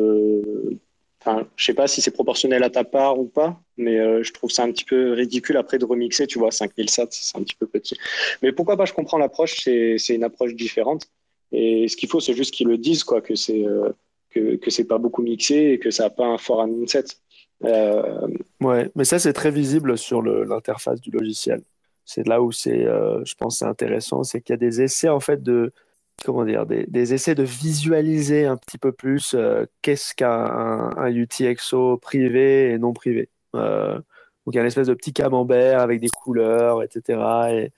Enfin, 1.21 1.47
je 1.57 1.65
sais 1.65 1.73
pas 1.73 1.87
si 1.87 2.01
c'est 2.01 2.11
proportionnel 2.11 2.63
à 2.63 2.69
ta 2.69 2.85
part 2.85 3.19
ou 3.19 3.25
pas, 3.25 3.61
mais 3.75 3.99
euh, 3.99 4.23
je 4.23 4.31
trouve 4.31 4.51
ça 4.51 4.63
un 4.63 4.71
petit 4.71 4.85
peu 4.85 5.11
ridicule 5.11 5.57
après 5.57 5.77
de 5.77 5.83
remixer, 5.83 6.27
tu 6.27 6.39
vois, 6.39 6.51
5007, 6.51 7.09
c'est 7.11 7.37
un 7.37 7.43
petit 7.43 7.55
peu 7.55 7.67
petit. 7.67 7.97
Mais 8.41 8.53
pourquoi 8.53 8.77
pas, 8.77 8.85
je 8.85 8.93
comprends 8.93 9.17
l'approche, 9.17 9.55
c'est 9.63 9.97
une 10.09 10.23
approche 10.23 10.55
différente. 10.55 11.07
Et 11.51 11.87
ce 11.89 11.97
qu'il 11.97 12.07
faut, 12.07 12.21
c'est 12.21 12.33
juste 12.33 12.53
qu'ils 12.53 12.67
le 12.67 12.77
disent, 12.77 13.03
quoi, 13.03 13.21
que 13.21 13.35
c'est 13.35 13.65
euh, 13.65 13.89
que, 14.29 14.55
que 14.55 14.69
c'est 14.69 14.85
pas 14.85 14.97
beaucoup 14.97 15.21
mixé 15.21 15.55
et 15.55 15.79
que 15.79 15.91
ça 15.91 16.03
n'a 16.03 16.09
pas 16.09 16.25
un 16.25 16.37
fort 16.37 16.67
set. 16.87 17.19
Euh... 17.65 18.27
Ouais, 18.61 18.89
mais 18.95 19.05
ça, 19.05 19.19
c'est 19.19 19.33
très 19.33 19.51
visible 19.51 19.97
sur 19.97 20.21
l'interface 20.21 21.01
du 21.01 21.11
logiciel. 21.11 21.61
C'est 22.05 22.27
là 22.27 22.41
où 22.41 22.51
c'est, 22.51 22.85
euh, 22.85 23.23
je 23.25 23.35
pense, 23.35 23.59
c'est 23.59 23.65
intéressant, 23.65 24.23
c'est 24.23 24.41
qu'il 24.41 24.53
y 24.53 24.55
a 24.55 24.57
des 24.57 24.81
essais, 24.81 25.09
en 25.09 25.19
fait, 25.19 25.43
de, 25.43 25.71
comment 26.25 26.45
dire, 26.45 26.65
des, 26.65 27.13
essais 27.13 27.35
de 27.35 27.43
visualiser 27.43 28.45
un 28.45 28.57
petit 28.57 28.77
peu 28.77 28.91
plus 28.91 29.33
euh, 29.33 29.65
qu'est-ce 29.81 30.15
qu'un 30.15 30.91
un, 30.97 31.11
UTXO 31.11 31.97
privé 31.97 32.71
et 32.71 32.77
non 32.77 32.93
privé. 32.93 33.29
Euh, 33.55 33.95
donc 33.95 34.53
il 34.53 34.55
y 34.55 34.57
a 34.59 34.61
une 34.61 34.67
espèce 34.67 34.87
de 34.87 34.93
petit 34.93 35.13
camembert 35.13 35.79
avec 35.81 35.99
des 35.99 36.09
couleurs, 36.09 36.83
etc. 36.83 37.69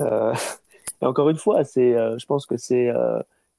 Euh, 0.00 0.34
et, 1.02 1.06
encore 1.06 1.30
une 1.30 1.38
fois, 1.38 1.64
c'est, 1.64 1.92
je 1.92 2.26
pense 2.26 2.46
que 2.46 2.56
c'est, 2.56 2.92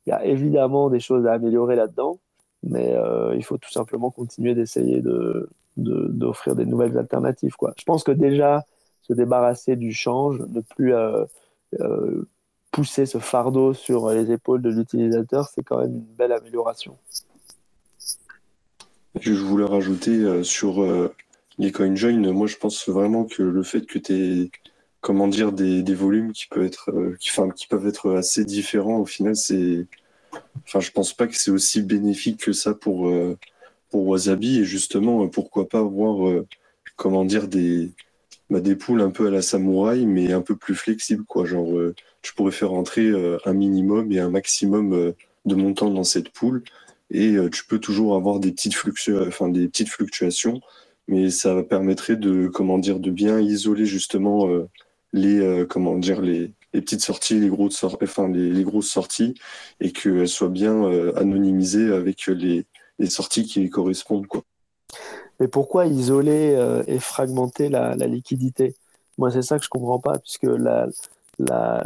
il 0.05 0.09
y 0.09 0.11
a 0.11 0.25
évidemment 0.25 0.89
des 0.89 0.99
choses 0.99 1.25
à 1.25 1.33
améliorer 1.33 1.75
là-dedans, 1.75 2.19
mais 2.63 2.95
il 3.35 3.43
faut 3.43 3.57
tout 3.57 3.71
simplement 3.71 4.11
continuer 4.11 4.53
d'essayer 4.55 5.01
de, 5.01 5.49
d'offrir 5.77 6.55
des 6.55 6.65
nouvelles 6.65 6.97
alternatives. 6.97 7.55
Quoi. 7.55 7.73
Je 7.77 7.83
pense 7.83 8.03
que 8.03 8.11
déjà 8.11 8.65
se 9.01 9.13
débarrasser 9.13 9.75
du 9.75 9.93
change, 9.93 10.41
ne 10.49 10.61
plus 10.61 10.93
pousser 12.71 13.05
ce 13.05 13.17
fardeau 13.17 13.73
sur 13.73 14.09
les 14.09 14.31
épaules 14.31 14.61
de 14.61 14.69
l'utilisateur, 14.69 15.49
c'est 15.53 15.63
quand 15.63 15.79
même 15.79 15.95
une 15.95 16.15
belle 16.17 16.31
amélioration. 16.31 16.97
Je 19.19 19.33
voulais 19.33 19.65
rajouter 19.65 20.11
euh, 20.11 20.43
sur 20.43 20.83
euh, 20.83 21.13
les 21.57 21.71
CoinJoin, 21.71 22.31
moi 22.31 22.47
je 22.47 22.57
pense 22.57 22.87
vraiment 22.87 23.25
que 23.25 23.41
le 23.41 23.63
fait 23.63 23.85
que 23.85 23.97
tu 23.97 24.13
aies 24.13 24.51
comment 25.01 25.27
dire, 25.27 25.51
des, 25.51 25.81
des, 25.81 25.95
volumes 25.95 26.33
qui 26.33 26.47
peuvent 26.47 26.65
être, 26.65 26.91
euh, 26.91 27.15
qui, 27.19 27.31
qui 27.55 27.67
peuvent 27.67 27.87
être 27.87 28.11
assez 28.15 28.45
différents, 28.45 28.97
au 28.97 29.05
final, 29.05 29.35
c'est. 29.35 29.87
Enfin, 30.65 30.79
je 30.79 30.91
pense 30.91 31.13
pas 31.13 31.27
que 31.27 31.35
c'est 31.35 31.51
aussi 31.51 31.81
bénéfique 31.81 32.41
que 32.41 32.53
ça 32.53 32.73
pour, 32.73 33.11
pour 33.89 34.07
Wasabi. 34.07 34.59
Et 34.59 34.65
justement, 34.65 35.27
pourquoi 35.27 35.67
pas 35.67 35.79
avoir, 35.79 36.43
comment 36.95 37.25
dire, 37.25 37.47
des, 37.47 37.91
bah, 38.49 38.59
des 38.59 38.75
poules 38.75 39.01
un 39.01 39.09
peu 39.09 39.27
à 39.27 39.31
la 39.31 39.41
samouraï, 39.41 40.05
mais 40.05 40.31
un 40.31 40.41
peu 40.41 40.55
plus 40.55 40.75
flexibles, 40.75 41.25
quoi. 41.25 41.45
Genre, 41.45 41.93
tu 42.21 42.33
pourrais 42.33 42.51
faire 42.51 42.73
entrer 42.73 43.05
euh, 43.07 43.37
un 43.45 43.53
minimum 43.53 44.11
et 44.11 44.19
un 44.19 44.29
maximum 44.29 44.93
euh, 44.93 45.11
de 45.45 45.55
montants 45.55 45.89
dans 45.89 46.03
cette 46.03 46.29
poule 46.29 46.63
et 47.11 47.35
euh, 47.35 47.49
tu 47.49 47.65
peux 47.65 47.79
toujours 47.79 48.15
avoir 48.15 48.39
des 48.39 48.51
petites, 48.51 48.75
fluctuations, 48.75 50.61
mais 51.07 51.29
ça 51.29 51.63
permettrait 51.63 52.17
de, 52.17 52.47
comment 52.47 52.77
de 52.77 53.11
bien 53.11 53.39
isoler 53.39 53.85
justement 53.85 54.47
les, 55.11 55.65
comment 55.67 55.97
dire, 55.97 56.21
les, 56.21 56.51
les 56.73 56.81
petites 56.81 57.01
sorties, 57.01 57.39
les 57.39 57.49
grosses, 57.49 57.83
enfin, 57.83 58.27
les, 58.29 58.63
grosses 58.63 58.89
sorties, 58.89 59.35
et 59.79 59.91
qu'elles 59.91 60.27
soient 60.27 60.49
bien 60.49 60.83
anonymisées 61.15 61.91
avec 61.91 62.27
les, 62.27 62.65
sorties 63.07 63.45
qui 63.45 63.61
les 63.61 63.69
correspondent. 63.69 64.27
Quoi. 64.27 64.43
Mais 65.39 65.47
pourquoi 65.47 65.87
isoler 65.87 66.83
et 66.87 66.99
fragmenter 66.99 67.69
la, 67.69 67.95
liquidité? 67.95 68.75
Moi, 69.17 69.31
c'est 69.31 69.41
ça 69.41 69.57
que 69.57 69.65
je 69.65 69.69
comprends 69.69 69.99
pas, 69.99 70.19
puisque 70.19 70.43
la, 70.43 70.87
la, 71.39 71.83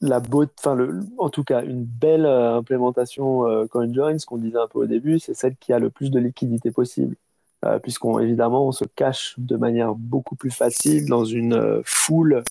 la 0.00 0.20
enfin 0.58 0.74
le, 0.74 1.00
en 1.18 1.30
tout 1.30 1.44
cas 1.44 1.62
une 1.62 1.84
belle 1.84 2.26
euh, 2.26 2.56
implémentation 2.56 3.46
euh, 3.46 3.66
CoinJoin, 3.66 4.18
ce 4.18 4.26
qu'on 4.26 4.38
disait 4.38 4.58
un 4.58 4.68
peu 4.68 4.80
au 4.80 4.86
début, 4.86 5.18
c'est 5.18 5.34
celle 5.34 5.56
qui 5.56 5.72
a 5.72 5.78
le 5.78 5.90
plus 5.90 6.10
de 6.10 6.18
liquidité 6.18 6.70
possible, 6.70 7.16
euh, 7.64 7.78
puisqu'on 7.78 8.18
évidemment 8.18 8.66
on 8.66 8.72
se 8.72 8.84
cache 8.84 9.34
de 9.38 9.56
manière 9.56 9.94
beaucoup 9.94 10.36
plus 10.36 10.50
facile 10.50 11.06
dans 11.06 11.24
une 11.24 11.82
foule 11.84 12.42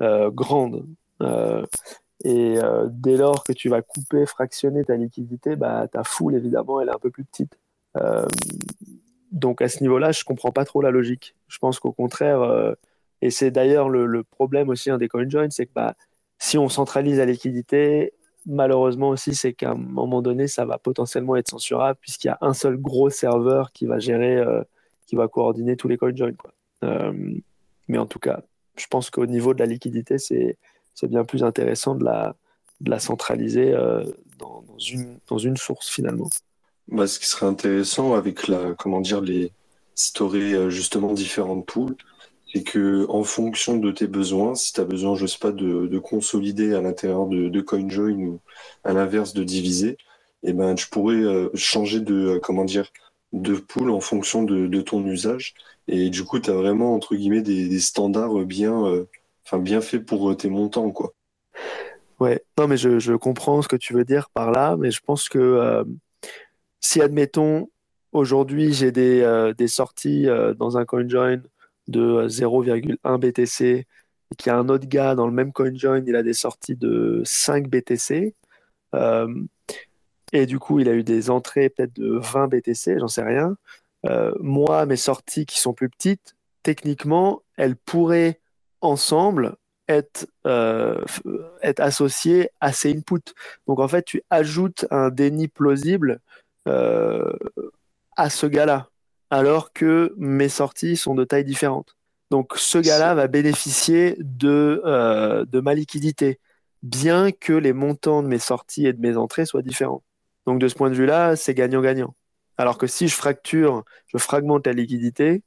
grande. 0.00 0.84
Et 1.20 2.58
dès 2.90 3.16
lors 3.16 3.44
que 3.44 3.52
tu 3.52 3.68
vas 3.68 3.82
couper, 3.82 4.26
fractionner 4.26 4.84
ta 4.84 4.96
liquidité, 4.96 5.56
bah, 5.56 5.86
ta 5.88 6.04
foule 6.04 6.34
évidemment 6.34 6.80
elle 6.80 6.88
est 6.88 6.94
un 6.94 6.98
peu 6.98 7.10
plus 7.10 7.24
petite. 7.24 7.58
donc 9.32 9.62
à 9.62 9.68
ce 9.68 9.82
niveau-là, 9.82 10.12
je 10.12 10.24
comprends 10.24 10.52
pas 10.52 10.64
trop 10.64 10.82
la 10.82 10.90
logique. 10.90 11.34
Je 11.48 11.58
pense 11.58 11.78
qu'au 11.78 11.92
contraire, 11.92 12.74
et 13.22 13.30
c'est 13.30 13.50
d'ailleurs 13.50 13.88
le, 13.88 14.22
problème 14.24 14.68
aussi 14.68 14.90
hein, 14.90 14.98
des 14.98 15.08
CoinJoin, 15.08 15.50
c'est 15.50 15.66
que 15.66 15.72
bah, 15.74 15.94
si 16.38 16.58
on 16.58 16.68
centralise 16.68 17.18
la 17.18 17.24
liquidité, 17.24 18.12
malheureusement 18.46 19.10
aussi, 19.10 19.34
c'est 19.34 19.52
qu'à 19.52 19.70
un 19.70 19.74
moment 19.74 20.22
donné, 20.22 20.46
ça 20.48 20.64
va 20.64 20.78
potentiellement 20.78 21.36
être 21.36 21.50
censurable 21.50 21.98
puisqu'il 22.00 22.28
y 22.28 22.30
a 22.30 22.38
un 22.40 22.54
seul 22.54 22.76
gros 22.76 23.10
serveur 23.10 23.72
qui 23.72 23.86
va 23.86 23.98
gérer, 23.98 24.36
euh, 24.36 24.62
qui 25.06 25.16
va 25.16 25.28
coordonner 25.28 25.76
tous 25.76 25.88
les 25.88 25.96
CoinJoin. 25.96 26.32
Euh, 26.84 27.12
mais 27.88 27.98
en 27.98 28.06
tout 28.06 28.18
cas, 28.18 28.42
je 28.76 28.86
pense 28.86 29.10
qu'au 29.10 29.26
niveau 29.26 29.54
de 29.54 29.60
la 29.60 29.66
liquidité, 29.66 30.18
c'est 30.18 30.58
bien 31.04 31.24
plus 31.24 31.44
intéressant 31.44 31.94
de 31.94 32.04
la, 32.04 32.34
de 32.80 32.90
la 32.90 32.98
centraliser 32.98 33.72
euh, 33.72 34.04
dans, 34.38 34.64
une, 34.78 35.18
dans 35.28 35.38
une 35.38 35.56
source 35.56 35.88
finalement. 35.88 36.28
Bah, 36.88 37.06
ce 37.06 37.18
qui 37.18 37.26
serait 37.26 37.46
intéressant 37.46 38.14
avec 38.14 38.48
la, 38.48 38.74
comment 38.74 39.00
dire, 39.00 39.20
les, 39.20 39.52
si 39.94 40.12
tu 40.12 40.22
justement 40.70 41.12
différentes 41.12 41.66
poules, 41.66 41.96
c'est 42.52 42.62
que 42.62 43.06
en 43.08 43.24
fonction 43.24 43.76
de 43.76 43.90
tes 43.90 44.06
besoins, 44.06 44.54
si 44.54 44.72
tu 44.72 44.80
as 44.80 44.84
besoin, 44.84 45.16
je 45.16 45.26
sais 45.26 45.38
pas, 45.38 45.52
de, 45.52 45.86
de 45.86 45.98
consolider 45.98 46.74
à 46.74 46.80
l'intérieur 46.80 47.26
de, 47.26 47.48
de 47.48 47.60
CoinJoin 47.60 48.18
ou 48.18 48.40
à 48.84 48.92
l'inverse 48.92 49.34
de 49.34 49.42
diviser, 49.42 49.98
eh 50.42 50.52
ben 50.52 50.74
tu 50.74 50.88
pourrais 50.88 51.16
euh, 51.16 51.48
changer 51.54 52.00
de 52.00 52.14
euh, 52.14 52.40
comment 52.40 52.64
dire 52.64 52.92
de 53.32 53.54
pool 53.56 53.90
en 53.90 54.00
fonction 54.00 54.44
de, 54.44 54.66
de 54.66 54.80
ton 54.80 55.04
usage. 55.06 55.54
Et 55.88 56.10
du 56.10 56.24
coup, 56.24 56.38
tu 56.38 56.50
as 56.50 56.54
vraiment 56.54 56.94
entre 56.94 57.16
guillemets 57.16 57.42
des, 57.42 57.80
standards 57.80 58.34
bien, 58.44 59.06
enfin 59.46 59.58
bien 59.58 59.80
faits 59.80 60.04
pour 60.04 60.36
tes 60.36 60.50
montants, 60.50 60.90
quoi. 60.90 61.14
Ouais, 62.18 62.42
non, 62.58 62.66
mais 62.66 62.76
je, 62.76 63.14
comprends 63.16 63.62
ce 63.62 63.68
que 63.68 63.76
tu 63.76 63.92
veux 63.92 64.04
dire 64.04 64.30
par 64.30 64.50
là, 64.50 64.76
mais 64.78 64.90
je 64.90 65.00
pense 65.00 65.28
que 65.28 65.38
euh, 65.38 65.84
si, 66.80 67.00
admettons, 67.02 67.68
aujourd'hui 68.12 68.72
j'ai 68.72 68.92
des, 68.92 69.20
euh, 69.22 69.52
des 69.52 69.68
sorties 69.68 70.28
euh, 70.28 70.54
dans 70.54 70.78
un 70.78 70.84
CoinJoin 70.84 71.42
de 71.88 72.26
0,1 72.28 73.18
BTC 73.18 73.64
et 73.64 74.34
qu'il 74.36 74.50
y 74.50 74.54
a 74.54 74.58
un 74.58 74.68
autre 74.68 74.86
gars 74.88 75.14
dans 75.14 75.26
le 75.26 75.32
même 75.32 75.52
CoinJoin, 75.52 76.02
il 76.06 76.16
a 76.16 76.22
des 76.22 76.32
sorties 76.32 76.76
de 76.76 77.22
5 77.24 77.68
BTC, 77.68 78.34
euh, 78.94 79.28
et 80.32 80.46
du 80.46 80.58
coup 80.58 80.80
il 80.80 80.88
a 80.88 80.94
eu 80.94 81.04
des 81.04 81.30
entrées 81.30 81.68
peut-être 81.68 81.94
de 81.94 82.18
20 82.18 82.48
BTC, 82.48 82.98
j'en 82.98 83.08
sais 83.08 83.22
rien. 83.22 83.56
Euh, 84.06 84.32
moi, 84.40 84.86
mes 84.86 84.96
sorties 84.96 85.46
qui 85.46 85.58
sont 85.58 85.74
plus 85.74 85.88
petites, 85.88 86.36
techniquement, 86.62 87.42
elles 87.56 87.76
pourraient 87.76 88.40
ensemble 88.80 89.56
être, 89.88 90.26
euh, 90.46 91.00
être 91.62 91.80
associées 91.80 92.50
à 92.60 92.72
ces 92.72 92.96
inputs. 92.96 93.34
Donc 93.66 93.80
en 93.80 93.88
fait, 93.88 94.04
tu 94.04 94.22
ajoutes 94.30 94.86
un 94.90 95.10
déni 95.10 95.48
plausible 95.48 96.20
euh, 96.68 97.32
à 98.16 98.30
ce 98.30 98.46
gars-là, 98.46 98.88
alors 99.30 99.72
que 99.72 100.14
mes 100.16 100.48
sorties 100.48 100.96
sont 100.96 101.14
de 101.14 101.24
tailles 101.24 101.44
différentes. 101.44 101.96
Donc 102.30 102.54
ce 102.56 102.78
gars-là 102.78 103.14
va 103.14 103.28
bénéficier 103.28 104.16
de, 104.18 104.82
euh, 104.84 105.44
de 105.44 105.60
ma 105.60 105.74
liquidité, 105.74 106.40
bien 106.82 107.30
que 107.30 107.52
les 107.52 107.72
montants 107.72 108.22
de 108.22 108.28
mes 108.28 108.38
sorties 108.38 108.86
et 108.86 108.92
de 108.92 109.00
mes 109.00 109.16
entrées 109.16 109.46
soient 109.46 109.62
différents. 109.62 110.02
Donc 110.46 110.60
de 110.60 110.68
ce 110.68 110.74
point 110.74 110.90
de 110.90 110.94
vue-là, 110.94 111.36
c'est 111.36 111.54
gagnant-gagnant. 111.54 112.14
Alors 112.58 112.78
que 112.78 112.86
si 112.86 113.06
je 113.08 113.14
fracture, 113.14 113.84
je 114.06 114.18
fragmente 114.18 114.66
la 114.66 114.72
liquidité, 114.72 115.42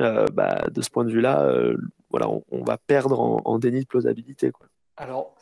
euh, 0.00 0.26
bah, 0.32 0.66
de 0.70 0.82
ce 0.82 0.90
point 0.90 1.04
de 1.04 1.10
vue-là, 1.10 1.42
euh, 1.42 1.76
voilà, 2.10 2.28
on, 2.28 2.64
va 2.64 2.76
perdre 2.76 3.20
en, 3.20 3.58
déni 3.58 3.80
de 3.80 3.86
plausibilité. 3.86 4.52
Alors, 4.96 5.34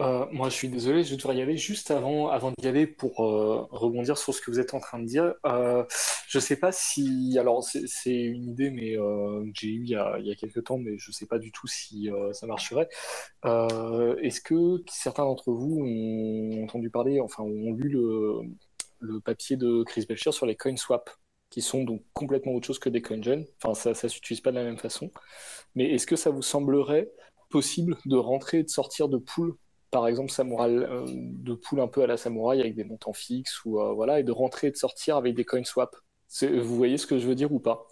euh, 0.00 0.24
moi, 0.30 0.48
je 0.48 0.54
suis 0.54 0.68
désolé, 0.68 1.02
je 1.02 1.14
devrais 1.14 1.36
y 1.36 1.42
aller 1.42 1.56
juste 1.56 1.90
avant, 1.90 2.28
avant 2.28 2.52
d'y 2.56 2.68
aller 2.68 2.86
pour 2.86 3.24
euh, 3.24 3.66
rebondir 3.70 4.16
sur 4.16 4.32
ce 4.32 4.40
que 4.40 4.50
vous 4.50 4.60
êtes 4.60 4.72
en 4.72 4.80
train 4.80 4.98
de 4.98 5.04
dire. 5.04 5.34
Euh, 5.44 5.84
je 6.28 6.38
sais 6.38 6.56
pas 6.56 6.72
si, 6.72 7.36
alors 7.38 7.64
c'est 7.64 8.14
une 8.14 8.48
idée, 8.48 8.70
mais 8.70 8.94
que 8.94 9.50
j'ai 9.54 9.68
eue 9.68 9.82
il 9.84 9.90
y 9.90 9.96
a, 9.96 10.34
quelques 10.36 10.64
temps, 10.64 10.78
mais 10.78 10.96
je 10.96 11.10
sais 11.12 11.26
pas 11.26 11.38
du 11.38 11.52
tout 11.52 11.66
si 11.66 12.08
ça 12.32 12.46
marcherait. 12.46 12.88
Est-ce 13.44 14.40
que 14.40 14.82
certains 14.88 15.24
d'entre 15.24 15.52
vous 15.52 15.80
ont 15.82 16.64
entendu 16.64 16.88
parler, 16.88 17.20
enfin, 17.20 17.42
ont 17.42 17.72
lu 17.72 17.88
le, 17.88 19.20
papier 19.20 19.56
de 19.56 19.82
Chris 19.82 20.06
Belcher 20.08 20.32
sur 20.32 20.46
les 20.46 20.56
coin 20.56 20.76
swaps, 20.76 21.12
qui 21.50 21.62
sont 21.62 21.84
donc 21.84 22.02
complètement 22.14 22.52
autre 22.52 22.66
chose 22.66 22.78
que 22.78 22.88
des 22.88 23.02
CoinJoin. 23.02 23.42
Enfin, 23.62 23.74
ça, 23.74 23.94
ça 23.94 24.08
s'utilise 24.08 24.40
pas 24.40 24.50
de 24.50 24.56
la 24.56 24.64
même 24.64 24.78
façon. 24.78 25.10
Mais 25.74 25.90
est-ce 25.92 26.06
que 26.06 26.16
ça 26.16 26.30
vous 26.30 26.42
semblerait 26.42 27.10
possible 27.50 27.96
de 28.06 28.16
rentrer 28.16 28.60
et 28.60 28.62
de 28.62 28.68
sortir 28.70 29.08
de 29.08 29.18
poules, 29.18 29.54
par 29.90 30.06
exemple 30.06 30.30
samouraï, 30.30 30.76
euh, 30.76 31.04
de 31.08 31.54
poules 31.54 31.80
un 31.80 31.88
peu 31.88 32.02
à 32.02 32.06
la 32.06 32.16
samouraï 32.16 32.60
avec 32.60 32.76
des 32.76 32.84
montants 32.84 33.12
fixes 33.12 33.64
ou 33.64 33.80
euh, 33.80 33.92
voilà, 33.92 34.20
et 34.20 34.22
de 34.22 34.32
rentrer 34.32 34.68
et 34.68 34.70
de 34.70 34.76
sortir 34.76 35.16
avec 35.16 35.34
des 35.34 35.44
coin. 35.44 35.62
C'est- 36.28 36.58
Vous 36.58 36.76
voyez 36.76 36.96
ce 36.96 37.06
que 37.08 37.18
je 37.18 37.26
veux 37.26 37.34
dire 37.34 37.52
ou 37.52 37.58
pas? 37.58 37.88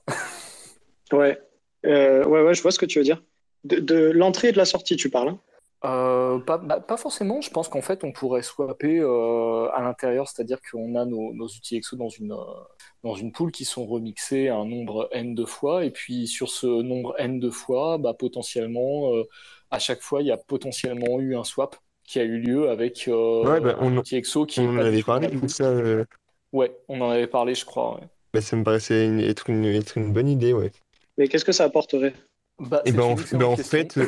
Ouais. 1.13 1.41
Euh, 1.87 2.25
ouais, 2.25 2.43
ouais, 2.43 2.55
je 2.55 2.63
vois 2.63 2.71
ce 2.71 2.79
que 2.79 2.87
tu 2.87 2.99
veux 2.99 3.05
dire. 3.05 3.23
De, 3.65 3.81
de 3.81 3.97
l'entrée 4.11 4.49
et 4.49 4.53
de 4.53 4.59
la 4.59 4.65
sortie, 4.65 4.97
tu 4.97 5.11
parles. 5.11 5.31
hein? 5.31 5.41
Euh, 5.85 6.41
pas, 6.41 6.59
bah, 6.59 6.81
pas 6.81 6.97
forcément, 6.97 7.41
je 7.41 7.51
pense 7.51 7.69
qu'en 7.69 7.83
fait 7.83 8.03
on 8.03 8.11
pourrait 8.11 8.43
swapper 8.43 8.99
euh, 8.99 9.69
à 9.73 9.81
l'intérieur, 9.81 10.27
c'est-à-dire 10.29 10.59
qu'on 10.69 10.97
a 10.97 11.05
nos, 11.05 11.33
nos 11.35 11.47
outils 11.47 11.77
EXO 11.77 11.97
dans 11.97 12.09
une, 12.09 12.33
euh, 12.33 12.37
dans 13.05 13.15
une 13.15 13.31
pool 13.31 13.53
qui 13.53 13.65
sont 13.65 13.87
remixés 13.87 14.49
un 14.49 14.65
nombre 14.65 15.09
n 15.13 15.37
de 15.37 15.45
fois, 15.45 15.85
et 15.85 15.93
puis 15.93 16.27
sur 16.27 16.49
ce 16.49 16.67
nombre 16.67 17.15
n 17.21 17.39
de 17.39 17.49
fois, 17.51 17.97
bah, 17.99 18.13
potentiellement, 18.13 19.15
euh, 19.15 19.23
à 19.71 19.79
chaque 19.79 20.01
fois, 20.01 20.21
il 20.21 20.27
y 20.27 20.33
a 20.33 20.37
potentiellement 20.37 21.21
eu 21.21 21.37
un 21.37 21.45
swap 21.45 21.77
qui 22.03 22.19
a 22.19 22.25
eu 22.25 22.39
lieu 22.41 22.71
avec 22.71 23.07
euh, 23.07 23.45
Ouais, 23.45 23.61
bah, 23.61 23.77
on, 23.81 23.89
un 23.89 23.97
outil 23.99 24.17
EXO 24.17 24.47
qui 24.47 24.59
on 24.61 24.65
est 24.65 24.69
en 24.69 24.79
avait 24.79 25.03
parlé 25.03 25.29
ça. 25.49 25.65
euh, 25.65 26.05
Ouais, 26.53 26.77
on 26.89 27.01
en 27.03 27.11
avait 27.11 27.27
parlé, 27.29 27.55
je 27.55 27.65
crois. 27.65 28.01
ouais. 28.01 28.07
bah, 28.33 28.41
ça 28.41 28.57
me 28.57 28.65
paraissait 28.65 29.07
une- 29.07 29.21
être 29.21 29.49
une, 29.49 29.65
être 29.65 29.97
une 29.97 30.13
bonne 30.13 30.29
idée, 30.29 30.53
ouais. 30.53 30.73
Mais 31.17 31.29
qu'est-ce 31.29 31.45
que 31.45 31.53
ça 31.53 31.65
apporterait? 31.65 32.15
Bah, 32.59 32.83
Et 32.85 32.91
c'est 32.91 32.97
ben 32.97 33.03
en, 33.05 33.15
ben, 33.33 33.45
en 33.45 33.57
fait, 33.57 33.99
euh, 33.99 34.07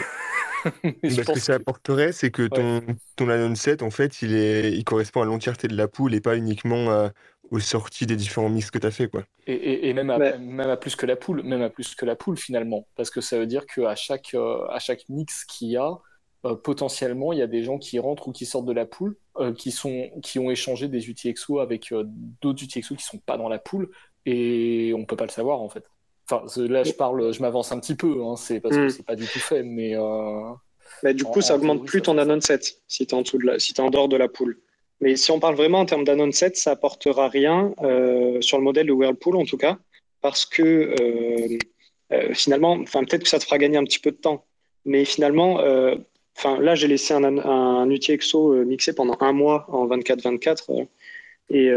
je 0.84 1.16
bah, 1.16 1.24
ce 1.24 1.30
que 1.30 1.40
ça 1.40 1.54
que 1.54 1.56
apporterait, 1.56 2.12
c'est 2.12 2.30
que 2.30 2.46
ouais. 2.50 2.70
ton, 2.80 2.80
ton 3.16 3.28
anon 3.28 3.54
set, 3.54 3.82
en 3.82 3.90
fait, 3.90 4.22
il 4.22 4.34
est, 4.34 4.72
il 4.72 4.84
correspond 4.84 5.22
à 5.22 5.24
l'entièreté 5.24 5.68
de 5.68 5.76
la 5.76 5.88
pool 5.88 6.14
et 6.14 6.20
pas 6.20 6.36
uniquement 6.36 6.90
à- 6.90 7.12
aux 7.50 7.60
sorties 7.60 8.06
des 8.06 8.16
différents 8.16 8.48
mix 8.48 8.70
que 8.70 8.78
tu 8.78 8.86
as 8.86 8.90
fait, 8.90 9.08
quoi. 9.08 9.24
Et, 9.46 9.54
et- 9.54 9.88
et 9.88 9.94
même 9.94 10.10
à, 10.10 10.18
Mais 10.18 10.38
même 10.38 10.68
à 10.70 10.76
plus 10.76 10.96
que 10.96 11.06
la 11.06 11.16
poule, 11.16 11.42
même 11.42 11.62
à 11.62 11.70
plus 11.70 11.94
que 11.94 12.04
la 12.04 12.14
poule 12.16 12.36
finalement, 12.36 12.86
parce 12.94 13.10
que 13.10 13.20
ça 13.20 13.38
veut 13.38 13.46
dire 13.46 13.66
qu'à 13.66 13.94
chaque, 13.96 14.34
euh, 14.34 14.66
à 14.68 14.78
chaque 14.78 15.08
mix 15.08 15.44
qu'il 15.44 15.68
y 15.68 15.76
a, 15.76 15.98
euh, 16.46 16.54
potentiellement, 16.56 17.32
il 17.32 17.38
y 17.38 17.42
a 17.42 17.46
des 17.46 17.62
gens 17.64 17.78
qui 17.78 17.98
rentrent 17.98 18.28
ou 18.28 18.32
qui 18.32 18.46
sortent 18.46 18.66
de 18.66 18.72
la 18.72 18.86
poule, 18.86 19.16
euh, 19.38 19.52
qui 19.54 19.70
sont, 19.72 20.10
qui 20.22 20.38
ont 20.38 20.50
échangé 20.50 20.88
des 20.88 21.08
UTXO 21.08 21.58
avec 21.60 21.90
euh, 21.92 22.04
d'autres 22.42 22.62
UTXO 22.64 22.96
qui 22.96 23.04
sont 23.04 23.18
pas 23.18 23.36
dans 23.38 23.48
la 23.48 23.58
poule, 23.58 23.90
et 24.26 24.92
on 24.96 25.04
peut 25.06 25.16
pas 25.16 25.24
le 25.26 25.30
savoir 25.30 25.60
en 25.62 25.68
fait. 25.70 25.84
Enfin, 26.30 26.44
là, 26.68 26.84
je 26.84 26.92
parle, 26.92 27.32
je 27.32 27.40
m'avance 27.40 27.72
un 27.72 27.80
petit 27.80 27.94
peu, 27.94 28.22
hein, 28.22 28.36
c'est 28.36 28.60
parce 28.60 28.76
que 28.76 28.86
Hmm. 28.86 28.90
c'est 28.90 29.04
pas 29.04 29.16
du 29.16 29.26
tout 29.26 29.38
fait, 29.40 29.62
mais 29.62 29.96
euh, 29.96 30.50
Mais 31.02 31.14
du 31.14 31.24
en, 31.24 31.30
coup, 31.30 31.40
ça 31.40 31.54
en 31.54 31.56
augmente 31.56 31.78
théorie, 31.78 31.86
plus 31.88 31.98
ça 32.00 32.04
ton 32.04 32.18
anon 32.18 32.40
set 32.40 32.78
si 32.88 33.06
tu 33.06 33.14
es 33.14 33.18
en 33.18 33.22
dessous 33.22 33.38
de 33.38 33.46
la, 33.46 33.58
si 33.58 33.74
t'es 33.74 33.80
en 33.80 33.90
dehors 33.90 34.08
de 34.08 34.16
la 34.16 34.28
pool. 34.28 34.58
Mais 35.00 35.16
si 35.16 35.30
on 35.30 35.40
parle 35.40 35.54
vraiment 35.56 35.80
en 35.80 35.86
termes 35.86 36.04
d'anon 36.04 36.30
set, 36.30 36.56
ça 36.56 36.72
apportera 36.72 37.28
rien 37.28 37.74
euh, 37.82 38.40
sur 38.40 38.58
le 38.58 38.64
modèle 38.64 38.86
de 38.86 38.92
Whirlpool 38.92 39.36
en 39.36 39.44
tout 39.44 39.56
cas, 39.56 39.78
parce 40.20 40.44
que 40.46 40.94
euh, 42.12 42.34
finalement, 42.34 42.72
enfin 42.72 43.04
peut-être 43.04 43.22
que 43.22 43.28
ça 43.28 43.38
te 43.38 43.44
fera 43.44 43.58
gagner 43.58 43.78
un 43.78 43.84
petit 43.84 43.98
peu 44.00 44.10
de 44.10 44.16
temps, 44.16 44.44
mais 44.84 45.04
finalement, 45.04 45.60
enfin 46.36 46.60
là 46.60 46.74
j'ai 46.74 46.88
laissé 46.88 47.14
un, 47.14 47.24
un 47.24 47.88
UTXO 47.90 48.52
euh, 48.54 48.64
mixé 48.64 48.92
pendant 48.94 49.16
un 49.20 49.32
mois 49.32 49.66
en 49.68 49.86
24-24 49.86 50.70
euh, 50.70 50.84
et 51.50 51.70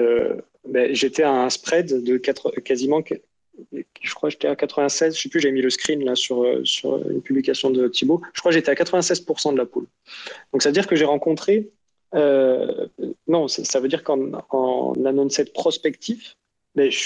ben, 0.67 0.93
j'étais 0.93 1.23
à 1.23 1.31
un 1.31 1.49
spread 1.49 2.03
de 2.03 2.17
quasiment, 2.17 3.01
je 3.71 4.13
crois 4.13 4.29
que 4.29 4.33
j'étais 4.33 4.47
à 4.47 4.55
96, 4.55 5.15
je 5.15 5.21
sais 5.21 5.29
plus, 5.29 5.39
j'ai 5.39 5.51
mis 5.51 5.61
le 5.61 5.69
screen 5.69 6.03
là 6.03 6.15
sur, 6.15 6.43
euh, 6.43 6.63
sur 6.65 6.97
une 7.09 7.21
publication 7.21 7.69
de 7.69 7.87
Thibaut, 7.87 8.21
je 8.33 8.39
crois 8.39 8.51
que 8.51 8.57
j'étais 8.57 8.71
à 8.71 8.75
96% 8.75 9.53
de 9.53 9.57
la 9.57 9.65
pool. 9.65 9.85
Donc 10.51 10.61
ça 10.61 10.69
veut 10.69 10.73
dire 10.73 10.87
que 10.87 10.95
j'ai 10.95 11.05
rencontré, 11.05 11.69
euh, 12.15 12.87
non, 13.27 13.47
ça, 13.47 13.79
veut 13.79 13.87
dire 13.87 14.03
qu'en 14.03 14.31
en 14.49 14.93
anon 15.05 15.29
set 15.29 15.53
prospectif, 15.53 16.35
ben, 16.75 16.89
je, 16.91 16.99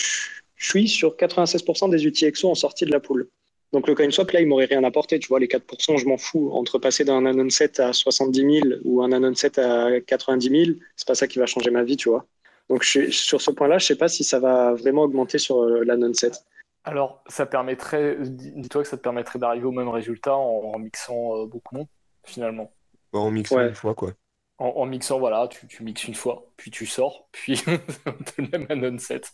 suis 0.60 0.88
sur 0.88 1.16
96% 1.16 1.92
des 1.92 2.08
UTXO 2.08 2.50
en 2.50 2.56
sortie 2.56 2.86
de 2.86 2.92
la 2.92 3.00
pool. 3.00 3.30
Donc 3.74 3.88
le 3.88 3.94
CoinSwap, 3.94 4.32
là, 4.32 4.42
il 4.42 4.48
m'aurait 4.48 4.66
rien 4.66 4.84
apporté. 4.84 5.20
Tu 5.20 5.28
vois, 5.28 5.40
les 5.40 5.46
4%, 5.46 5.98
je 5.98 6.06
m'en 6.08 6.18
fous. 6.18 6.50
Entre 6.52 6.80
passer 6.80 7.04
d'un 7.04 7.28
anon 7.28 7.52
set 7.52 7.80
à 7.80 7.94
70 7.94 8.62
000 8.62 8.80
ou 8.84 9.04
un 9.04 9.12
anon 9.12 9.36
set 9.36 9.60
à 9.60 10.02
90 10.02 10.50
000, 10.50 10.78
c'est 10.96 11.08
pas 11.08 11.14
ça 11.14 11.28
qui 11.28 11.38
va 11.38 11.46
changer 11.46 11.70
ma 11.70 11.84
vie, 11.84 11.96
tu 11.96 12.10
vois. 12.10 12.26
Donc 12.70 12.84
je, 12.84 13.10
sur 13.12 13.42
ce 13.42 13.52
point-là, 13.52 13.78
je 13.78 13.86
sais 13.86 13.96
pas 13.96 14.08
si 14.08 14.24
ça 14.24 14.40
va 14.40 14.74
vraiment 14.74 15.04
augmenter 15.04 15.38
sur 15.38 15.64
euh, 15.64 15.84
l'anon 15.84 16.14
set. 16.14 16.44
Alors, 16.84 17.24
ça 17.28 17.46
permettrait, 17.46 18.18
dis- 18.22 18.52
dis-toi 18.56 18.84
que 18.84 18.88
ça 18.90 18.98
te 18.98 19.02
permettrait 19.02 19.40
d'arriver 19.40 19.66
au 19.66 19.72
même 19.72 19.90
résultat 19.90 20.36
en, 20.36 20.72
en 20.74 20.80
mixant 20.80 21.38
euh, 21.38 21.46
beaucoup 21.46 21.76
moins, 21.76 21.86
finalement. 22.26 22.72
Bah, 23.14 23.20
en 23.20 23.32
mixant 23.32 23.58
Ouais. 23.58 23.68
une 23.70 23.76
fois, 23.76 23.94
quoi. 23.96 24.12
En, 24.60 24.68
en 24.70 24.86
mixant, 24.86 25.20
voilà, 25.20 25.48
tu, 25.50 25.68
tu 25.68 25.84
mixes 25.84 26.06
une 26.08 26.16
fois, 26.16 26.48
puis 26.58 26.72
tu 26.72 26.86
sors, 26.86 27.28
puis 27.32 27.62
t'as 28.06 28.14
le 28.38 28.48
même 28.50 28.66
anon 28.70 28.98
set. 28.98 29.32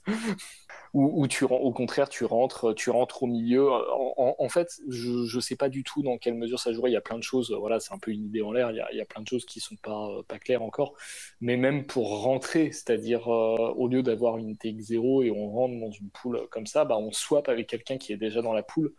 Ou, 0.94 1.28
tu, 1.28 1.44
au 1.46 1.72
contraire, 1.72 2.08
tu 2.08 2.24
rentres, 2.24 2.76
tu 2.76 2.92
rentres 2.92 3.24
au 3.24 3.28
milieu. 3.28 3.68
En, 3.72 4.14
en- 4.16 4.36
en 4.38 4.50
fait, 4.50 4.80
je, 4.90 5.26
je 5.26 5.40
sais 5.40 5.56
pas 5.56 5.68
du 5.68 5.84
tout 5.84 6.04
dans 6.04 6.20
quelle 6.20 6.36
mesure 6.36 6.60
ça 6.60 6.72
jouerait. 6.72 6.92
Il 6.92 6.94
y 6.94 6.98
a 6.98 7.02
plein 7.02 7.18
de 7.18 7.24
choses, 7.24 7.52
voilà, 7.52 7.80
c'est 7.80 7.94
un 7.96 7.98
peu 7.98 8.12
une 8.12 8.26
idée 8.26 8.44
en 8.44 8.52
l'air. 8.52 8.70
Il 8.70 8.78
y 8.78 8.80
a, 8.80 8.88
il 8.92 8.98
y 8.98 9.02
a 9.02 9.06
plein 9.06 9.24
de 9.24 9.28
choses 9.28 9.44
qui 9.46 9.60
sont 9.60 9.76
pas, 9.78 10.08
euh, 10.10 10.22
pas 10.22 10.38
claires 10.38 10.62
encore. 10.62 10.94
Mais 11.42 11.58
même 11.58 11.88
pour 11.88 12.22
rentrer, 12.22 12.72
c'est-à-dire 12.72 13.28
euh, 13.28 13.74
au 13.76 13.88
lieu 13.88 14.04
d'avoir 14.04 14.38
une 14.38 14.56
TX0 14.56 15.24
et 15.24 15.32
on 15.32 15.50
rentre 15.50 15.80
dans 15.80 15.90
une 15.92 16.12
poule 16.12 16.48
comme 16.52 16.68
ça, 16.68 16.86
bah, 16.86 16.96
on 16.98 17.12
swap 17.12 17.50
avec 17.50 17.66
quelqu'un 17.68 17.98
qui 17.98 18.14
est 18.14 18.18
déjà 18.18 18.44
dans 18.44 18.54
la 18.54 18.62
poule. 18.62 18.94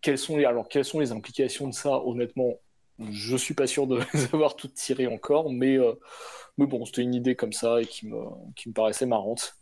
Quelles 0.00 0.18
sont 0.18 0.36
les, 0.36 0.44
alors, 0.44 0.68
quelles 0.68 0.84
sont 0.84 1.00
les 1.00 1.12
implications 1.12 1.68
de 1.68 1.74
ça? 1.74 2.00
Honnêtement, 2.04 2.54
je 2.98 3.36
suis 3.36 3.54
pas 3.54 3.66
sûr 3.66 3.86
de 3.86 4.00
les 4.14 4.24
avoir 4.34 4.56
toutes 4.56 4.74
tirées 4.74 5.06
encore, 5.06 5.50
mais, 5.52 5.78
euh, 5.78 5.94
mais 6.58 6.66
bon, 6.66 6.84
c'était 6.86 7.02
une 7.02 7.14
idée 7.14 7.36
comme 7.36 7.52
ça 7.52 7.80
et 7.82 7.86
qui 7.86 8.06
me, 8.08 8.18
qui 8.56 8.68
me 8.68 8.74
paraissait 8.74 9.06
marrante. 9.06 9.54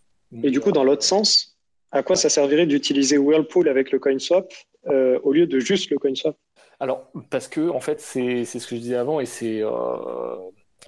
Et 0.43 0.51
du 0.51 0.61
coup, 0.61 0.73
dans 0.73 0.85
l'autre 0.85 1.03
sens, 1.05 1.59
à 1.93 2.03
quoi 2.03 2.17
ça 2.17 2.29
servirait 2.29 2.67
d'utiliser 2.67 3.19
Whirlpool 3.19 3.69
avec 3.69 3.91
le 3.93 3.99
CoinSwap 3.99 4.53
euh, 4.87 5.19
au 5.23 5.33
lieu 5.33 5.47
de 5.47 5.59
juste 5.59 5.91
le 5.91 5.99
CoinSwap? 5.99 6.37
Alors, 6.79 7.11
parce 7.31 7.49
que, 7.49 7.69
en 7.69 7.81
fait, 7.81 8.01
c'est 8.01 8.45
ce 8.45 8.67
que 8.67 8.77
je 8.77 8.81
disais 8.81 8.97
avant, 8.97 9.21
et 9.21 9.27
c'est. 9.27 9.61
euh, 9.63 10.37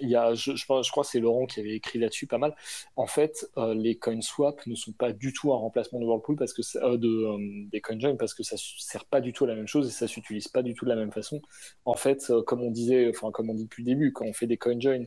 il 0.01 0.09
y 0.09 0.17
a, 0.17 0.33
je, 0.33 0.57
je, 0.57 0.65
pense- 0.65 0.87
je 0.87 0.91
crois 0.91 1.05
que 1.05 1.11
c'est 1.11 1.21
Laurent 1.21 1.45
qui 1.45 1.61
avait 1.61 1.75
écrit 1.75 1.99
là-dessus 1.99 2.27
pas 2.27 2.39
mal. 2.39 2.55
En 2.97 3.07
fait, 3.07 3.47
euh, 3.59 3.75
les 3.75 3.97
CoinSwap 3.99 4.67
ne 4.67 4.75
sont 4.75 4.93
pas 4.93 5.13
du 5.13 5.35
tout 5.35 5.53
un 5.53 5.57
remplacement 5.57 6.01
de 6.01 6.07
Whirlpool 6.07 6.37
parce 6.37 6.55
que 6.55 6.63
de, 6.97 7.69
des 7.69 7.81
CoinJoin 7.83 8.17
parce 8.17 8.33
que 8.33 8.43
ça 8.43 8.57
ne 8.57 8.61
sert 8.81 9.05
pas 9.05 9.21
du 9.21 9.35
tout 9.35 9.45
à 9.45 9.49
la 9.49 9.55
même 9.55 9.69
chose 9.69 9.87
et 9.89 9.91
ça 9.91 10.09
s'utilise 10.09 10.49
pas 10.49 10.63
du 10.63 10.73
tout 10.75 10.87
de 10.87 10.91
la 10.91 10.97
même 10.97 11.13
façon. 11.13 11.43
En 11.85 11.95
fait, 11.95 12.33
comme 12.47 12.63
on 12.63 12.71
disait, 12.71 13.09
enfin 13.11 13.31
comme 13.33 13.51
on 13.51 13.55
dit 13.55 13.65
depuis 13.65 13.83
le 13.85 13.91
début, 13.91 14.13
quand 14.13 14.25
on 14.25 14.33
fait 14.33 14.47
des 14.47 14.57
CoinJoin, 14.57 15.05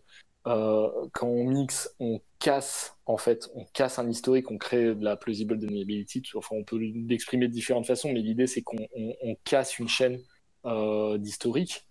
euh, 0.47 0.87
quand 1.13 1.27
on 1.27 1.45
mixe, 1.45 1.93
on 1.99 2.21
casse 2.39 2.95
en 3.05 3.17
fait, 3.17 3.49
on 3.55 3.65
casse 3.73 3.99
un 3.99 4.09
historique, 4.09 4.51
on 4.51 4.57
crée 4.57 4.95
de 4.95 5.03
la 5.03 5.15
plausible 5.15 5.57
deniability. 5.57 6.23
Enfin, 6.35 6.55
on 6.55 6.63
peut 6.63 6.77
l'exprimer 6.77 7.47
de 7.47 7.53
différentes 7.53 7.87
façons, 7.87 8.11
mais 8.11 8.21
l'idée 8.21 8.47
c'est 8.47 8.61
qu'on 8.61 8.77
on- 8.95 9.15
on 9.21 9.35
casse 9.43 9.79
une 9.79 9.87
chaîne 9.89 10.19
euh, 10.65 11.17
d'historique. 11.17 11.85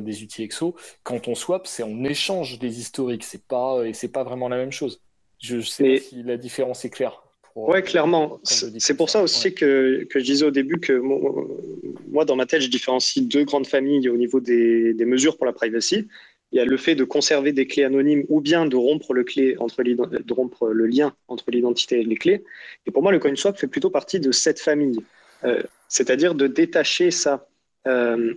des 0.00 0.22
UTXO. 0.22 0.74
Quand 1.02 1.28
on 1.28 1.34
swap, 1.34 1.66
c'est 1.66 1.82
on 1.82 2.02
échange 2.04 2.58
des 2.58 2.80
historiques, 2.80 3.24
c'est 3.24 3.46
pas 3.46 3.84
et 3.84 3.92
c'est 3.92 4.08
pas 4.08 4.24
vraiment 4.24 4.48
la 4.48 4.56
même 4.56 4.72
chose. 4.72 5.02
Je, 5.38 5.60
sais 5.60 5.96
pas 5.96 6.00
si 6.00 6.22
la 6.22 6.38
différence 6.38 6.82
est 6.86 6.90
claire. 6.90 7.22
Ouais, 7.54 7.82
clairement. 7.82 8.38
C'est 8.44 8.96
pour 8.96 9.08
ça 9.08 9.22
aussi 9.22 9.54
que, 9.54 10.04
que, 10.10 10.18
je 10.18 10.24
disais 10.24 10.44
au 10.44 10.50
début 10.50 10.78
que 10.78 10.92
moi, 12.08 12.24
dans 12.26 12.36
ma 12.36 12.44
tête, 12.44 12.60
je 12.60 12.68
différencie 12.68 13.26
deux 13.26 13.44
grandes 13.44 13.66
familles 13.66 14.08
au 14.10 14.16
niveau 14.16 14.40
des, 14.40 14.92
des 14.92 15.04
mesures 15.06 15.36
pour 15.38 15.46
la 15.46 15.54
privacy. 15.54 16.06
Il 16.52 16.58
y 16.58 16.60
a 16.60 16.64
le 16.64 16.76
fait 16.76 16.94
de 16.94 17.04
conserver 17.04 17.52
des 17.52 17.66
clés 17.66 17.84
anonymes 17.84 18.24
ou 18.28 18.40
bien 18.40 18.66
de 18.66 18.76
rompre 18.76 19.12
le, 19.12 20.86
lien 20.86 21.14
entre 21.28 21.50
l'identité 21.50 22.00
et 22.00 22.04
les 22.04 22.16
clés. 22.16 22.44
Et 22.86 22.90
pour 22.90 23.02
moi, 23.02 23.12
le 23.12 23.18
CoinSwap 23.18 23.58
fait 23.58 23.66
plutôt 23.66 23.90
partie 23.90 24.20
de 24.20 24.30
cette 24.32 24.60
famille. 24.60 25.00
Euh, 25.44 25.62
c'est-à-dire 25.88 26.34
de 26.34 26.46
détacher 26.46 27.10
ça. 27.10 27.48
Euh, 27.86 28.34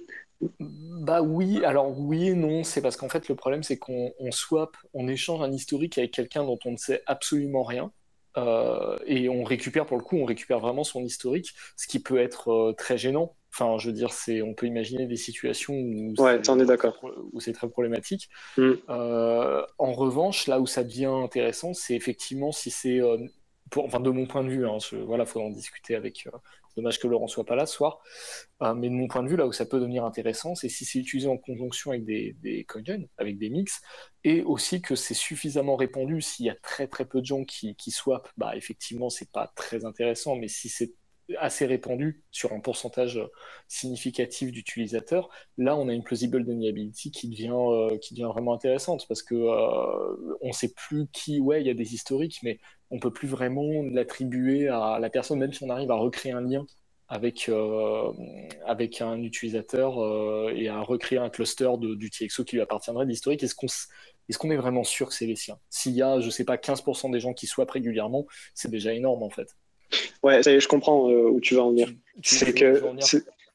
bah 0.60 1.22
oui, 1.22 1.64
alors 1.65 1.99
oui 1.99 2.30
et 2.30 2.34
non, 2.34 2.64
c'est 2.64 2.81
parce 2.81 2.95
qu'en 2.95 3.10
fait 3.10 3.27
le 3.27 3.36
problème 3.36 3.61
c'est 3.61 3.77
qu'on 3.77 4.14
swap, 4.31 4.77
on 4.94 5.07
échange 5.10 5.41
un 5.41 5.52
historique 5.52 5.98
avec 5.98 6.11
quelqu'un 6.11 6.44
dont 6.44 6.60
on 6.65 6.72
ne 6.72 6.77
sait 6.77 7.03
absolument 7.07 7.64
rien. 7.64 7.91
Euh, 8.38 8.98
et 9.06 9.27
on 9.27 9.44
récupère 9.44 9.86
pour 9.86 9.98
le 9.98 10.03
coup, 10.03 10.18
on 10.18 10.26
récupère 10.26 10.60
vraiment 10.60 10.84
son 10.84 11.03
historique, 11.03 11.53
ce 11.76 11.88
qui 11.88 11.99
peut 11.99 12.19
être 12.19 12.73
très 12.77 12.98
gênant 12.98 13.36
Enfin, 13.53 13.77
je 13.80 13.88
veux 13.88 13.93
dire, 13.93 14.11
c'est, 14.13 14.41
on 14.41 14.53
peut 14.53 14.67
imaginer 14.67 15.07
des 15.07 15.15
situations 15.15 15.73
où, 15.73 16.13
ouais, 16.19 16.39
c'est, 16.43 16.65
d'accord. 16.65 17.03
où 17.34 17.39
c'est 17.39 17.53
très 17.53 17.69
problématique. 17.69 18.30
Mm. 18.57 18.73
Euh, 18.89 19.65
en 19.77 19.91
revanche, 19.91 20.47
là 20.47 20.59
où 20.59 20.67
ça 20.67 20.84
devient 20.84 21.05
intéressant, 21.05 21.73
c'est 21.73 21.95
effectivement 21.95 22.51
si 22.51 22.69
c'est, 22.69 23.01
euh, 23.01 23.17
pour, 23.71 23.85
enfin, 23.85 23.99
de 23.99 24.09
mon 24.09 24.27
point 24.27 24.43
de 24.43 24.49
vue, 24.49 24.67
hein, 24.67 24.77
voilà, 25.05 25.26
faudra 25.26 25.47
en 25.47 25.51
discuter 25.51 25.95
avec. 25.95 26.27
Euh, 26.27 26.38
dommage 26.80 26.99
que 26.99 27.07
Laurent 27.07 27.27
soit 27.27 27.45
pas 27.45 27.55
là 27.55 27.65
ce 27.65 27.76
soir, 27.76 27.99
mais 28.61 28.89
de 28.89 28.93
mon 28.93 29.07
point 29.07 29.23
de 29.23 29.27
vue, 29.27 29.35
là 29.35 29.45
où 29.45 29.51
ça 29.51 29.65
peut 29.65 29.80
devenir 29.80 30.05
intéressant, 30.05 30.55
c'est 30.55 30.69
si 30.69 30.85
c'est 30.85 30.99
utilisé 30.99 31.27
en 31.27 31.38
conjonction 31.38 31.91
avec 31.91 32.05
des, 32.05 32.35
des 32.41 32.63
coinjoins, 32.63 33.03
avec 33.17 33.38
des 33.38 33.49
mix, 33.49 33.81
et 34.23 34.43
aussi 34.43 34.81
que 34.81 34.95
c'est 34.95 35.13
suffisamment 35.13 35.76
répandu. 35.76 36.21
S'il 36.21 36.45
y 36.45 36.49
a 36.49 36.55
très 36.55 36.88
très 36.88 37.05
peu 37.05 37.19
de 37.21 37.26
gens 37.26 37.43
qui, 37.43 37.76
qui 37.76 37.91
swap, 37.91 38.30
bah 38.38 38.55
effectivement, 38.55 39.09
c'est 39.09 39.31
pas 39.31 39.51
très 39.55 39.85
intéressant, 39.85 40.35
mais 40.35 40.47
si 40.47 40.69
c'est 40.69 40.93
assez 41.38 41.65
répandu 41.65 42.23
sur 42.31 42.53
un 42.53 42.60
pourcentage 42.60 43.19
significatif 43.68 44.51
d'utilisateurs, 44.51 45.30
là 45.57 45.76
on 45.76 45.88
a 45.89 45.93
une 45.93 46.03
plausible 46.03 46.43
deniability 46.43 47.11
qui 47.11 47.30
devient, 47.30 47.53
euh, 47.53 47.97
qui 47.97 48.14
devient 48.14 48.30
vraiment 48.31 48.53
intéressante 48.53 49.06
parce 49.07 49.23
que 49.23 49.35
euh, 49.35 50.38
on 50.41 50.51
sait 50.51 50.73
plus 50.73 51.07
qui, 51.11 51.39
ouais, 51.39 51.61
il 51.61 51.68
y 51.68 51.69
a 51.69 51.73
des 51.73 51.93
historiques, 51.93 52.39
mais 52.43 52.60
on 52.89 52.99
peut 52.99 53.11
plus 53.11 53.27
vraiment 53.27 53.84
l'attribuer 53.91 54.68
à 54.68 54.97
la 54.99 55.10
personne, 55.10 55.39
même 55.39 55.53
si 55.53 55.64
on 55.64 55.69
arrive 55.69 55.91
à 55.91 55.95
recréer 55.95 56.31
un 56.31 56.41
lien 56.41 56.65
avec, 57.07 57.49
euh, 57.49 58.11
avec 58.65 59.01
un 59.01 59.22
utilisateur 59.22 59.97
et 60.51 60.68
à 60.69 60.81
recréer 60.81 61.19
un 61.19 61.30
cluster 61.30 61.69
de, 61.80 61.95
du 61.95 62.10
TXO 62.10 62.43
qui 62.43 62.56
lui 62.56 62.61
appartiendrait 62.61 63.06
d'historique. 63.06 63.43
Est-ce 63.43 63.56
qu'on 63.56 64.51
est, 64.51 64.57
vraiment 64.57 64.84
sûr 64.84 65.07
que 65.10 65.14
c'est 65.14 65.26
les 65.26 65.35
siens? 65.35 65.60
S'il 65.69 65.93
y 65.93 66.01
a, 66.01 66.19
je 66.19 66.30
sais 66.30 66.45
pas, 66.45 66.57
15% 66.57 67.11
des 67.11 67.19
gens 67.19 67.34
qui 67.34 67.47
swappent 67.47 67.72
régulièrement, 67.72 68.26
c'est 68.53 68.69
déjà 68.69 68.93
énorme 68.93 69.23
en 69.23 69.30
fait. 69.30 69.56
Ouais, 70.24 70.41
je 70.44 70.68
comprends 70.68 71.10
euh, 71.10 71.30
où 71.30 71.40
tu 71.40 71.56
vas 71.56 71.64
en 71.64 71.72
venir. 71.72 71.90
C'est 72.24 72.53
que 72.53 72.82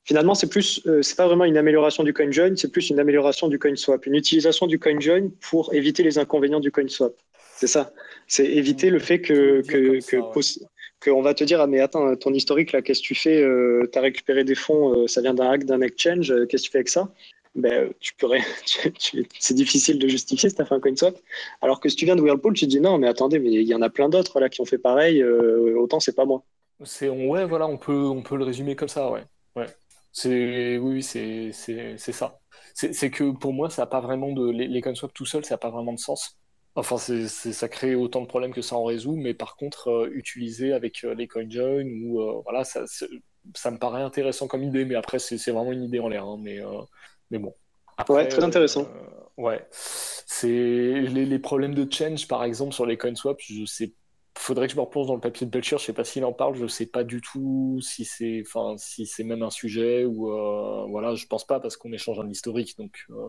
finalement, 0.04 0.34
c'est 0.34 0.48
plus, 0.48 0.80
euh, 0.86 1.02
c'est 1.02 1.16
pas 1.16 1.26
vraiment 1.26 1.44
une 1.44 1.56
amélioration 1.56 2.02
du 2.02 2.12
coin 2.12 2.30
join, 2.30 2.56
c'est 2.56 2.70
plus 2.70 2.90
une 2.90 3.00
amélioration 3.00 3.48
du 3.48 3.58
coin 3.58 3.76
swap, 3.76 4.06
une 4.06 4.14
utilisation 4.14 4.66
du 4.66 4.78
coin 4.78 4.98
join 5.00 5.30
pour 5.40 5.72
éviter 5.74 6.02
les 6.02 6.18
inconvénients 6.18 6.60
du 6.60 6.70
coin 6.70 6.88
swap. 6.88 7.14
C'est 7.56 7.66
ça. 7.66 7.92
C'est 8.26 8.46
éviter 8.46 8.90
le 8.90 8.98
fait 8.98 9.20
que 9.20 9.62
que, 11.00 11.10
on 11.10 11.20
va 11.20 11.34
te 11.34 11.44
dire 11.44 11.60
ah 11.60 11.66
mais 11.66 11.80
attends 11.80 12.16
ton 12.16 12.32
historique 12.32 12.72
là, 12.72 12.80
qu'est-ce 12.80 13.02
que 13.02 13.08
tu 13.08 13.14
fais 13.14 13.42
euh, 13.42 13.86
Tu 13.92 13.98
as 13.98 14.00
récupéré 14.00 14.42
des 14.42 14.54
fonds, 14.54 15.06
ça 15.06 15.20
vient 15.20 15.34
d'un 15.34 15.50
hack, 15.50 15.64
d'un 15.64 15.82
exchange, 15.82 16.32
qu'est-ce 16.48 16.62
que 16.62 16.66
tu 16.66 16.70
fais 16.70 16.78
avec 16.78 16.88
ça? 16.88 17.12
Ben, 17.54 17.92
tu 18.00 18.14
pourrais, 18.14 18.42
c'est 19.38 19.54
difficile 19.54 19.98
de 19.98 20.08
justifier 20.08 20.48
si 20.48 20.56
tu 20.56 20.62
as 20.62 20.64
fait 20.64 20.74
un 20.74 20.80
coin 20.80 20.96
swap. 20.96 21.16
Alors 21.62 21.80
que 21.80 21.88
si 21.88 21.96
tu 21.96 22.04
viens 22.04 22.16
de 22.16 22.20
Whirlpool, 22.20 22.54
tu 22.54 22.64
te 22.64 22.70
dis 22.70 22.80
non, 22.80 22.98
mais 22.98 23.08
attendez, 23.08 23.38
mais 23.38 23.52
il 23.52 23.62
y 23.62 23.74
en 23.74 23.82
a 23.82 23.90
plein 23.90 24.08
d'autres 24.08 24.40
là 24.40 24.48
qui 24.48 24.60
ont 24.60 24.64
fait 24.64 24.78
pareil, 24.78 25.22
euh, 25.22 25.78
autant 25.78 26.00
c'est 26.00 26.14
pas 26.14 26.24
moi. 26.24 26.42
C'est 26.84 27.08
ouais, 27.08 27.44
voilà, 27.44 27.66
on 27.66 27.78
peut, 27.78 28.06
on 28.06 28.22
peut 28.22 28.36
le 28.36 28.44
résumer 28.44 28.74
comme 28.74 28.88
ça, 28.88 29.10
ouais. 29.10 29.22
ouais. 29.56 29.66
C'est 30.12 30.78
oui, 30.78 31.02
c'est 31.02 31.52
ça. 31.52 32.40
C'est 32.74 33.10
que 33.10 33.30
pour 33.30 33.52
moi, 33.52 33.70
ça 33.70 33.82
a 33.82 33.86
pas 33.86 34.00
vraiment 34.00 34.32
de 34.32 34.50
les, 34.50 34.66
les 34.66 34.80
coin 34.80 34.94
swaps 34.94 35.14
tout 35.14 35.26
seul, 35.26 35.44
ça 35.44 35.54
n'a 35.54 35.58
pas 35.58 35.70
vraiment 35.70 35.92
de 35.92 35.98
sens. 35.98 36.36
Enfin, 36.76 36.98
c'est 36.98 37.28
ça 37.28 37.68
crée 37.68 37.94
autant 37.94 38.20
de 38.20 38.26
problèmes 38.26 38.52
que 38.52 38.62
ça 38.62 38.74
en 38.76 38.84
résout, 38.84 39.14
mais 39.14 39.32
par 39.32 39.54
contre, 39.56 39.88
euh, 39.90 40.10
utiliser 40.12 40.72
avec 40.72 41.04
euh, 41.04 41.14
les 41.14 41.28
CoinJoin 41.28 41.84
ou 42.02 42.42
voilà, 42.42 42.64
ça, 42.64 42.84
ça 43.54 43.70
me 43.70 43.78
paraît 43.78 44.02
intéressant 44.02 44.48
comme 44.48 44.64
idée, 44.64 44.84
mais 44.84 44.96
après, 44.96 45.18
c'est 45.20 45.36
vraiment 45.52 45.72
une 45.72 45.84
idée 45.84 46.00
en 46.00 46.08
l'air. 46.08 46.24
Hein, 46.24 46.38
mais 46.40 46.60
mais 47.30 47.38
bon. 47.38 47.54
ouais, 48.08 48.28
très 48.28 48.44
intéressant. 48.44 48.82
Euh, 48.82 49.42
ouais. 49.42 49.66
C'est 49.70 50.48
les, 50.48 51.26
les, 51.26 51.38
problèmes 51.38 51.74
de 51.74 51.90
change, 51.90 52.28
par 52.28 52.44
exemple, 52.44 52.72
sur 52.72 52.86
les 52.86 52.96
coin 52.96 53.14
swaps, 53.14 53.44
je 53.46 53.64
sais 53.64 53.92
faudrait 54.36 54.66
que 54.66 54.72
je 54.72 54.76
me 54.76 54.82
replonge 54.82 55.06
dans 55.06 55.14
le 55.14 55.20
papier 55.20 55.46
de 55.46 55.50
Belcher, 55.50 55.76
je 55.78 55.84
sais 55.84 55.92
pas 55.92 56.04
s'il 56.04 56.24
en 56.24 56.32
parle, 56.32 56.56
je 56.56 56.66
sais 56.66 56.86
pas 56.86 57.04
du 57.04 57.20
tout 57.20 57.78
si 57.80 58.04
c'est 58.04 58.42
enfin 58.46 58.74
si 58.76 59.06
c'est 59.06 59.24
même 59.24 59.42
un 59.42 59.50
sujet 59.50 60.04
ou 60.04 60.32
euh, 60.32 60.86
voilà, 60.88 61.14
je 61.14 61.26
pense 61.26 61.46
pas 61.46 61.60
parce 61.60 61.76
qu'on 61.76 61.92
échange 61.92 62.18
un 62.18 62.28
historique 62.28 62.76
donc 62.76 63.06
euh, 63.10 63.28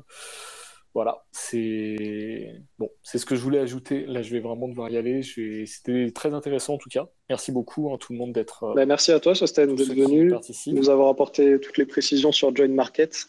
voilà, 0.93 1.25
c'est 1.31 2.55
bon, 2.79 2.89
c'est 3.03 3.17
ce 3.17 3.25
que 3.25 3.35
je 3.35 3.41
voulais 3.41 3.59
ajouter. 3.59 4.05
Là, 4.05 4.21
je 4.21 4.31
vais 4.31 4.39
vraiment 4.39 4.69
devoir 4.69 4.89
y 4.89 4.95
aller. 4.95 5.23
C'était 5.65 6.09
très 6.11 6.33
intéressant 6.33 6.75
en 6.75 6.77
tout 6.77 6.87
cas. 6.87 7.09
Merci 7.27 7.51
beaucoup 7.51 7.89
à 7.89 7.95
hein, 7.95 7.97
tout 7.99 8.13
le 8.13 8.17
monde 8.17 8.31
d'être. 8.31 8.73
Bah, 8.75 8.85
merci 8.85 9.11
à 9.11 9.19
toi, 9.19 9.35
Sosten, 9.35 9.75
d'être 9.75 9.93
venu, 9.93 10.33
nous 10.67 10.89
avoir 10.89 11.09
apporté 11.09 11.59
toutes 11.59 11.77
les 11.77 11.85
précisions 11.85 12.31
sur 12.31 12.55
Join 12.55 12.73
Market. 12.73 13.27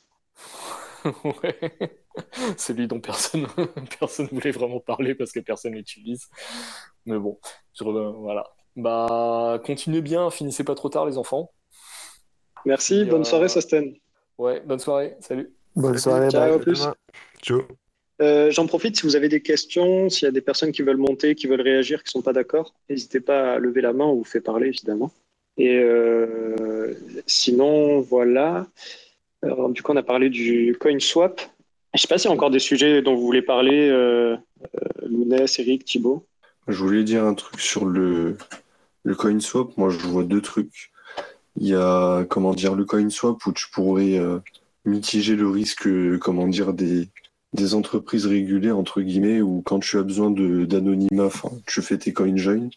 Ouais. 1.04 2.00
Celui 2.56 2.86
dont 2.86 3.00
personne 3.00 3.46
personne 4.00 4.28
voulait 4.32 4.50
vraiment 4.50 4.80
parler 4.80 5.14
parce 5.14 5.32
que 5.32 5.40
personne 5.40 5.74
l'utilise. 5.74 6.28
Mais 7.04 7.18
bon, 7.18 7.38
voilà. 7.80 8.44
Bah, 8.76 9.60
continuez 9.64 10.02
bien, 10.02 10.30
finissez 10.30 10.64
pas 10.64 10.74
trop 10.74 10.88
tard 10.88 11.06
les 11.06 11.18
enfants. 11.18 11.52
Merci, 12.64 13.04
bonne 13.04 13.24
soirée 13.24 13.48
Sosten. 13.48 13.94
Ouais, 14.38 14.60
bonne 14.60 14.78
soirée, 14.78 15.16
salut. 15.20 15.50
Bonne 15.74 15.98
soirée, 15.98 16.30
Ciao, 16.30 16.58
plus. 16.58 16.86
Ciao. 17.42 17.62
Euh, 18.22 18.50
j'en 18.50 18.66
profite, 18.66 18.96
si 18.96 19.02
vous 19.02 19.14
avez 19.14 19.28
des 19.28 19.42
questions, 19.42 20.08
s'il 20.08 20.24
y 20.24 20.28
a 20.28 20.32
des 20.32 20.40
personnes 20.40 20.72
qui 20.72 20.82
veulent 20.82 20.96
monter, 20.96 21.34
qui 21.34 21.46
veulent 21.46 21.60
réagir, 21.60 22.02
qui 22.02 22.08
ne 22.08 22.20
sont 22.20 22.22
pas 22.22 22.32
d'accord, 22.32 22.74
n'hésitez 22.88 23.20
pas 23.20 23.54
à 23.54 23.58
lever 23.58 23.82
la 23.82 23.92
main 23.92 24.06
ou 24.06 24.18
vous 24.18 24.24
fait 24.24 24.40
parler, 24.40 24.68
évidemment. 24.68 25.12
Et 25.58 25.78
euh, 25.78 26.94
sinon, 27.26 28.00
voilà 28.00 28.66
du 29.70 29.82
coup, 29.82 29.93
on 29.93 29.97
a 29.97 30.02
parlé 30.02 30.31
du 30.31 30.77
coin 30.81 30.98
swap. 30.98 31.40
Je 31.94 31.98
ne 31.98 32.01
sais 32.01 32.09
pas 32.09 32.18
s'il 32.18 32.28
y 32.28 32.32
a 32.32 32.35
encore 32.35 32.51
des 32.51 32.59
sujets 32.59 33.01
dont 33.01 33.14
vous 33.14 33.23
voulez 33.23 33.43
parler, 33.43 33.89
euh, 33.89 34.36
euh, 34.36 35.06
Lounès, 35.09 35.59
Eric, 35.59 35.85
Thibault. 35.85 36.27
Je 36.68 36.77
voulais 36.77 37.05
dire 37.05 37.24
un 37.24 37.35
truc 37.35 37.60
sur 37.60 37.86
le, 37.86 38.36
coin 39.16 39.40
swap. 39.40 39.77
Moi, 39.77 39.90
je 39.90 39.98
vois 40.06 40.24
deux 40.24 40.43
trucs. 40.43 40.90
Il 41.59 41.68
y 41.68 41.74
a, 41.74 42.24
comment 42.28 42.52
dire, 42.52 42.74
le 42.74 42.85
coin 42.85 43.09
swap 43.09 43.44
où 43.47 43.52
tu 43.52 43.66
pourrais 43.70 44.18
euh, 44.18 44.40
mitiger 44.85 45.36
le 45.36 45.48
risque, 45.48 45.89
comment 46.18 46.47
dire, 46.48 46.74
des, 46.74 47.09
des 47.55 47.74
entreprises 47.74 48.27
régulées, 48.27 48.73
entre 48.73 49.01
guillemets, 49.01 49.40
où 49.40 49.62
quand 49.64 49.81
tu 49.81 49.98
as 49.98 50.02
besoin 50.02 50.31
d'anonymat, 50.31 51.31
tu 51.66 51.82
fais 51.82 51.98
tes 51.98 52.12
coin 52.12 52.36
join. 52.36 52.68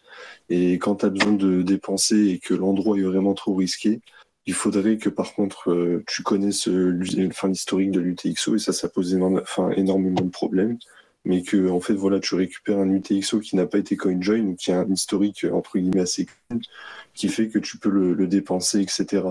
Et 0.48 0.74
quand 0.74 0.96
tu 0.96 1.06
as 1.06 1.10
besoin 1.10 1.32
de 1.32 1.62
dépenser 1.62 2.28
et 2.28 2.38
que 2.38 2.54
l'endroit 2.54 2.96
est 2.96 3.02
vraiment 3.02 3.34
trop 3.34 3.54
risqué, 3.54 4.00
il 4.46 4.54
faudrait 4.54 4.96
que 4.96 5.08
par 5.08 5.34
contre 5.34 5.70
euh, 5.70 6.02
tu 6.06 6.22
connaisses 6.22 6.66
l'historique 6.66 7.90
de 7.90 8.00
l'UTXO 8.00 8.56
et 8.56 8.58
ça, 8.58 8.72
ça 8.72 8.88
pose 8.88 9.14
énormément 9.14 10.20
de 10.20 10.30
problèmes. 10.30 10.78
Mais 11.26 11.42
que 11.42 11.68
en 11.68 11.80
fait 11.80 11.92
voilà, 11.92 12.18
tu 12.18 12.34
récupères 12.34 12.78
un 12.78 12.90
UTXO 12.90 13.40
qui 13.40 13.54
n'a 13.54 13.66
pas 13.66 13.76
été 13.76 13.94
coinjoin 13.94 14.40
ou 14.40 14.56
qui 14.56 14.72
a 14.72 14.80
un 14.80 14.90
historique 14.90 15.44
entre 15.52 15.78
guillemets 15.78 16.00
assez 16.00 16.24
clean, 16.24 16.60
qui 17.12 17.28
fait 17.28 17.48
que 17.48 17.58
tu 17.58 17.76
peux 17.76 17.90
le, 17.90 18.26
dépenser, 18.26 18.80
etc. 18.80 19.24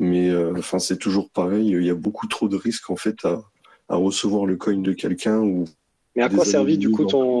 Mais 0.00 0.30
euh, 0.30 0.52
enfin 0.58 0.80
c'est 0.80 0.98
toujours 0.98 1.30
pareil, 1.30 1.68
il 1.68 1.84
y 1.84 1.90
a 1.90 1.94
beaucoup 1.94 2.26
trop 2.26 2.48
de 2.48 2.56
risques 2.56 2.90
en 2.90 2.96
fait 2.96 3.24
à, 3.24 3.40
recevoir 3.88 4.46
le 4.46 4.56
coin 4.56 4.78
de 4.78 4.92
quelqu'un 4.92 5.38
ou. 5.38 5.64
Mais 6.16 6.22
à 6.22 6.28
quoi 6.28 6.44
servi 6.44 6.76
du 6.76 6.90
coup 6.90 7.04
ton 7.04 7.38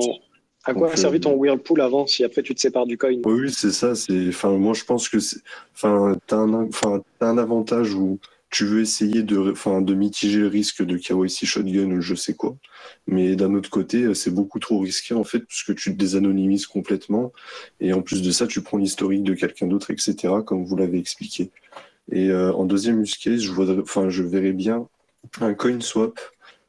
à 0.64 0.74
quoi 0.74 0.92
a 0.92 0.96
servi 0.96 1.20
ton 1.20 1.34
Whirlpool 1.34 1.80
avant 1.80 2.06
si 2.06 2.24
après 2.24 2.42
tu 2.42 2.54
te 2.54 2.60
sépares 2.60 2.86
du 2.86 2.96
coin? 2.96 3.16
Oui, 3.24 3.52
c'est 3.52 3.72
ça. 3.72 3.94
C'est, 3.94 4.28
enfin, 4.28 4.50
moi 4.52 4.74
je 4.74 4.84
pense 4.84 5.08
que 5.08 5.18
c'est, 5.18 5.40
enfin, 5.74 6.16
t'as 6.26 6.36
un, 6.36 6.54
enfin, 6.54 7.02
un 7.20 7.38
avantage 7.38 7.94
où 7.94 8.18
tu 8.50 8.66
veux 8.66 8.82
essayer 8.82 9.22
de, 9.22 9.50
enfin, 9.50 9.80
de 9.80 9.94
mitiger 9.94 10.40
le 10.40 10.46
risque 10.46 10.84
de 10.84 10.98
KYC 10.98 11.46
shotgun 11.46 11.90
ou 11.90 12.00
je 12.00 12.14
sais 12.14 12.34
quoi. 12.34 12.56
Mais 13.06 13.34
d'un 13.34 13.54
autre 13.54 13.70
côté, 13.70 14.14
c'est 14.14 14.30
beaucoup 14.30 14.58
trop 14.58 14.78
risqué 14.78 15.14
en 15.14 15.24
fait 15.24 15.40
puisque 15.40 15.74
tu 15.74 15.92
te 15.92 15.98
désanonymises 15.98 16.66
complètement 16.66 17.32
et 17.80 17.92
en 17.92 18.02
plus 18.02 18.22
de 18.22 18.30
ça, 18.30 18.46
tu 18.46 18.60
prends 18.60 18.78
l'historique 18.78 19.24
de 19.24 19.34
quelqu'un 19.34 19.66
d'autre, 19.66 19.90
etc. 19.90 20.34
Comme 20.44 20.64
vous 20.64 20.76
l'avez 20.76 20.98
expliqué. 20.98 21.50
Et 22.10 22.30
euh, 22.30 22.52
en 22.52 22.64
deuxième 22.64 23.00
use 23.00 23.16
case, 23.16 23.40
je 23.40 23.52
voudrais, 23.52 23.80
enfin, 23.80 24.10
je 24.10 24.22
verrais 24.22 24.52
bien 24.52 24.86
un 25.40 25.54
coin 25.54 25.80
swap 25.80 26.20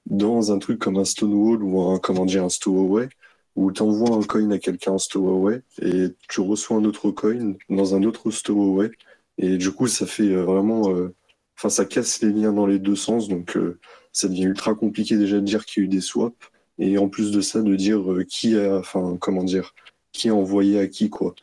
dans 0.05 0.51
un 0.51 0.59
truc 0.59 0.79
comme 0.79 0.97
un 0.97 1.05
Stonewall 1.05 1.63
ou 1.63 1.81
un, 1.81 1.99
comment 1.99 2.25
dire, 2.25 2.43
un 2.43 2.49
Stowaway 2.49 3.09
où 3.55 3.71
tu 3.71 3.81
envoies 3.81 4.15
un 4.15 4.23
coin 4.23 4.49
à 4.51 4.57
quelqu'un 4.57 4.93
en 4.93 4.97
stowaway 4.97 5.61
et 5.81 6.07
tu 6.29 6.41
reçois 6.41 6.77
un 6.77 6.85
autre 6.85 7.11
coin 7.11 7.53
dans 7.69 7.95
un 7.95 8.03
autre 8.03 8.31
stowaway. 8.31 8.91
Et 9.37 9.57
du 9.57 9.71
coup, 9.71 9.87
ça 9.87 10.05
fait 10.05 10.31
euh, 10.31 10.43
vraiment. 10.43 10.89
Euh, 10.95 11.13
enfin, 11.57 11.69
ça 11.69 11.85
casse 11.85 12.21
les 12.21 12.31
liens 12.31 12.53
dans 12.53 12.65
les 12.65 12.79
deux 12.79 12.95
sens. 12.95 13.27
Donc, 13.27 13.57
euh, 13.57 13.79
ça 14.11 14.27
devient 14.27 14.43
ultra 14.43 14.75
compliqué 14.75 15.17
déjà 15.17 15.37
de 15.37 15.45
dire 15.45 15.65
qu'il 15.65 15.83
y 15.83 15.85
a 15.85 15.87
eu 15.87 15.89
des 15.89 16.01
swaps. 16.01 16.35
Et 16.79 16.97
en 16.97 17.07
plus 17.07 17.31
de 17.31 17.41
ça, 17.41 17.61
de 17.61 17.75
dire 17.75 18.03
qui 18.27 18.57
a, 18.57 18.77
enfin, 18.77 19.17
comment 19.19 19.43
dire, 19.43 19.75
qui 20.11 20.29
a 20.29 20.35
envoyé 20.35 20.79
à 20.79 20.87
qui, 20.87 21.09
quoi. 21.09 21.35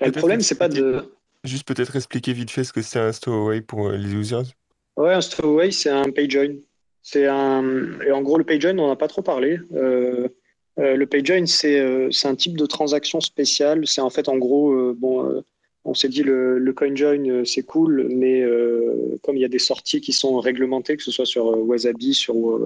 Le 0.00 0.10
problème, 0.10 0.40
c'est 0.40 0.58
pas 0.58 0.68
de. 0.68 1.12
Juste 1.44 1.66
peut-être 1.66 1.94
expliquer 1.94 2.32
vite 2.32 2.50
fait 2.50 2.64
ce 2.64 2.72
que 2.72 2.82
c'est 2.82 2.98
un 2.98 3.12
stowaway 3.12 3.60
pour 3.60 3.90
les 3.90 4.12
users. 4.12 4.42
Ouais, 4.96 5.14
un 5.14 5.20
stowaway, 5.20 5.70
c'est 5.70 5.90
un 5.90 6.10
page 6.10 6.30
join. 6.30 6.56
C'est 7.02 7.26
un... 7.26 8.00
Et 8.00 8.10
en 8.10 8.20
gros, 8.22 8.36
le 8.36 8.44
page 8.44 8.60
join, 8.60 8.76
on 8.80 8.88
n'a 8.88 8.96
pas 8.96 9.06
trop 9.06 9.22
parlé. 9.22 9.60
Euh, 9.72 10.28
euh, 10.78 10.96
le 10.96 11.06
page 11.06 11.24
join, 11.24 11.46
c'est 11.46 11.78
euh, 11.80 12.10
c'est 12.10 12.28
un 12.28 12.34
type 12.34 12.56
de 12.56 12.66
transaction 12.66 13.20
spéciale. 13.20 13.86
C'est 13.86 14.00
en 14.00 14.10
fait, 14.10 14.28
en 14.28 14.36
gros, 14.36 14.94
bon, 14.94 15.42
on 15.84 15.94
s'est 15.94 16.08
dit 16.08 16.22
le, 16.22 16.58
le 16.58 16.72
CoinJoin, 16.72 17.44
c'est 17.44 17.62
cool, 17.62 18.08
mais 18.10 18.44
comme 19.22 19.36
il 19.36 19.40
y 19.40 19.44
a 19.44 19.48
des 19.48 19.58
sorties 19.58 20.00
qui 20.00 20.12
sont 20.12 20.38
réglementées, 20.38 20.96
que 20.96 21.02
ce 21.02 21.10
soit 21.10 21.24
sur 21.24 21.46
Wasabi, 21.66 22.14
sur, 22.14 22.60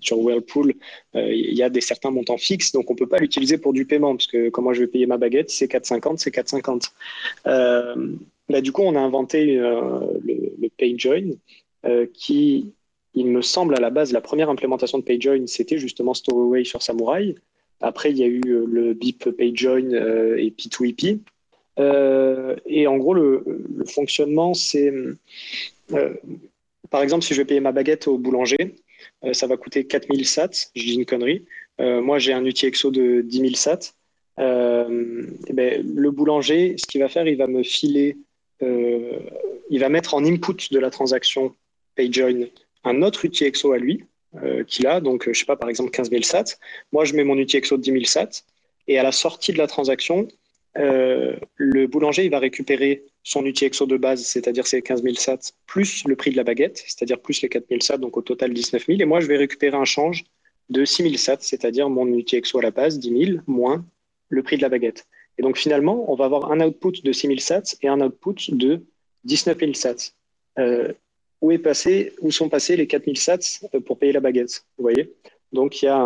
sur 0.00 0.18
Whirlpool, 0.18 0.74
il 1.14 1.54
y 1.54 1.62
a 1.62 1.70
des 1.70 1.80
certains 1.80 2.10
montants 2.10 2.36
fixes, 2.36 2.72
donc 2.72 2.90
on 2.90 2.94
ne 2.94 2.98
peut 2.98 3.06
pas 3.06 3.18
l'utiliser 3.18 3.56
pour 3.56 3.72
du 3.72 3.86
paiement, 3.86 4.14
parce 4.14 4.26
que 4.26 4.60
moi 4.60 4.74
je 4.74 4.80
vais 4.80 4.88
payer 4.88 5.06
ma 5.06 5.16
baguette, 5.16 5.50
c'est 5.50 5.70
4,50, 5.70 6.18
c'est 6.18 6.34
4,50. 6.34 6.90
Euh, 7.46 8.12
bah, 8.48 8.60
du 8.60 8.72
coup, 8.72 8.82
on 8.82 8.94
a 8.94 9.00
inventé 9.00 9.56
le, 9.56 10.54
le 10.60 10.68
PayJoin, 10.76 11.30
qui 12.12 12.74
il 13.16 13.26
me 13.26 13.42
semble 13.42 13.74
à 13.74 13.80
la 13.80 13.90
base, 13.90 14.12
la 14.12 14.20
première 14.20 14.50
implémentation 14.50 14.98
de 14.98 15.02
PageJoin, 15.02 15.46
c'était 15.46 15.78
justement 15.78 16.14
Stowaway 16.14 16.64
sur 16.64 16.82
Samurai. 16.82 17.34
Après, 17.80 18.10
il 18.10 18.18
y 18.18 18.22
a 18.22 18.26
eu 18.26 18.40
euh, 18.46 18.64
le 18.66 18.94
BIP 18.94 19.30
PageJoin 19.30 19.92
euh, 19.92 20.36
et 20.36 20.50
P2EP. 20.50 21.20
Euh, 21.78 22.56
et 22.64 22.86
en 22.86 22.96
gros, 22.96 23.14
le, 23.14 23.44
fonctionnement, 23.86 24.54
c'est 24.54 24.92
par 26.90 27.02
exemple, 27.02 27.24
si 27.24 27.34
je 27.34 27.40
vais 27.40 27.44
payer 27.44 27.60
ma 27.60 27.72
baguette 27.72 28.08
au 28.08 28.16
boulanger, 28.16 28.76
ça 29.32 29.46
va 29.46 29.56
coûter 29.56 29.86
4000 29.86 30.26
sats. 30.26 30.70
Je 30.74 30.82
dis 30.82 30.94
une 30.94 31.04
connerie. 31.04 31.44
moi, 31.78 32.18
j'ai 32.18 32.32
un 32.32 32.44
UTXO 32.44 32.90
de 32.90 33.20
10 33.20 33.38
000 33.38 33.54
sats. 33.54 33.92
et 34.38 35.52
ben, 35.52 35.86
le 35.94 36.10
boulanger, 36.10 36.76
ce 36.78 36.86
qu'il 36.86 37.00
va 37.00 37.08
faire, 37.08 37.26
il 37.26 37.36
va 37.36 37.46
me 37.46 37.62
filer, 37.62 38.16
il 38.60 39.80
va 39.80 39.88
mettre 39.88 40.14
en 40.14 40.24
input 40.24 40.72
de 40.72 40.78
la 40.78 40.90
transaction 40.90 41.54
PageJoin 41.96 42.46
un 42.84 43.02
autre 43.02 43.24
UTXO 43.24 43.72
à 43.72 43.78
lui 43.78 44.04
euh, 44.42 44.64
qu'il 44.64 44.86
a, 44.86 45.00
donc 45.00 45.30
je 45.30 45.38
sais 45.38 45.44
pas, 45.44 45.56
par 45.56 45.68
exemple 45.68 45.90
15 45.90 46.10
000 46.10 46.22
sats. 46.22 46.56
Moi, 46.92 47.04
je 47.04 47.14
mets 47.14 47.24
mon 47.24 47.36
UTXO 47.36 47.76
de 47.76 47.82
10 47.82 47.92
000 47.92 48.04
sats 48.04 48.42
et 48.88 48.98
à 48.98 49.02
la 49.02 49.12
sortie 49.12 49.52
de 49.52 49.58
la 49.58 49.66
transaction, 49.66 50.28
euh, 50.78 51.36
le 51.56 51.86
boulanger 51.86 52.24
il 52.24 52.30
va 52.30 52.38
récupérer 52.38 53.04
son 53.22 53.44
UTXO 53.44 53.86
de 53.86 53.96
base, 53.96 54.24
c'est-à-dire 54.24 54.66
ses 54.66 54.82
15 54.82 55.02
000 55.02 55.14
sats, 55.14 55.52
plus 55.66 56.04
le 56.06 56.16
prix 56.16 56.30
de 56.30 56.36
la 56.36 56.44
baguette, 56.44 56.82
c'est-à-dire 56.86 57.18
plus 57.18 57.42
les 57.42 57.48
4 57.48 57.66
000 57.68 57.80
sats, 57.80 57.98
donc 57.98 58.16
au 58.16 58.22
total 58.22 58.52
19 58.52 58.86
000. 58.86 59.00
Et 59.00 59.04
moi, 59.04 59.20
je 59.20 59.26
vais 59.26 59.36
récupérer 59.36 59.76
un 59.76 59.84
change 59.84 60.24
de 60.68 60.84
6 60.84 61.02
000 61.02 61.14
sats, 61.16 61.38
c'est-à-dire 61.40 61.88
mon 61.88 62.06
UTXO 62.06 62.58
à 62.58 62.62
la 62.62 62.70
base, 62.70 62.98
10 62.98 63.26
000, 63.26 63.38
moins 63.46 63.84
le 64.28 64.42
prix 64.42 64.56
de 64.56 64.62
la 64.62 64.68
baguette. 64.68 65.06
Et 65.38 65.42
donc 65.42 65.56
finalement, 65.58 66.10
on 66.10 66.14
va 66.14 66.24
avoir 66.24 66.50
un 66.50 66.60
output 66.60 67.02
de 67.02 67.12
6 67.12 67.26
000 67.28 67.38
sats 67.40 67.76
et 67.82 67.88
un 67.88 68.00
output 68.00 68.50
de 68.50 68.82
19 69.24 69.58
000 69.58 69.74
sats. 69.74 70.12
Euh, 70.58 70.92
où, 71.40 71.50
est 71.52 71.58
passé, 71.58 72.12
où 72.20 72.30
sont 72.30 72.48
passés 72.48 72.76
les 72.76 72.86
4000 72.86 73.18
sats 73.18 73.38
euh, 73.74 73.80
pour 73.80 73.98
payer 73.98 74.12
la 74.12 74.20
baguette. 74.20 74.64
Vous 74.78 74.82
voyez 74.82 75.12
Donc 75.52 75.82
il 75.82 75.86
y 75.86 75.88
a, 75.88 75.98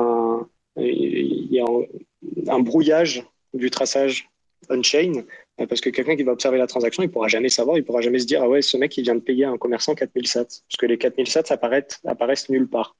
un, 2.48 2.60
brouillage 2.60 3.24
du 3.54 3.70
traçage 3.70 4.28
on-chain 4.68 5.24
euh, 5.60 5.66
parce 5.66 5.80
que 5.80 5.90
quelqu'un 5.90 6.16
qui 6.16 6.22
va 6.22 6.32
observer 6.32 6.58
la 6.58 6.66
transaction, 6.66 7.02
il 7.02 7.06
ne 7.06 7.12
pourra 7.12 7.28
jamais 7.28 7.48
savoir, 7.48 7.76
il 7.76 7.80
ne 7.80 7.86
pourra 7.86 8.00
jamais 8.00 8.18
se 8.18 8.26
dire 8.26 8.42
Ah 8.42 8.48
ouais, 8.48 8.62
ce 8.62 8.76
mec, 8.76 8.96
il 8.96 9.02
vient 9.02 9.14
de 9.14 9.20
payer 9.20 9.44
un 9.44 9.58
commerçant 9.58 9.94
4000 9.94 10.26
sats. 10.26 10.44
Parce 10.44 10.76
que 10.78 10.86
les 10.86 10.98
4000 10.98 11.28
sats 11.28 11.44
apparaissent, 11.50 12.00
apparaissent 12.04 12.48
nulle 12.48 12.68
part. 12.68 12.96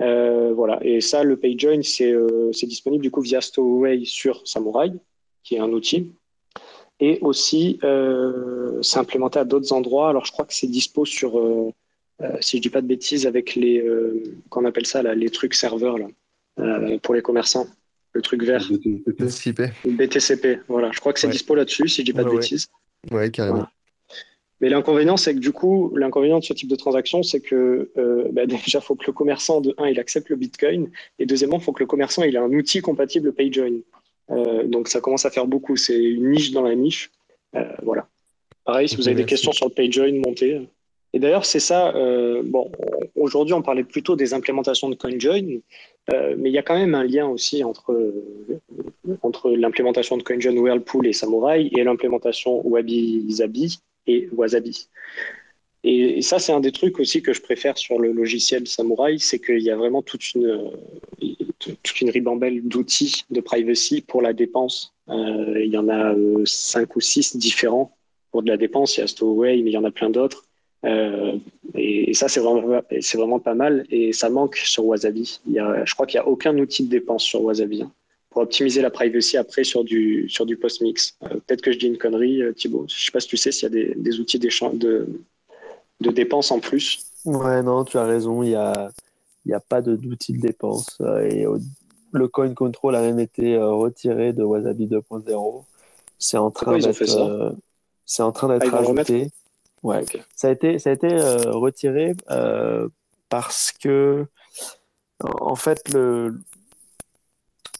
Euh, 0.00 0.52
voilà. 0.54 0.78
Et 0.82 1.00
ça, 1.00 1.24
le 1.24 1.36
PayJoin, 1.36 1.82
c'est 1.82 2.66
disponible 2.66 3.02
du 3.02 3.10
coup 3.10 3.20
via 3.20 3.40
Stowaway 3.40 4.04
sur 4.04 4.46
Samurai, 4.46 4.92
qui 5.42 5.56
est 5.56 5.60
un 5.60 5.72
outil. 5.72 6.12
Et 7.00 7.18
aussi, 7.22 7.78
euh, 7.82 8.78
c'est 8.82 8.98
implémenté 8.98 9.38
à 9.38 9.44
d'autres 9.44 9.72
endroits. 9.72 10.10
Alors, 10.10 10.26
je 10.26 10.32
crois 10.32 10.44
que 10.44 10.52
c'est 10.52 10.66
dispo 10.66 11.06
sur, 11.06 11.38
euh, 11.38 11.72
euh, 12.20 12.36
si 12.40 12.58
je 12.58 12.62
dis 12.62 12.68
pas 12.68 12.82
de 12.82 12.86
bêtises, 12.86 13.26
avec 13.26 13.54
les, 13.54 13.82
qu'on 14.50 14.66
appelle 14.66 14.86
ça, 14.86 15.02
là, 15.02 15.14
les 15.14 15.30
trucs 15.30 15.54
serveurs 15.54 15.96
là, 15.98 16.98
pour 17.02 17.14
les 17.14 17.22
commerçants. 17.22 17.66
Le 18.12 18.22
truc 18.22 18.42
vert. 18.42 18.68
BTCP. 19.06 19.70
BTCP, 19.84 20.60
voilà. 20.66 20.90
Je 20.92 20.98
crois 20.98 21.12
que 21.12 21.20
c'est 21.20 21.28
dispo 21.28 21.54
là-dessus, 21.54 21.88
si 21.88 22.02
je 22.02 22.06
dis 22.06 22.12
pas 22.12 22.24
de 22.24 22.30
bêtises. 22.30 22.66
Ouais, 23.10 23.30
carrément. 23.30 23.66
Mais 24.60 24.68
l'inconvénient, 24.68 25.16
c'est 25.16 25.32
que 25.32 25.38
du 25.38 25.52
coup, 25.52 25.94
l'inconvénient 25.96 26.40
de 26.40 26.44
ce 26.44 26.52
type 26.52 26.68
de 26.68 26.76
transaction, 26.76 27.22
c'est 27.22 27.40
que 27.40 27.90
bah, 28.32 28.46
déjà, 28.46 28.80
il 28.80 28.84
faut 28.84 28.96
que 28.96 29.06
le 29.06 29.12
commerçant, 29.12 29.62
de 29.62 29.74
un, 29.78 29.86
il 29.86 29.98
accepte 29.98 30.28
le 30.28 30.36
Bitcoin, 30.36 30.90
et 31.18 31.24
deuxièmement, 31.24 31.58
il 31.58 31.62
faut 31.62 31.72
que 31.72 31.82
le 31.82 31.86
commerçant 31.86 32.24
il 32.24 32.34
ait 32.34 32.38
un 32.38 32.52
outil 32.52 32.80
compatible 32.80 33.32
PayJoin. 33.32 33.80
Euh, 34.30 34.64
donc 34.64 34.88
ça 34.88 35.00
commence 35.00 35.24
à 35.24 35.30
faire 35.30 35.46
beaucoup. 35.46 35.76
C'est 35.76 35.98
une 35.98 36.30
niche 36.30 36.52
dans 36.52 36.62
la 36.62 36.74
niche. 36.74 37.10
Euh, 37.56 37.64
voilà. 37.82 38.06
Pareil, 38.64 38.88
si 38.88 38.96
vous 38.96 39.08
avez 39.08 39.16
des 39.16 39.24
questions 39.24 39.52
sur 39.52 39.68
le 39.68 39.74
PageJoin, 39.74 40.12
montez. 40.24 40.60
Et 41.12 41.18
d'ailleurs, 41.18 41.44
c'est 41.44 41.60
ça. 41.60 41.94
Euh, 41.96 42.42
bon, 42.44 42.70
aujourd'hui, 43.16 43.54
on 43.54 43.62
parlait 43.62 43.84
plutôt 43.84 44.14
des 44.14 44.32
implémentations 44.32 44.88
de 44.88 44.94
CoinJoin, 44.94 45.58
mais 46.08 46.50
il 46.50 46.52
y 46.52 46.58
a 46.58 46.62
quand 46.62 46.76
même 46.76 46.94
un 46.94 47.04
lien 47.04 47.26
aussi 47.26 47.64
entre, 47.64 48.12
entre 49.22 49.50
l'implémentation 49.50 50.16
de 50.16 50.22
CoinJoin 50.22 50.56
Whirlpool 50.56 51.08
et 51.08 51.12
Samurai 51.12 51.68
et 51.76 51.82
l'implémentation 51.82 52.64
Wabi 52.66 53.26
Zabi 53.28 53.80
et 54.06 54.28
Wasabi. 54.32 54.88
Et, 55.82 56.20
ça, 56.22 56.38
c'est 56.38 56.52
un 56.52 56.60
des 56.60 56.72
trucs 56.72 57.00
aussi 57.00 57.22
que 57.22 57.32
je 57.32 57.40
préfère 57.40 57.78
sur 57.78 57.98
le 57.98 58.12
logiciel 58.12 58.66
Samurai, 58.68 59.16
c'est 59.18 59.38
qu'il 59.38 59.62
y 59.62 59.70
a 59.70 59.76
vraiment 59.76 60.02
toute 60.02 60.34
une, 60.34 60.70
toute 61.60 62.00
une 62.00 62.10
ribambelle 62.10 62.62
d'outils 62.66 63.24
de 63.30 63.40
privacy 63.40 64.00
pour 64.00 64.22
la 64.22 64.32
dépense. 64.32 64.94
Euh, 65.08 65.62
il 65.62 65.70
y 65.70 65.78
en 65.78 65.88
a 65.88 66.14
euh, 66.14 66.42
cinq 66.46 66.96
ou 66.96 67.00
six 67.00 67.36
différents 67.36 67.96
pour 68.32 68.42
de 68.42 68.48
la 68.48 68.56
dépense. 68.56 68.96
Il 68.96 69.00
y 69.00 69.02
a 69.02 69.06
Stowaway, 69.06 69.62
mais 69.62 69.70
il 69.70 69.74
y 69.74 69.78
en 69.78 69.84
a 69.84 69.90
plein 69.90 70.10
d'autres. 70.10 70.44
Euh, 70.86 71.36
et, 71.74 72.14
ça, 72.14 72.28
c'est 72.28 72.40
vraiment, 72.40 73.38
pas 73.38 73.54
mal. 73.54 73.84
Et 73.90 74.12
ça 74.12 74.30
manque 74.30 74.56
sur 74.56 74.86
Wasabi. 74.86 75.40
Il 75.46 75.52
y 75.52 75.58
a, 75.58 75.84
je 75.84 75.94
crois 75.94 76.06
qu'il 76.06 76.18
n'y 76.18 76.24
a 76.24 76.28
aucun 76.28 76.56
outil 76.58 76.84
de 76.84 76.90
dépense 76.90 77.22
sur 77.22 77.42
Wasabi 77.42 77.82
hein, 77.82 77.92
pour 78.30 78.42
optimiser 78.42 78.80
la 78.80 78.90
privacy 78.90 79.36
après 79.36 79.64
sur 79.64 79.84
du, 79.84 80.28
sur 80.28 80.46
du 80.46 80.56
post-mix. 80.56 81.18
peut-être 81.20 81.60
que 81.60 81.72
je 81.72 81.78
dis 81.78 81.86
une 81.86 81.98
connerie, 81.98 82.42
Thibaut. 82.56 82.86
Je 82.88 82.94
ne 82.94 82.98
sais 82.98 83.12
pas 83.12 83.20
si 83.20 83.28
tu 83.28 83.36
sais 83.36 83.52
s'il 83.52 83.64
y 83.64 83.80
a 83.80 83.94
des, 83.94 84.20
outils 84.20 84.38
de, 84.38 85.06
de 86.00 86.10
dépense 86.10 86.50
en 86.50 86.60
plus. 86.60 87.04
Ouais, 87.26 87.62
non, 87.62 87.84
tu 87.84 87.98
as 87.98 88.06
raison. 88.06 88.42
Il 88.42 88.50
y 88.50 88.54
a 88.54 88.90
n'y 89.50 89.56
a 89.56 89.60
pas 89.60 89.82
d'outil 89.82 90.32
de, 90.32 90.40
dépense. 90.40 90.98
Euh, 91.00 91.22
et 91.22 91.46
le 92.12 92.28
coin 92.28 92.52
control 92.54 92.96
a 92.96 93.02
même 93.02 93.18
été 93.18 93.56
euh, 93.56 93.70
retiré 93.70 94.32
de 94.32 94.42
Wasabi 94.42 94.86
2.0. 94.86 95.64
C'est 96.18 96.38
en 96.38 96.50
train 96.50 96.78
d'être 96.78 97.18
euh, 97.18 97.52
c'est 98.04 98.22
en 98.22 98.32
train 98.32 98.48
d'être 98.48 98.74
ah, 98.74 98.78
ajouté. 98.78 99.30
Ouais. 99.82 100.04
Ça 100.34 100.48
a 100.48 100.50
été 100.50 100.78
ça 100.78 100.90
a 100.90 100.92
été 100.92 101.08
retiré 101.46 102.14
parce 103.28 103.72
que 103.72 104.26
en 105.22 105.54
fait 105.54 105.96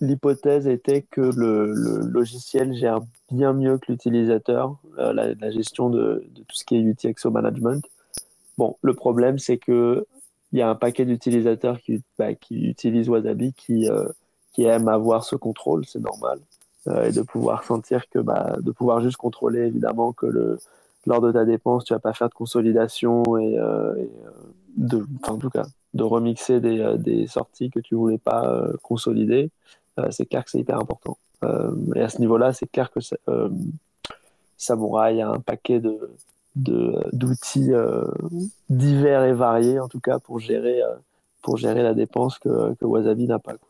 l'hypothèse 0.00 0.66
était 0.66 1.02
que 1.02 1.20
le, 1.20 1.74
logiciel 1.74 2.72
gère 2.74 3.00
bien 3.30 3.52
mieux 3.52 3.76
que 3.76 3.92
l'utilisateur 3.92 4.76
la, 4.96 5.50
gestion 5.50 5.90
de, 5.90 6.24
de, 6.30 6.42
tout 6.42 6.56
ce 6.56 6.64
qui 6.64 6.76
est 6.76 6.80
UTXO 6.80 7.30
management. 7.30 7.84
Bon, 8.56 8.78
le 8.80 8.94
problème 8.94 9.38
c'est 9.38 9.58
que 9.58 10.06
il 10.52 10.58
y 10.58 10.62
a 10.62 10.68
un 10.68 10.74
paquet 10.74 11.04
d'utilisateurs 11.04 11.80
qui, 11.80 12.02
bah, 12.18 12.34
qui 12.34 12.66
utilisent 12.68 13.08
Wasabi 13.08 13.52
qui, 13.52 13.88
euh, 13.88 14.08
qui 14.52 14.64
aiment 14.64 14.88
avoir 14.88 15.24
ce 15.24 15.36
contrôle, 15.36 15.84
c'est 15.86 16.00
normal, 16.00 16.40
euh, 16.88 17.04
et 17.04 17.12
de 17.12 17.22
pouvoir 17.22 17.64
sentir 17.64 18.08
que, 18.08 18.18
bah, 18.18 18.56
de 18.60 18.72
pouvoir 18.72 19.00
juste 19.00 19.16
contrôler 19.16 19.60
évidemment 19.60 20.12
que 20.12 20.26
le, 20.26 20.58
lors 21.06 21.20
de 21.20 21.30
ta 21.32 21.44
dépense, 21.44 21.84
tu 21.84 21.92
vas 21.92 22.00
pas 22.00 22.12
faire 22.12 22.28
de 22.28 22.34
consolidation 22.34 23.22
et, 23.38 23.58
euh, 23.58 23.94
de, 24.76 25.06
en 25.28 25.38
tout 25.38 25.50
cas, 25.50 25.66
de 25.94 26.02
remixer 26.02 26.60
des, 26.60 26.96
des 26.98 27.26
sorties 27.26 27.70
que 27.70 27.80
tu 27.80 27.94
voulais 27.94 28.18
pas 28.18 28.68
consolider. 28.82 29.50
c'est 30.10 30.26
clair 30.26 30.44
que 30.44 30.50
c'est 30.50 30.60
hyper 30.60 30.78
important. 30.78 31.18
et 31.96 32.00
à 32.00 32.08
ce 32.08 32.20
niveau-là, 32.20 32.52
c'est 32.52 32.70
clair 32.70 32.92
que 32.92 33.00
Samurai 34.56 35.20
a 35.20 35.30
un 35.30 35.40
paquet 35.40 35.80
de, 35.80 35.98
d'outils 36.56 37.72
euh, 37.72 38.04
divers 38.68 39.24
et 39.24 39.32
variés, 39.32 39.78
en 39.78 39.88
tout 39.88 40.00
cas, 40.00 40.18
pour 40.18 40.40
gérer, 40.40 40.82
euh, 40.82 40.94
pour 41.42 41.56
gérer 41.56 41.82
la 41.82 41.94
dépense 41.94 42.38
que, 42.38 42.74
que 42.74 42.84
Wasabi 42.84 43.26
n'a 43.26 43.38
pas. 43.38 43.54
Quoi. 43.54 43.68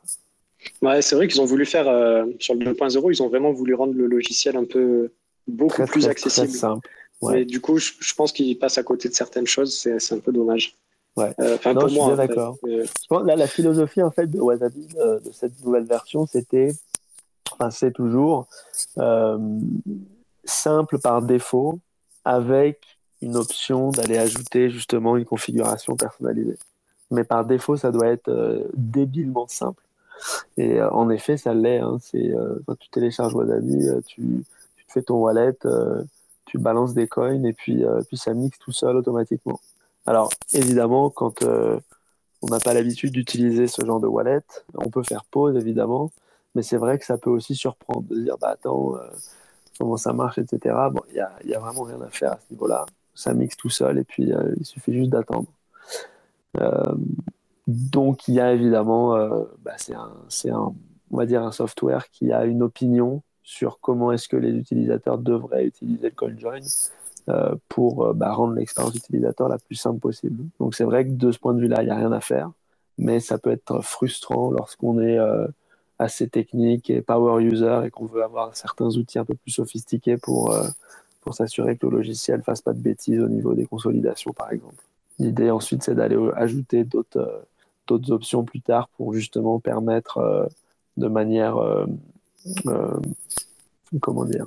Ouais, 0.82 1.02
c'est 1.02 1.16
vrai 1.16 1.28
qu'ils 1.28 1.40
ont 1.40 1.46
voulu 1.46 1.66
faire, 1.66 1.88
euh, 1.88 2.26
sur 2.38 2.54
le 2.54 2.64
2.0, 2.64 3.12
ils 3.12 3.22
ont 3.22 3.28
vraiment 3.28 3.52
voulu 3.52 3.74
rendre 3.74 3.94
le 3.94 4.06
logiciel 4.06 4.56
un 4.56 4.64
peu 4.64 5.10
beaucoup 5.46 5.84
plus 5.84 6.06
accessible. 6.06 6.48
Très 6.48 6.56
simple. 6.56 6.88
Ouais. 7.22 7.42
Et 7.42 7.44
du 7.44 7.60
coup, 7.60 7.78
je, 7.78 8.14
pense 8.16 8.32
qu'ils 8.32 8.58
passent 8.58 8.78
à 8.78 8.82
côté 8.82 9.08
de 9.08 9.14
certaines 9.14 9.46
choses, 9.46 9.76
c'est 9.76 10.12
un 10.14 10.18
peu 10.18 10.32
dommage. 10.32 10.74
Ouais. 11.16 11.34
Pour 11.34 11.88
je 11.88 11.94
moi, 11.94 12.06
suis 12.08 12.16
d'accord. 12.16 12.56
Là, 13.24 13.36
la 13.36 13.46
philosophie 13.46 14.02
en 14.02 14.10
fait 14.10 14.26
de 14.26 14.40
Wasabi 14.40 14.86
de, 14.86 15.22
de 15.22 15.32
cette 15.32 15.62
nouvelle 15.62 15.84
version, 15.84 16.26
c'était, 16.26 16.72
enfin, 17.52 17.70
c'est 17.70 17.92
toujours 17.92 18.46
simple 20.44 20.98
par 20.98 21.20
défaut, 21.20 21.78
avec 22.24 22.98
une 23.22 23.36
option 23.36 23.90
d'aller 23.90 24.18
ajouter 24.18 24.70
justement 24.70 25.16
une 25.16 25.24
configuration 25.24 25.96
personnalisée. 25.96 26.58
mais 27.10 27.24
par 27.24 27.44
défaut, 27.44 27.76
ça 27.76 27.90
doit 27.90 28.08
être 28.08 28.28
euh, 28.28 28.64
débilement 28.74 29.46
simple. 29.48 29.82
Et 30.56 30.80
euh, 30.80 30.90
en 30.90 31.10
effet, 31.10 31.36
ça 31.36 31.54
l'est. 31.54 31.78
Hein. 31.78 31.98
C'est 32.00 32.32
quand 32.66 32.78
tu 32.78 32.88
télécharges 32.90 33.34
Wasabi, 33.34 33.88
tu, 34.06 34.44
tu 34.76 34.84
fais 34.88 35.02
ton 35.02 35.16
wallet, 35.16 35.56
tu 36.46 36.58
balances 36.58 36.94
des 36.94 37.08
coins 37.08 37.42
et 37.44 37.52
puis, 37.52 37.84
puis 38.08 38.16
ça 38.16 38.34
mixe 38.34 38.58
tout 38.58 38.72
seul 38.72 38.96
automatiquement. 38.96 39.60
Alors 40.06 40.30
évidemment, 40.52 41.10
quand 41.10 41.42
on 41.44 42.46
n'a 42.46 42.58
pas 42.58 42.74
l'habitude 42.74 43.12
d'utiliser 43.12 43.66
ce 43.66 43.84
genre 43.84 44.00
de 44.00 44.06
wallet, 44.06 44.42
on 44.74 44.90
peut 44.90 45.02
faire 45.02 45.24
pause 45.24 45.56
évidemment, 45.56 46.10
mais 46.54 46.62
c'est 46.62 46.76
vrai 46.76 46.98
que 46.98 47.04
ça 47.04 47.18
peut 47.18 47.30
aussi 47.30 47.54
surprendre 47.54 48.02
de 48.08 48.20
dire 48.20 48.36
bah 48.38 48.50
attends 48.50 48.94
comment 49.80 49.96
ça 49.96 50.12
marche, 50.12 50.36
etc. 50.36 50.76
Bon, 50.92 51.00
il 51.08 51.14
n'y 51.14 51.20
a, 51.20 51.32
y 51.44 51.54
a, 51.54 51.58
vraiment 51.58 51.82
rien 51.82 52.00
à 52.02 52.10
faire 52.10 52.32
à 52.32 52.38
ce 52.38 52.52
niveau-là. 52.52 52.84
Ça 53.14 53.32
mixe 53.32 53.56
tout 53.56 53.70
seul 53.70 53.98
et 53.98 54.04
puis 54.04 54.32
euh, 54.32 54.54
il 54.58 54.66
suffit 54.66 54.92
juste 54.92 55.10
d'attendre. 55.10 55.48
Euh, 56.60 56.94
donc 57.66 58.28
il 58.28 58.34
y 58.34 58.40
a 58.40 58.52
évidemment, 58.52 59.16
euh, 59.16 59.44
bah, 59.62 59.72
c'est 59.78 59.94
un, 59.94 60.74
on 61.10 61.16
va 61.16 61.24
dire 61.24 61.42
un 61.42 61.52
software 61.52 62.10
qui 62.10 62.30
a 62.30 62.44
une 62.44 62.62
opinion 62.62 63.22
sur 63.42 63.80
comment 63.80 64.12
est-ce 64.12 64.28
que 64.28 64.36
les 64.36 64.50
utilisateurs 64.50 65.16
devraient 65.16 65.64
utiliser 65.64 66.10
le 66.10 66.14
CoinJoin 66.14 66.60
euh, 67.30 67.54
pour 67.68 68.12
bah, 68.14 68.32
rendre 68.32 68.54
l'expérience 68.54 68.94
utilisateur 68.94 69.48
la 69.48 69.58
plus 69.58 69.76
simple 69.76 69.98
possible. 69.98 70.44
Donc 70.58 70.74
c'est 70.74 70.84
vrai 70.84 71.06
que 71.06 71.12
de 71.12 71.32
ce 71.32 71.38
point 71.38 71.54
de 71.54 71.60
vue-là, 71.60 71.82
il 71.82 71.86
n'y 71.86 71.90
a 71.90 71.96
rien 71.96 72.12
à 72.12 72.20
faire, 72.20 72.50
mais 72.98 73.18
ça 73.18 73.38
peut 73.38 73.50
être 73.50 73.80
frustrant 73.80 74.50
lorsqu'on 74.50 75.00
est 75.00 75.18
assez 76.00 76.28
technique 76.28 76.88
et 76.88 77.02
power 77.02 77.44
user 77.44 77.82
et 77.84 77.90
qu'on 77.90 78.06
veut 78.06 78.24
avoir 78.24 78.56
certains 78.56 78.88
outils 78.96 79.18
un 79.18 79.26
peu 79.26 79.34
plus 79.34 79.50
sophistiqués 79.50 80.16
pour, 80.16 80.50
euh, 80.50 80.66
pour 81.20 81.34
s'assurer 81.34 81.76
que 81.76 81.86
le 81.86 81.98
logiciel 81.98 82.42
fasse 82.42 82.62
pas 82.62 82.72
de 82.72 82.80
bêtises 82.80 83.20
au 83.20 83.28
niveau 83.28 83.52
des 83.52 83.66
consolidations, 83.66 84.32
par 84.32 84.50
exemple. 84.50 84.82
L'idée 85.18 85.50
ensuite, 85.50 85.82
c'est 85.82 85.94
d'aller 85.94 86.16
ajouter 86.36 86.84
d'autres 86.84 87.20
euh, 87.20 87.42
d'autres 87.86 88.12
options 88.12 88.44
plus 88.44 88.60
tard 88.60 88.88
pour 88.96 89.12
justement 89.12 89.58
permettre 89.58 90.18
euh, 90.18 90.46
de 90.96 91.08
manière, 91.08 91.56
comment 94.00 94.24
dire, 94.24 94.46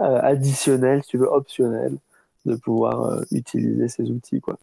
additionnelle, 0.00 1.02
si 1.02 1.10
tu 1.10 1.18
veux, 1.18 1.28
optionnelle, 1.28 1.96
de 2.46 2.56
pouvoir 2.56 3.22
utiliser 3.30 3.88
ces 3.88 4.10
outils. 4.10 4.40
Quoi. 4.40 4.58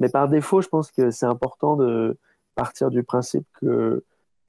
Mais 0.00 0.08
par 0.08 0.28
défaut, 0.28 0.60
je 0.60 0.68
pense 0.68 0.90
que 0.90 1.10
c'est 1.10 1.26
important 1.26 1.76
de 1.76 2.16
partir 2.54 2.90
du 2.90 3.02
principe 3.02 3.46
que 3.60 4.02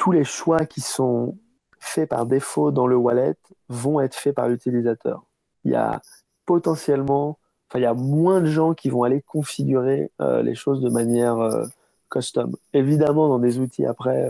tous 0.03 0.11
les 0.11 0.25
choix 0.25 0.65
qui 0.65 0.81
sont 0.81 1.37
faits 1.79 2.09
par 2.09 2.25
défaut 2.25 2.71
dans 2.71 2.87
le 2.87 2.97
wallet 2.97 3.35
vont 3.69 4.01
être 4.01 4.15
faits 4.15 4.35
par 4.35 4.49
l'utilisateur. 4.49 5.23
Il 5.63 5.71
y 5.71 5.75
a 5.75 6.01
potentiellement, 6.45 7.39
enfin, 7.69 7.79
il 7.79 7.83
y 7.83 7.85
a 7.85 7.93
moins 7.93 8.41
de 8.41 8.47
gens 8.47 8.73
qui 8.73 8.89
vont 8.89 9.03
aller 9.03 9.21
configurer 9.21 10.11
euh, 10.19 10.43
les 10.43 10.55
choses 10.55 10.81
de 10.81 10.89
manière 10.89 11.39
euh, 11.39 11.63
custom. 12.11 12.53
Évidemment, 12.73 13.29
dans 13.29 13.39
des 13.39 13.59
outils 13.59 13.85
après 13.85 14.29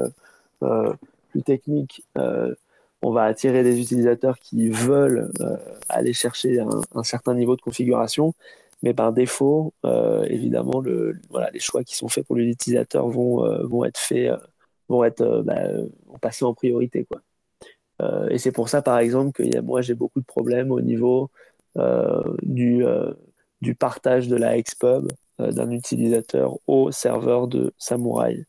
euh, 0.62 0.94
plus 1.32 1.42
techniques, 1.42 2.06
on 3.02 3.12
va 3.12 3.24
attirer 3.24 3.64
des 3.64 3.82
utilisateurs 3.82 4.38
qui 4.38 4.70
veulent 4.70 5.32
aller 5.90 6.14
chercher 6.14 6.60
un, 6.94 7.04
certain 7.04 7.34
niveau 7.34 7.56
de 7.56 7.62
configuration, 7.62 8.36
mais 8.84 8.94
par 8.94 9.12
défaut, 9.12 9.74
évidemment, 10.28 10.84
les 10.84 11.60
choix 11.60 11.84
qui 11.84 11.96
sont 11.96 12.10
faits 12.10 12.28
pour 12.28 12.36
l'utilisateur 12.36 13.08
vont 13.08 13.84
être 13.84 13.98
faits 13.98 14.32
être 15.02 15.22
euh, 15.22 15.44
bah, 15.44 15.62
passés 16.22 16.46
en 16.46 16.54
priorité. 16.54 17.06
Quoi. 17.06 17.22
Euh, 18.02 18.30
et 18.30 18.38
c'est 18.38 18.52
pour 18.52 18.70
ça, 18.70 18.82
par 18.82 19.00
exemple, 19.00 19.32
que 19.32 19.60
moi, 19.62 19.82
j'ai 19.82 19.94
beaucoup 19.96 20.20
de 20.20 20.26
problèmes 20.26 20.72
au 20.72 20.82
niveau 20.82 21.30
euh, 21.78 22.22
du, 22.44 22.84
du 23.62 23.76
partage 23.76 24.28
de 24.28 24.36
la 24.36 24.62
Xpub 24.62 25.12
d'un 25.40 25.72
utilisateur 25.72 26.58
au 26.68 26.92
serveur 26.92 27.48
de 27.48 27.74
Samurai. 27.78 28.46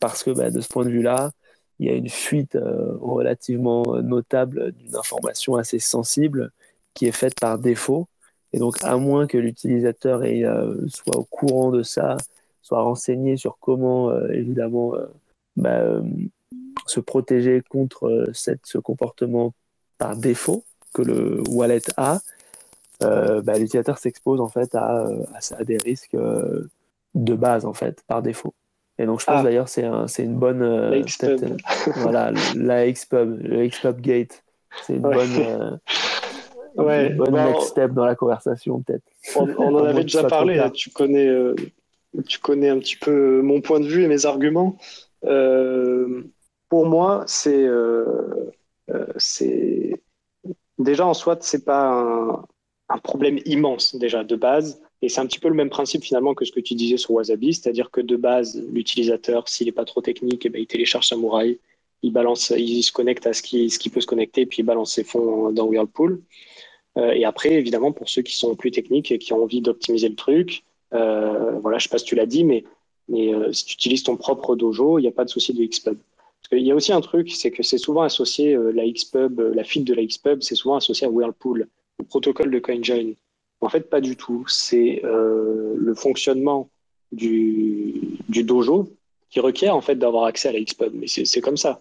parce 0.00 0.24
que 0.24 0.30
bah, 0.30 0.50
de 0.50 0.60
ce 0.60 0.68
point 0.68 0.84
de 0.84 0.90
vue-là, 0.90 1.30
il 1.78 1.86
y 1.86 1.90
a 1.90 1.94
une 1.94 2.08
fuite 2.08 2.56
relativement 3.00 3.82
notable 4.02 4.72
d'une 4.72 4.96
information 4.96 5.56
assez 5.56 5.78
sensible 5.78 6.52
qui 6.94 7.06
est 7.06 7.12
faite 7.12 7.38
par 7.40 7.58
défaut. 7.58 8.08
Et 8.52 8.58
donc, 8.58 8.76
à 8.82 8.96
moins 8.96 9.26
que 9.26 9.38
l'utilisateur 9.38 10.22
soit 10.88 11.16
au 11.16 11.24
courant 11.24 11.70
de 11.70 11.82
ça 11.82 12.16
soit 12.64 12.80
renseigné 12.80 13.36
sur 13.36 13.58
comment, 13.60 14.10
euh, 14.10 14.28
évidemment, 14.32 14.94
euh, 14.94 15.04
bah, 15.56 15.78
euh, 15.80 16.02
se 16.86 16.98
protéger 16.98 17.62
contre 17.68 18.30
cette, 18.32 18.64
ce 18.64 18.78
comportement 18.78 19.52
par 19.98 20.16
défaut 20.16 20.64
que 20.94 21.02
le 21.02 21.42
wallet 21.48 21.82
a, 21.96 22.20
bah, 23.00 23.58
l'utilisateur 23.58 23.98
s'expose 23.98 24.40
en 24.40 24.48
fait 24.48 24.74
à, 24.74 25.06
à, 25.58 25.64
des 25.64 25.76
risques 25.76 26.16
de 27.14 27.34
base 27.34 27.66
en 27.66 27.74
fait 27.74 28.02
par 28.06 28.22
défaut. 28.22 28.54
Et 28.98 29.04
donc 29.04 29.20
je 29.20 29.26
pense 29.26 29.40
ah. 29.40 29.42
d'ailleurs 29.42 29.68
c'est 29.68 29.84
un, 29.84 30.06
c'est 30.06 30.24
une 30.24 30.36
bonne 30.36 30.62
la 30.62 31.02
voilà 31.96 32.32
la 32.56 32.90
Xpub, 32.90 33.42
le 33.42 33.68
Xpub 33.68 34.00
Gate, 34.00 34.42
c'est 34.82 34.94
une 34.94 35.02
bonne 35.02 35.78
ouais. 36.76 37.10
bonne 37.10 37.32
bah, 37.32 37.50
next 37.50 37.68
step 37.68 37.92
dans 37.92 38.06
la 38.06 38.14
conversation 38.14 38.80
peut-être. 38.80 39.04
On, 39.36 39.48
on 39.58 39.74
en 39.74 39.84
avait 39.84 40.02
déjà 40.02 40.24
parlé, 40.24 40.58
hein. 40.58 40.70
tu 40.70 40.90
connais 40.90 41.28
tu 42.22 42.38
connais 42.38 42.68
un 42.68 42.78
petit 42.78 42.96
peu 42.96 43.42
mon 43.42 43.60
point 43.60 43.80
de 43.80 43.86
vue 43.86 44.04
et 44.04 44.08
mes 44.08 44.26
arguments. 44.26 44.76
Euh, 45.24 46.22
pour 46.68 46.86
moi, 46.86 47.24
c'est 47.26 47.64
euh, 47.64 48.52
euh, 48.90 49.06
c'est 49.16 50.02
déjà 50.78 51.06
en 51.06 51.14
soi, 51.14 51.38
c'est 51.40 51.64
pas 51.64 52.44
un, 52.88 52.98
problème 52.98 53.38
immense 53.46 53.96
déjà 53.96 54.24
de 54.24 54.36
base. 54.36 54.80
Et 55.02 55.08
c'est 55.08 55.20
un 55.20 55.26
petit 55.26 55.38
peu 55.38 55.48
le 55.48 55.54
même 55.54 55.70
principe 55.70 56.04
finalement 56.04 56.34
que 56.34 56.44
ce 56.44 56.52
que 56.52 56.60
tu 56.60 56.74
disais 56.74 56.96
sur 56.96 57.12
Wasabi, 57.12 57.52
c'est-à-dire 57.52 57.90
que 57.90 58.00
de 58.00 58.16
base, 58.16 58.62
l'utilisateur, 58.72 59.48
s'il 59.48 59.66
n'est 59.66 59.72
pas 59.72 59.84
trop 59.84 60.00
technique, 60.00 60.46
eh 60.46 60.48
ben, 60.48 60.60
il 60.62 60.66
télécharge 60.66 61.08
Samurai, 61.08 61.58
il 62.02 62.12
balance, 62.12 62.50
il 62.56 62.82
se 62.82 62.92
connecte 62.92 63.26
à 63.26 63.34
ce 63.34 63.42
qui, 63.42 63.90
peut 63.90 64.00
se 64.00 64.06
connecter, 64.06 64.46
puis 64.46 64.60
il 64.60 64.62
balance 64.64 64.94
ses 64.94 65.04
fonds 65.04 65.52
dans 65.52 65.66
Whirlpool. 65.66 66.22
et 66.96 67.24
après, 67.24 67.52
évidemment, 67.54 67.92
pour 67.92 68.08
ceux 68.08 68.22
qui 68.22 68.34
sont 68.36 68.54
plus 68.56 68.70
techniques 68.70 69.12
et 69.12 69.18
qui 69.18 69.32
ont 69.34 69.42
envie 69.42 69.60
d'optimiser 69.60 70.08
le 70.08 70.14
truc, 70.14 70.64
euh, 70.64 70.73
voilà, 70.94 71.78
je 71.78 71.84
ne 71.84 71.88
sais 71.88 71.88
pas 71.88 71.98
si 71.98 72.04
tu 72.04 72.14
l'as 72.14 72.26
dit, 72.26 72.44
mais, 72.44 72.64
euh, 73.10 73.52
si 73.52 73.64
tu 73.64 73.74
utilises 73.74 74.02
ton 74.02 74.16
propre 74.16 74.56
dojo, 74.56 74.98
il 74.98 75.02
n'y 75.02 75.08
a 75.08 75.12
pas 75.12 75.24
de 75.24 75.30
souci 75.30 75.52
de 75.52 75.64
Xpub. 75.64 75.98
Qu'il 76.48 76.60
y 76.60 76.70
a 76.70 76.74
aussi 76.74 76.92
un 76.92 77.00
truc, 77.00 77.30
c'est 77.32 77.50
que 77.50 77.62
c'est 77.62 77.78
souvent 77.78 78.02
associé, 78.02 78.54
euh, 78.54 78.70
la 78.70 78.86
Xpub, 78.86 79.40
la 79.40 79.64
fuite 79.64 79.84
de 79.84 79.94
la 79.94 80.04
Xpub, 80.04 80.42
c'est 80.42 80.54
souvent 80.54 80.76
associé 80.76 81.06
à 81.06 81.10
Whirlpool, 81.10 81.68
le 81.98 82.04
protocole 82.04 82.50
de 82.50 82.58
CoinJoin. 82.58 83.12
En 83.60 83.68
fait, 83.68 83.88
pas 83.88 84.00
du 84.00 84.16
tout. 84.16 84.44
C'est 84.46 85.00
le 85.02 85.94
fonctionnement 85.94 86.68
du, 87.12 88.18
du, 88.28 88.44
dojo 88.44 88.90
qui 89.30 89.40
requiert 89.40 89.74
en 89.74 89.80
fait 89.80 89.94
d'avoir 89.94 90.24
accès 90.24 90.48
à 90.48 90.52
la 90.52 90.60
Xpub. 90.60 90.92
Mais 90.92 91.06
c'est 91.06 91.40
comme 91.40 91.56
ça. 91.56 91.80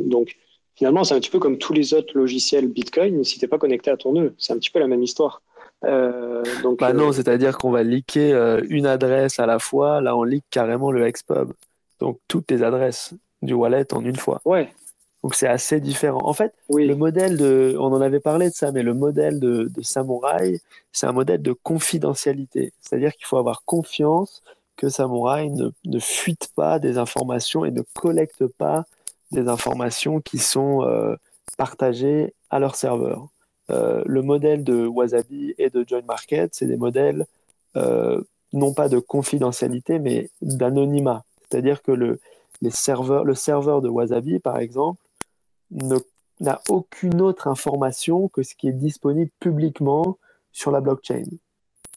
donc, 0.00 0.36
finalement, 0.74 1.04
c'est 1.04 1.14
un 1.14 1.20
petit 1.20 1.30
peu 1.30 1.38
comme 1.38 1.58
tous 1.58 1.72
les 1.72 1.94
autres 1.94 2.18
logiciels 2.18 2.66
Bitcoin. 2.66 3.22
Si 3.22 3.38
tu 3.38 3.44
n'es 3.44 3.48
pas 3.48 3.58
connecté 3.58 3.90
à 3.90 3.96
ton 3.96 4.14
nœud, 4.14 4.34
c'est 4.36 4.52
un 4.52 4.58
petit 4.58 4.70
peu 4.70 4.80
la 4.80 4.88
même 4.88 5.02
histoire. 5.04 5.42
Euh, 5.84 6.42
donc, 6.62 6.78
bah 6.78 6.92
non, 6.92 7.08
euh, 7.08 7.12
c'est-à-dire 7.12 7.58
qu'on 7.58 7.70
va 7.70 7.82
liker 7.82 8.32
euh, 8.32 8.60
une 8.68 8.86
adresse 8.86 9.38
à 9.38 9.46
la 9.46 9.58
fois. 9.58 10.00
Là, 10.00 10.16
on 10.16 10.22
leak 10.22 10.44
carrément 10.50 10.90
le 10.90 11.10
Xpub. 11.10 11.52
Donc, 12.00 12.18
toutes 12.28 12.50
les 12.50 12.62
adresses 12.62 13.14
du 13.42 13.54
wallet 13.54 13.92
en 13.92 14.04
une 14.04 14.16
fois. 14.16 14.40
Ouais. 14.44 14.72
Donc, 15.22 15.34
c'est 15.34 15.46
assez 15.46 15.80
différent. 15.80 16.20
En 16.24 16.32
fait, 16.32 16.52
le 16.68 16.94
modèle 16.94 17.36
de. 17.36 17.76
On 17.78 17.92
en 17.92 18.00
avait 18.00 18.20
parlé 18.20 18.50
de 18.50 18.54
ça, 18.54 18.72
mais 18.72 18.82
le 18.82 18.94
modèle 18.94 19.38
de, 19.38 19.70
de 19.72 19.82
Samurai, 19.82 20.60
c'est 20.92 21.06
un 21.06 21.12
modèle 21.12 21.42
de 21.42 21.52
confidentialité. 21.52 22.72
C'est-à-dire 22.80 23.12
qu'il 23.12 23.26
faut 23.26 23.38
avoir 23.38 23.64
confiance 23.64 24.42
que 24.76 24.88
Samurai 24.88 25.48
ne, 25.48 25.70
ne 25.84 25.98
fuite 26.00 26.48
pas 26.56 26.78
des 26.78 26.98
informations 26.98 27.64
et 27.64 27.70
ne 27.70 27.82
collecte 27.94 28.46
pas 28.46 28.84
des 29.30 29.48
informations 29.48 30.20
qui 30.20 30.38
sont 30.38 30.86
partagées 31.56 32.34
à 32.50 32.58
leur 32.58 32.74
serveur. 32.74 33.28
Euh, 33.72 34.02
le 34.06 34.22
modèle 34.22 34.64
de 34.64 34.86
Wasabi 34.86 35.54
et 35.58 35.70
de 35.70 35.84
Join 35.86 36.04
Market, 36.04 36.54
c'est 36.54 36.66
des 36.66 36.76
modèles 36.76 37.26
euh, 37.76 38.22
non 38.52 38.74
pas 38.74 38.88
de 38.88 38.98
confidentialité, 38.98 39.98
mais 39.98 40.30
d'anonymat. 40.42 41.24
C'est-à-dire 41.48 41.82
que 41.82 41.92
le, 41.92 42.20
les 42.60 42.70
le 42.70 43.34
serveur 43.34 43.82
de 43.82 43.88
Wasabi, 43.88 44.38
par 44.40 44.58
exemple, 44.58 45.00
n'a 46.40 46.60
aucune 46.68 47.20
autre 47.22 47.48
information 47.48 48.28
que 48.28 48.42
ce 48.42 48.54
qui 48.54 48.68
est 48.68 48.72
disponible 48.72 49.30
publiquement 49.40 50.18
sur 50.52 50.70
la 50.70 50.80
blockchain. 50.80 51.24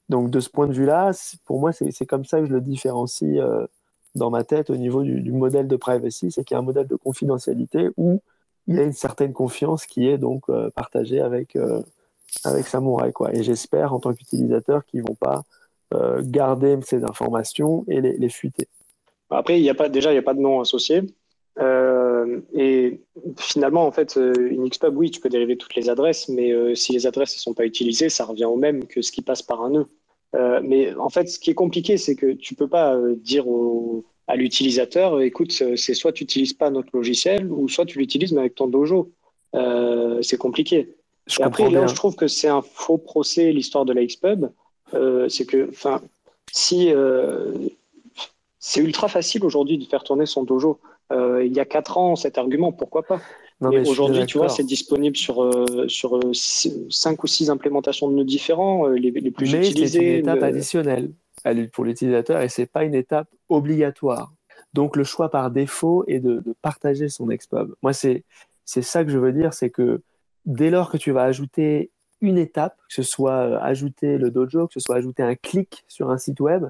Donc 0.08 0.30
de 0.30 0.40
ce 0.40 0.50
point 0.50 0.68
de 0.68 0.74
vue-là, 0.74 1.12
pour 1.46 1.60
moi, 1.60 1.72
c'est 1.74 2.06
comme 2.06 2.26
ça 2.26 2.40
que 2.40 2.46
je 2.46 2.54
le 2.54 2.62
différencie 2.62 3.38
euh, 3.38 3.66
dans 4.14 4.30
ma 4.30 4.44
tête 4.44 4.70
au 4.70 4.78
niveau 4.78 5.04
du 5.04 5.32
modèle 5.32 5.68
de 5.68 5.76
privacy, 5.76 6.32
c'est 6.32 6.46
qu'il 6.46 6.56
y 6.56 6.58
a 6.58 6.60
un 6.60 6.64
modèle 6.64 6.88
de 6.88 6.96
confidentialité 6.96 7.90
où 7.98 8.22
il 8.68 8.76
y 8.76 8.80
a 8.80 8.84
une 8.84 8.94
certaine 8.94 9.34
confiance 9.34 9.86
qui 9.86 10.08
est 10.08 10.18
donc 10.18 10.44
euh, 10.50 10.70
partagée 10.72 11.22
avec, 11.22 11.56
euh, 11.56 11.82
avec 12.44 12.68
Samurai. 12.68 13.12
Quoi. 13.12 13.34
Et 13.36 13.44
j'espère, 13.44 13.94
en 13.94 14.00
tant 14.00 14.14
qu'utilisateur, 14.14 14.86
qu'ils 14.86 15.02
ne 15.02 15.08
vont 15.08 15.16
pas 15.16 15.44
euh, 15.94 16.22
garder 16.24 16.78
ces 16.84 17.04
informations 17.04 17.86
et 17.88 18.02
les, 18.02 18.30
fuiter. 18.30 18.68
Après, 19.30 19.60
il 19.60 19.64
y 19.64 19.70
a 19.70 19.76
pas, 19.76 19.90
déjà, 19.90 20.12
il 20.12 20.16
n'y 20.16 20.20
a 20.20 20.24
pas 20.24 20.34
de 20.34 20.42
nom 20.42 20.62
associé. 20.62 21.04
et 22.54 23.00
finalement, 23.38 23.86
en 23.86 23.92
fait, 23.92 24.16
une 24.16 24.68
Xpub, 24.70 24.98
oui, 24.98 25.12
tu 25.12 25.20
peux 25.22 25.30
dériver 25.30 25.58
toutes 25.58 25.76
les 25.76 25.90
adresses, 25.90 26.28
mais 26.30 26.76
si 26.76 26.92
les 26.94 27.08
adresses 27.08 27.36
ne 27.36 27.40
sont 27.40 27.54
pas 27.54 27.66
utilisées, 27.66 28.10
ça 28.10 28.26
revient 28.26 28.46
au 28.46 28.56
même 28.56 28.86
que 28.86 29.02
ce 29.02 29.12
qui 29.12 29.22
passe 29.22 29.42
par 29.42 29.62
un 29.62 29.70
nœud. 29.70 29.88
Euh, 30.36 30.60
mais 30.64 30.94
en 30.96 31.10
fait, 31.10 31.28
ce 31.28 31.40
qui 31.40 31.52
est 31.52 31.56
compliqué, 31.56 31.98
c'est 31.98 32.16
que 32.16 32.34
tu 32.34 32.56
peux 32.56 32.68
pas 32.68 32.96
euh, 32.96 33.16
dire 33.16 33.46
à 34.28 34.36
l'utilisateur, 34.36 35.22
écoute, 35.22 35.52
c'est 35.52 35.94
soit 35.94 36.12
tu 36.12 36.24
n'utilises 36.24 36.54
pas 36.54 36.70
notre 36.70 36.90
logiciel, 36.94 37.52
ou 37.52 37.70
soit 37.70 37.86
tu 37.86 38.00
l'utilises 38.00 38.34
mais 38.34 38.40
avec 38.42 38.56
ton 38.56 38.68
dojo. 38.68 39.12
Euh, 39.54 40.22
c'est 40.22 40.38
compliqué. 40.38 40.96
Je 41.28 41.40
Et 41.40 41.44
après, 41.44 41.70
là 41.70 41.88
je 41.88 41.96
trouve 41.96 42.16
que 42.16 42.28
c'est 42.28 42.48
un 42.48 42.62
faux 42.62 42.98
procès, 42.98 43.52
l'histoire 43.52 43.86
de 43.86 43.94
la 43.94 44.06
Xpub, 44.06 44.50
euh, 44.94 45.30
c'est 45.30 45.46
que, 45.46 45.70
enfin, 45.70 46.02
si 46.52 46.92
euh, 46.92 47.52
c'est 48.60 48.82
ultra 48.82 49.08
facile 49.08 49.44
aujourd'hui 49.46 49.78
de 49.78 49.86
faire 49.86 50.04
tourner 50.04 50.26
son 50.26 50.44
dojo. 50.44 50.80
Euh, 51.12 51.46
il 51.46 51.54
y 51.54 51.60
a 51.60 51.66
quatre 51.66 52.00
ans, 52.00 52.16
cet 52.16 52.40
argument, 52.40 52.72
pourquoi 52.72 53.04
pas? 53.04 53.22
Non, 53.62 53.70
Mais 53.70 53.88
aujourd'hui, 53.88 54.26
tu 54.26 54.40
vois, 54.40 54.50
c'est 54.50 54.64
disponible 54.66 55.16
sur, 55.16 55.44
euh, 55.44 55.88
sur 55.88 56.18
euh, 56.18 56.34
six- 56.34 56.76
cinq 56.90 57.24
ou 57.24 57.28
six 57.28 57.50
implémentations 57.52 58.10
de 58.10 58.16
nœuds 58.16 58.24
différents, 58.26 58.88
euh, 58.90 58.96
les, 58.96 59.12
les 59.12 59.32
plus 59.32 59.52
Mais 59.54 59.64
c'est 59.64 59.70
une 59.70 59.72
utilisées. 59.72 60.18
étape 60.18 60.40
le- 60.40 60.44
additionnelle 60.46 61.12
pour 61.72 61.86
l'utilisateur 61.86 62.42
et 62.42 62.50
c'est 62.50 62.66
pas 62.66 62.84
une 62.84 62.96
étape 62.96 63.28
obligatoire. 63.50 64.34
Donc 64.74 64.96
le 64.96 65.04
choix 65.04 65.30
par 65.30 65.52
défaut 65.52 66.04
est 66.08 66.20
de, 66.20 66.44
partager 66.62 67.10
son 67.10 67.30
expub. 67.30 67.76
Moi, 67.82 67.94
c'est 67.94 68.24
ça 68.66 69.04
que 69.06 69.12
je 69.12 69.18
veux 69.18 69.32
dire, 69.32 69.54
c'est 69.54 69.70
que 69.70 70.02
dès 70.46 70.70
lors 70.70 70.92
que 70.92 70.98
tu 70.98 71.12
vas 71.12 71.24
ajouter 71.24 71.92
une 72.22 72.38
étape, 72.38 72.78
que 72.88 72.94
ce 72.94 73.04
soit 73.04 73.34
euh, 73.34 73.60
ajouter 73.62 74.18
le 74.18 74.32
dojo, 74.32 74.68
que 74.68 74.74
ce 74.74 74.80
soit 74.80 74.96
ajouter 74.96 75.22
un 75.22 75.36
clic 75.36 75.84
sur 75.88 76.10
un 76.10 76.18
site 76.18 76.40
web, 76.40 76.66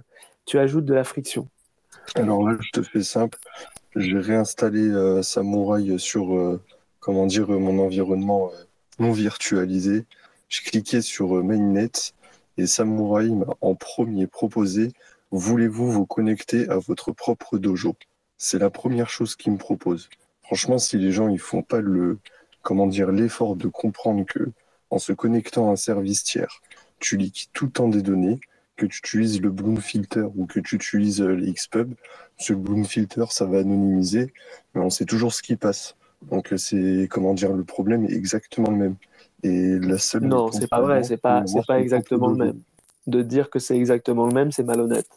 tu 0.46 0.60
ajoutes 0.60 0.86
de 0.86 0.94
la 0.94 1.04
friction. 1.04 1.48
Alors 2.16 2.48
là, 2.48 2.58
je 2.60 2.70
te 2.80 2.82
fais 2.84 3.04
simple. 3.04 3.40
J'ai 3.96 4.20
réinstallé 4.20 4.82
euh, 4.82 5.22
Samouraï 5.22 5.98
sur, 6.00 6.36
euh, 6.36 6.62
comment 7.00 7.26
dire, 7.26 7.52
euh, 7.54 7.60
mon 7.60 7.80
environnement 7.80 8.52
non 9.00 9.12
virtualisé. 9.12 10.06
Je 10.50 10.62
cliquais 10.62 11.02
sur 11.02 11.44
Mainnet 11.44 11.92
et 12.58 12.68
Samouraï 12.68 13.32
m'a 13.32 13.56
en 13.62 13.76
premier 13.76 14.28
proposé 14.28 14.92
Voulez-vous 15.32 15.92
vous 15.92 16.06
connecter 16.06 16.70
à 16.70 16.78
votre 16.78 17.12
propre 17.12 17.58
dojo? 17.58 17.96
C'est 18.38 18.60
la 18.60 18.70
première 18.70 19.10
chose 19.10 19.36
qu'il 19.36 19.52
me 19.52 19.58
propose. 19.58 20.10
Franchement, 20.44 20.78
si 20.78 20.98
les 20.98 21.12
gens 21.12 21.28
ils 21.28 21.40
font 21.40 21.64
pas 21.64 21.82
le, 21.82 22.20
comment 22.62 22.88
dire, 22.88 23.12
l'effort 23.12 23.56
de 23.56 23.68
comprendre 23.68 24.26
que 24.26 24.52
en 24.92 25.00
se 25.00 25.14
connectant 25.14 25.70
à 25.70 25.74
un 25.74 25.76
service 25.76 26.24
tiers, 26.24 26.62
tu 27.00 27.18
liquides 27.18 27.50
tout 27.54 27.66
le 27.66 27.72
temps 27.72 27.90
des 27.90 28.02
données, 28.02 28.40
que 28.76 28.86
tu 28.86 29.00
utilises 29.00 29.42
le 29.42 29.50
Bloom 29.50 29.78
Filter 29.78 30.28
ou 30.36 30.46
que 30.46 30.60
tu 30.60 30.76
utilises 30.76 31.22
euh, 31.22 31.36
les 31.36 31.52
Xpub, 31.52 31.94
ce 32.38 32.54
Bloom 32.54 32.86
Filter, 32.86 33.26
ça 33.30 33.46
va 33.46 33.60
anonymiser, 33.60 34.34
mais 34.74 34.82
on 34.82 34.90
sait 34.90 35.06
toujours 35.06 35.34
ce 35.34 35.42
qui 35.42 35.56
passe. 35.56 35.96
Donc 36.30 36.54
euh, 36.54 36.58
c'est 36.58 37.08
comment 37.10 37.34
dire, 37.34 37.54
le 37.54 37.64
problème 37.64 38.06
est 38.06 38.14
exactement 38.14 38.70
le 38.70 38.78
même. 38.78 38.96
Et 39.46 39.80
la 39.80 39.98
seule 40.00 40.24
Non, 40.24 40.52
c'est 40.52 40.68
pas 40.68 40.82
vrai, 40.82 41.04
c'est 41.04 41.18
pas 41.18 41.46
c'est 41.46 41.66
pas 41.66 41.80
exactement 41.80 42.28
le 42.28 42.36
même. 42.36 42.62
De 43.06 43.22
dire 43.22 43.50
que 43.52 43.60
c'est 43.60 43.78
exactement 43.78 44.26
le 44.26 44.34
même, 44.34 44.52
c'est 44.52 44.64
malhonnête. 44.64 45.08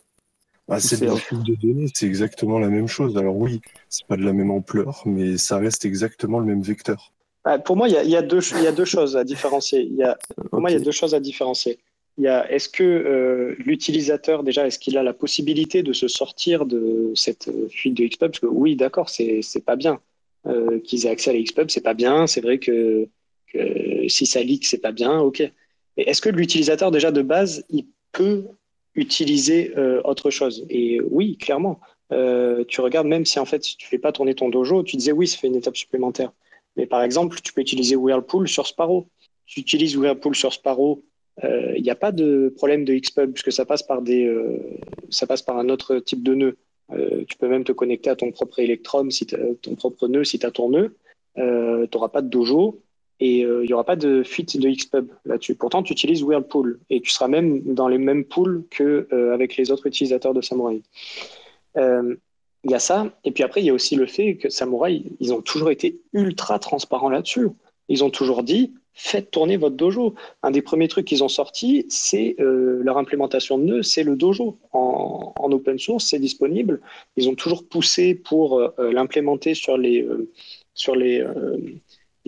Ah, 0.69 0.81
c'est 0.81 1.01
de 1.01 1.55
données, 1.55 1.91
c'est 1.95 2.07
exactement 2.07 2.59
la 2.59 2.69
même 2.69 2.89
chose. 2.89 3.17
Alors 3.17 3.37
oui, 3.37 3.63
c'est 3.89 4.07
pas 4.07 4.19
de 4.19 4.23
la 4.23 4.35
même 4.35 4.51
ampleur, 4.51 5.03
mais 5.07 5.39
ça 5.39 5.57
reste 5.57 5.87
exactement 5.87 6.41
le 6.41 6.45
même 6.45 6.61
vecteur. 6.61 7.11
Ah, 7.45 7.59
pour 7.59 7.77
moi, 7.77 7.89
il 7.89 7.93
y 8.07 8.11
y 8.11 8.17
a 8.17 8.23
deux, 8.23 8.41
il 8.57 8.63
y 8.63 8.67
a 8.67 8.73
deux 8.73 8.85
choses 8.85 9.17
à 9.17 9.25
différencier. 9.25 9.81
Il 9.81 9.97
y 9.97 10.03
a, 10.03 10.19
pour 10.51 10.61
moi, 10.61 10.71
il 10.71 10.75
y 10.75 10.77
a 10.77 10.85
deux 10.85 10.91
choses 10.91 11.15
à 11.15 11.21
différencier. 11.21 11.79
Il 12.19 12.25
y 12.25 12.29
a, 12.29 12.51
est-ce 12.51 12.69
que 12.69 12.83
euh, 12.83 13.55
l'utilisateur, 13.59 14.43
déjà, 14.43 14.67
est-ce 14.67 14.79
qu'il 14.79 14.99
a 14.99 15.03
la 15.03 15.15
possibilité 15.15 15.83
de 15.83 15.95
se 15.95 16.09
sortir 16.09 16.67
de 16.67 17.13
cette 17.15 17.49
euh, 17.49 17.69
fuite 17.71 17.95
de 17.95 18.05
Xpub 18.05 18.33
Parce 18.33 18.41
que 18.41 18.47
oui, 18.47 18.77
d'accord, 18.77 19.09
c'est, 19.09 19.41
c'est 19.41 19.65
pas 19.65 19.77
bien 19.77 20.01
euh, 20.47 20.81
qu'ils 20.81 21.07
aient 21.07 21.11
accès 21.11 21.31
à 21.31 21.33
la 21.33 21.41
Xpub, 21.41 21.71
c'est 21.71 21.81
pas 21.81 21.95
bien. 21.95 22.27
C'est 22.27 22.43
vrai 22.43 22.59
que, 22.59 23.09
si 24.09 24.27
ça 24.27 24.43
leak, 24.43 24.66
c'est 24.66 24.81
pas 24.81 24.93
bien, 24.93 25.19
ok. 25.20 25.43
Mais 25.97 26.05
est-ce 26.05 26.23
que 26.23 26.29
l'utilisateur, 26.29 26.91
déjà, 26.91 27.11
de 27.11 27.23
base, 27.23 27.65
il 27.70 27.87
peut 28.12 28.45
utiliser 28.95 29.77
euh, 29.77 30.01
autre 30.05 30.31
chose? 30.31 30.65
Et 30.70 31.01
oui, 31.11 31.37
clairement. 31.37 31.81
Euh, 32.12 32.65
tu 32.69 32.81
regardes, 32.81 33.07
même 33.07 33.27
si 33.27 33.39
en 33.39 33.45
fait, 33.45 33.61
tu 33.61 33.87
fais 33.87 33.99
pas 33.99 34.12
tourner 34.12 34.35
ton 34.35 34.49
dojo, 34.49 34.83
tu 34.83 34.97
disais 34.97 35.12
oui, 35.12 35.27
ça 35.27 35.37
fait 35.37 35.49
une 35.49 35.57
étape 35.57 35.77
supplémentaire. 35.77 36.33
Mais 36.77 36.87
par 36.87 37.03
exemple, 37.03 37.41
tu 37.43 37.53
peux 37.53 37.61
utiliser 37.61 37.97
Whirlpool 37.97 38.49
sur 38.49 38.66
Sparrow. 38.66 39.09
Tu 39.47 39.61
utilises 39.61 39.97
Whirlpool 39.97 40.37
sur 40.37 40.53
Sparrow, 40.53 41.03
euh, 41.45 41.75
il 41.77 41.83
n'y 41.83 41.91
a 41.91 41.95
pas 41.95 42.12
de 42.12 42.53
problème 42.57 42.85
de 42.85 42.95
Xpub 42.95 43.33
puisque 43.33 43.53
ça 43.53 43.65
passe 43.65 43.83
par 43.83 44.03
des, 44.03 44.25
euh, 44.25 44.59
ça 45.11 45.27
passe 45.27 45.43
par 45.43 45.59
un 45.59 45.69
autre 45.69 45.99
type 45.99 46.23
de 46.23 46.35
nœud. 46.35 46.57
Euh, 46.91 47.25
tu 47.29 47.37
peux 47.37 47.49
même 47.49 47.65
te 47.65 47.73
connecter 47.73 48.11
à 48.11 48.16
ton 48.16 48.33
propre 48.33 48.61
Electrum, 48.61 49.11
si 49.11 49.27
ton 49.27 49.75
propre 49.75 50.09
nœud, 50.09 50.25
si 50.25 50.39
tu 50.39 50.47
as 50.47 50.51
ton 50.51 50.70
nœud. 50.70 50.97
Euh, 51.37 51.87
tu 51.87 51.97
n'auras 51.97 52.09
pas 52.09 52.23
de 52.23 52.29
dojo 52.29 52.81
et 53.20 53.45
euh, 53.45 53.65
il 53.65 53.66
n'y 53.66 53.73
aura 53.73 53.85
pas 53.85 53.97
de 53.97 54.23
fuite 54.23 54.59
de 54.59 54.69
Xpub 54.69 55.11
là-dessus. 55.24 55.55
Pourtant, 55.55 55.82
tu 55.82 55.93
utilises 55.93 56.23
Whirlpool 56.23 56.78
et 56.90 57.01
tu 57.01 57.11
seras 57.11 57.28
même 57.28 57.62
dans 57.62 57.89
les 57.89 57.99
mêmes 57.99 58.24
pools 58.24 58.65
qu'avec 58.70 59.57
les 59.57 59.70
autres 59.70 59.86
utilisateurs 59.86 60.35
de 60.35 60.40
Samurai. 60.40 60.82
Euh, 61.77 62.15
il 62.65 62.70
y 62.70 62.74
a 62.74 62.78
ça. 62.78 63.11
Et 63.24 63.31
puis 63.32 63.43
après, 63.43 63.61
il 63.61 63.66
y 63.66 63.70
a 63.70 63.74
aussi 63.74 63.97
le 63.97 64.07
fait 64.07 64.36
que 64.36 64.51
Samurai, 64.51 65.03
ils 65.20 65.32
ont 65.32 65.40
toujours 65.40 65.70
été 65.70 66.01
ultra 66.12 66.59
transparents 66.59 67.11
là-dessus. 67.11 67.49
Ils 67.89 68.05
ont 68.05 68.11
toujours 68.11 68.43
dit, 68.43 68.73
faites 68.95 69.31
tourner 69.31 69.57
votre 69.57 69.77
dojo. 69.77 70.15
Un 70.43 70.51
des 70.51 70.62
premiers 70.62 70.89
trucs 70.89 71.07
qu'ils 71.07 71.24
ont 71.24 71.28
sorti, 71.28 71.86
c'est 71.89 72.36
euh, 72.40 72.81
leur 72.82 72.99
implémentation 72.99 73.59
de 73.59 73.65
nœud, 73.65 73.82
c'est 73.82 74.03
le 74.03 74.16
dojo. 74.16 74.59
En, 74.73 75.32
en 75.36 75.53
open 75.53 75.78
source, 75.78 76.07
c'est 76.07 76.19
disponible. 76.19 76.81
Ils 77.16 77.28
ont 77.28 77.35
toujours 77.35 77.66
poussé 77.66 78.15
pour 78.15 78.59
euh, 78.59 78.93
l'implémenter 78.93 79.55
sur 79.55 79.78
les, 79.78 80.03
euh, 80.03 80.28
sur 80.74 80.95
les, 80.95 81.20
euh, 81.20 81.57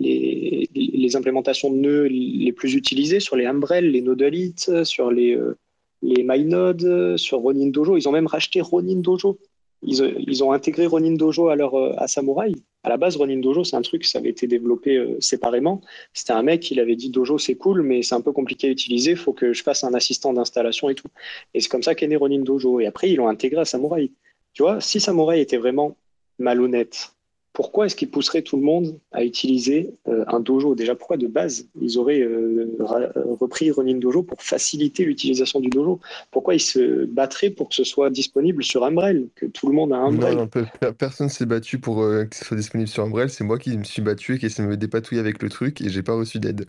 les, 0.01 1.15
implémentations 1.15 1.69
de 1.71 1.77
nœuds 1.77 2.07
les 2.07 2.51
plus 2.51 2.73
utilisées, 2.73 3.19
sur 3.19 3.35
les 3.35 3.45
Umbrel, 3.45 3.91
les 3.91 4.01
Nodalite, 4.01 4.83
sur 4.83 5.11
les, 5.11 5.35
euh, 5.35 5.57
les 6.01 6.23
MyNode, 6.23 7.17
sur 7.17 7.39
Ronin 7.39 7.67
Dojo. 7.67 7.97
Ils 7.97 8.07
ont 8.07 8.11
même 8.11 8.27
racheté 8.27 8.61
Ronin 8.61 8.99
Dojo. 8.99 9.37
Ils, 9.83 10.01
euh, 10.03 10.43
ont 10.43 10.51
intégré 10.51 10.85
Ronin 10.85 11.15
Dojo 11.15 11.49
à 11.49 11.55
leur 11.55 11.75
euh, 11.75 11.93
à 11.97 12.07
Samurai. 12.07 12.51
À 12.83 12.89
la 12.89 12.97
base, 12.97 13.17
Ronin 13.17 13.39
Dojo, 13.39 13.63
c'est 13.63 13.75
un 13.75 13.81
truc, 13.81 14.05
ça 14.05 14.19
avait 14.19 14.29
été 14.29 14.47
développé 14.47 15.17
séparément. 15.19 15.81
C'était 16.13 16.33
un 16.33 16.43
mec, 16.43 16.71
il 16.71 16.79
avait 16.79 16.95
dit 16.95 17.09
Dojo, 17.09 17.37
c'est 17.37 17.55
cool, 17.55 17.83
mais 17.83 18.01
c'est 18.01 18.15
un 18.15 18.21
peu 18.21 18.31
compliqué 18.31 18.67
à 18.67 18.71
utiliser, 18.71 19.15
faut 19.15 19.33
que 19.33 19.53
je 19.53 19.61
fasse 19.61 19.83
un 19.83 19.93
assistant 19.93 20.33
d'installation 20.33 20.89
et 20.89 20.95
tout. 20.95 21.07
Et 21.53 21.59
c'est 21.59 21.69
comme 21.69 21.83
ça 21.83 21.93
qu'est 21.93 22.07
né 22.07 22.15
Ronin 22.15 22.41
Dojo. 22.41 22.79
Et 22.79 22.87
après, 22.87 23.11
ils 23.11 23.17
l'ont 23.17 23.27
intégré 23.27 23.61
à 23.61 23.65
Samurai. 23.65 24.11
Tu 24.53 24.63
vois, 24.63 24.81
si 24.81 24.99
Samurai 24.99 25.41
était 25.41 25.57
vraiment 25.57 25.95
malhonnête, 26.39 27.13
pourquoi 27.53 27.85
est-ce 27.85 27.95
qu'ils 27.95 28.09
pousseraient 28.09 28.41
tout 28.41 28.57
le 28.57 28.63
monde 28.63 28.97
à 29.11 29.23
utiliser 29.23 29.93
euh, 30.07 30.23
un 30.27 30.39
dojo? 30.39 30.75
Déjà, 30.75 30.95
pourquoi 30.95 31.17
de 31.17 31.27
base 31.27 31.67
ils 31.81 31.97
auraient 31.97 32.21
euh, 32.21 32.75
ra- 32.79 33.11
repris 33.15 33.71
Ronin 33.71 33.97
Dojo 33.97 34.23
pour 34.23 34.41
faciliter 34.41 35.03
l'utilisation 35.05 35.59
du 35.59 35.69
dojo? 35.69 35.99
Pourquoi 36.31 36.55
ils 36.55 36.61
se 36.61 37.05
battraient 37.05 37.49
pour 37.49 37.69
que 37.69 37.75
ce 37.75 37.83
soit 37.83 38.09
disponible 38.09 38.63
sur 38.63 38.83
Umbrel, 38.85 39.27
que 39.35 39.45
tout 39.45 39.67
le 39.67 39.73
monde 39.73 39.93
a 39.93 39.97
Umbrel? 39.97 40.35
non, 40.35 40.47
pe- 40.47 40.65
pe- 40.79 40.91
personne 40.93 41.29
s'est 41.29 41.45
battu 41.45 41.79
pour 41.79 42.01
euh, 42.01 42.25
que 42.25 42.35
ce 42.35 42.45
soit 42.45 42.57
disponible 42.57 42.87
sur 42.89 43.03
Umbrel. 43.03 43.29
C'est 43.29 43.43
moi 43.43 43.57
qui 43.59 43.77
me 43.77 43.83
suis 43.83 44.01
battu 44.01 44.35
et 44.35 44.39
qui 44.39 44.45
essaie 44.47 44.63
de 44.63 44.67
me 44.67 44.77
dépatouiller 44.77 45.19
avec 45.21 45.41
le 45.41 45.49
truc 45.49 45.81
et 45.81 45.89
j'ai 45.89 46.03
pas 46.03 46.15
reçu 46.15 46.39
d'aide. 46.39 46.67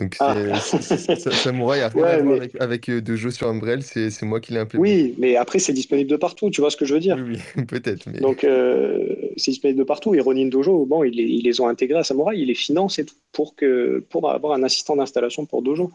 Donc 0.00 0.16
Ah. 0.18 0.34
Samurai 0.60 1.80
a 1.82 1.88
rien 1.88 2.02
Ouais, 2.02 2.08
à 2.10 2.22
voir 2.22 2.24
mais- 2.24 2.36
avec, 2.36 2.60
avec 2.60 2.88
euh, 2.90 3.00
Dojo 3.00 3.30
sur 3.30 3.46
Umbrel, 3.48 3.82
c'est, 3.82 4.10
c'est 4.10 4.26
moi 4.26 4.40
qui 4.40 4.52
l'ai 4.52 4.58
implémenté. 4.58 4.90
Oui, 4.90 5.14
mais 5.18 5.36
après, 5.36 5.58
c'est 5.60 5.72
disponible 5.72 6.10
de 6.10 6.16
partout, 6.16 6.50
tu 6.50 6.60
vois 6.60 6.70
ce 6.70 6.76
que 6.76 6.84
je 6.84 6.94
veux 6.94 7.00
dire 7.00 7.16
Oui, 7.16 7.38
oui, 7.56 7.64
peut-être, 7.68 8.06
mais 8.06 8.18
Donc, 8.18 8.42
euh, 8.42 9.14
c'est 9.36 9.52
disponible 9.52 9.78
de 9.78 9.84
partout. 9.84 10.14
Et 10.14 10.20
Ronin 10.20 10.46
Dojo, 10.48 10.84
bon, 10.84 11.04
ils 11.04 11.14
les, 11.14 11.22
ils 11.24 11.42
les 11.44 11.60
ont 11.60 11.68
intégrés 11.68 11.98
à 12.00 12.04
Samurai, 12.04 12.36
ils 12.36 12.46
les 12.46 12.54
financent 12.54 12.98
et 12.98 13.04
tout 13.04 13.14
pour, 13.32 13.54
que, 13.54 14.02
pour 14.10 14.28
avoir 14.30 14.54
un 14.54 14.62
assistant 14.64 14.96
d'installation 14.96 15.46
pour 15.46 15.62
Dojo. 15.62 15.92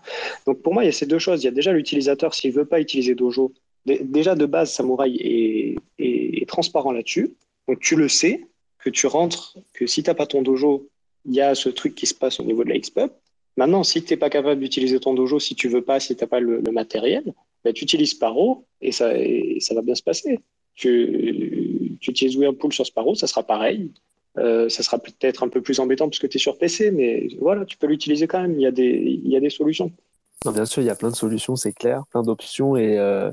Donc, 0.47 0.61
pour 0.61 0.73
moi, 0.73 0.83
il 0.83 0.87
y 0.87 0.89
a 0.89 0.93
ces 0.93 1.05
deux 1.05 1.19
choses. 1.19 1.41
Il 1.43 1.45
y 1.45 1.49
a 1.49 1.51
déjà 1.51 1.73
l'utilisateur, 1.73 2.33
s'il 2.33 2.53
veut 2.53 2.65
pas 2.65 2.79
utiliser 2.79 3.15
Dojo, 3.15 3.51
dé- 3.85 3.99
déjà 4.01 4.35
de 4.35 4.45
base, 4.45 4.71
Samurai 4.71 5.09
est, 5.13 5.75
est- 5.99 6.41
est 6.41 6.45
transparent 6.47 6.93
là-dessus. 6.93 7.31
Donc, 7.67 7.79
tu 7.81 7.95
le 7.97 8.07
sais, 8.07 8.45
que 8.79 8.89
tu 8.89 9.07
rentres, 9.07 9.57
que 9.73 9.85
si 9.87 10.03
tu 10.03 10.09
n'as 10.09 10.13
pas 10.13 10.25
ton 10.25 10.41
Dojo, 10.41 10.87
il 11.25 11.35
y 11.35 11.41
a 11.41 11.53
ce 11.53 11.67
truc 11.67 11.95
qui 11.95 12.05
se 12.07 12.13
passe 12.13 12.39
au 12.39 12.43
niveau 12.43 12.63
de 12.63 12.69
la 12.69 12.79
XPUB. 12.79 13.09
Maintenant, 13.59 13.83
si 13.83 14.03
tu 14.03 14.13
n'es 14.13 14.17
pas 14.17 14.29
capable 14.29 14.61
d'utiliser 14.61 14.99
ton 14.99 15.13
Dojo, 15.13 15.39
si 15.39 15.53
tu 15.53 15.67
veux 15.67 15.83
pas, 15.83 15.99
si 15.99 16.15
tu 16.15 16.23
n'as 16.23 16.27
pas 16.27 16.39
le, 16.39 16.61
matériel, 16.71 17.33
ben, 17.63 17.73
tu 17.73 17.83
utilises 17.83 18.11
Sparrow 18.11 18.65
et 18.81 18.91
ça, 18.91 19.11
ça 19.59 19.75
va 19.75 19.81
bien 19.81 19.95
se 19.95 20.03
passer 20.03 20.39
tu, 20.79 21.97
tu 21.99 22.11
utilises 22.11 22.37
Whirlpool 22.37 22.71
sur 22.71 22.85
Sparrow, 22.85 23.13
ça 23.13 23.27
sera 23.27 23.43
pareil. 23.43 23.91
Euh, 24.37 24.69
ça 24.69 24.83
sera 24.83 24.97
peut-être 24.97 25.43
un 25.43 25.49
peu 25.49 25.61
plus 25.61 25.79
embêtant 25.81 26.07
parce 26.07 26.19
que 26.19 26.27
tu 26.27 26.37
es 26.37 26.39
sur 26.39 26.57
PC, 26.57 26.91
mais 26.91 27.27
voilà, 27.41 27.65
tu 27.65 27.77
peux 27.77 27.87
l'utiliser 27.87 28.27
quand 28.27 28.41
même. 28.41 28.53
Il 28.53 28.61
y 28.61 28.65
a 28.65 28.71
des, 28.71 29.19
y 29.23 29.35
a 29.35 29.41
des 29.41 29.49
solutions. 29.49 29.91
Non, 30.45 30.53
bien 30.53 30.65
sûr, 30.65 30.81
il 30.81 30.85
y 30.85 30.89
a 30.89 30.95
plein 30.95 31.09
de 31.09 31.15
solutions, 31.15 31.57
c'est 31.57 31.73
clair, 31.73 32.03
plein 32.11 32.23
d'options 32.23 32.77
et, 32.77 32.97
euh, 32.97 33.29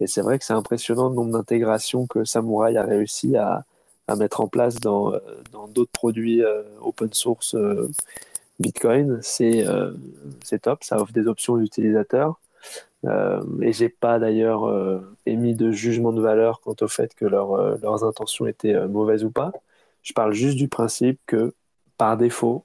et 0.00 0.08
c'est 0.08 0.22
vrai 0.22 0.40
que 0.40 0.44
c'est 0.44 0.54
impressionnant 0.54 1.08
le 1.08 1.14
nombre 1.14 1.30
d'intégrations 1.30 2.08
que 2.08 2.24
Samurai 2.24 2.76
a 2.76 2.82
réussi 2.82 3.36
à, 3.36 3.64
à 4.08 4.16
mettre 4.16 4.40
en 4.40 4.48
place 4.48 4.80
dans 4.80 5.14
euh, 5.14 5.20
d'autres 5.72 5.92
produits 5.92 6.42
open 6.82 7.12
source 7.12 7.54
Bitcoin. 8.58 9.18
C'est 9.22 9.66
euh, 9.66 9.92
c'est 10.44 10.62
top, 10.62 10.84
ça 10.84 11.00
offre 11.00 11.12
des 11.12 11.26
options 11.26 11.54
aux 11.54 11.60
utilisateurs. 11.60 12.40
Euh, 13.04 13.42
et 13.62 13.72
j'ai 13.72 13.88
pas 13.88 14.18
d'ailleurs 14.18 14.64
euh, 14.64 14.98
émis 15.26 15.54
de 15.54 15.70
jugement 15.70 16.12
de 16.12 16.20
valeur 16.20 16.60
quant 16.60 16.74
au 16.80 16.88
fait 16.88 17.14
que 17.14 17.24
euh, 17.24 17.78
leurs 17.80 18.04
intentions 18.04 18.46
étaient 18.46 18.86
mauvaises 18.88 19.24
ou 19.24 19.30
pas. 19.30 19.52
Je 20.02 20.12
parle 20.12 20.32
juste 20.32 20.56
du 20.56 20.68
principe 20.68 21.20
que 21.26 21.54
par 21.96 22.16
défaut, 22.16 22.64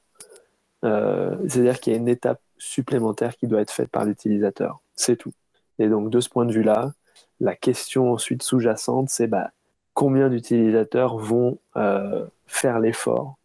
c'est-à-dire 0.81 1.79
qu'il 1.79 1.93
y 1.93 1.95
a 1.95 1.99
une 1.99 2.09
étape 2.09 2.41
supplémentaire 2.57 3.35
qui 3.37 3.47
doit 3.47 3.61
être 3.61 3.71
faite 3.71 3.89
par 3.89 4.05
l'utilisateur. 4.05 4.81
C'est 4.95 5.15
tout. 5.15 5.33
Et 5.79 5.87
donc, 5.87 6.09
de 6.09 6.19
ce 6.19 6.29
point 6.29 6.45
de 6.45 6.51
vue-là, 6.51 6.93
la 7.39 7.55
question 7.55 8.11
ensuite 8.11 8.43
sous-jacente, 8.43 9.09
c'est 9.09 9.27
bah, 9.27 9.51
combien 9.93 10.29
d'utilisateurs 10.29 11.17
vont 11.17 11.57
faire 12.45 12.79
l'effort 12.79 13.37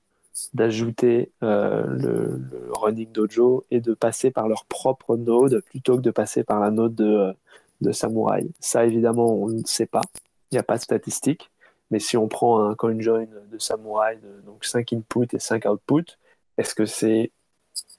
d'ajouter 0.54 1.30
euh, 1.42 1.84
le, 1.86 2.40
running 2.72 3.10
dojo 3.12 3.64
et 3.70 3.80
de 3.80 3.94
passer 3.94 4.30
par 4.30 4.48
leur 4.48 4.64
propre 4.66 5.16
node 5.16 5.62
plutôt 5.66 5.96
que 5.96 6.02
de 6.02 6.10
passer 6.10 6.44
par 6.44 6.60
la 6.60 6.70
node 6.70 6.94
de, 6.94 7.34
de 7.80 7.92
Samurai. 7.92 8.46
Ça, 8.60 8.84
évidemment, 8.84 9.34
on 9.34 9.48
ne 9.48 9.64
sait 9.64 9.86
pas. 9.86 10.02
Il 10.50 10.54
n'y 10.54 10.58
a 10.58 10.62
pas 10.62 10.76
de 10.76 10.82
statistiques. 10.82 11.50
Mais 11.90 11.98
si 12.00 12.16
on 12.16 12.28
prend 12.28 12.64
un 12.64 12.74
CoinJoin 12.74 13.26
de 13.50 13.58
Samurai, 13.58 14.18
donc 14.44 14.64
5 14.64 14.92
inputs 14.92 15.34
et 15.34 15.38
5 15.38 15.64
outputs, 15.64 16.18
est-ce 16.58 16.74
que 16.74 16.84
c'est 16.84 17.32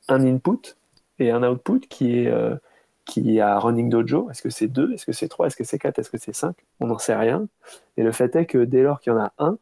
un 0.07 0.25
input 0.25 0.75
et 1.17 1.31
un 1.31 1.43
output 1.43 1.79
qui 1.89 2.19
est, 2.19 2.27
euh, 2.27 2.55
qui 3.05 3.39
a 3.39 3.57
Running 3.57 3.89
Dojo? 3.89 4.29
Est-ce 4.29 4.41
que 4.41 4.49
c'est 4.49 4.67
2 4.67 4.93
Est-ce 4.93 5.05
que 5.05 5.11
c'est 5.11 5.27
3 5.27 5.47
Est-ce 5.47 5.55
que 5.55 5.63
c'est 5.63 5.79
4 5.79 5.97
Est-ce 5.99 6.11
que 6.11 6.17
c'est 6.19 6.33
5 6.33 6.55
On 6.79 6.87
n'en 6.87 6.99
sait 6.99 7.15
rien. 7.15 7.47
Et 7.97 8.03
le 8.03 8.11
fait 8.11 8.35
est 8.35 8.45
que 8.45 8.59
dès 8.59 8.83
lors 8.83 8.99
qu'il 8.99 9.13
y 9.13 9.15
en 9.15 9.19
a 9.19 9.33
un, 9.39 9.53
euh, 9.53 9.55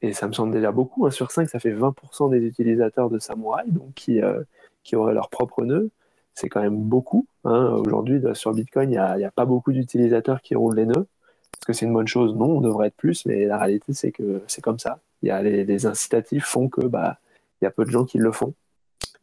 et 0.00 0.12
ça 0.12 0.28
me 0.28 0.32
semble 0.32 0.52
déjà 0.52 0.70
beaucoup, 0.70 1.06
1 1.06 1.10
sur 1.10 1.30
5, 1.30 1.48
ça 1.48 1.58
fait 1.58 1.72
20% 1.72 2.30
des 2.30 2.38
utilisateurs 2.38 3.10
de 3.10 3.18
Samurai, 3.18 3.64
donc 3.66 3.94
qui, 3.94 4.22
euh, 4.22 4.42
qui 4.84 4.96
auraient 4.96 5.14
leur 5.14 5.28
propre 5.28 5.64
nœud. 5.64 5.90
C'est 6.34 6.48
quand 6.48 6.62
même 6.62 6.76
beaucoup. 6.76 7.26
Hein. 7.44 7.74
Aujourd'hui, 7.84 8.22
sur 8.34 8.52
Bitcoin, 8.52 8.90
il 8.90 9.16
n'y 9.16 9.24
a, 9.24 9.30
pas 9.32 9.44
beaucoup 9.44 9.72
d'utilisateurs 9.72 10.40
qui 10.40 10.54
roulent 10.54 10.76
les 10.76 10.86
nœuds. 10.86 11.06
Est-ce 11.54 11.66
que 11.66 11.72
c'est 11.72 11.86
une 11.86 11.92
bonne 11.92 12.06
chose? 12.06 12.36
Non, 12.36 12.58
on 12.58 12.60
devrait 12.60 12.88
être 12.88 12.96
plus, 12.96 13.26
mais 13.26 13.44
la 13.46 13.58
réalité, 13.58 13.92
c'est 13.92 14.12
que 14.12 14.42
c'est 14.46 14.62
comme 14.62 14.78
ça. 14.78 15.00
Y 15.22 15.30
a 15.30 15.42
les, 15.42 15.86
incitatifs 15.86 16.44
font 16.44 16.68
que 16.68 16.86
bah, 16.86 17.18
il 17.60 17.64
y 17.64 17.66
a 17.66 17.72
peu 17.72 17.84
de 17.84 17.90
gens 17.90 18.04
qui 18.04 18.18
le 18.18 18.30
font. 18.30 18.54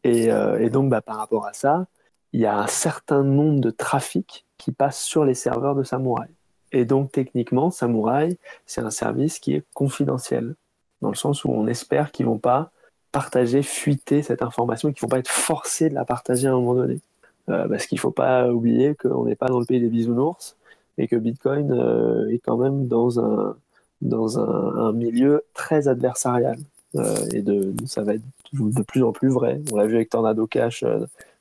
Et, 0.04 0.30
euh, 0.30 0.68
donc, 0.68 0.90
bah, 0.90 1.00
par 1.00 1.16
rapport 1.16 1.46
à 1.46 1.54
ça, 1.54 1.86
il 2.34 2.40
y 2.40 2.46
a 2.46 2.58
un 2.58 2.66
certain 2.66 3.22
nombre 3.22 3.60
de 3.60 3.70
trafics 3.70 4.44
qui 4.58 4.72
passent 4.72 5.00
sur 5.00 5.24
les 5.24 5.34
serveurs 5.34 5.74
de 5.74 5.84
Samurai. 5.84 6.28
Et 6.76 6.84
donc, 6.84 7.10
techniquement, 7.10 7.70
Samurai, 7.70 8.36
c'est 8.66 8.82
un 8.82 8.90
service 8.90 9.38
qui 9.38 9.54
est 9.54 9.64
confidentiel, 9.72 10.56
dans 11.00 11.08
le 11.08 11.14
sens 11.14 11.42
où 11.42 11.50
on 11.50 11.66
espère 11.66 12.12
qu'ils 12.12 12.26
ne 12.26 12.32
vont 12.32 12.38
pas 12.38 12.70
partager, 13.12 13.62
fuiter 13.62 14.22
cette 14.22 14.42
information, 14.42 14.92
qu'ils 14.92 15.06
ne 15.06 15.08
vont 15.08 15.14
pas 15.14 15.18
être 15.20 15.30
forcés 15.30 15.88
de 15.88 15.94
la 15.94 16.04
partager 16.04 16.48
à 16.48 16.50
un 16.50 16.56
moment 16.56 16.74
donné. 16.74 17.00
Euh, 17.48 17.66
parce 17.66 17.86
qu'il 17.86 17.96
ne 17.96 18.00
faut 18.00 18.10
pas 18.10 18.50
oublier 18.52 18.94
qu'on 18.94 19.24
n'est 19.24 19.36
pas 19.36 19.46
dans 19.46 19.58
le 19.58 19.64
pays 19.64 19.80
des 19.80 19.88
bisounours 19.88 20.58
et 20.98 21.08
que 21.08 21.16
Bitcoin 21.16 21.72
euh, 21.72 22.28
est 22.28 22.40
quand 22.40 22.58
même 22.58 22.88
dans 22.88 23.20
un, 23.20 23.56
dans 24.02 24.38
un, 24.38 24.92
milieu 24.92 25.44
très 25.54 25.88
adversarial. 25.88 26.58
Euh, 26.96 27.16
et 27.32 27.40
de, 27.40 27.72
ça 27.86 28.02
va 28.02 28.16
être 28.16 28.22
de 28.52 28.82
plus 28.82 29.02
en 29.02 29.12
plus 29.12 29.30
vrai. 29.30 29.62
On 29.72 29.76
l'a 29.76 29.86
vu 29.86 29.94
avec 29.94 30.10
Tornado 30.10 30.46
Cash 30.46 30.84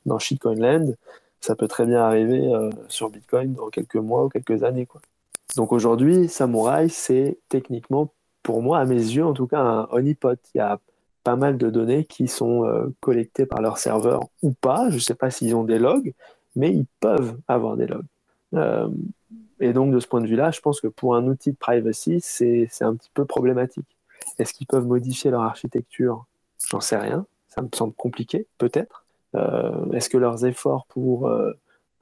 dans 0.06 0.18
Shitcoin 0.18 0.56
Land. 0.56 0.94
Ça 1.42 1.58
peut 1.58 1.68
très 1.68 1.86
bien 1.86 2.00
arriver 2.00 2.50
sur 2.88 3.10
Bitcoin 3.10 3.54
dans 3.54 3.68
quelques 3.68 3.96
mois 3.96 4.24
ou 4.24 4.30
quelques 4.30 4.64
années. 4.64 4.86
Quoi. 4.86 5.02
Donc 5.56 5.72
aujourd'hui, 5.72 6.28
Samurai, 6.28 6.90
c'est 6.90 7.40
techniquement, 7.50 8.12
pour 8.44 8.62
moi, 8.62 8.80
à 8.80 8.86
mes 8.86 8.96
yeux, 8.96 9.26
en 9.26 9.34
tout 9.34 9.48
cas, 9.48 9.60
un 9.60 9.88
honeypot. 9.92 10.38
Il 10.54 10.58
y 10.58 10.62
a 10.62 10.80
pas 11.24 11.36
mal 11.36 11.58
de 11.58 11.70
données 11.70 12.06
qui 12.06 12.28
sont 12.28 12.94
collectées 13.00 13.46
par 13.46 13.62
leur 13.62 13.78
serveur 13.78 14.26
ou 14.44 14.52
pas. 14.52 14.90
Je 14.90 14.96
ne 14.96 15.00
sais 15.00 15.16
pas 15.16 15.32
s'ils 15.32 15.56
ont 15.56 15.64
des 15.64 15.80
logs, 15.80 16.14
mais 16.56 16.72
ils 16.72 16.86
peuvent 17.00 17.38
avoir 17.48 17.78
des 17.78 17.88
logs. 17.88 18.06
Et 19.62 19.74
donc, 19.74 19.94
de 19.94 20.00
ce 20.00 20.08
point 20.08 20.22
de 20.22 20.28
vue-là, 20.28 20.52
je 20.52 20.60
pense 20.60 20.82
que 20.82 20.88
pour 20.88 21.16
un 21.16 21.26
outil 21.28 21.52
de 21.52 21.58
privacy, 21.58 22.20
c'est 22.22 22.68
un 22.82 22.96
petit 22.96 23.10
peu 23.14 23.26
problématique. 23.26 23.88
Est-ce 24.38 24.54
qu'ils 24.54 24.68
peuvent 24.68 24.86
modifier 24.86 25.32
leur 25.32 25.42
architecture? 25.42 26.26
J'en 26.70 26.82
sais 26.82 26.98
rien. 26.98 27.26
Ça 27.48 27.62
me 27.62 27.70
semble 27.74 27.94
compliqué, 27.94 28.48
peut-être. 28.58 29.06
Euh, 29.36 29.92
est-ce 29.92 30.10
que 30.10 30.18
leurs 30.18 30.46
efforts 30.46 30.86
pour 30.90 31.30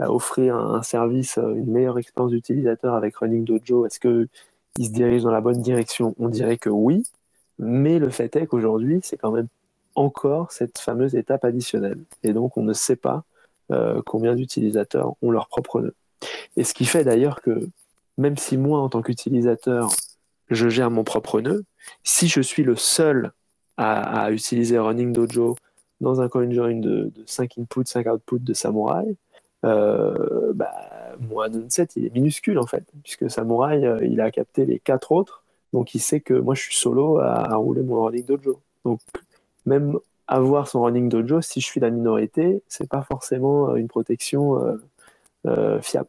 euh, 0.02 0.06
bah, 0.06 0.12
offrir 0.12 0.56
un, 0.56 0.82
service, 0.84 1.38
euh, 1.38 1.54
une 1.56 1.72
meilleure 1.72 1.98
expérience 1.98 2.32
d'utilisateur 2.32 2.96
avec 2.96 3.16
Running 3.18 3.44
Dojo, 3.46 3.86
est-ce 3.86 4.00
qu'ils 4.00 4.86
se 4.86 4.92
dirigent 4.92 5.26
dans 5.26 5.32
la 5.32 5.42
bonne 5.42 5.62
direction? 5.62 6.16
On 6.20 6.30
dirait 6.30 6.58
que 6.58 6.70
oui. 6.70 7.04
Mais 7.60 8.00
le 8.00 8.10
fait 8.10 8.36
est 8.36 8.48
qu'aujourd'hui, 8.48 9.00
c'est 9.04 9.18
quand 9.18 9.32
même 9.32 9.48
encore 9.96 10.52
cette 10.52 10.80
fameuse 10.80 11.16
étape 11.16 11.46
additionnelle. 11.46 12.00
Et 12.24 12.34
donc, 12.34 12.58
on 12.58 12.64
ne 12.64 12.74
sait 12.74 12.96
pas 12.96 13.24
combien 14.06 14.36
d'utilisateurs 14.36 15.16
ont 15.24 15.32
leur 15.32 15.48
propre 15.48 15.82
nœud. 15.82 15.96
Et 16.58 16.64
ce 16.64 16.76
qui 16.76 16.86
fait 16.86 17.04
d'ailleurs 17.04 17.42
que 17.42 17.68
même 18.18 18.38
si 18.38 18.58
moi, 18.58 18.80
en 18.80 18.90
tant 18.90 19.02
qu'utilisateur, 19.02 19.90
je 20.50 20.70
gère 20.70 20.92
mon 20.92 21.04
propre 21.04 21.42
nœud, 21.42 21.64
si 22.04 22.28
je 22.28 22.42
suis 22.42 22.64
le 22.64 22.76
seul 22.76 23.32
à, 23.78 24.32
utiliser 24.32 24.78
Running 24.78 25.14
Dojo 25.14 25.56
dans 26.00 26.22
un 26.22 26.30
CoinJoin 26.30 26.76
de, 26.80 27.12
de 27.16 27.24
5 27.26 27.58
inputs, 27.58 27.86
5 27.86 28.06
outputs 28.08 28.40
de 28.40 28.54
Samurai, 28.54 29.16
euh, 29.64 30.54
bah, 30.54 30.72
7 31.70 31.96
il 31.96 32.06
est 32.06 32.14
minuscule 32.14 32.60
en 32.60 32.66
fait, 32.66 32.84
puisque 33.04 33.30
Samurai 33.30 33.86
euh, 33.86 34.06
il 34.06 34.20
a 34.22 34.32
capté 34.32 34.66
les 34.66 34.80
quatre 34.80 35.12
autres, 35.12 35.44
donc 35.72 35.96
il 35.96 36.00
sait 36.00 36.20
que 36.20 36.34
moi 36.34 36.56
je 36.56 36.62
suis 36.62 36.76
solo 36.76 37.20
à, 37.20 37.56
rouler 37.56 37.82
mon 37.82 38.04
Running 38.04 38.26
Dojo. 38.26 38.60
Donc 38.86 39.00
même 39.66 39.98
avoir 40.28 40.68
son 40.68 40.84
Running 40.84 41.10
Dojo, 41.10 41.42
si 41.42 41.62
je 41.62 41.66
suis 41.66 41.80
la 41.80 41.90
minorité, 41.90 42.62
c'est 42.68 42.90
pas 42.90 43.04
forcément 43.04 43.70
euh, 43.70 43.76
une 43.76 43.88
protection 43.88 44.80
fiable. 45.82 46.08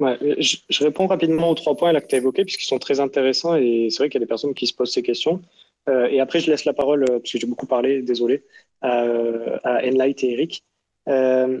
Ouais, 0.00 0.18
je, 0.40 0.84
réponds 0.84 1.06
rapidement 1.06 1.50
aux 1.50 1.54
trois 1.54 1.76
points 1.76 1.92
que 2.00 2.06
tu 2.06 2.16
as 2.16 2.18
évoqués, 2.18 2.44
puisqu'ils 2.44 2.66
sont 2.66 2.80
très 2.80 2.98
intéressants 2.98 3.54
et 3.54 3.88
c'est 3.90 3.98
vrai 3.98 4.08
qu'il 4.08 4.20
y 4.20 4.22
a 4.22 4.26
des 4.26 4.28
personnes 4.28 4.54
qui 4.54 4.66
se 4.66 4.74
posent 4.74 4.92
ces 4.92 5.02
questions. 5.02 5.40
Euh, 5.88 6.08
et 6.08 6.20
après, 6.20 6.40
je 6.40 6.50
laisse 6.50 6.64
la 6.64 6.72
parole, 6.72 7.04
euh, 7.04 7.18
parce 7.18 7.32
que 7.32 7.38
j'ai 7.38 7.46
beaucoup 7.46 7.66
parlé, 7.66 8.02
désolé, 8.02 8.42
à 8.80 9.80
Enlight 9.82 10.22
et 10.24 10.32
Eric. 10.32 10.62
Euh, 11.08 11.60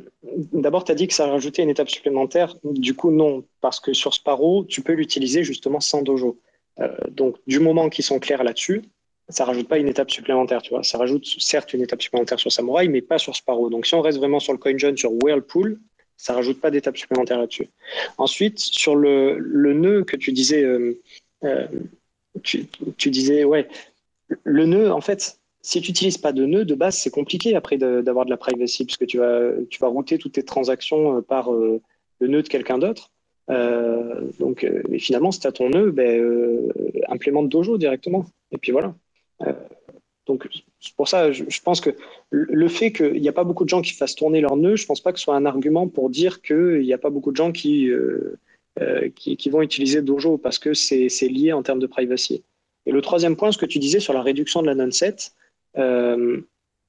D'abord, 0.52 0.84
tu 0.84 0.92
as 0.92 0.94
dit 0.94 1.06
que 1.06 1.14
ça 1.14 1.26
rajoutait 1.26 1.62
une 1.62 1.70
étape 1.70 1.90
supplémentaire. 1.90 2.56
Du 2.64 2.94
coup, 2.94 3.10
non, 3.10 3.44
parce 3.60 3.80
que 3.80 3.92
sur 3.92 4.14
Sparrow, 4.14 4.64
tu 4.64 4.82
peux 4.82 4.92
l'utiliser 4.92 5.44
justement 5.44 5.80
sans 5.80 6.02
dojo. 6.02 6.40
Euh, 6.80 6.88
donc, 7.10 7.36
du 7.46 7.60
moment 7.60 7.88
qu'ils 7.88 8.04
sont 8.04 8.18
clairs 8.18 8.42
là-dessus, 8.42 8.82
ça 9.28 9.44
rajoute 9.44 9.68
pas 9.68 9.78
une 9.78 9.88
étape 9.88 10.10
supplémentaire, 10.10 10.62
tu 10.62 10.70
vois. 10.70 10.82
Ça 10.82 10.98
rajoute 10.98 11.24
certes 11.38 11.72
une 11.72 11.82
étape 11.82 12.02
supplémentaire 12.02 12.38
sur 12.38 12.52
Samurai, 12.52 12.88
mais 12.88 13.02
pas 13.02 13.18
sur 13.18 13.34
Sparrow. 13.36 13.70
Donc, 13.70 13.86
si 13.86 13.94
on 13.94 14.00
reste 14.00 14.18
vraiment 14.18 14.40
sur 14.40 14.52
le 14.52 14.58
CoinJoin, 14.58 14.96
sur 14.96 15.12
Whirlpool, 15.12 15.78
ça 16.16 16.34
rajoute 16.34 16.60
pas 16.60 16.70
d'étape 16.70 16.96
supplémentaire 16.96 17.38
là-dessus. 17.38 17.68
Ensuite, 18.18 18.58
sur 18.58 18.96
le, 18.96 19.38
nœud 19.72 20.04
que 20.04 20.16
tu 20.16 20.32
disais, 20.32 20.62
euh, 20.62 21.00
tu, 22.42 22.66
tu, 22.96 23.10
disais, 23.10 23.44
ouais, 23.44 23.68
le 24.42 24.66
nœud, 24.66 24.92
en 24.92 25.00
fait, 25.00 25.38
si 25.64 25.80
tu 25.80 25.90
n'utilises 25.90 26.18
pas 26.18 26.32
de 26.32 26.44
nœud, 26.44 26.64
de 26.64 26.74
base, 26.74 26.96
c'est 26.96 27.10
compliqué 27.10 27.56
après 27.56 27.78
d'avoir 27.78 28.24
de, 28.26 28.30
la 28.30 28.36
privacy, 28.36 28.84
puisque 28.84 29.06
tu 29.06 29.18
vas, 29.18 29.50
tu 29.70 29.78
vas 29.80 29.88
router 29.88 30.18
toutes 30.18 30.32
tes 30.32 30.44
transactions 30.44 31.18
euh, 31.18 31.20
par 31.20 31.50
le 31.50 31.80
nœud 32.20 32.42
de 32.42 32.48
quelqu'un 32.48 32.78
d'autre. 32.78 33.10
donc, 33.48 34.66
mais 34.88 34.98
finalement, 34.98 35.32
si 35.32 35.40
tu 35.40 35.46
as 35.46 35.52
ton 35.52 35.70
nœud, 35.70 35.90
ben, 35.90 36.70
implémente 37.08 37.48
Dojo 37.48 37.78
directement. 37.78 38.26
Et 38.52 38.58
puis 38.58 38.72
voilà. 38.72 38.94
Donc, 40.26 40.48
c'est 40.80 40.94
pour 40.94 41.08
ça, 41.08 41.32
je, 41.32 41.60
pense 41.62 41.80
que 41.80 41.90
le 42.30 42.68
fait 42.68 42.92
qu'il 42.92 43.20
n'y 43.20 43.28
a 43.28 43.32
pas 43.32 43.44
beaucoup 43.44 43.64
de 43.64 43.68
gens 43.68 43.82
qui 43.82 43.92
fassent 43.92 44.14
tourner 44.14 44.40
leur 44.40 44.56
nœud, 44.56 44.76
je 44.76 44.84
ne 44.84 44.86
pense 44.86 45.00
pas 45.00 45.12
que 45.12 45.18
ce 45.18 45.24
soit 45.24 45.36
un 45.36 45.44
argument 45.44 45.86
pour 45.88 46.08
dire 46.08 46.40
qu'il 46.40 46.80
n'y 46.80 46.92
a 46.92 46.98
pas 46.98 47.10
beaucoup 47.10 47.30
de 47.30 47.36
gens 47.36 47.52
qui, 47.52 47.90
euh, 47.90 48.38
euh, 48.80 49.10
qui, 49.14 49.50
vont 49.50 49.60
utiliser 49.60 50.00
Dojo 50.00 50.38
parce 50.38 50.58
que 50.58 50.72
c'est 50.72 51.28
lié 51.28 51.52
en 51.52 51.62
termes 51.62 51.78
de 51.78 51.86
privacy. 51.86 52.42
Et 52.86 52.92
le 52.92 53.02
troisième 53.02 53.36
point, 53.36 53.52
ce 53.52 53.58
que 53.58 53.66
tu 53.66 53.78
disais 53.78 54.00
sur 54.00 54.14
la 54.14 54.22
réduction 54.22 54.62
de 54.62 54.66
la 54.66 54.74
non-set, 54.74 55.32
euh, 55.32 55.43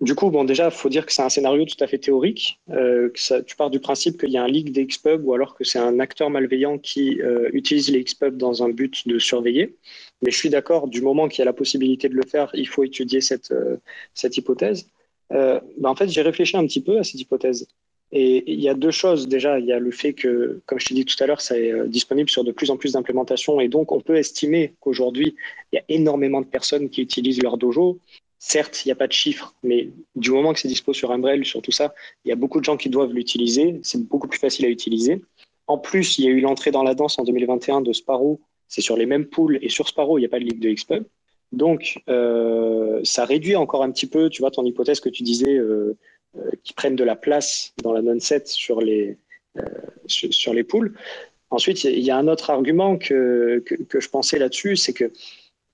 du 0.01 0.13
coup, 0.13 0.29
bon, 0.29 0.43
déjà, 0.43 0.69
faut 0.71 0.89
dire 0.89 1.05
que 1.05 1.13
c'est 1.13 1.21
un 1.21 1.29
scénario 1.29 1.63
tout 1.65 1.81
à 1.81 1.87
fait 1.87 1.97
théorique. 1.97 2.59
Euh, 2.69 3.09
tu 3.45 3.55
pars 3.55 3.69
du 3.69 3.79
principe 3.79 4.19
qu'il 4.19 4.29
y 4.29 4.37
a 4.37 4.43
un 4.43 4.47
leak 4.47 4.73
des 4.73 4.87
ou 5.23 5.33
alors 5.33 5.55
que 5.55 5.63
c'est 5.63 5.79
un 5.79 5.99
acteur 5.99 6.29
malveillant 6.29 6.77
qui 6.77 7.21
euh, 7.21 7.49
utilise 7.53 7.89
les 7.89 8.03
dans 8.33 8.61
un 8.61 8.69
but 8.69 9.07
de 9.07 9.19
surveiller. 9.19 9.77
Mais 10.21 10.31
je 10.31 10.37
suis 10.37 10.49
d'accord, 10.49 10.87
du 10.89 11.01
moment 11.01 11.29
qu'il 11.29 11.39
y 11.39 11.41
a 11.43 11.45
la 11.45 11.53
possibilité 11.53 12.09
de 12.09 12.15
le 12.15 12.25
faire, 12.25 12.51
il 12.53 12.67
faut 12.67 12.83
étudier 12.83 13.21
cette, 13.21 13.51
euh, 13.51 13.77
cette 14.13 14.35
hypothèse. 14.37 14.89
Euh, 15.31 15.59
ben, 15.77 15.89
en 15.89 15.95
fait, 15.95 16.09
j'ai 16.09 16.21
réfléchi 16.21 16.57
un 16.57 16.65
petit 16.65 16.81
peu 16.81 16.99
à 16.99 17.03
cette 17.03 17.21
hypothèse. 17.21 17.67
Et 18.11 18.43
il 18.51 18.61
y 18.61 18.69
a 18.69 18.73
deux 18.75 18.91
choses. 18.91 19.27
Déjà, 19.27 19.59
il 19.59 19.65
y 19.65 19.73
a 19.73 19.79
le 19.79 19.91
fait 19.91 20.13
que, 20.13 20.61
comme 20.65 20.79
je 20.79 20.87
t'ai 20.87 20.93
dit 20.93 21.05
tout 21.05 21.21
à 21.23 21.27
l'heure, 21.27 21.41
ça 21.41 21.57
est 21.57 21.71
euh, 21.71 21.87
disponible 21.87 22.29
sur 22.29 22.43
de 22.43 22.51
plus 22.51 22.69
en 22.69 22.77
plus 22.77 22.93
d'implémentations. 22.93 23.59
Et 23.59 23.67
donc, 23.67 23.91
on 23.91 24.01
peut 24.01 24.15
estimer 24.17 24.73
qu'aujourd'hui, 24.79 25.35
il 25.71 25.77
y 25.77 25.79
a 25.79 25.83
énormément 25.89 26.41
de 26.41 26.45
personnes 26.45 26.89
qui 26.89 27.01
utilisent 27.01 27.41
leur 27.41 27.57
dojo. 27.57 27.99
Certes, 28.47 28.85
il 28.85 28.89
n'y 28.89 28.91
a 28.91 28.95
pas 28.95 29.07
de 29.07 29.11
chiffres, 29.11 29.55
mais 29.63 29.89
du 30.15 30.29
moment 30.29 30.53
que 30.53 30.59
c'est 30.59 30.67
dispo 30.67 30.93
sur 30.93 31.11
Umbrel, 31.11 31.43
sur 31.45 31.63
tout 31.63 31.71
ça, 31.71 31.95
il 32.23 32.29
y 32.29 32.31
a 32.31 32.35
beaucoup 32.35 32.59
de 32.59 32.63
gens 32.63 32.77
qui 32.77 32.89
doivent 32.89 33.11
l'utiliser. 33.11 33.79
C'est 33.81 33.99
beaucoup 34.07 34.27
plus 34.27 34.37
facile 34.37 34.65
à 34.65 34.69
utiliser. 34.69 35.23
En 35.65 35.79
plus, 35.79 36.19
il 36.19 36.25
y 36.25 36.27
a 36.27 36.29
eu 36.29 36.41
l'entrée 36.41 36.69
dans 36.69 36.83
la 36.83 36.93
danse 36.93 37.17
en 37.17 37.23
2021 37.23 37.81
de 37.81 37.91
Sparrow. 37.91 38.39
C'est 38.67 38.81
sur 38.81 38.97
les 38.97 39.07
mêmes 39.07 39.25
pools 39.25 39.57
et 39.63 39.69
sur 39.69 39.87
Sparrow, 39.87 40.19
il 40.19 40.21
n'y 40.21 40.27
a 40.27 40.29
pas 40.29 40.37
de 40.37 40.43
ligue 40.43 40.59
de 40.59 40.69
XPub. 40.71 41.05
Donc, 41.53 42.03
euh, 42.07 42.99
ça 43.03 43.25
réduit 43.25 43.55
encore 43.55 43.81
un 43.81 43.89
petit 43.89 44.05
peu, 44.05 44.29
tu 44.29 44.43
vois, 44.43 44.51
ton 44.51 44.63
hypothèse 44.63 44.99
que 44.99 45.09
tu 45.09 45.23
disais, 45.23 45.55
euh, 45.55 45.97
euh, 46.37 46.51
qui 46.63 46.73
prennent 46.73 46.95
de 46.95 47.03
la 47.03 47.15
place 47.15 47.73
dans 47.81 47.93
la 47.93 48.03
non-set 48.03 48.47
sur 48.47 48.79
les, 48.79 49.17
sur, 50.05 50.53
les 50.53 50.63
pools. 50.63 50.93
Ensuite, 51.49 51.83
il 51.83 51.97
y 51.97 52.11
a 52.11 52.17
un 52.17 52.27
autre 52.27 52.51
argument 52.51 52.99
que, 52.99 53.63
que 53.89 53.99
je 53.99 54.09
pensais 54.09 54.37
là-dessus, 54.37 54.75
c'est 54.75 54.93
que 54.93 55.11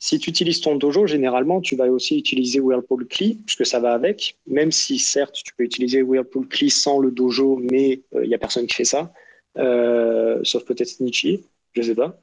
si 0.03 0.17
tu 0.17 0.31
utilises 0.31 0.61
ton 0.61 0.75
dojo, 0.75 1.05
généralement, 1.05 1.61
tu 1.61 1.75
vas 1.75 1.85
aussi 1.85 2.17
utiliser 2.17 2.59
Whirlpool 2.59 3.07
CLI, 3.07 3.35
puisque 3.45 3.67
ça 3.67 3.79
va 3.79 3.93
avec, 3.93 4.35
même 4.47 4.71
si 4.71 4.97
certes, 4.97 5.35
tu 5.35 5.53
peux 5.55 5.63
utiliser 5.63 6.01
Whirlpool 6.01 6.47
CLI 6.47 6.71
sans 6.71 6.97
le 6.97 7.11
dojo, 7.11 7.61
mais 7.71 8.01
il 8.11 8.17
euh, 8.17 8.25
n'y 8.25 8.33
a 8.33 8.39
personne 8.39 8.65
qui 8.65 8.75
fait 8.75 8.83
ça. 8.83 9.13
sauf 9.55 10.65
peut-être 10.65 10.87
Snitchy, 10.87 11.43
je 11.73 11.83
sais 11.83 11.93
pas. 11.93 12.19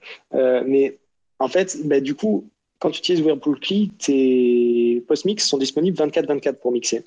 mais 0.66 0.98
en 1.38 1.46
fait, 1.46 1.78
bah, 1.84 2.00
du 2.00 2.16
coup, 2.16 2.50
quand 2.80 2.90
tu 2.90 2.98
utilises 2.98 3.22
Whirlpool 3.22 3.60
Key, 3.60 3.90
tes 3.96 5.05
post-mix 5.06 5.46
sont 5.46 5.59
disponibles 5.59 5.96
24-24 5.96 6.55
pour 6.55 6.72
mixer. 6.72 7.05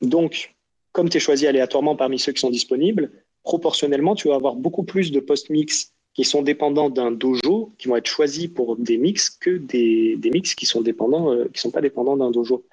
Donc, 0.00 0.54
comme 0.90 1.08
tu 1.08 1.18
es 1.18 1.20
choisi 1.20 1.46
aléatoirement 1.46 1.94
parmi 1.94 2.18
ceux 2.18 2.32
qui 2.32 2.40
sont 2.40 2.50
disponibles, 2.50 3.12
proportionnellement, 3.44 4.16
tu 4.16 4.26
vas 4.28 4.34
avoir 4.34 4.56
beaucoup 4.56 4.82
plus 4.82 5.12
de 5.12 5.20
post-mix 5.20 5.92
qui 6.16 6.24
sont 6.24 6.40
dépendants 6.40 6.88
d'un 6.88 7.12
dojo, 7.12 7.72
qui 7.76 7.88
vont 7.88 7.96
être 7.96 8.06
choisis 8.06 8.46
pour 8.48 8.76
des 8.76 8.96
mix, 8.96 9.28
que 9.28 9.50
des, 9.50 10.18
mix 10.32 10.54
qui 10.54 10.64
sont 10.64 10.80
dépendants, 10.80 11.30
euh, 11.30 11.44
qui 11.52 11.60
sont 11.60 11.70
pas 11.70 11.82
dépendants 11.82 12.16
d'un 12.16 12.30
dojo. 12.30 12.64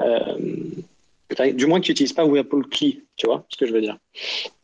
Euh, 0.00 0.36
du 1.54 1.66
moins 1.66 1.80
qui 1.80 1.92
n'utilisent 1.92 2.12
pas 2.12 2.24
Whirlpool 2.24 2.68
Key, 2.68 3.02
tu 3.16 3.26
vois 3.26 3.44
ce 3.50 3.56
que 3.56 3.66
je 3.66 3.72
veux 3.72 3.80
dire. 3.80 3.98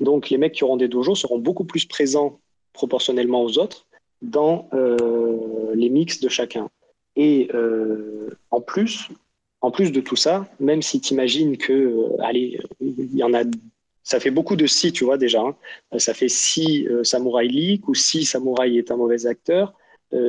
Donc, 0.00 0.30
les 0.30 0.38
mecs 0.38 0.52
qui 0.52 0.64
auront 0.64 0.76
des 0.76 0.88
dojos 0.88 1.14
seront 1.14 1.38
beaucoup 1.38 1.64
plus 1.64 1.84
présents 1.84 2.40
proportionnellement 2.72 3.44
aux 3.44 3.56
autres 3.58 3.86
dans 4.20 4.68
euh, 4.72 5.72
les 5.76 5.88
mix 5.88 6.18
de 6.18 6.28
chacun. 6.28 6.68
Et 7.14 7.48
en 8.50 8.60
plus, 8.60 9.08
en 9.60 9.70
plus 9.70 9.92
de 9.92 10.00
tout 10.00 10.16
ça, 10.16 10.48
même 10.58 10.82
si 10.82 11.00
tu 11.00 11.14
imagines 11.14 11.56
que, 11.56 12.04
allez, 12.20 12.58
il 12.80 13.14
y 13.14 13.22
en 13.22 13.32
a, 13.32 13.44
ça 14.04 14.20
fait 14.20 14.30
beaucoup 14.30 14.54
de 14.54 14.66
si, 14.66 14.92
tu 14.92 15.04
vois 15.04 15.18
déjà. 15.18 15.40
Hein. 15.40 15.56
Ça 15.98 16.14
fait 16.14 16.28
si 16.28 16.86
Samouraï 17.02 17.48
leak 17.48 17.88
ou 17.88 17.94
si 17.94 18.24
Samouraï 18.24 18.78
est 18.78 18.92
un 18.92 18.96
mauvais 18.96 19.26
acteur, 19.26 19.74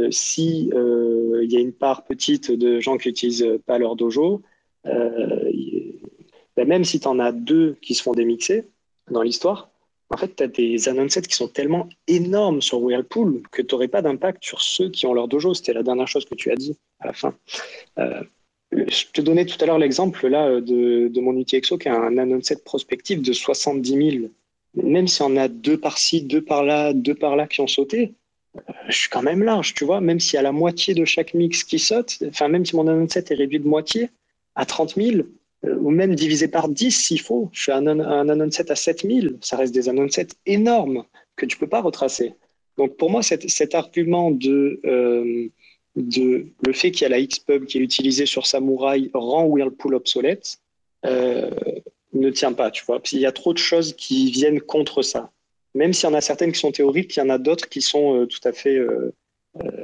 si 0.10 0.72
il 0.74 1.52
y 1.52 1.58
a 1.58 1.60
une 1.60 1.74
part 1.74 2.06
petite 2.06 2.52
de 2.52 2.80
gens 2.80 2.98
qui 2.98 3.10
n'utilisent 3.10 3.60
pas 3.68 3.78
leur 3.78 3.96
dojo, 3.96 4.42
ben 4.84 6.68
même 6.68 6.86
si 6.86 7.00
tu 7.00 7.08
en 7.08 7.20
as 7.20 7.32
deux 7.32 7.76
qui 7.82 7.94
se 7.94 8.02
font 8.02 8.14
démixer 8.14 8.68
dans 9.12 9.22
l'histoire, 9.22 9.70
en 10.10 10.18
fait, 10.18 10.36
tu 10.36 10.44
as 10.44 10.48
des 10.48 10.88
announcets 10.88 11.22
qui 11.24 11.36
sont 11.36 11.48
tellement 11.48 11.90
énormes 12.08 12.62
sur 12.62 12.82
Whirlpool 12.82 13.42
que 13.52 13.62
tu 13.62 13.74
n'aurais 13.74 13.88
pas 13.88 14.02
d'impact 14.02 14.44
sur 14.44 14.62
ceux 14.62 14.90
qui 14.90 15.06
ont 15.08 15.14
leur 15.14 15.28
dojo. 15.28 15.54
C'était 15.54 15.74
la 15.74 15.84
dernière 15.84 16.08
chose 16.08 16.26
que 16.26 16.36
tu 16.36 16.52
as 16.52 16.56
dit 16.56 16.78
à 17.00 17.08
la 17.08 17.14
fin. 17.14 17.34
Euh, 17.98 18.24
je 18.76 19.06
te 19.14 19.22
donnais 19.22 19.46
tout 19.46 19.58
à 19.62 19.66
l'heure 19.66 19.78
l'exemple 19.78 20.28
là 20.28 20.62
de, 20.62 21.08
de 21.08 21.22
mon 21.22 21.38
UTXO 21.38 21.78
qui 21.78 21.90
a 21.90 21.96
un 21.96 22.18
annonce 22.18 22.54
prospectif 22.64 23.22
de 23.22 23.34
70 23.34 24.12
000. 24.20 24.28
Même 24.76 25.08
si 25.08 25.22
on 25.22 25.36
a 25.38 25.48
deux 25.48 25.80
par-ci, 25.80 26.22
deux 26.22 26.42
par-là, 26.42 26.94
deux 26.94 27.16
par-là 27.16 27.48
qui 27.48 27.62
ont 27.62 27.68
sauté, 27.68 28.14
euh, 28.58 28.62
je 28.90 28.98
suis 28.98 29.10
quand 29.10 29.22
même 29.22 29.44
large, 29.44 29.74
tu 29.74 29.86
vois. 29.86 30.02
Même 30.02 30.20
y 30.34 30.38
a 30.38 30.42
la 30.42 30.52
moitié 30.52 30.94
de 30.94 31.06
chaque 31.06 31.34
mix 31.34 31.64
qui 31.64 31.80
saute, 31.80 32.18
enfin, 32.28 32.48
même 32.50 32.66
si 32.66 32.76
mon 32.76 32.88
annonce 32.88 33.16
est 33.16 33.34
réduit 33.34 33.60
de 33.60 33.68
moitié 33.68 34.10
à 34.56 34.66
30 34.66 34.96
000, 34.96 35.22
euh, 35.66 35.76
ou 35.80 35.92
même 35.92 36.16
divisé 36.16 36.48
par 36.48 36.68
10 36.68 36.92
s'il 36.92 37.22
faut. 37.22 37.50
Je 37.54 37.64
fais 37.64 37.72
un, 37.72 37.88
un 37.88 38.30
à 38.30 38.76
7000, 38.76 39.38
ça 39.42 39.58
reste 39.58 39.74
des 39.74 39.88
annonces 39.88 40.20
énormes 40.46 41.06
que 41.36 41.46
tu 41.46 41.56
ne 41.56 41.60
peux 41.60 41.70
pas 41.70 41.82
retracer. 41.82 42.34
Donc 42.78 42.98
pour 42.98 43.10
moi, 43.10 43.24
cet, 43.24 43.76
argument 43.76 44.32
de, 44.32 44.82
euh, 44.86 45.48
de 45.96 46.48
le 46.66 46.74
fait 46.74 46.92
qu'il 46.92 47.04
y 47.04 47.06
a 47.06 47.10
la 47.10 47.26
Xpub 47.26 47.66
qui 47.66 47.78
est 47.78 47.82
utilisée 47.82 48.26
sur 48.26 48.46
Samurai 48.46 49.10
rend 49.14 49.46
Whirlpool 49.46 49.96
obsolète 49.96 50.58
euh, 51.06 51.50
ne 52.14 52.30
tient 52.30 52.54
pas, 52.54 52.72
tu 52.72 52.84
vois. 52.86 53.02
Il 53.12 53.20
y 53.20 53.26
a 53.26 53.32
trop 53.32 53.54
de 53.54 53.58
choses 53.58 53.94
qui 53.94 54.32
viennent 54.32 54.62
contre 54.62 55.02
ça. 55.02 55.32
Même 55.74 55.94
s'il 55.94 56.10
y 56.10 56.12
en 56.12 56.16
a 56.16 56.22
certaines 56.22 56.52
qui 56.52 56.60
sont 56.60 56.72
théoriques, 56.72 57.16
il 57.16 57.20
y 57.20 57.24
en 57.24 57.30
a 57.30 57.38
d'autres 57.38 57.68
qui 57.68 57.82
sont 57.82 58.26
tout 58.28 58.48
à 58.48 58.54
fait 58.54 58.80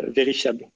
vérifiables. 0.08 0.68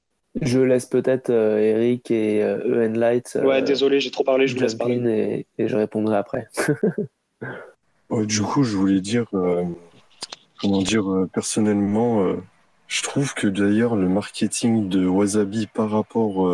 Je 0.42 0.60
laisse 0.60 0.86
peut-être 0.86 1.30
euh, 1.30 1.58
Eric 1.60 2.12
et 2.12 2.44
euh, 2.44 2.90
Light. 2.90 3.38
ouais, 3.42 3.58
euh, 3.58 3.62
désolé, 3.62 4.02
j'ai 4.02 4.12
trop 4.12 4.26
parlé, 4.26 4.48
je 4.48 4.56
vous 4.56 4.62
laisse 4.62 4.76
parler. 4.76 5.46
Et, 5.58 5.68
je 5.68 5.76
répondrai 5.78 6.18
après. 6.18 6.48
du 8.12 8.42
coup, 8.42 8.64
je 8.64 8.76
voulais 8.76 9.00
dire, 9.00 9.28
euh, 9.34 9.64
comment 10.60 10.82
dire, 10.82 11.06
personnellement, 11.34 12.36
je 12.88 13.04
trouve 13.04 13.34
que 13.34 13.48
d'ailleurs 13.48 13.96
le 13.96 14.08
marketing 14.08 14.90
de 14.90 15.06
Wasabi 15.06 15.68
par 15.68 15.90
rapport, 15.90 16.50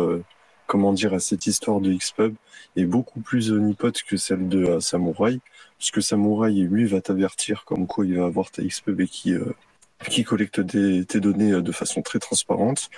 comment 0.66 0.92
dire, 0.92 1.14
à 1.14 1.20
cette 1.20 1.46
histoire 1.46 1.80
de 1.80 1.92
Xpub 1.92 2.34
est 2.76 2.84
beaucoup 2.84 3.20
plus 3.20 3.52
onipote 3.52 4.02
que 4.02 4.16
celle 4.16 4.48
de 4.48 4.80
Samurai, 4.80 5.40
puisque 5.78 6.02
Samurai, 6.02 6.52
lui, 6.52 6.86
va 6.86 7.00
t'avertir 7.00 7.64
comme 7.64 7.86
quoi 7.86 8.06
il 8.06 8.16
va 8.18 8.24
avoir 8.24 8.50
ta 8.50 8.62
Xpub 8.62 9.00
et 9.00 9.08
qui 9.08 9.34
qui 10.08 10.24
collecte 10.24 10.60
des, 10.60 11.04
tes 11.04 11.20
données 11.20 11.52
euh, 11.52 11.62
de 11.62 11.72
façon 11.72 12.02
très 12.02 12.18
transparente. 12.18 12.90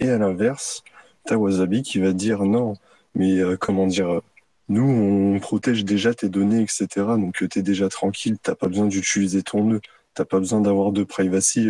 Et 0.00 0.08
à 0.10 0.18
l'inverse, 0.18 0.82
t'as 1.24 1.36
Wasabi 1.36 1.82
qui 1.82 1.98
va 1.98 2.12
dire 2.12 2.44
non, 2.44 2.74
mais 3.14 3.38
euh, 3.38 3.56
comment 3.56 3.86
dire, 3.86 4.20
nous 4.68 4.84
on 4.84 5.38
protège 5.40 5.84
déjà 5.84 6.14
tes 6.14 6.28
données, 6.28 6.62
etc. 6.62 6.86
Donc 6.96 7.42
euh, 7.42 7.48
tu 7.48 7.58
es 7.58 7.62
déjà 7.62 7.88
tranquille, 7.88 8.36
t'as 8.42 8.54
pas 8.54 8.68
besoin 8.68 8.86
d'utiliser 8.86 9.42
ton 9.42 9.64
nœud, 9.64 9.80
t'as 10.14 10.24
pas 10.24 10.38
besoin 10.38 10.60
d'avoir 10.60 10.92
de 10.92 11.04
privacy, 11.04 11.68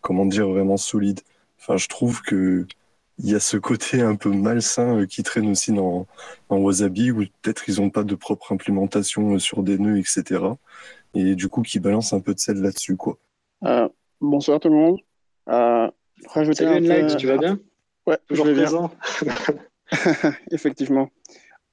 comment 0.00 0.26
dire, 0.26 0.48
vraiment 0.48 0.76
solide. 0.76 1.20
Enfin, 1.60 1.76
je 1.76 1.88
trouve 1.88 2.22
que 2.22 2.66
il 3.18 3.30
y 3.30 3.34
a 3.34 3.40
ce 3.40 3.58
côté 3.58 4.00
un 4.00 4.16
peu 4.16 4.30
malsain 4.30 5.04
qui 5.06 5.22
traîne 5.22 5.50
aussi 5.50 5.72
dans, 5.72 6.06
dans 6.48 6.56
Wasabi, 6.56 7.10
où 7.10 7.18
peut-être 7.42 7.68
ils 7.68 7.80
n'ont 7.80 7.90
pas 7.90 8.02
de 8.02 8.14
propre 8.14 8.52
implémentation 8.52 9.38
sur 9.38 9.62
des 9.62 9.78
nœuds, 9.78 9.98
etc. 9.98 10.42
Et 11.12 11.34
du 11.34 11.48
coup, 11.48 11.60
qui 11.60 11.80
balance 11.80 12.14
un 12.14 12.20
peu 12.20 12.32
de 12.32 12.38
sel 12.38 12.62
là-dessus, 12.62 12.96
quoi. 12.96 13.18
Bonsoir 14.20 14.60
tout 14.60 14.68
le 14.68 14.74
monde. 14.74 15.00
Euh, 15.48 15.90
rajouter 16.26 16.64
Salut 16.64 16.90
un 16.90 17.16
tu 17.16 17.26
vas 17.26 17.38
bien? 17.38 17.58
Ouais, 18.06 18.18
toujours 18.28 18.46
je 18.46 18.50
vais 18.50 18.62
présent. 18.62 18.90
Effectivement. 20.50 21.10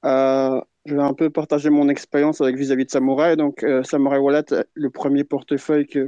Euh, 0.04 0.60
je 0.86 0.94
vais 0.94 1.02
un 1.02 1.12
peu 1.12 1.28
partager 1.28 1.68
mon 1.68 1.88
expérience 1.88 2.40
avec 2.40 2.56
vis-à-vis 2.56 2.86
de 2.86 2.90
Samurai. 2.90 3.36
Donc, 3.36 3.62
euh, 3.62 3.82
Samurai 3.82 4.18
Wallet, 4.18 4.44
le 4.72 4.90
premier 4.90 5.24
portefeuille, 5.24 5.86
que, 5.86 6.06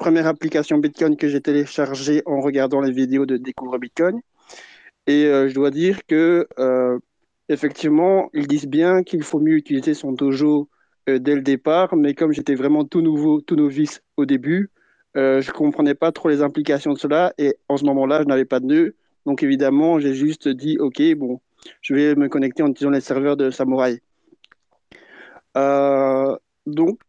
première 0.00 0.26
application 0.26 0.78
Bitcoin 0.78 1.16
que 1.16 1.28
j'ai 1.28 1.40
téléchargée 1.40 2.22
en 2.26 2.40
regardant 2.40 2.80
les 2.80 2.90
vidéos 2.90 3.26
de 3.26 3.36
Découvre 3.36 3.78
Bitcoin. 3.78 4.20
Et 5.06 5.26
euh, 5.26 5.48
je 5.48 5.54
dois 5.54 5.70
dire 5.70 6.00
que, 6.08 6.48
effectivement, 7.48 8.30
ils 8.34 8.48
disent 8.48 8.66
bien 8.66 9.02
qu'il 9.04 9.22
faut 9.22 9.40
mieux 9.40 9.56
utiliser 9.56 9.94
son 9.94 10.12
dojo 10.12 10.68
dès 11.06 11.34
le 11.34 11.42
départ. 11.42 11.94
Mais 11.96 12.14
comme 12.14 12.32
j'étais 12.32 12.54
vraiment 12.54 12.84
tout 12.84 13.02
nouveau, 13.02 13.40
tout 13.40 13.56
novice 13.56 14.02
au 14.16 14.26
début, 14.26 14.70
euh, 15.16 15.40
je 15.40 15.50
ne 15.50 15.54
comprenais 15.54 15.94
pas 15.94 16.12
trop 16.12 16.28
les 16.28 16.42
implications 16.42 16.92
de 16.92 16.98
cela 16.98 17.32
et 17.36 17.56
en 17.68 17.76
ce 17.76 17.84
moment-là, 17.84 18.22
je 18.22 18.26
n'avais 18.26 18.44
pas 18.44 18.60
de 18.60 18.66
nœud. 18.66 18.96
Donc 19.26 19.42
évidemment, 19.42 19.98
j'ai 19.98 20.14
juste 20.14 20.48
dit, 20.48 20.78
OK, 20.78 21.02
bon, 21.16 21.40
je 21.82 21.94
vais 21.94 22.14
me 22.14 22.28
connecter 22.28 22.62
en 22.62 22.68
utilisant 22.68 22.90
les 22.90 23.00
serveurs 23.00 23.36
de 23.36 23.50
Samurai. 23.50 24.02
Euh, 25.56 26.36
donc 26.66 27.00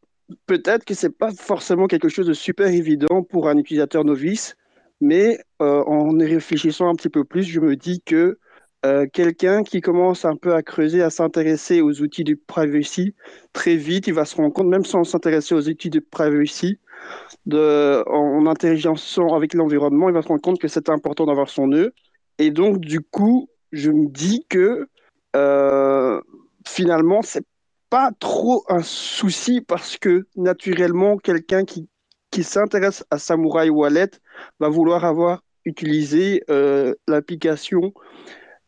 peut-être 0.45 0.85
que 0.85 0.93
ce 0.93 1.07
n'est 1.07 1.13
pas 1.13 1.31
forcément 1.31 1.87
quelque 1.87 2.09
chose 2.09 2.27
de 2.27 2.33
super 2.33 2.67
évident 2.67 3.23
pour 3.23 3.49
un 3.49 3.57
utilisateur 3.57 4.03
novice, 4.03 4.55
mais 4.99 5.39
euh, 5.61 5.83
en 5.85 6.17
y 6.19 6.25
réfléchissant 6.25 6.89
un 6.89 6.95
petit 6.95 7.09
peu 7.09 7.23
plus, 7.23 7.43
je 7.43 7.59
me 7.59 7.75
dis 7.75 8.01
que 8.01 8.37
quelqu'un 9.13 9.61
qui 9.61 9.79
commence 9.79 10.25
un 10.25 10.35
peu 10.35 10.55
à 10.55 10.63
creuser, 10.63 11.03
à 11.03 11.11
s'intéresser 11.11 11.81
aux 11.81 12.01
outils 12.01 12.23
de 12.23 12.33
privacy, 12.47 13.13
très 13.53 13.75
vite, 13.75 14.07
il 14.07 14.15
va 14.15 14.25
se 14.25 14.35
rendre 14.35 14.51
compte, 14.51 14.65
même 14.65 14.85
sans 14.85 15.03
s'intéresser 15.03 15.53
aux 15.53 15.69
outils 15.69 15.91
de 15.91 15.99
privacy, 15.99 16.79
en, 17.53 18.45
intelligence 18.47 19.19
avec 19.33 19.53
l'environnement, 19.53 20.09
il 20.09 20.13
va 20.13 20.21
se 20.21 20.27
rendre 20.27 20.41
compte 20.41 20.59
que 20.59 20.67
c'est 20.67 20.89
important 20.89 21.25
d'avoir 21.25 21.49
son 21.49 21.67
nœud. 21.67 21.93
Et 22.37 22.51
donc, 22.51 22.79
du 22.79 23.01
coup, 23.01 23.49
je 23.71 23.91
me 23.91 24.07
dis 24.07 24.45
que 24.49 24.87
euh, 25.35 26.21
finalement, 26.67 27.21
c'est 27.21 27.45
pas 27.91 28.11
trop 28.19 28.63
un 28.69 28.81
souci 28.81 29.59
parce 29.59 29.97
que 29.97 30.25
naturellement, 30.37 31.17
quelqu'un 31.17 31.65
qui, 31.65 31.89
qui 32.31 32.43
s'intéresse 32.43 33.03
à 33.11 33.19
Samurai 33.19 33.69
Wallet 33.69 34.11
va 34.61 34.69
vouloir 34.69 35.03
avoir 35.03 35.43
utilisé 35.65 36.41
euh, 36.49 36.95
l'application 37.09 37.93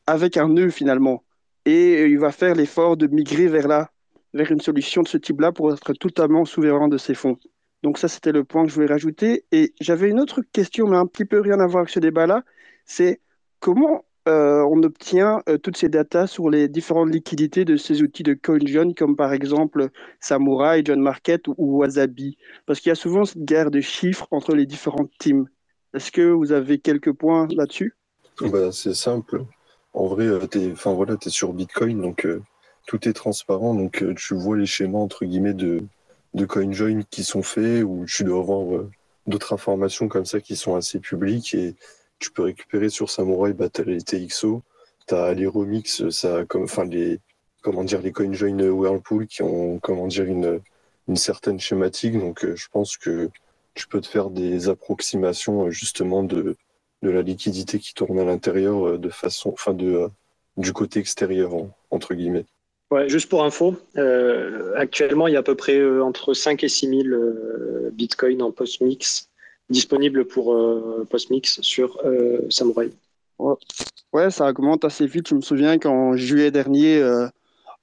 avec 0.08 0.36
un 0.36 0.50
nœud 0.50 0.70
finalement. 0.70 1.24
Et 1.66 2.04
il 2.04 2.20
va 2.20 2.34
faire 2.34 2.54
l'effort 2.54 2.98
de 2.98 3.08
migrer 3.08 3.48
vers 3.48 3.70
là, 3.70 3.92
vers 4.34 4.52
une 4.52 4.60
solution 4.60 5.04
de 5.04 5.08
ce 5.08 5.18
type-là 5.18 5.54
pour 5.54 5.72
être 5.72 5.94
totalement 5.94 6.44
souverain 6.44 6.90
de 6.90 6.98
ses 6.98 7.14
fonds. 7.14 7.38
Donc 7.82 8.00
ça, 8.00 8.10
c'était 8.10 8.34
le 8.34 8.44
point 8.44 8.64
que 8.64 8.72
je 8.72 8.76
voulais 8.76 8.88
rajouter. 8.88 9.46
Et 9.54 9.74
j'avais 9.80 10.10
une 10.10 10.20
autre 10.20 10.42
question, 10.52 10.86
mais 10.86 10.98
un 10.98 11.08
petit 11.08 11.26
peu 11.26 11.40
rien 11.40 11.62
à 11.62 11.68
voir 11.68 11.84
avec 11.84 11.92
ce 11.92 12.00
débat-là. 12.02 12.44
C'est 12.86 13.22
comment 13.62 14.04
euh, 14.28 14.64
on 14.64 14.82
obtient 14.84 15.44
euh, 15.50 15.58
toutes 15.58 15.76
ces 15.76 15.90
datas 15.90 16.28
sur 16.28 16.50
les 16.50 16.70
différentes 16.70 17.14
liquidités 17.14 17.66
de 17.66 17.76
ces 17.76 18.02
outils 18.02 18.24
de 18.24 18.34
CoinJoin, 18.34 18.94
comme 18.94 19.18
par 19.18 19.34
exemple 19.34 19.90
Samurai, 20.22 20.82
John 20.86 21.02
Market 21.02 21.48
ou, 21.48 21.80
Wasabi 21.80 22.38
Parce 22.66 22.80
qu'il 22.80 22.90
y 22.90 22.94
a 22.94 22.96
souvent 22.96 23.26
cette 23.26 23.44
guerre 23.44 23.70
de 23.70 23.82
chiffres 23.82 24.28
entre 24.32 24.56
les 24.56 24.66
différentes 24.66 25.12
teams. 25.20 25.48
Est-ce 25.94 26.12
que 26.12 26.22
vous 26.22 26.54
avez 26.54 26.80
quelques 26.80 27.12
points 27.12 27.48
là-dessus? 27.52 27.96
Bah, 28.42 28.72
C'est 28.72 28.94
simple. 28.94 29.44
En 29.94 30.08
vrai, 30.08 30.26
euh, 30.26 30.48
tu 30.50 30.60
es, 30.60 30.70
voilà, 30.70 31.16
es 31.22 31.30
sur 31.30 31.52
Bitcoin, 31.52 32.02
donc 32.02 32.26
tout 32.88 33.08
est 33.10 33.14
transparent. 33.14 33.74
Donc 33.74 34.06
tu 34.16 34.36
vois 34.36 34.58
les 34.58 34.66
schémas, 34.66 35.00
entre 35.00 35.26
guillemets, 35.26 35.54
de, 35.54 35.82
de 36.34 36.46
CoinJoin 36.46 37.02
qui 37.10 37.26
sont 37.26 37.44
faits 37.44 37.84
ou 37.84 38.06
tu 38.08 38.24
dois 38.24 38.40
avoir 38.40 38.86
d'autres 39.28 39.54
informations 39.54 40.08
comme 40.08 40.26
ça 40.26 40.40
qui 40.40 40.56
sont 40.56 40.76
assez 40.76 41.00
publiques 41.00 41.54
et 41.54 41.76
tu 42.24 42.32
peux 42.32 42.44
récupérer 42.44 42.90
sur 42.90 43.10
Samurai 43.10 43.54
bah, 43.54 43.68
as 43.78 43.82
les 43.84 44.02
TXO, 44.02 44.62
tu 45.08 45.14
as 45.14 45.34
les 45.34 45.46
remix, 45.46 46.08
ça, 46.10 46.46
comme, 46.46 46.64
enfin 46.64 46.86
les, 46.86 47.20
comment 47.62 47.84
dire, 47.84 48.02
les 48.02 48.14
CoinJoin 48.14 48.58
Whirlpool 48.70 49.28
qui 49.28 49.42
ont 49.44 49.80
comment 49.80 50.08
dire, 50.08 50.26
une, 50.26 50.62
certaine 51.16 51.60
schématique. 51.60 52.18
Donc 52.18 52.46
euh, 52.46 52.56
je 52.56 52.68
pense 52.72 52.96
que 52.96 53.30
tu 53.74 53.88
peux 53.88 54.00
te 54.00 54.08
faire 54.08 54.30
des 54.30 54.70
approximations 54.70 55.70
justement 55.70 56.24
de, 56.24 56.56
de 57.02 57.10
la 57.10 57.22
liquidité 57.22 57.78
qui 57.78 57.94
tourne 57.94 58.18
à 58.20 58.24
l'intérieur 58.24 58.98
de 58.98 59.10
façon, 59.10 59.50
enfin 59.52 59.74
de, 59.74 60.08
du 60.56 60.72
côté 60.72 61.02
extérieur, 61.02 61.52
entre 61.92 62.14
guillemets. 62.14 62.46
Ouais, 62.90 63.10
juste 63.10 63.28
pour 63.28 63.44
info, 63.44 63.76
actuellement, 64.76 65.28
il 65.28 65.34
y 65.34 65.36
a 65.36 65.40
à 65.40 65.44
peu 65.44 65.56
près 65.56 65.84
entre 66.00 66.34
5 66.34 66.64
et 66.64 66.70
6 66.70 66.88
000 66.88 67.04
bitcoins 67.92 68.42
en 68.42 68.52
post-mix 68.52 69.30
disponibles 69.70 70.26
pour 70.26 70.56
post-mix 71.10 71.62
sur 71.62 72.00
Samurai. 72.50 72.92
Ouais, 74.14 74.30
ça 74.30 74.48
augmente 74.50 74.86
assez 74.86 75.08
vite. 75.08 75.28
Je 75.30 75.36
me 75.36 75.42
souviens 75.42 75.78
qu'en 75.80 76.16
juillet 76.16 76.52
dernier, 76.52 76.98
euh, 76.98 77.28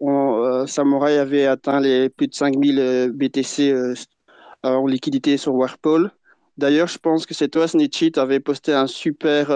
euh, 0.02 0.66
Samurai 0.66 1.18
avait 1.18 1.46
atteint 1.46 1.80
les 1.80 2.08
plus 2.08 2.28
de 2.28 2.34
5000 2.34 3.10
BTC 3.12 3.72
euh, 3.72 3.94
en 4.62 4.86
liquidité 4.86 5.36
sur 5.36 5.54
Warpol. 5.54 6.10
D'ailleurs, 6.56 6.88
je 6.88 6.98
pense 6.98 7.26
que 7.26 7.34
c'est 7.34 7.48
toi, 7.48 7.66
Snitchit, 7.66 8.12
avait 8.16 8.40
posté 8.40 8.72
un 8.72 8.86
super, 8.86 9.50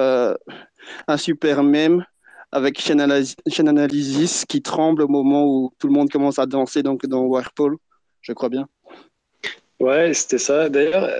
un 1.06 1.16
super 1.16 1.62
meme 1.62 2.04
avec 2.50 2.80
Chain 2.80 2.98
Analysis 2.98 4.44
qui 4.46 4.62
tremble 4.62 5.02
au 5.02 5.08
moment 5.08 5.44
où 5.44 5.72
tout 5.78 5.86
le 5.88 5.92
monde 5.92 6.10
commence 6.10 6.38
à 6.38 6.46
danser 6.46 6.82
donc, 6.82 7.04
dans 7.04 7.22
Warpol, 7.22 7.76
je 8.22 8.32
crois 8.32 8.48
bien. 8.48 8.66
Ouais, 9.80 10.14
c'était 10.14 10.38
ça. 10.38 10.70
D'ailleurs, 10.70 11.10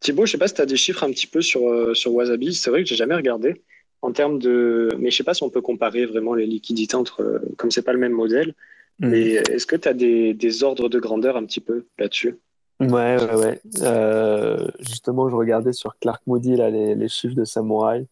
Thibaut, 0.00 0.26
je 0.26 0.32
sais 0.32 0.38
pas 0.38 0.48
si 0.48 0.54
tu 0.54 0.60
as 0.60 0.66
des 0.66 0.76
chiffres 0.76 1.02
un 1.02 1.10
petit 1.10 1.26
peu 1.26 1.40
sur, 1.40 1.96
sur 1.96 2.14
Wasabi. 2.14 2.54
C'est 2.54 2.70
vrai 2.70 2.82
que 2.82 2.88
j'ai 2.88 2.96
jamais 2.96 3.14
regardé 3.14 3.62
en 4.02 4.12
termes 4.12 4.38
de. 4.38 4.88
Mais 4.98 5.10
je 5.10 5.16
sais 5.16 5.24
pas 5.24 5.34
si 5.34 5.42
on 5.42 5.50
peut 5.50 5.62
comparer 5.62 6.06
vraiment 6.06 6.34
les 6.34 6.46
liquidités 6.46 6.96
entre. 6.96 7.42
Comme 7.56 7.70
c'est 7.70 7.82
pas 7.82 7.92
le 7.92 7.98
même 7.98 8.12
modèle. 8.12 8.54
Hmm. 9.00 9.10
Mais 9.10 9.30
est-ce 9.50 9.66
que 9.66 9.76
tu 9.76 9.88
as 9.88 9.94
des, 9.94 10.34
des, 10.34 10.64
ordres 10.64 10.88
de 10.88 10.98
grandeur 10.98 11.36
un 11.36 11.44
petit 11.44 11.60
peu 11.60 11.86
là-dessus? 11.98 12.36
Ouais, 12.80 13.16
ouais, 13.16 13.34
ouais. 13.34 13.60
Euh, 13.82 14.68
justement, 14.80 15.28
je 15.28 15.36
regardais 15.36 15.72
sur 15.72 15.98
Clark 15.98 16.22
Moody 16.26 16.56
là, 16.56 16.70
les, 16.70 16.94
les, 16.94 17.08
chiffres 17.08 17.34
de 17.34 17.44
Samurai 17.44 18.06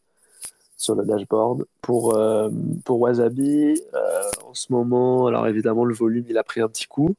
sur 0.77 0.95
le 0.95 1.05
dashboard. 1.05 1.67
Pour, 1.81 2.17
euh, 2.17 2.51
pour 2.85 3.01
Wasabi, 3.01 3.81
euh, 3.95 4.23
en 4.47 4.55
ce 4.55 4.73
moment, 4.73 5.27
alors 5.27 5.47
évidemment, 5.47 5.85
le 5.85 5.95
volume, 5.95 6.25
il 6.29 6.39
a 6.39 6.45
pris 6.45 6.61
un 6.61 6.69
petit 6.69 6.87
coup, 6.87 7.15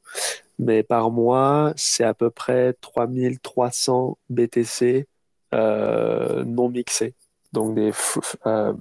mais 0.58 0.82
par 0.82 1.10
mois, 1.10 1.72
c'est 1.76 2.04
à 2.04 2.14
peu 2.14 2.30
près 2.30 2.74
3300 2.80 4.18
BTC 4.30 5.06
non 5.52 6.68
mixés. 6.68 7.14
Donc, 7.52 7.74
des, 7.74 7.92
euh, 8.46 8.72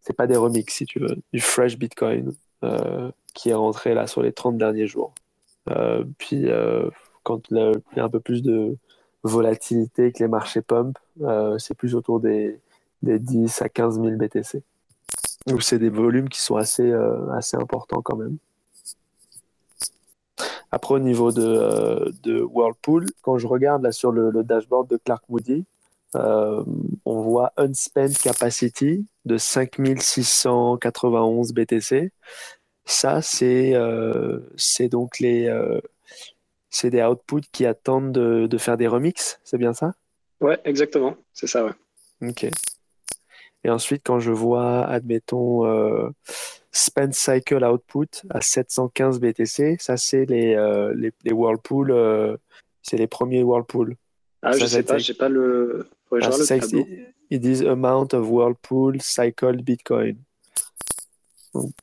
c'est 0.00 0.16
pas 0.16 0.26
des 0.26 0.36
remix, 0.36 0.72
si 0.74 0.86
tu 0.86 0.98
veux, 0.98 1.16
du 1.32 1.40
fresh 1.40 1.78
Bitcoin 1.78 2.32
euh, 2.64 3.10
qui 3.34 3.50
est 3.50 3.54
rentré 3.54 3.94
là 3.94 4.06
sur 4.06 4.22
les 4.22 4.32
30 4.32 4.56
derniers 4.56 4.86
jours. 4.86 5.14
Euh, 5.70 6.04
puis, 6.18 6.46
quand 7.22 7.50
il 7.50 7.56
y 7.96 8.00
a 8.00 8.04
un 8.04 8.08
peu 8.08 8.20
plus 8.20 8.42
de 8.42 8.76
volatilité 9.22 10.12
que 10.12 10.22
les 10.22 10.28
marchés 10.28 10.62
pump, 10.62 10.98
c'est 11.58 11.74
plus 11.74 11.94
autour 11.94 12.20
des, 12.20 12.58
des 13.04 13.18
10 13.18 13.62
à 13.62 13.68
15 13.68 14.00
000 14.00 14.16
BTC. 14.16 14.62
Donc, 15.46 15.62
c'est 15.62 15.78
des 15.78 15.90
volumes 15.90 16.28
qui 16.28 16.40
sont 16.40 16.56
assez, 16.56 16.92
assez 17.32 17.56
importants 17.56 18.02
quand 18.02 18.16
même. 18.16 18.38
Après, 20.70 20.94
au 20.94 20.98
niveau 20.98 21.30
de, 21.30 22.12
de, 22.24 22.40
Whirlpool, 22.40 23.06
quand 23.22 23.38
je 23.38 23.46
regarde 23.46 23.82
là 23.82 23.92
sur 23.92 24.10
le, 24.10 24.30
le 24.30 24.42
dashboard 24.42 24.88
de 24.88 24.96
Clark 24.96 25.22
Moody, 25.28 25.64
euh, 26.16 26.64
on 27.04 27.20
voit 27.22 27.52
unspent 27.56 28.16
capacity 28.22 29.04
de 29.24 29.38
5691 29.38 31.52
BTC. 31.52 32.12
Ça, 32.84 33.22
c'est 33.22 33.74
euh, 33.74 34.40
donc 34.90 35.18
les 35.18 35.48
euh, 35.48 35.80
c'est 36.70 36.90
des 36.90 37.02
outputs 37.02 37.48
qui 37.52 37.66
attendent 37.66 38.12
de, 38.12 38.46
de 38.46 38.58
faire 38.58 38.76
des 38.76 38.86
remixes, 38.88 39.40
c'est 39.44 39.58
bien 39.58 39.74
ça? 39.74 39.94
Ouais, 40.40 40.60
exactement, 40.64 41.14
c'est 41.32 41.46
ça, 41.46 41.64
ouais. 41.64 41.70
Ok. 42.20 42.46
Et 43.64 43.70
ensuite, 43.70 44.02
quand 44.04 44.20
je 44.20 44.30
vois, 44.30 44.84
admettons, 44.84 45.66
euh, 45.66 46.10
spend 46.70 47.12
cycle 47.12 47.64
output 47.64 48.08
à 48.30 48.40
715 48.40 49.20
BTC, 49.20 49.76
ça 49.80 49.96
c'est 49.96 50.26
les, 50.26 50.54
les, 50.94 51.12
les, 51.24 51.32
Whirlpool, 51.32 52.38
c'est 52.82 52.96
les 52.96 53.06
premiers 53.06 53.42
Whirlpool. 53.42 53.96
Ah, 54.42 54.52
je 54.52 54.66
sais 54.66 54.82
pas, 54.82 54.98
j'ai 54.98 55.14
pas 55.14 55.30
le. 55.30 55.88
Ah, 56.12 56.30
it 57.30 57.44
is 57.44 57.66
amount 57.66 58.12
of 58.12 58.28
Whirlpool 58.28 59.00
cycled 59.00 59.62
Bitcoin. 59.62 60.16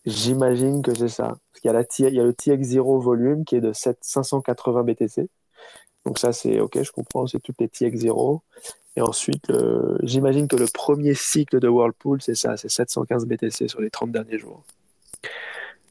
J'imagine 0.05 0.81
que 0.81 0.93
c'est 0.93 1.07
ça. 1.07 1.33
Parce 1.51 1.61
qu'il 1.61 1.71
y, 1.71 1.73
a 1.73 1.73
la 1.73 1.83
il 1.99 2.15
y 2.15 2.19
a 2.19 2.23
le 2.23 2.33
TX0 2.33 3.01
volume 3.01 3.45
qui 3.45 3.55
est 3.55 3.61
de 3.61 3.73
7, 3.73 3.97
580 4.01 4.83
BTC. 4.83 5.29
Donc 6.05 6.19
ça, 6.19 6.33
c'est 6.33 6.59
OK, 6.59 6.81
je 6.81 6.91
comprends, 6.91 7.27
c'est 7.27 7.39
toutes 7.39 7.59
les 7.59 7.67
TX0. 7.67 8.41
Et 8.95 9.01
ensuite, 9.01 9.51
j'imagine 10.03 10.47
que 10.47 10.57
le 10.57 10.65
premier 10.72 11.13
cycle 11.13 11.59
de 11.59 11.68
Whirlpool, 11.68 12.22
c'est 12.22 12.35
ça, 12.35 12.57
c'est 12.57 12.69
715 12.69 13.26
BTC 13.26 13.68
sur 13.69 13.80
les 13.80 13.89
30 13.89 14.11
derniers 14.11 14.38
jours. 14.38 14.63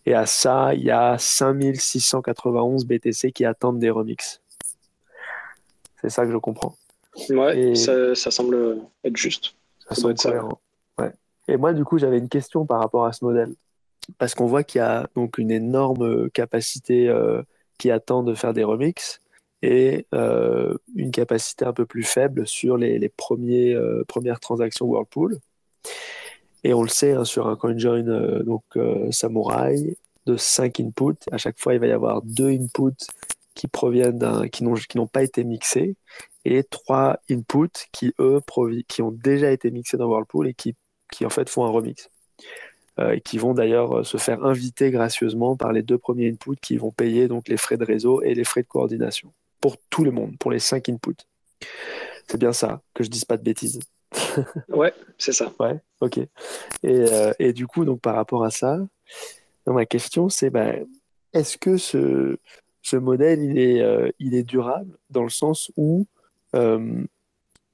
Et 0.06 0.14
à 0.14 0.26
ça, 0.26 0.74
il 0.74 0.82
y 0.82 0.90
a 0.90 1.18
5691 1.18 2.84
BTC 2.86 3.32
qui 3.32 3.44
attendent 3.44 3.78
des 3.78 3.90
remixes. 3.90 4.40
C'est 6.00 6.08
ça 6.08 6.24
que 6.24 6.32
je 6.32 6.36
comprends. 6.38 6.74
Ouais, 7.28 7.74
ça, 7.74 8.30
semble 8.30 8.78
être 9.04 9.16
juste. 9.16 9.54
Ça, 9.88 9.94
semble 9.94 10.14
cohérent. 10.14 10.60
Ouais. 10.98 11.12
Et 11.48 11.56
moi, 11.56 11.72
du 11.72 11.84
coup, 11.84 11.98
j'avais 11.98 12.18
une 12.18 12.28
question 12.28 12.64
par 12.64 12.80
rapport 12.80 13.04
à 13.04 13.12
ce 13.12 13.24
modèle. 13.24 13.54
Parce 14.18 14.34
qu'on 14.34 14.46
voit 14.46 14.64
qu'il 14.64 14.78
y 14.80 14.82
a 14.82 15.08
donc 15.14 15.38
une 15.38 15.50
énorme 15.50 16.30
capacité 16.30 17.08
euh, 17.08 17.42
qui 17.78 17.90
attend 17.90 18.22
de 18.22 18.34
faire 18.34 18.54
des 18.54 18.64
remixes 18.64 19.20
et 19.62 20.06
euh, 20.14 20.76
une 20.94 21.10
capacité 21.10 21.64
un 21.64 21.72
peu 21.72 21.86
plus 21.86 22.02
faible 22.02 22.46
sur 22.46 22.76
les, 22.76 23.08
premiers, 23.08 23.74
euh, 23.74 24.04
premières 24.08 24.40
transactions 24.40 24.86
Whirlpool. 24.86 25.38
Et 26.64 26.74
on 26.74 26.82
le 26.82 26.88
sait, 26.88 27.12
hein, 27.12 27.24
sur 27.24 27.48
un 27.48 27.56
CoinJoin 27.56 28.42
donc, 28.44 28.64
Samurai, 29.10 29.96
de 30.26 30.36
5 30.36 30.80
inputs, 30.80 31.24
à 31.32 31.38
chaque 31.38 31.58
fois, 31.58 31.74
il 31.74 31.80
va 31.80 31.86
y 31.86 31.92
avoir 31.92 32.22
deux 32.22 32.50
inputs 32.50 33.06
qui 33.54 33.66
proviennent 33.66 34.18
d'un, 34.18 34.48
qui 34.48 34.64
n'ont, 34.64 35.06
pas 35.06 35.22
été 35.22 35.44
mixés 35.44 35.96
et 36.44 36.62
trois 36.64 37.18
inputs 37.30 37.88
qui, 37.92 38.14
eux, 38.18 38.40
qui 38.88 39.02
ont 39.02 39.10
déjà 39.10 39.50
été 39.50 39.70
mixés 39.70 39.96
dans 39.96 40.06
Whirlpool 40.08 40.48
et 40.48 40.54
qui, 40.54 40.74
qui 41.12 41.26
en 41.26 41.30
fait 41.30 41.48
font 41.48 41.64
un 41.64 41.70
remix. 41.70 42.10
Euh, 42.98 43.12
et 43.12 43.20
qui 43.20 43.38
vont 43.38 43.54
d'ailleurs 43.54 43.98
euh, 43.98 44.04
se 44.04 44.16
faire 44.16 44.44
inviter 44.44 44.90
gracieusement 44.90 45.56
par 45.56 45.72
les 45.72 45.82
deux 45.82 45.96
premiers 45.98 46.28
inputs 46.28 46.56
qui 46.60 46.76
vont 46.76 46.90
payer 46.90 47.28
donc 47.28 47.48
les 47.48 47.56
frais 47.56 47.76
de 47.76 47.84
réseau 47.84 48.20
et 48.22 48.34
les 48.34 48.44
frais 48.44 48.62
de 48.62 48.66
coordination 48.66 49.32
pour 49.60 49.76
tout 49.90 50.04
le 50.04 50.10
monde, 50.10 50.36
pour 50.38 50.50
les 50.50 50.58
cinq 50.58 50.88
inputs. 50.88 51.26
C'est 52.28 52.38
bien 52.38 52.52
ça, 52.52 52.80
que 52.94 53.04
je 53.04 53.10
dise 53.10 53.24
pas 53.24 53.36
de 53.36 53.42
bêtises. 53.42 53.80
ouais, 54.68 54.92
c'est 55.18 55.32
ça. 55.32 55.52
Ouais, 55.58 55.78
ok. 56.00 56.18
Et, 56.18 56.28
euh, 56.84 57.32
et, 57.38 57.52
du 57.52 57.66
coup, 57.66 57.84
donc 57.84 58.00
par 58.00 58.16
rapport 58.16 58.44
à 58.44 58.50
ça, 58.50 58.78
ma 59.66 59.86
question 59.86 60.28
c'est 60.28 60.50
ben, 60.50 60.84
est-ce 61.32 61.56
que 61.56 61.76
ce, 61.76 62.38
ce 62.82 62.96
modèle 62.96 63.40
il 63.42 63.58
est, 63.58 64.12
il 64.18 64.34
est 64.34 64.42
durable 64.42 64.98
dans 65.10 65.22
le 65.22 65.28
sens 65.28 65.70
où 65.76 66.06
euh, 66.54 67.04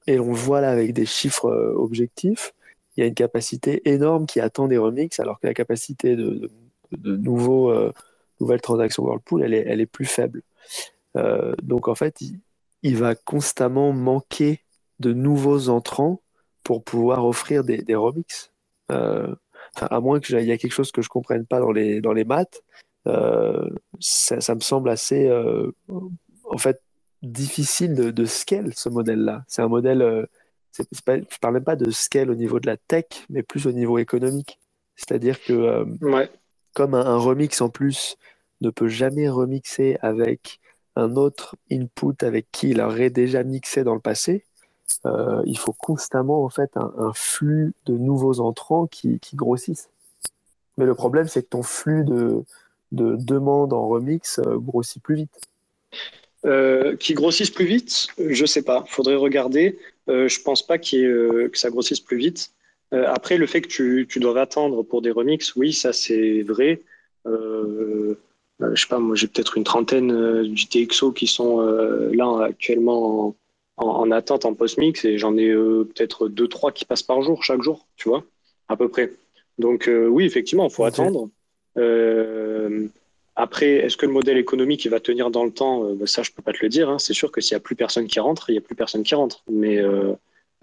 et 0.07 0.19
on 0.21 0.29
le 0.29 0.37
voit 0.37 0.61
là 0.61 0.71
avec 0.71 0.93
des 0.93 1.07
chiffres 1.07 1.47
euh, 1.47 1.75
objectifs. 1.75 2.53
Il 2.97 3.01
y 3.01 3.05
a 3.05 3.07
une 3.07 3.15
capacité 3.15 3.89
énorme 3.89 4.27
qui 4.27 4.41
attend 4.41 4.69
des 4.69 4.79
remixes, 4.79 5.21
alors 5.21 5.41
que 5.41 5.47
la 5.47 5.55
capacité 5.55 6.17
de, 6.17 6.51
de, 6.93 7.17
nouveaux, 7.17 7.71
euh, 7.71 7.93
nouvelles 8.41 8.61
transactions 8.61 9.05
Whirlpool, 9.05 9.43
elle 9.43 9.55
est, 9.55 9.65
elle 9.67 9.81
est 9.81 9.87
plus 9.87 10.07
faible. 10.07 10.43
Donc 11.63 11.89
en 11.89 11.95
fait, 11.95 12.21
il, 12.83 12.97
va 12.97 13.15
constamment 13.15 13.93
manquer 13.93 14.61
de 15.01 15.13
nouveaux 15.13 15.69
entrants 15.69 16.21
pour 16.63 16.85
pouvoir 16.85 17.25
offrir 17.27 17.65
des, 17.65 17.79
des 17.79 17.95
remixes. 17.95 18.53
à 18.89 20.01
moins 20.01 20.21
qu'il 20.21 20.41
y 20.41 20.51
ait 20.51 20.59
quelque 20.59 20.73
chose 20.73 20.93
que 20.93 21.03
je 21.03 21.09
ne 21.09 21.11
comprenne 21.11 21.47
pas 21.47 21.61
dans 21.61 21.73
les, 21.73 22.01
dans 22.01 22.13
les 22.13 22.25
maths, 22.25 22.63
ça, 24.01 24.41
ça, 24.41 24.55
me 24.55 24.61
semble 24.61 24.91
assez... 24.91 25.31
en 26.49 26.59
fait, 26.59 26.81
difficile 27.23 27.95
de, 27.95 28.11
de 28.11 28.25
scale 28.25 28.73
ce 28.75 28.89
modèle-là. 28.89 29.45
C'est 29.49 29.63
un 29.63 29.69
modèle, 29.69 30.03
euh, 30.03 30.27
c'est, 30.73 30.89
pas, 31.03 31.19
je 31.19 31.39
parle 31.41 31.55
même 31.55 31.65
pas 31.65 31.77
de 31.77 31.91
scale 31.91 32.31
au 32.31 32.35
niveau 32.35 32.61
de 32.61 32.67
la 32.67 32.77
tech, 32.77 33.07
mais 33.29 33.43
plus 33.43 33.67
au 33.67 33.73
niveau 33.73 33.99
économique. 33.99 34.59
C'est-à-dire 34.97 35.43
que 35.43 35.53
euh, 35.53 36.27
comme 36.75 36.95
un, 36.95 37.17
remix 37.17 37.61
en 37.61 37.69
plus 37.69 38.17
ne 38.61 38.71
peut 38.71 38.89
jamais 38.89 39.29
remixer 39.29 39.99
avec 40.01 40.61
un 40.97 41.17
autre 41.17 41.57
input 41.71 42.17
avec 42.23 42.47
qui 42.53 42.71
il 42.71 42.81
aurait 42.81 43.11
déjà 43.11 43.43
mixé 43.45 43.85
dans 43.85 43.95
le 43.95 44.01
passé, 44.01 44.45
euh, 45.05 45.43
il 45.47 45.59
faut 45.59 45.73
constamment 45.73 46.45
en 46.45 46.49
fait 46.49 46.71
un, 46.77 47.13
flux 47.15 47.75
de 47.87 47.97
nouveaux 47.97 48.41
entrants 48.41 48.87
qui, 48.87 49.21
grossissent. 49.35 49.91
Mais 50.79 50.85
le 50.85 50.95
problème, 50.95 51.29
c'est 51.29 51.43
que 51.43 51.49
ton 51.49 51.63
flux 51.63 52.05
de, 52.05 52.45
de 52.93 53.17
demandes 53.17 53.73
en 53.73 53.89
remix 53.89 54.41
grossit 54.41 55.03
plus 55.03 55.17
vite. 55.17 55.41
Euh, 56.47 56.97
qui 56.97 57.15
grossissent 57.15 57.51
plus 57.51 57.65
vite, 57.65 58.07
je 58.19 58.47
sais 58.47 58.63
pas. 58.63 58.85
Faudrait 58.87 59.17
regarder. 59.17 59.79
Euh, 60.09 60.29
je 60.29 60.41
pense 60.41 60.65
pas 60.65 60.77
euh, 60.95 61.49
que 61.49 61.59
ça 61.59 61.71
grossisse 61.71 62.01
plus 62.01 62.19
vite. 62.19 62.53
après, 62.93 63.37
le 63.37 63.47
fait 63.47 63.63
que 63.63 63.69
tu, 63.69 64.07
tu 64.09 64.21
dois 64.21 64.41
attendre 64.41 64.85
pour 64.85 65.03
des 65.03 65.11
remixes, 65.11 65.57
oui, 65.57 65.73
ça 65.73 65.93
c'est 65.93 66.43
vrai. 66.43 66.81
Je 68.61 68.81
sais 68.81 68.89
pas, 68.89 68.99
moi 68.99 69.15
j'ai 69.17 69.27
peut-être 69.27 69.57
une 69.57 69.65
trentaine 69.65 70.43
du 70.45 70.67
TXO 70.67 71.13
qui 71.13 71.27
sont 71.27 71.61
là 71.61 72.45
actuellement 72.45 73.35
en, 73.77 73.87
en 73.87 74.11
attente 74.11 74.45
en 74.47 74.55
post-mix 74.55 75.05
et 75.05 75.19
j'en 75.19 75.37
ai 75.37 75.49
euh, 75.51 75.85
peut-être 75.85 76.29
deux, 76.29 76.49
trois 76.49 76.73
qui 76.73 76.85
passent 76.87 77.03
par 77.03 77.21
jour, 77.23 77.45
chaque 77.45 77.63
jour, 77.63 77.87
tu 77.97 78.09
vois, 78.09 78.25
à 78.69 78.77
peu 78.77 78.89
près. 78.89 79.13
Donc 79.59 79.89
euh, 79.89 80.07
oui, 80.07 80.25
effectivement, 80.25 80.69
il 80.69 80.73
faut 80.73 80.85
attendre. 80.85 81.29
Euh, 81.77 82.87
après, 83.35 83.69
est-ce 83.85 83.97
que 83.99 84.07
le 84.07 84.13
modèle 84.13 84.39
économique 84.39 84.85
il 84.87 84.91
va 84.91 85.01
tenir 85.01 85.31
dans 85.31 85.45
le 85.45 85.51
temps? 85.51 85.85
Euh, 85.85 85.95
bah, 85.95 86.07
Ça, 86.07 86.23
je 86.23 86.31
peux 86.31 86.43
pas 86.43 86.53
te 86.53 86.59
le 86.63 86.69
dire. 86.71 86.89
hein. 86.89 86.99
C'est 86.99 87.13
sûr 87.13 87.31
que 87.31 87.41
s'il 87.43 87.53
y 87.53 87.57
a 87.57 87.61
plus 87.61 87.77
personne 87.77 88.07
qui 88.07 88.19
rentre, 88.19 88.49
il 88.51 88.55
y 88.55 88.59
a 88.59 88.63
plus 88.63 88.75
personne 88.75 89.03
qui 89.03 89.15
rentre. 89.15 89.43
Mais 89.51 89.79
euh, 89.79 90.13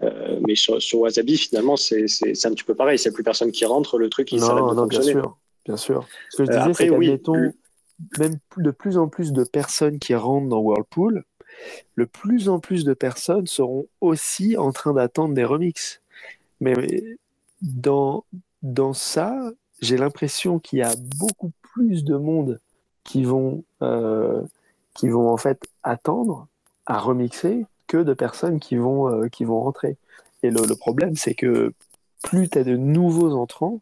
euh, 0.02 0.40
mais 0.46 0.56
sur, 0.56 0.82
sur 0.82 1.00
Wasabi, 1.00 1.36
finalement, 1.38 1.76
c'est 1.76 2.02
un 2.02 2.50
petit 2.52 2.64
peu 2.64 2.74
pareil. 2.74 2.98
S'il 2.98 3.10
y 3.10 3.14
a 3.14 3.14
plus 3.14 3.22
personne 3.22 3.52
qui 3.52 3.64
rentre, 3.64 3.96
le 3.98 4.08
truc 4.08 4.32
il 4.32 4.40
s'arrête 4.40 4.64
Non, 4.64 4.70
de 4.70 4.74
non, 4.74 4.86
bien 4.86 4.98
fonctionner. 4.98 5.20
sûr, 5.22 5.36
bien 5.64 5.76
sûr. 5.76 6.06
Ce 6.30 6.38
que 6.38 6.44
je 6.46 6.50
Euh, 6.50 6.56
disais, 6.58 6.70
après, 6.70 6.84
c'est 6.86 6.90
oui, 6.90 7.06
le- 7.06 7.52
même 8.18 8.38
de 8.56 8.70
plus 8.70 8.98
en 8.98 9.08
plus 9.08 9.32
de 9.32 9.44
personnes 9.44 9.98
qui 9.98 10.14
rentrent 10.14 10.48
dans 10.48 10.60
Whirlpool, 10.60 11.24
le 11.94 12.06
plus 12.06 12.48
en 12.48 12.58
plus 12.58 12.84
de 12.84 12.94
personnes 12.94 13.46
seront 13.46 13.86
aussi 14.00 14.56
en 14.56 14.72
train 14.72 14.92
d'attendre 14.92 15.34
des 15.34 15.44
remixes. 15.44 16.00
Mais 16.60 17.04
dans, 17.62 18.24
dans 18.62 18.92
ça, 18.92 19.52
j'ai 19.80 19.96
l'impression 19.96 20.58
qu'il 20.58 20.80
y 20.80 20.82
a 20.82 20.94
beaucoup 21.18 21.52
plus 21.62 22.04
de 22.04 22.16
monde 22.16 22.60
qui 23.04 23.24
vont, 23.24 23.64
euh, 23.82 24.42
qui 24.94 25.08
vont 25.08 25.28
en 25.28 25.36
fait 25.36 25.68
attendre 25.82 26.46
à 26.86 26.98
remixer 26.98 27.66
que 27.86 27.98
de 27.98 28.14
personnes 28.14 28.60
qui 28.60 28.76
vont, 28.76 29.08
euh, 29.08 29.28
qui 29.28 29.44
vont 29.44 29.60
rentrer. 29.60 29.96
Et 30.42 30.50
le, 30.50 30.66
le 30.66 30.76
problème, 30.76 31.16
c'est 31.16 31.34
que 31.34 31.72
plus 32.22 32.48
tu 32.48 32.58
as 32.58 32.64
de 32.64 32.76
nouveaux 32.76 33.34
entrants, 33.34 33.80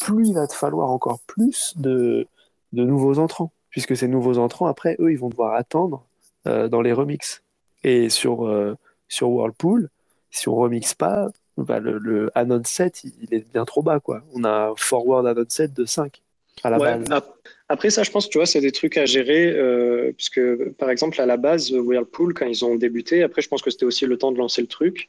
plus 0.00 0.28
il 0.28 0.34
va 0.34 0.46
te 0.46 0.54
falloir 0.54 0.90
encore 0.90 1.20
plus 1.20 1.74
de, 1.76 2.26
de 2.72 2.84
nouveaux 2.84 3.18
entrants. 3.18 3.52
Puisque 3.70 3.96
ces 3.96 4.08
nouveaux 4.08 4.38
entrants, 4.38 4.66
après, 4.66 4.96
eux, 4.98 5.12
ils 5.12 5.18
vont 5.18 5.28
devoir 5.28 5.54
attendre 5.54 6.04
euh, 6.46 6.68
dans 6.68 6.80
les 6.80 6.92
remixes. 6.92 7.42
Et 7.84 8.08
sur, 8.08 8.46
euh, 8.46 8.74
sur 9.08 9.30
Whirlpool, 9.30 9.88
si 10.30 10.48
on 10.48 10.56
remixe 10.56 10.94
pas, 10.94 11.28
bah, 11.58 11.78
le, 11.78 11.98
le 11.98 12.30
Anon 12.34 12.62
7, 12.64 13.04
il, 13.04 13.12
il 13.22 13.34
est 13.34 13.52
bien 13.52 13.64
trop 13.64 13.82
bas. 13.82 14.00
Quoi. 14.00 14.22
On 14.34 14.44
a 14.44 14.68
un 14.70 14.74
forward 14.76 15.26
Anon 15.26 15.44
7 15.48 15.74
de 15.74 15.84
5 15.84 16.22
à 16.64 16.70
la 16.70 16.78
Ouais, 16.78 16.98
base. 16.98 17.10
ap- 17.12 17.36
Après 17.68 17.90
ça, 17.90 18.02
je 18.02 18.10
pense, 18.10 18.28
tu 18.28 18.38
vois, 18.38 18.46
c'est 18.46 18.60
des 18.60 18.72
trucs 18.72 18.96
à 18.96 19.04
gérer, 19.06 19.50
euh, 19.52 20.12
puisque 20.12 20.40
par 20.78 20.90
exemple 20.90 21.20
à 21.20 21.26
la 21.26 21.36
base, 21.36 21.70
Whirlpool, 21.72 22.34
quand 22.34 22.46
ils 22.46 22.64
ont 22.64 22.74
débuté, 22.74 23.22
après 23.22 23.42
je 23.42 23.48
pense 23.48 23.62
que 23.62 23.70
c'était 23.70 23.84
aussi 23.84 24.06
le 24.06 24.16
temps 24.18 24.32
de 24.32 24.38
lancer 24.38 24.60
le 24.62 24.66
truc, 24.66 25.08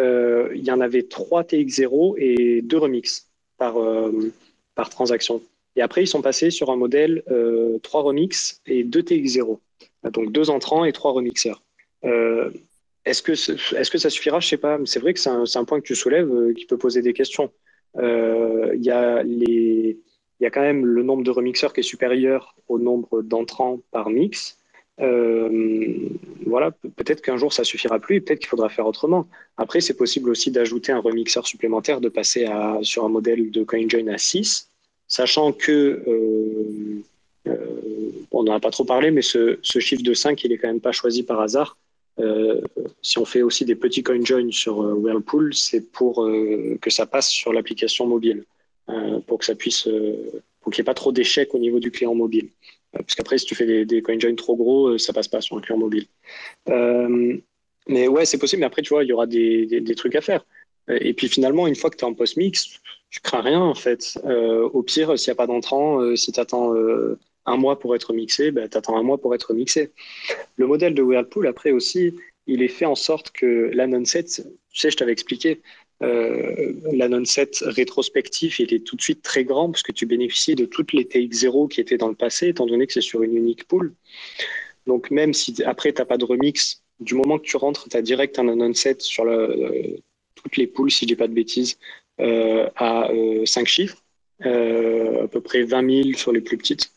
euh, 0.00 0.50
il 0.54 0.64
y 0.64 0.70
en 0.70 0.80
avait 0.80 1.02
trois 1.02 1.42
TX0 1.42 2.14
et 2.18 2.62
deux 2.62 2.78
remixes 2.78 3.26
par, 3.58 3.74
par 4.74 4.88
transaction. 4.88 5.42
Et 5.78 5.82
après, 5.82 6.02
ils 6.02 6.06
sont 6.08 6.22
passés 6.22 6.50
sur 6.50 6.70
un 6.70 6.76
modèle 6.76 7.22
euh, 7.30 7.78
trois 7.82 8.02
remixes 8.02 8.60
et 8.66 8.82
deux 8.84 9.02
TX0. 9.02 9.58
Donc 10.12 10.32
deux 10.32 10.50
entrants 10.50 10.84
et 10.84 10.92
trois 10.92 11.12
remixeurs. 11.12 11.62
Euh, 12.04 12.50
est-ce 13.04 13.22
que, 13.22 13.32
est-ce 13.32 13.90
que 13.90 13.98
ça 13.98 14.10
suffira? 14.10 14.40
Je 14.40 14.48
sais 14.48 14.56
pas. 14.58 14.78
C'est 14.84 15.00
vrai 15.00 15.14
que 15.14 15.20
c'est 15.20 15.30
un, 15.30 15.64
point 15.64 15.80
que 15.80 15.86
tu 15.86 15.94
soulèves 15.94 16.30
euh, 16.30 16.52
qui 16.52 16.66
peut 16.66 16.76
poser 16.78 17.00
des 17.00 17.12
questions. 17.12 17.50
Euh, 17.96 18.72
Il 18.74 18.84
y 18.84 18.90
a 18.90 19.22
les 19.22 19.98
il 20.40 20.44
y 20.44 20.46
a 20.46 20.50
quand 20.50 20.60
même 20.70 20.86
le 20.86 21.02
nombre 21.02 21.24
de 21.24 21.32
remixeurs 21.32 21.72
qui 21.72 21.80
est 21.80 21.90
supérieur 21.94 22.54
au 22.68 22.78
nombre 22.78 23.22
d'entrants 23.22 23.80
par 23.90 24.08
mix. 24.08 24.56
Euh, 25.00 26.08
voilà, 26.46 26.70
pe- 26.70 26.88
peut-être 26.88 27.22
qu'un 27.22 27.36
jour 27.36 27.52
ça 27.52 27.64
suffira 27.64 27.98
plus 27.98 28.16
et 28.16 28.20
peut-être 28.20 28.38
qu'il 28.40 28.48
faudra 28.48 28.68
faire 28.68 28.86
autrement. 28.86 29.26
Après, 29.56 29.80
c'est 29.80 29.96
possible 29.96 30.30
aussi 30.30 30.50
d'ajouter 30.52 30.92
un 30.92 31.00
remixeur 31.00 31.44
supplémentaire, 31.46 32.00
de 32.00 32.08
passer 32.08 32.44
à, 32.46 32.78
sur 32.82 33.04
un 33.04 33.08
modèle 33.08 33.50
de 33.50 33.64
CoinJoin 33.64 34.06
à 34.08 34.18
6, 34.18 34.70
sachant 35.08 35.52
que, 35.52 36.02
euh, 36.06 37.02
euh, 37.46 38.10
on 38.30 38.44
n'en 38.44 38.54
a 38.54 38.60
pas 38.60 38.70
trop 38.70 38.84
parlé, 38.84 39.10
mais 39.10 39.22
ce, 39.22 39.58
chiffre 39.62 40.02
de 40.02 40.14
5, 40.14 40.44
il 40.44 40.52
est 40.52 40.58
quand 40.58 40.68
même 40.68 40.80
pas 40.80 40.92
choisi 40.92 41.22
par 41.22 41.40
hasard. 41.40 41.76
Euh, 42.20 42.60
si 43.00 43.18
on 43.18 43.24
fait 43.24 43.42
aussi 43.42 43.64
des 43.64 43.74
petits 43.74 44.02
CoinJoin 44.02 44.50
sur 44.50 44.82
euh, 44.82 44.92
Whirlpool, 44.92 45.54
c'est 45.54 45.90
pour 45.92 46.28
que 46.80 46.90
ça 46.90 47.06
passe 47.06 47.28
sur 47.28 47.52
l'application 47.52 48.06
mobile 48.06 48.44
pour 49.26 49.38
que 49.38 49.44
ça 49.44 49.54
puisse, 49.54 49.86
pour 50.62 50.72
qu'il 50.72 50.80
n'y 50.80 50.84
ait 50.84 50.92
pas 50.92 50.94
trop 50.94 51.12
d'échecs 51.12 51.54
au 51.54 51.58
niveau 51.58 51.78
du 51.78 51.90
client 51.90 52.14
mobile. 52.14 52.48
Parce 52.92 53.14
qu'après, 53.14 53.36
si 53.36 53.44
tu 53.44 53.54
fais 53.54 53.66
des, 53.66 53.84
des 53.84 54.00
CoinJoin 54.00 54.34
trop 54.34 54.56
gros, 54.56 54.96
ça 54.96 55.12
passe 55.12 55.28
pas 55.28 55.42
sur 55.42 55.58
un 55.58 55.60
client 55.60 55.78
mobile. 55.78 56.06
Mais 57.86 58.08
ouais, 58.08 58.24
c'est 58.24 58.38
possible. 58.38 58.60
Mais 58.60 58.66
après, 58.66 58.80
tu 58.80 58.90
vois, 58.90 59.04
il 59.04 59.08
y 59.08 59.12
aura 59.12 59.26
des 59.26 59.94
trucs 59.94 60.14
à 60.14 60.22
faire. 60.22 60.42
Euh, 60.90 60.98
Et 61.00 61.14
puis 61.14 61.28
finalement, 61.28 61.66
une 61.66 61.76
fois 61.76 61.90
que 61.90 61.96
tu 61.96 62.04
es 62.04 62.08
en 62.08 62.14
post-mix, 62.14 62.80
tu 63.10 63.20
crains 63.20 63.42
rien 63.42 63.60
en 63.60 63.74
fait. 63.74 64.18
Euh, 64.24 64.68
au 64.68 64.82
pire, 64.82 65.18
s'il 65.18 65.30
n'y 65.30 65.32
a 65.32 65.36
pas 65.36 65.46
d'entrant, 65.46 66.00
euh, 66.00 66.16
si 66.16 66.32
tu 66.32 66.40
attends 66.40 66.74
un 67.46 67.56
mois 67.56 67.78
pour 67.78 67.94
être 67.96 68.12
mixé, 68.12 68.50
bah, 68.50 68.68
tu 68.68 68.76
attends 68.76 68.96
un 68.96 69.02
mois 69.02 69.18
pour 69.18 69.34
être 69.34 69.54
mixé. 69.54 69.92
Le 70.56 70.66
modèle 70.66 70.94
de 70.94 71.02
Whirlpool, 71.02 71.46
après 71.46 71.72
aussi, 71.72 72.14
il 72.46 72.62
est 72.62 72.68
fait 72.68 72.84
en 72.86 72.94
sorte 72.94 73.30
que 73.30 73.70
l'anon-set, 73.74 74.42
tu 74.72 74.80
sais, 74.80 74.90
je 74.90 74.96
t'avais 74.96 75.12
expliqué, 75.12 75.60
euh, 76.02 76.74
l'anon-set 76.92 77.58
rétrospectif, 77.62 78.60
il 78.60 78.72
est 78.72 78.84
tout 78.86 78.96
de 78.96 79.02
suite 79.02 79.22
très 79.22 79.44
grand 79.44 79.70
parce 79.70 79.82
que 79.82 79.92
tu 79.92 80.06
bénéficies 80.06 80.54
de 80.54 80.64
toutes 80.64 80.92
les 80.92 81.04
TX0 81.04 81.68
qui 81.68 81.80
étaient 81.80 81.98
dans 81.98 82.08
le 82.08 82.14
passé, 82.14 82.48
étant 82.48 82.66
donné 82.66 82.86
que 82.86 82.92
c'est 82.92 83.00
sur 83.00 83.22
une 83.22 83.36
unique 83.36 83.66
pool. 83.66 83.94
Donc 84.86 85.10
même 85.10 85.34
si 85.34 85.62
après, 85.64 85.92
tu 85.92 86.00
n'as 86.00 86.06
pas 86.06 86.18
de 86.18 86.24
remix, 86.24 86.82
du 87.00 87.14
moment 87.14 87.38
que 87.38 87.44
tu 87.44 87.56
rentres, 87.56 87.88
tu 87.88 87.96
as 87.96 88.02
direct 88.02 88.38
un 88.38 88.48
anon-set 88.48 89.02
sur 89.02 89.24
le, 89.24 89.32
euh, 89.32 89.96
toutes 90.42 90.56
les 90.56 90.66
poules, 90.66 90.90
si 90.90 91.04
je 91.04 91.08
dis 91.08 91.16
pas 91.16 91.28
de 91.28 91.34
bêtises, 91.34 91.78
euh, 92.20 92.68
à 92.76 93.08
5 93.44 93.66
chiffres, 93.66 94.02
euh, 94.46 95.24
à 95.24 95.28
peu 95.28 95.40
près 95.40 95.62
20 95.62 96.04
000 96.04 96.16
sur 96.16 96.32
les 96.32 96.40
plus 96.40 96.56
petites. 96.56 96.90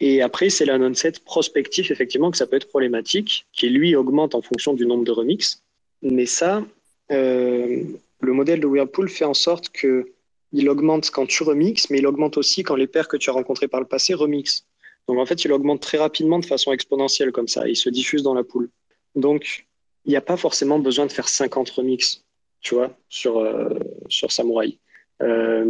Et 0.00 0.20
après, 0.20 0.50
c'est 0.50 0.64
l'anon-set 0.64 1.20
prospectif, 1.20 1.90
effectivement, 1.90 2.30
que 2.30 2.36
ça 2.36 2.46
peut 2.46 2.56
être 2.56 2.68
problématique, 2.68 3.46
qui 3.52 3.68
lui 3.68 3.94
augmente 3.94 4.34
en 4.34 4.42
fonction 4.42 4.74
du 4.74 4.84
nombre 4.84 5.04
de 5.04 5.12
remix. 5.12 5.62
Mais 6.02 6.26
ça, 6.26 6.64
euh, 7.12 7.82
le 8.20 8.32
modèle 8.32 8.60
de 8.60 8.66
Whirlpool 8.66 9.08
fait 9.08 9.24
en 9.24 9.34
sorte 9.34 9.68
que 9.68 10.12
il 10.52 10.68
augmente 10.68 11.10
quand 11.10 11.26
tu 11.26 11.42
remixes, 11.44 11.88
mais 11.88 11.98
il 11.98 12.06
augmente 12.06 12.36
aussi 12.36 12.62
quand 12.62 12.76
les 12.76 12.86
paires 12.86 13.08
que 13.08 13.16
tu 13.16 13.30
as 13.30 13.32
rencontrées 13.32 13.68
par 13.68 13.80
le 13.80 13.86
passé 13.86 14.12
remixent. 14.12 14.66
Donc 15.08 15.18
en 15.18 15.26
fait, 15.26 15.44
il 15.44 15.52
augmente 15.52 15.80
très 15.80 15.98
rapidement 15.98 16.38
de 16.38 16.44
façon 16.44 16.72
exponentielle 16.72 17.32
comme 17.32 17.48
ça. 17.48 17.68
Il 17.68 17.76
se 17.76 17.88
diffuse 17.88 18.22
dans 18.22 18.34
la 18.34 18.44
poule. 18.44 18.68
Donc, 19.14 19.66
il 20.04 20.10
n'y 20.10 20.16
a 20.16 20.20
pas 20.20 20.36
forcément 20.36 20.78
besoin 20.78 21.06
de 21.06 21.12
faire 21.12 21.28
50 21.28 21.70
remixes, 21.70 22.24
tu 22.60 22.74
vois, 22.74 22.96
sur, 23.08 23.38
euh, 23.38 23.68
sur 24.08 24.32
Samurai. 24.32 24.78
Euh, 25.22 25.64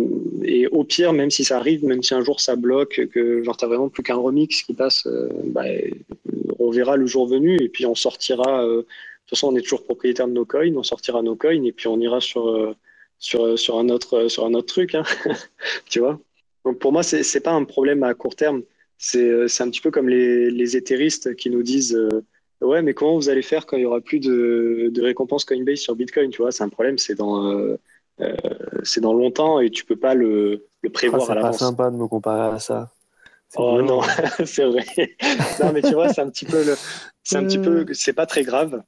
et 0.45 0.67
au 0.69 0.85
pire, 0.85 1.13
même 1.13 1.31
si 1.31 1.45
ça 1.45 1.59
arrive, 1.59 1.85
même 1.85 2.03
si 2.03 2.15
un 2.15 2.23
jour 2.23 2.41
ça 2.41 2.57
bloque, 2.57 3.09
que 3.13 3.43
genre 3.43 3.57
t'as 3.57 3.67
vraiment 3.67 3.89
plus 3.89 4.03
qu'un 4.03 4.17
remix 4.17 4.63
qui 4.63 4.73
passe, 4.73 5.07
euh, 5.07 5.29
bah, 5.45 5.65
on 6.59 6.71
verra 6.71 6.97
le 6.97 7.07
jour 7.07 7.27
venu 7.27 7.61
et 7.61 7.69
puis 7.69 7.85
on 7.87 7.95
sortira. 7.95 8.65
Euh, 8.65 8.79
de 8.79 8.83
toute 9.27 9.39
façon, 9.39 9.53
on 9.53 9.57
est 9.57 9.63
toujours 9.63 9.85
propriétaire 9.85 10.27
de 10.27 10.33
nos 10.33 10.45
coins, 10.45 10.75
on 10.77 10.83
sortira 10.83 11.23
nos 11.23 11.37
coins 11.37 11.65
et 11.65 11.73
puis 11.73 11.87
on 11.89 11.99
ira 12.01 12.21
sur 12.21 12.49
euh, 12.49 12.75
sur 13.19 13.59
sur 13.59 13.79
un 13.79 13.89
autre 13.89 14.29
sur 14.29 14.47
un 14.47 14.55
autre 14.55 14.73
truc, 14.73 14.95
hein, 14.95 15.05
tu 15.91 16.01
vois? 16.01 16.19
Donc 16.65 16.79
pour 16.79 16.93
moi, 16.93 17.03
c'est 17.03 17.41
pas 17.41 17.53
un 17.53 17.65
problème 17.65 18.03
à 18.05 18.15
court 18.15 18.37
terme. 18.37 18.63
C'est 18.99 19.61
un 19.61 19.71
petit 19.71 19.81
peu 19.81 19.91
comme 19.91 20.09
les 20.09 20.51
les 20.51 20.77
éthéristes 20.77 21.35
qui 21.37 21.51
nous 21.51 21.63
disent 21.63 21.99
ouais, 22.63 22.83
mais 22.83 22.95
comment 22.95 23.17
vous 23.17 23.29
allez 23.29 23.43
faire 23.43 23.67
quand 23.67 23.77
il 23.77 23.83
y 23.83 23.87
aura 23.87 24.01
plus 24.01 24.21
de 24.21 24.91
de 24.93 25.03
récompenses 25.03 25.45
Coinbase 25.45 25.79
sur 25.81 25.95
Bitcoin, 25.97 26.31
tu 26.31 26.43
vois? 26.43 26.53
C'est 26.53 26.65
un 26.65 26.69
problème, 26.69 26.99
c'est 26.99 27.15
dans 27.15 27.47
euh, 27.53 27.77
euh, 28.21 28.35
c'est 28.85 29.01
dans 29.01 29.15
longtemps 29.15 29.61
et 29.61 29.71
tu 29.71 29.85
peux 29.85 29.97
pas 29.97 30.15
le, 30.15 30.67
le 30.83 30.91
prévoir 30.91 31.23
Ah, 31.23 31.25
à 31.25 31.27
c'est 31.27 31.41
pas 31.41 31.53
l'avance. 31.53 31.59
sympa 31.59 31.91
de 31.91 31.97
me 31.97 32.07
comparer 32.09 32.55
à 32.55 32.59
ça. 32.59 32.93
Oh 33.57 33.83
non, 33.83 34.01
c'est 34.47 34.65
vrai. 34.65 34.85
non, 35.61 35.73
mais 35.73 35.83
tu 35.83 35.95
vois, 35.95 36.09
c'est 36.09 36.21
un 36.23 36.31
petit 36.31 36.47
peu 36.47 36.63
c'est 37.23 37.37
un 37.37 37.45
petit 37.45 37.59
peu, 37.59 37.87
c'est 37.93 38.13
pas 38.15 38.27
très 38.27 38.43
grave. 38.45 38.83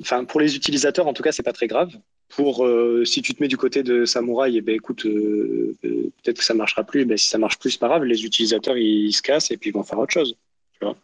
Enfin, 0.00 0.24
pour 0.24 0.40
les 0.40 0.56
utilisateurs, 0.56 1.06
en 1.06 1.12
tout 1.12 1.22
cas, 1.22 1.32
c'est 1.32 1.42
pas 1.42 1.52
très 1.52 1.66
grave. 1.66 1.90
Pour 2.28 2.64
euh, 2.64 3.04
si 3.04 3.22
tu 3.22 3.34
te 3.34 3.42
mets 3.42 3.48
du 3.48 3.56
côté 3.56 3.82
de 3.82 4.04
Samouraï, 4.04 4.56
eh 4.56 4.60
ben 4.60 4.74
écoute, 4.74 5.04
euh, 5.06 5.74
euh, 5.84 6.10
peut-être 6.22 6.38
que 6.38 6.44
ça 6.44 6.54
marchera 6.54 6.84
plus. 6.84 7.04
Ben, 7.04 7.16
si 7.18 7.28
ça 7.28 7.38
marche 7.38 7.58
plus, 7.58 7.72
c'est 7.72 7.80
pas 7.80 7.88
grave. 7.88 8.04
Les 8.04 8.24
utilisateurs, 8.24 8.76
ils, 8.76 9.06
ils 9.06 9.12
se 9.12 9.22
cassent 9.22 9.50
et 9.50 9.56
puis 9.56 9.70
ils 9.70 9.72
vont 9.72 9.82
faire 9.82 9.98
autre 9.98 10.12
chose. 10.12 10.36
Tu 10.80 10.86
vois 10.86 10.96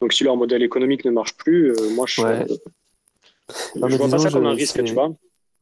Donc, 0.00 0.12
si 0.12 0.24
leur 0.24 0.36
modèle 0.36 0.62
économique 0.62 1.04
ne 1.04 1.10
marche 1.10 1.36
plus, 1.36 1.70
euh, 1.72 1.90
moi, 1.94 2.06
je, 2.06 2.20
Ouais. 2.22 2.46
je 2.48 3.78
Non, 3.78 3.88
mais 3.88 3.96
vois 3.96 3.98
pas 3.98 4.04
disons, 4.04 4.18
ça 4.18 4.30
comme 4.30 4.44
je- 4.44 4.48
un 4.48 4.54
risque, 4.54 4.84
tu 4.84 4.94
vois. 4.94 5.10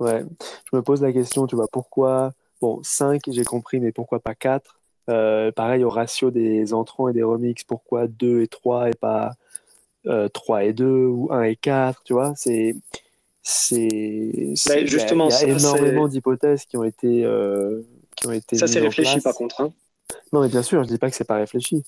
Ouais, 0.01 0.24
je 0.70 0.76
me 0.76 0.82
pose 0.82 1.01
la 1.02 1.12
question, 1.12 1.47
tu 1.47 1.55
vois, 1.55 1.68
pourquoi, 1.70 2.32
bon, 2.60 2.80
5, 2.82 3.22
j'ai 3.28 3.44
compris, 3.44 3.78
mais 3.78 3.93
pourquoi 3.93 4.18
pas 4.18 4.34
4? 4.34 4.80
Euh, 5.10 5.51
pareil 5.52 5.84
au 5.84 5.90
ratio 5.90 6.30
des 6.30 6.74
entrants 6.74 7.09
et 7.09 7.12
des 7.12 7.22
remixes, 7.22 7.64
pourquoi 7.64 8.06
2 8.06 8.40
et 8.43 8.48
3 8.48 8.89
et 8.89 8.94
pas 8.94 9.32
euh, 10.06 10.28
3 10.28 10.64
et 10.64 10.72
2 10.72 11.06
ou 11.06 11.28
1 11.32 11.43
et 11.44 11.55
4, 11.55 12.02
tu 12.05 12.12
vois, 12.12 12.32
c'est, 12.36 12.74
c'est, 13.43 14.52
c'est- 14.56 14.80
il 14.80 14.82
y 14.82 14.82
a- 14.82 14.86
justement, 14.86 15.28
y 15.28 15.32
a, 15.32 15.43
énormément 15.44 16.09
d'hypothèses 16.09 16.64
qui 16.64 16.76
ont 16.76 16.82
été, 16.84 17.24
euh, 17.24 17.82
qui 18.16 18.26
ont 18.26 18.32
été 18.32 18.56
Ça, 18.56 18.66
c'est 18.66 18.80
réfléchi 18.80 19.20
par 19.20 19.34
contre. 19.34 19.60
hein. 19.60 19.72
Non, 20.32 20.40
mais 20.40 20.48
bien 20.48 20.62
sûr, 20.62 20.82
je 20.82 20.88
dis 20.88 20.98
pas 20.98 21.10
que 21.10 21.16
c'est 21.16 21.24
pas 21.26 21.36
réfléchi, 21.36 21.82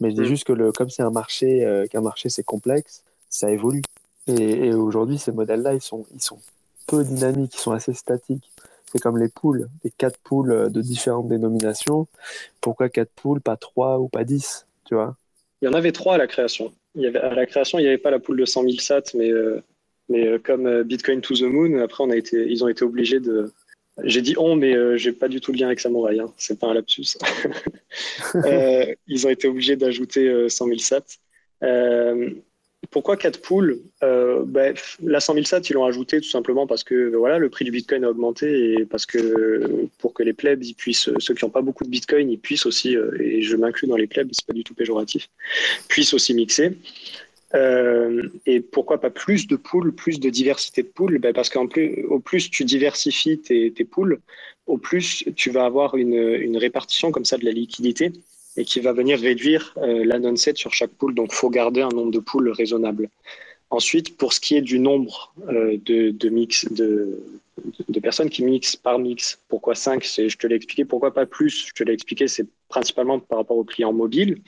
mais 0.00 0.10
je 0.10 0.16
dis 0.16 0.22
Mm. 0.22 0.24
juste 0.24 0.44
que 0.44 0.52
le, 0.52 0.72
comme 0.72 0.90
c'est 0.90 1.02
un 1.02 1.10
marché, 1.10 1.64
euh, 1.64 1.86
qu'un 1.86 2.00
marché 2.02 2.28
c'est 2.28 2.42
complexe, 2.44 3.02
ça 3.30 3.50
évolue. 3.50 3.82
Et, 4.26 4.66
et 4.66 4.74
aujourd'hui, 4.74 5.18
ces 5.18 5.32
modèles-là, 5.32 5.74
ils 5.74 5.80
sont, 5.80 6.04
ils 6.14 6.22
sont 6.22 6.38
peu 6.86 7.04
dynamiques, 7.04 7.54
ils 7.54 7.60
sont 7.60 7.72
assez 7.72 7.92
statiques. 7.94 8.50
C'est 8.92 8.98
comme 9.00 9.18
les 9.18 9.28
poules, 9.28 9.68
les 9.84 9.90
quatre 9.90 10.18
poules 10.18 10.52
euh, 10.52 10.68
de 10.68 10.80
différentes 10.80 11.28
dénominations. 11.28 12.06
Pourquoi 12.60 12.88
quatre 12.88 13.10
poules, 13.10 13.40
pas 13.40 13.56
trois 13.56 13.98
ou 13.98 14.08
pas 14.08 14.24
dix, 14.24 14.66
tu 14.84 14.94
vois? 14.94 15.16
Il 15.62 15.66
y 15.66 15.68
en 15.68 15.72
avait 15.74 15.92
trois 15.92 16.14
à 16.14 16.18
la 16.18 16.26
création. 16.26 16.72
il 16.94 17.02
y 17.02 17.06
avait, 17.06 17.18
à 17.18 17.34
la 17.34 17.46
création, 17.46 17.78
il 17.78 17.82
n'y 17.82 17.88
avait 17.88 17.98
pas 17.98 18.10
la 18.10 18.18
poule 18.20 18.38
de 18.38 18.44
100 18.44 18.62
000 18.62 18.74
sats, 18.78 19.02
mais, 19.14 19.30
euh, 19.30 19.62
mais 20.08 20.26
euh, 20.26 20.38
comme 20.38 20.82
Bitcoin 20.82 21.20
to 21.20 21.34
the 21.34 21.42
Moon, 21.42 21.78
après, 21.80 22.04
on 22.04 22.10
a 22.10 22.16
été, 22.16 22.46
ils 22.48 22.62
ont 22.62 22.68
été 22.68 22.84
obligés 22.84 23.20
de. 23.20 23.52
J'ai 24.04 24.22
dit 24.22 24.34
on, 24.38 24.56
mais 24.56 24.74
euh, 24.74 24.96
j'ai 24.96 25.12
pas 25.12 25.28
du 25.28 25.40
tout 25.40 25.52
le 25.52 25.58
lien 25.58 25.66
avec 25.66 25.80
Samouraï. 25.80 26.20
Hein. 26.20 26.32
C'est 26.36 26.58
pas 26.58 26.68
un 26.68 26.74
lapsus. 26.74 27.16
Euh, 28.34 28.94
ils 29.06 29.26
ont 29.26 29.30
été 29.30 29.48
obligés 29.48 29.76
d'ajouter 29.76 30.28
euh, 30.28 30.50
100 30.50 30.66
000 30.66 30.78
sats. 30.78 31.00
Euh, 31.62 32.30
pourquoi 32.90 33.16
4 33.16 33.40
poules? 33.40 33.80
Euh, 34.02 34.44
ben, 34.44 34.74
La 35.02 35.20
100 35.20 35.34
000 35.34 35.46
sats, 35.46 35.60
ils 35.68 35.72
l'ont 35.72 35.84
ajouté 35.84 36.20
tout 36.20 36.28
simplement 36.28 36.66
parce 36.66 36.84
que 36.84 37.10
ben, 37.10 37.16
voilà, 37.16 37.38
le 37.38 37.48
prix 37.48 37.64
du 37.64 37.70
Bitcoin 37.70 38.04
a 38.04 38.10
augmenté 38.10 38.74
et 38.74 38.84
parce 38.84 39.06
que 39.06 39.88
pour 39.98 40.14
que 40.14 40.22
les 40.22 40.32
plebs, 40.32 40.62
ceux 40.92 41.34
qui 41.34 41.44
n'ont 41.44 41.50
pas 41.50 41.62
beaucoup 41.62 41.84
de 41.84 41.88
Bitcoin, 41.90 42.30
ils 42.30 42.38
puissent 42.38 42.66
aussi, 42.66 42.96
euh, 42.96 43.16
et 43.20 43.42
je 43.42 43.56
m'inclus 43.56 43.88
dans 43.88 43.96
les 43.96 44.06
plebs, 44.06 44.28
c'est 44.32 44.46
pas 44.46 44.52
du 44.52 44.64
tout 44.64 44.74
péjoratif, 44.74 45.28
puissent 45.88 46.14
aussi 46.14 46.34
mixer. 46.34 46.76
Euh, 47.56 48.28
et 48.44 48.60
pourquoi 48.60 49.00
pas 49.00 49.10
plus 49.10 49.46
de 49.46 49.56
poules, 49.56 49.94
plus 49.94 50.20
de 50.20 50.30
diversité 50.30 50.82
de 50.82 50.88
poules? 50.88 51.18
Ben 51.18 51.32
Parce 51.32 51.48
qu'en 51.48 51.66
plus, 51.66 52.04
au 52.04 52.20
plus 52.20 52.50
tu 52.50 52.64
diversifies 52.64 53.38
tes, 53.38 53.70
poules, 53.84 54.20
au 54.66 54.78
plus 54.78 55.24
tu 55.36 55.50
vas 55.50 55.64
avoir 55.64 55.96
une, 55.96 56.56
répartition 56.56 57.10
comme 57.10 57.24
ça 57.24 57.38
de 57.38 57.44
la 57.44 57.52
liquidité 57.52 58.12
et 58.58 58.64
qui 58.64 58.80
va 58.80 58.92
venir 58.92 59.18
réduire 59.18 59.74
euh, 59.78 60.04
la 60.04 60.18
non-set 60.18 60.56
sur 60.56 60.72
chaque 60.72 60.90
poule. 60.90 61.14
Donc, 61.14 61.32
faut 61.32 61.50
garder 61.50 61.82
un 61.82 61.88
nombre 61.88 62.10
de 62.10 62.18
poules 62.18 62.50
raisonnable. 62.50 63.08
Ensuite, 63.70 64.16
pour 64.16 64.32
ce 64.32 64.40
qui 64.40 64.56
est 64.56 64.62
du 64.62 64.78
nombre 64.78 65.34
euh, 65.48 65.76
de, 65.84 66.28
mix, 66.28 66.70
de, 66.72 67.20
personnes 68.00 68.30
qui 68.30 68.44
mixent 68.44 68.76
par 68.76 68.98
mix, 68.98 69.40
pourquoi 69.48 69.74
5 69.74 70.04
Je 70.04 70.36
te 70.36 70.46
l'ai 70.46 70.56
expliqué. 70.56 70.84
Pourquoi 70.84 71.12
pas 71.12 71.26
plus 71.26 71.66
Je 71.68 71.72
te 71.72 71.82
l'ai 71.82 71.92
expliqué, 71.92 72.28
c'est 72.28 72.46
principalement 72.68 73.18
par 73.18 73.38
rapport 73.38 73.56
aux 73.56 73.64
clients 73.64 73.92
mobiles. 73.92 74.40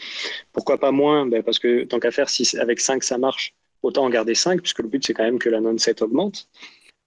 Pourquoi 0.52 0.78
pas 0.78 0.92
moins 0.92 1.26
ben 1.26 1.42
Parce 1.42 1.58
que 1.58 1.84
tant 1.84 1.98
qu'à 1.98 2.12
faire, 2.12 2.28
si 2.28 2.56
avec 2.58 2.80
5 2.80 3.02
ça 3.02 3.18
marche, 3.18 3.54
autant 3.82 4.04
en 4.04 4.10
garder 4.10 4.34
5, 4.34 4.60
puisque 4.60 4.80
le 4.80 4.88
but 4.88 5.04
c'est 5.04 5.14
quand 5.14 5.24
même 5.24 5.38
que 5.38 5.48
la 5.48 5.60
non-set 5.60 6.00
augmente. 6.02 6.48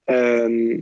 Euh, 0.09 0.77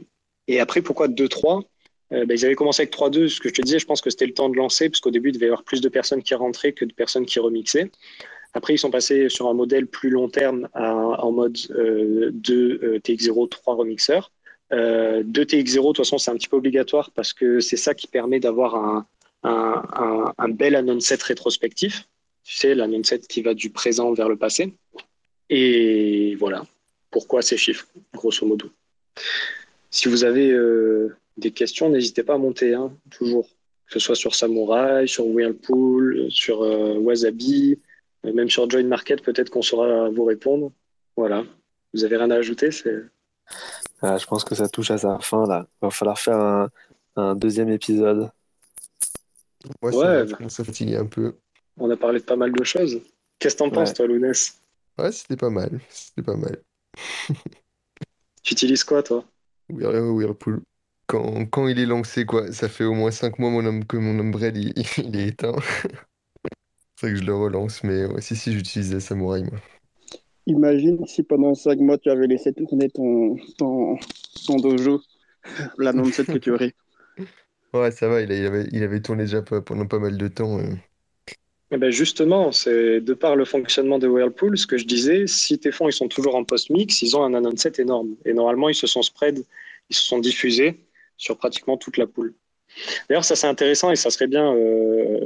et 0.47 0.59
après, 0.59 0.81
pourquoi 0.81 1.07
2-3 1.07 1.63
euh, 2.11 2.25
ben, 2.25 2.35
ils 2.35 2.43
avaient 2.43 2.55
commencé 2.55 2.81
avec 2.81 2.93
3-2, 2.93 3.27
ce 3.27 3.39
que 3.39 3.49
je 3.49 3.53
te 3.53 3.61
disais, 3.61 3.77
je 3.77 3.85
pense 3.85 4.01
que 4.01 4.09
c'était 4.09 4.25
le 4.25 4.33
temps 4.33 4.49
de 4.49 4.55
lancer, 4.55 4.89
parce 4.89 4.99
qu'au 4.99 5.11
début, 5.11 5.29
il 5.29 5.33
devait 5.33 5.45
y 5.45 5.49
avoir 5.49 5.63
plus 5.63 5.81
de 5.81 5.89
personnes 5.89 6.23
qui 6.23 6.33
rentraient 6.33 6.73
que 6.73 6.85
de 6.85 6.93
personnes 6.93 7.25
qui 7.25 7.39
remixaient. 7.39 7.91
Après, 8.53 8.73
ils 8.73 8.79
sont 8.79 8.91
passés 8.91 9.29
sur 9.29 9.47
un 9.47 9.53
modèle 9.53 9.87
plus 9.87 10.09
long 10.09 10.29
terme 10.29 10.67
en 10.73 11.31
mode 11.31 11.57
euh, 11.71 12.31
2 12.33 12.79
euh, 12.81 12.99
TX0, 12.99 13.49
3 13.49 13.75
remixeurs. 13.75 14.31
Euh, 14.71 15.23
2 15.23 15.43
TX0, 15.43 15.75
de 15.75 15.81
toute 15.87 15.97
façon, 15.97 16.17
c'est 16.17 16.31
un 16.31 16.35
petit 16.35 16.47
peu 16.47 16.57
obligatoire 16.57 17.11
parce 17.11 17.33
que 17.33 17.59
c'est 17.59 17.77
ça 17.77 17.93
qui 17.93 18.07
permet 18.07 18.39
d'avoir 18.39 18.75
un, 18.75 19.05
un, 19.43 20.49
bel 20.49 20.75
anon-set 20.75 21.21
rétrospectif. 21.21 22.07
Tu 22.43 22.55
sais, 22.55 22.75
l'anon-set 22.75 23.27
qui 23.27 23.41
va 23.41 23.53
du 23.53 23.69
présent 23.69 24.13
vers 24.13 24.29
le 24.29 24.35
passé. 24.35 24.73
Et 25.49 26.35
voilà 26.35 26.63
pourquoi 27.11 27.41
ces 27.41 27.57
chiffres, 27.57 27.87
grosso 28.13 28.45
modo? 28.45 28.69
Si 29.89 30.07
vous 30.07 30.23
avez 30.23 30.51
euh, 30.51 31.15
des 31.37 31.51
questions, 31.51 31.89
n'hésitez 31.89 32.23
pas 32.23 32.35
à 32.35 32.37
monter, 32.37 32.73
hein, 32.73 32.93
toujours. 33.09 33.47
Que 33.87 33.93
ce 33.93 33.99
soit 33.99 34.15
sur 34.15 34.35
Samurai, 34.35 35.07
sur 35.07 35.25
Whirlpool, 35.25 36.27
sur 36.29 36.61
euh, 36.61 36.93
Wasabi, 36.99 37.79
même 38.23 38.49
sur 38.49 38.69
Join 38.69 38.87
Market, 38.87 39.21
peut-être 39.23 39.49
qu'on 39.49 39.61
saura 39.61 40.09
vous 40.09 40.25
répondre. 40.25 40.71
Voilà. 41.15 41.43
Vous 41.93 42.03
avez 42.03 42.17
rien 42.17 42.29
à 42.31 42.35
ajouter. 42.35 42.69
Ah, 44.01 44.17
je 44.17 44.25
pense 44.25 44.43
que 44.43 44.55
ça 44.55 44.69
touche 44.69 44.91
à 44.91 44.97
sa 44.97 45.19
fin 45.19 45.45
là. 45.47 45.67
Il 45.81 45.85
va 45.85 45.89
falloir 45.91 46.19
faire 46.19 46.37
un, 46.37 46.69
un 47.15 47.35
deuxième 47.35 47.69
épisode. 47.69 48.29
Moi, 49.81 49.91
Ouais, 49.95 50.03
ça 50.03 50.25
bah. 50.25 50.37
commence 50.37 50.59
à 50.59 50.63
fatiguer 50.63 50.97
un 50.97 51.05
peu. 51.05 51.35
On 51.77 51.89
a 51.89 51.97
parlé 51.97 52.19
de 52.19 52.25
pas 52.25 52.35
mal 52.35 52.51
de 52.51 52.63
choses. 52.63 53.01
Qu'est-ce 53.39 53.55
que 53.55 53.59
t'en 53.59 53.69
penses, 53.69 53.93
toi, 53.93 54.05
Lounès? 54.07 54.59
Ouais, 54.97 55.11
c'était 55.11 55.37
pas 55.37 55.49
mal. 55.49 55.79
C'était 55.89 56.23
pas 56.23 56.35
mal. 56.35 56.57
Tu 58.43 58.53
utilises 58.53 58.83
quoi, 58.83 59.03
toi? 59.03 59.23
Whirl- 59.69 60.11
Whirlpool. 60.11 60.61
Quand, 61.07 61.45
quand 61.47 61.67
il 61.67 61.79
est 61.79 61.85
lancé, 61.85 62.25
quoi, 62.25 62.51
ça 62.51 62.69
fait 62.69 62.83
au 62.85 62.93
moins 62.93 63.11
5 63.11 63.37
mois 63.39 63.49
mon 63.49 63.65
homme, 63.65 63.85
que 63.85 63.97
mon 63.97 64.17
umbrelle 64.19 64.57
il, 64.57 64.73
il 64.97 65.15
est 65.19 65.27
éteint. 65.27 65.55
C'est 66.99 67.07
vrai 67.07 67.15
que 67.15 67.21
je 67.21 67.25
le 67.25 67.33
relance, 67.33 67.81
mais 67.85 68.07
ouais, 68.07 68.19
si, 68.19 68.35
si, 68.35 68.51
j'utilise 68.51 68.93
la 68.93 68.99
Samouraï, 68.99 69.43
moi. 69.43 69.57
Imagine 70.47 71.05
si 71.05 71.23
pendant 71.23 71.55
5 71.55 71.79
mois 71.79 71.97
tu 71.97 72.09
avais 72.09 72.27
laissé 72.27 72.51
tourner 72.51 72.89
ton, 72.89 73.37
ton, 73.57 73.95
ton 74.45 74.57
dojo, 74.57 74.99
la 75.77 75.93
non-set 75.93 76.27
que 76.27 76.37
tu 76.39 76.51
aurais. 76.51 76.73
Ouais, 77.73 77.91
ça 77.91 78.09
va, 78.09 78.19
il, 78.19 78.31
avait, 78.31 78.67
il 78.73 78.83
avait 78.83 78.99
tourné 78.99 79.23
déjà 79.23 79.41
pe- 79.41 79.61
pendant 79.61 79.85
pas 79.85 79.99
mal 79.99 80.17
de 80.17 80.27
temps. 80.27 80.59
euh. 80.59 80.73
Eh 81.71 81.77
ben 81.77 81.89
justement, 81.91 82.51
c'est 82.51 82.99
de 82.99 83.13
par 83.13 83.37
le 83.37 83.45
fonctionnement 83.45 83.99
de 83.99 84.07
Whirlpool, 84.07 84.57
ce 84.57 84.67
que 84.67 84.77
je 84.77 84.85
disais, 84.85 85.25
si 85.27 85.57
tes 85.57 85.71
fonds 85.71 85.87
ils 85.87 85.93
sont 85.93 86.07
toujours 86.09 86.35
en 86.35 86.43
post-mix, 86.43 87.01
ils 87.03 87.15
ont 87.15 87.23
un 87.23 87.33
anon-set 87.33 87.79
énorme. 87.79 88.15
Et 88.25 88.33
normalement, 88.33 88.67
ils 88.69 88.75
se 88.75 88.87
sont 88.87 89.03
spread, 89.03 89.45
ils 89.89 89.95
se 89.95 90.03
sont 90.03 90.19
diffusés 90.19 90.79
sur 91.15 91.37
pratiquement 91.37 91.77
toute 91.77 91.97
la 91.97 92.07
pool. 92.07 92.33
D'ailleurs, 93.09 93.25
ça 93.25 93.35
c'est 93.35 93.47
intéressant 93.47 93.91
et 93.91 93.95
ça 93.95 94.09
serait 94.09 94.27
bien, 94.27 94.53
euh, 94.55 95.19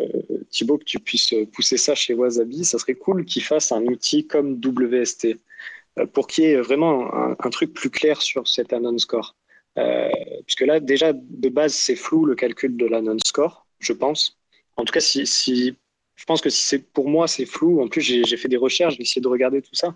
Thibaut, 0.54 0.78
que 0.78 0.86
tu 0.86 1.00
puisses 1.00 1.34
pousser 1.52 1.78
ça 1.78 1.96
chez 1.96 2.14
Wasabi. 2.14 2.64
Ça 2.64 2.80
serait 2.80 2.94
cool 2.94 3.26
qu'ils 3.26 3.44
fassent 3.44 3.72
un 3.72 3.84
outil 3.86 4.28
comme 4.28 4.62
WST 4.64 5.40
euh, 6.00 6.06
pour 6.06 6.28
qu'il 6.28 6.46
y 6.46 6.48
ait 6.48 6.62
vraiment 6.62 7.14
un, 7.14 7.50
truc 7.50 7.74
plus 7.74 7.90
clair 7.90 8.22
sur 8.22 8.48
cet 8.48 8.72
anon 8.72 8.98
score. 8.98 9.36
Euh, 9.78 10.10
puisque 10.46 10.62
là, 10.62 10.80
déjà, 10.80 11.12
de 11.14 11.50
base, 11.50 11.74
c'est 11.74 11.96
flou 11.96 12.26
le 12.26 12.36
calcul 12.36 12.78
de 12.78 12.86
l'anon 12.86 13.18
score, 13.26 13.66
je 13.80 13.94
pense. 13.94 14.40
En 14.78 14.86
tout 14.86 14.94
cas, 14.94 15.00
si, 15.00 15.26
si 15.26 15.76
je 16.16 16.26
pense 16.26 16.42
que 16.42 16.50
si 16.50 16.64
c'est 16.64 16.80
pour 16.80 17.10
moi, 17.10 17.28
c'est 17.28 17.46
flou. 17.46 17.82
En 17.82 17.88
plus, 17.88 18.02
j'ai 18.02 18.38
fait 18.38 18.48
des 18.48 18.58
recherches, 18.58 18.96
j'ai 18.96 19.02
essayé 19.02 19.22
de 19.22 19.28
regarder 19.28 19.62
tout 19.62 19.76
ça. 19.76 19.94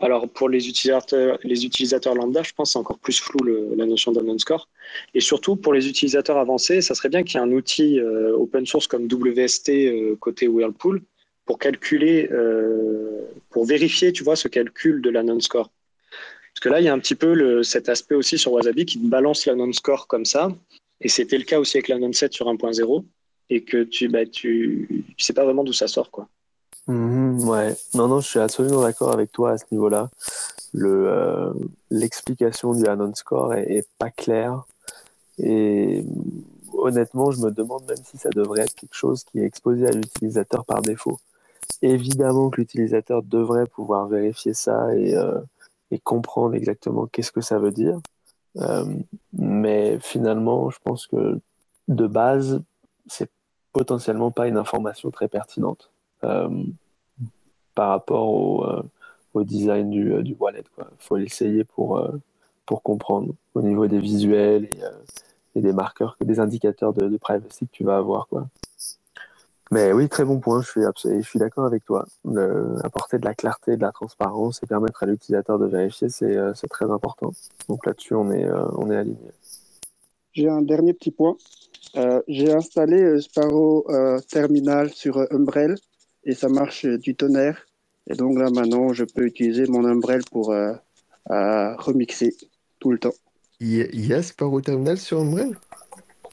Alors, 0.00 0.28
pour 0.28 0.48
les 0.48 0.68
utilisateurs, 0.68 1.38
les 1.42 1.64
utilisateurs 1.64 2.14
lambda, 2.14 2.42
je 2.42 2.52
pense 2.52 2.68
que 2.68 2.72
c'est 2.72 2.78
encore 2.78 2.98
plus 2.98 3.20
flou 3.20 3.38
la 3.76 3.86
notion 3.86 4.12
d'un 4.12 4.38
score. 4.38 4.68
Et 5.14 5.20
surtout, 5.20 5.56
pour 5.56 5.72
les 5.72 5.88
utilisateurs 5.88 6.38
avancés, 6.38 6.80
ça 6.80 6.94
serait 6.94 7.08
bien 7.08 7.22
qu'il 7.22 7.40
y 7.40 7.42
ait 7.42 7.46
un 7.46 7.52
outil 7.52 8.00
euh, 8.00 8.36
open 8.36 8.66
source 8.66 8.86
comme 8.86 9.06
WST 9.10 9.68
euh, 9.70 10.16
côté 10.16 10.48
Whirlpool 10.48 11.02
pour 11.44 11.58
calculer, 11.58 12.28
euh, 12.32 13.20
pour 13.50 13.66
vérifier, 13.66 14.12
tu 14.12 14.24
vois, 14.24 14.36
ce 14.36 14.48
calcul 14.48 15.02
de 15.02 15.10
la 15.10 15.22
non-score. 15.22 15.70
Parce 16.10 16.60
que 16.60 16.68
là, 16.68 16.80
il 16.80 16.84
y 16.84 16.88
a 16.88 16.92
un 16.92 16.98
petit 16.98 17.16
peu 17.16 17.62
cet 17.62 17.88
aspect 17.88 18.14
aussi 18.14 18.38
sur 18.38 18.52
Wasabi 18.52 18.86
qui 18.86 18.98
te 18.98 19.06
balance 19.06 19.46
la 19.46 19.54
non-score 19.54 20.06
comme 20.06 20.24
ça. 20.24 20.48
Et 21.00 21.08
c'était 21.08 21.36
le 21.36 21.44
cas 21.44 21.58
aussi 21.58 21.76
avec 21.76 21.88
la 21.88 21.98
non-set 21.98 22.32
sur 22.32 22.46
1.0 22.46 23.04
et 23.50 23.64
que 23.64 23.82
tu, 23.82 24.08
bah, 24.08 24.24
tu, 24.24 25.04
tu 25.16 25.24
sais 25.24 25.32
pas 25.32 25.44
vraiment 25.44 25.64
d'où 25.64 25.72
ça 25.72 25.88
sort, 25.88 26.10
quoi. 26.10 26.28
Mhm, 26.86 27.48
ouais, 27.48 27.74
non, 27.94 28.08
non, 28.08 28.20
je 28.20 28.28
suis 28.28 28.38
absolument 28.38 28.82
d'accord 28.82 29.12
avec 29.12 29.32
toi 29.32 29.52
à 29.52 29.58
ce 29.58 29.64
niveau-là. 29.72 30.10
Euh, 30.76 31.52
l'explication 31.90 32.74
du 32.74 32.86
Anon 32.86 33.14
Score 33.14 33.54
est, 33.54 33.88
pas 33.98 34.10
claire. 34.10 34.64
Et 35.38 36.04
honnêtement, 36.74 37.30
je 37.30 37.40
me 37.40 37.50
demande 37.50 37.84
même 37.86 38.04
si 38.04 38.18
ça 38.18 38.30
devrait 38.30 38.62
être 38.62 38.74
quelque 38.74 38.94
chose 38.94 39.24
qui 39.24 39.40
est 39.40 39.44
exposé 39.44 39.86
à 39.88 39.92
l'utilisateur 39.92 40.64
par 40.66 40.82
défaut. 40.82 41.18
Évidemment 41.82 42.50
que 42.50 42.60
l'utilisateur 42.60 43.22
devrait 43.22 43.66
pouvoir 43.66 44.08
vérifier 44.08 44.54
ça 44.54 44.94
et, 44.96 45.16
euh, 45.16 45.40
comprendre 46.04 46.54
exactement 46.56 47.06
qu'est-ce 47.06 47.32
que 47.32 47.40
ça 47.40 47.58
veut 47.58 47.70
dire. 47.70 48.00
Euh, 48.58 48.84
mais 49.32 49.98
finalement, 50.00 50.70
je 50.70 50.78
pense 50.84 51.06
que 51.06 51.40
de 51.88 52.06
base, 52.08 52.62
c'est 53.06 53.30
potentiellement 53.72 54.32
pas 54.32 54.48
une 54.48 54.56
information 54.56 55.10
très 55.12 55.28
pertinente 55.28 55.93
par 57.74 57.88
rapport 57.88 58.28
au, 58.28 58.64
euh, 58.64 59.44
design 59.44 59.90
du, 59.90 60.12
euh, 60.12 60.22
wallet. 60.38 60.62
Il 60.78 60.84
faut 60.98 61.16
l'essayer 61.16 61.64
pour, 61.64 61.98
euh, 61.98 62.12
comprendre 62.82 63.34
au 63.54 63.62
niveau 63.62 63.86
des 63.86 63.98
visuels 63.98 64.64
et, 64.64 64.82
euh, 64.82 65.60
des 65.60 65.72
marqueurs, 65.72 66.16
des 66.20 66.40
indicateurs 66.40 66.92
de, 66.92 67.16
privacy 67.18 67.66
que 67.66 67.72
tu 67.72 67.84
vas 67.84 67.96
avoir. 67.96 68.26
Quoi. 68.28 68.48
Mais 69.70 69.92
oui, 69.92 70.08
très 70.08 70.24
bon 70.24 70.40
point, 70.40 70.62
je 70.62 71.20
suis, 71.22 71.38
d'accord 71.38 71.64
avec 71.64 71.84
toi. 71.84 72.06
Apporter 72.82 73.18
de 73.18 73.24
la 73.24 73.34
clarté, 73.34 73.76
de 73.76 73.82
la 73.82 73.92
transparence 73.92 74.60
et 74.62 74.66
permettre 74.66 75.02
à 75.02 75.06
l'utilisateur 75.06 75.58
de 75.58 75.66
vérifier, 75.66 76.08
c'est 76.08 76.36
euh, 76.36 76.52
très 76.70 76.90
important. 76.90 77.32
Donc 77.68 77.86
là-dessus, 77.86 78.14
on 78.14 78.30
est, 78.30 78.44
euh, 78.44 78.66
on 78.76 78.90
aligné. 78.90 79.30
J'ai 80.32 80.48
un 80.48 80.62
dernier 80.62 80.92
petit 80.92 81.12
point. 81.12 81.36
Euh, 81.96 82.20
j'ai 82.26 82.52
installé 82.52 83.00
euh, 83.00 83.20
Sparrow 83.20 83.86
euh, 83.88 84.18
Terminal 84.28 84.90
sur 84.90 85.18
euh, 85.18 85.26
Umbrel 85.30 85.76
et 86.24 86.34
ça 86.34 86.48
marche 86.48 86.84
euh, 86.84 86.98
du 86.98 87.14
tonnerre. 87.14 87.66
Et 88.08 88.14
donc 88.14 88.38
là 88.38 88.50
maintenant, 88.50 88.92
je 88.92 89.04
peux 89.04 89.24
utiliser 89.24 89.66
mon 89.66 89.84
Umbrel 89.84 90.22
pour 90.30 90.52
euh, 90.52 90.72
remixer 91.28 92.34
tout 92.80 92.90
le 92.90 92.98
temps. 92.98 93.14
Il 93.60 94.06
y 94.06 94.12
a, 94.12 94.22
Sparrow 94.22 94.60
Terminal 94.60 94.98
sur 94.98 95.20
Umbrel? 95.20 95.56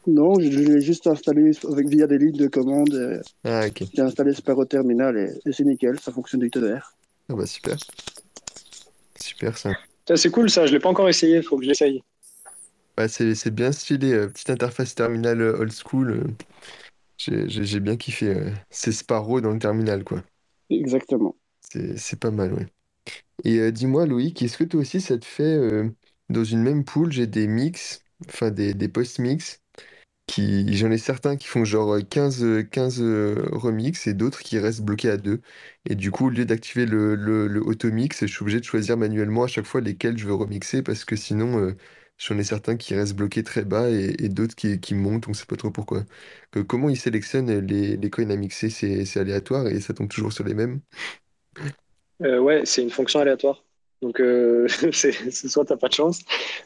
Non, 0.08 0.40
je, 0.40 0.50
je 0.52 0.60
l'ai 0.60 0.82
juste 0.82 1.08
installé 1.08 1.52
avec, 1.72 1.88
via 1.88 2.08
des 2.08 2.18
lignes 2.18 2.38
de 2.38 2.48
commande. 2.48 2.94
euh, 2.94 3.22
Ah, 3.44 3.68
ok. 3.68 3.84
J'ai 3.94 4.02
installé 4.02 4.34
Sparrow 4.34 4.66
Terminal 4.66 5.16
et, 5.18 5.30
et 5.48 5.54
c'est 5.54 5.64
nickel, 5.64 6.00
ça 6.00 6.12
fonctionne 6.12 6.42
du 6.42 6.50
tonnerre. 6.50 6.94
Ah 7.30 7.36
bah 7.36 7.46
super. 7.46 7.78
Super 9.20 9.58
ça. 9.58 9.72
Ça, 10.08 10.18
C'est 10.18 10.32
cool 10.32 10.50
ça, 10.50 10.66
je 10.66 10.74
l'ai 10.74 10.80
pas 10.80 10.90
encore 10.90 11.08
essayé, 11.08 11.38
il 11.38 11.44
faut 11.44 11.58
que 11.58 11.64
j'essaye. 11.64 12.04
Ouais, 12.98 13.08
c'est 13.08 13.36
c'est 13.36 13.52
bien 13.52 13.72
stylé, 13.72 14.28
petite 14.28 14.50
interface 14.50 14.96
terminal 14.96 15.40
euh, 15.40 15.58
old 15.60 15.72
school. 15.72 16.26
J'ai 17.26 17.48
j'ai- 17.50 17.64
j'ai 17.66 17.80
bien 17.80 17.96
kiffé. 17.98 18.28
euh. 18.36 18.52
C'est 18.70 18.92
Sparrow 18.92 19.40
dans 19.42 19.52
le 19.52 19.60
terminal, 19.60 20.04
quoi. 20.04 20.24
Exactement. 20.72 21.38
C'est 21.62 21.98
c'est 21.98 22.20
pas 22.20 22.32
mal, 22.32 22.54
ouais. 22.54 22.68
Et 23.46 23.60
euh, 23.60 23.72
dis-moi, 23.72 24.06
Loïc, 24.08 24.42
est-ce 24.44 24.58
que 24.58 24.66
toi 24.66 24.82
aussi, 24.82 25.02
ça 25.02 25.18
te 25.20 25.26
fait, 25.26 25.44
euh, 25.44 25.90
dans 26.30 26.44
une 26.46 26.64
même 26.64 26.86
pool, 26.86 27.12
j'ai 27.14 27.28
des 27.28 27.48
mix, 27.48 28.04
enfin 28.30 28.52
des, 28.52 28.74
des 28.74 28.90
post-mix, 28.90 29.62
qui, 30.28 30.76
j'en 30.78 30.92
ai 30.92 30.98
certains 31.00 31.38
qui 31.38 31.48
font 31.48 31.66
genre 31.66 31.96
euh, 31.96 32.02
15 32.02 32.44
euh, 32.44 32.64
15 32.64 33.02
euh, 33.02 33.44
remix 33.54 34.08
et 34.08 34.14
d'autres 34.16 34.42
qui 34.42 34.60
restent 34.60 34.82
bloqués 34.84 35.10
à 35.12 35.18
deux. 35.18 35.42
Et 35.86 35.96
du 35.96 36.12
coup, 36.12 36.28
au 36.28 36.30
lieu 36.30 36.46
d'activer 36.46 36.86
le, 36.86 37.16
le, 37.16 37.48
le 37.48 37.62
auto-mix, 37.66 38.22
je 38.22 38.28
suis 38.28 38.44
obligé 38.44 38.60
de 38.60 38.66
choisir 38.66 38.98
manuellement 38.98 39.44
à 39.46 39.48
chaque 39.48 39.66
fois 39.66 39.82
lesquels 39.82 40.18
je 40.18 40.28
veux 40.28 40.36
remixer 40.36 40.84
parce 40.84 41.06
que 41.06 41.16
sinon, 41.18 41.60
euh, 41.60 41.78
j'en 42.22 42.38
ai 42.38 42.44
certains 42.44 42.78
qui 42.78 42.96
restent 42.96 43.16
bloqués 43.16 43.44
très 43.44 43.66
bas 43.66 43.90
et, 43.90 44.16
et 44.24 44.30
d'autres 44.30 44.56
qui, 44.56 44.80
qui 44.80 44.96
montent, 44.96 45.28
on 45.28 45.34
sait 45.34 45.46
pas 45.46 45.56
trop 45.58 45.72
pourquoi. 45.72 46.06
Que- 46.52 46.60
comment 46.60 46.90
ils 46.90 46.98
sélectionnent 47.00 47.52
les, 47.60 47.98
les 47.98 48.10
coins 48.10 48.30
à 48.30 48.36
mixer? 48.38 48.70
C'est 48.70 49.06
c'est 49.06 49.20
aléatoire 49.20 49.68
et 49.68 49.82
ça 49.82 49.94
tombe 49.94 50.10
toujours 50.10 50.34
sur 50.34 50.44
les 50.46 50.54
mêmes? 50.54 50.82
Euh, 52.24 52.40
ouais, 52.40 52.62
c'est 52.66 52.84
une 52.84 52.90
fonction 52.92 53.20
aléatoire. 53.20 53.64
Donc, 54.02 54.20
euh, 54.20 54.68
c'est 54.94 55.12
c'est 55.32 55.48
soit 55.50 55.66
t'as 55.66 55.78
pas 55.78 55.88
de 55.90 55.94
chance. 55.94 56.22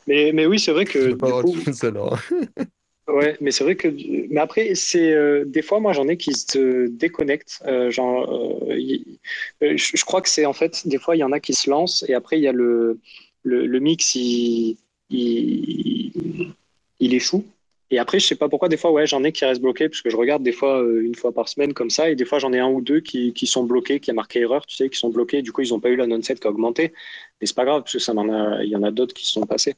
Mais, 0.07 0.31
mais 0.33 0.45
oui, 0.45 0.59
c'est 0.59 0.71
vrai 0.71 0.85
Je 0.93 1.07
que 1.07 1.11
vais 1.11 1.15
pas 1.15 1.27
du 1.27 1.33
avoir 1.33 1.43
coup, 1.43 1.45
de 1.45 1.51
chance 1.65 1.83
alors. 1.83 2.19
ouais, 3.07 3.37
mais 3.41 3.51
c'est 3.51 3.63
vrai 3.63 3.75
que. 3.75 3.87
Mais 4.29 4.39
après, 4.39 4.75
c'est 4.75 5.11
euh, 5.13 5.45
des 5.45 5.61
fois, 5.61 5.79
moi, 5.79 5.93
j'en 5.93 6.07
ai 6.07 6.17
qui 6.17 6.33
se 6.33 6.87
déconnectent. 6.87 7.61
Euh, 7.65 7.91
genre, 7.91 8.63
euh, 8.69 8.77
y- 8.79 9.19
euh, 9.63 9.77
je, 9.77 9.95
je 9.97 10.05
crois 10.05 10.21
que 10.21 10.29
c'est 10.29 10.45
en 10.45 10.53
fait, 10.53 10.87
des 10.87 10.97
fois, 10.99 11.15
il 11.15 11.19
y 11.19 11.23
en 11.23 11.31
a 11.31 11.39
qui 11.39 11.53
se 11.53 11.69
lancent 11.69 12.03
et 12.07 12.13
après, 12.13 12.37
il 12.37 12.43
y 12.43 12.47
a 12.47 12.51
le, 12.53 12.99
le, 13.43 13.65
le 13.67 13.79
mix, 13.79 14.15
il, 14.15 14.77
il, 15.09 16.53
il 16.99 17.13
échoue. 17.13 17.45
Et 17.91 17.99
après, 17.99 18.19
je 18.19 18.25
sais 18.25 18.35
pas 18.35 18.49
pourquoi, 18.49 18.67
des 18.67 18.77
fois, 18.77 18.91
ouais, 18.91 19.05
j'en 19.05 19.23
ai 19.23 19.31
qui 19.31 19.45
restent 19.45 19.61
bloqués, 19.61 19.89
parce 19.89 20.01
que 20.01 20.09
je 20.09 20.17
regarde 20.17 20.41
des 20.41 20.51
fois 20.51 20.81
euh, 20.81 21.05
une 21.05 21.13
fois 21.13 21.31
par 21.31 21.47
semaine 21.47 21.73
comme 21.73 21.91
ça, 21.91 22.09
et 22.09 22.15
des 22.15 22.25
fois, 22.25 22.39
j'en 22.39 22.51
ai 22.51 22.59
un 22.59 22.67
ou 22.67 22.81
deux 22.81 22.99
qui, 22.99 23.31
qui 23.33 23.45
sont 23.45 23.63
bloqués, 23.63 23.99
qui 23.99 24.09
a 24.09 24.13
marqué 24.13 24.39
erreur, 24.39 24.65
tu 24.65 24.75
sais, 24.75 24.89
qui 24.89 24.97
sont 24.97 25.09
bloqués, 25.09 25.43
du 25.43 25.51
coup, 25.51 25.61
ils 25.61 25.69
n'ont 25.69 25.79
pas 25.79 25.89
eu 25.89 25.95
la 25.95 26.07
non-set 26.07 26.39
qui 26.39 26.47
a 26.47 26.49
augmenté. 26.49 26.93
Mais 27.39 27.47
c'est 27.47 27.55
pas 27.55 27.65
grave, 27.65 27.81
parce 27.83 27.93
que 27.93 27.99
ça 27.99 28.13
m'en 28.13 28.27
a, 28.33 28.63
il 28.63 28.69
y 28.69 28.75
en 28.75 28.81
a 28.81 28.89
d'autres 28.89 29.13
qui 29.13 29.25
se 29.25 29.33
sont 29.33 29.45
passés. 29.45 29.75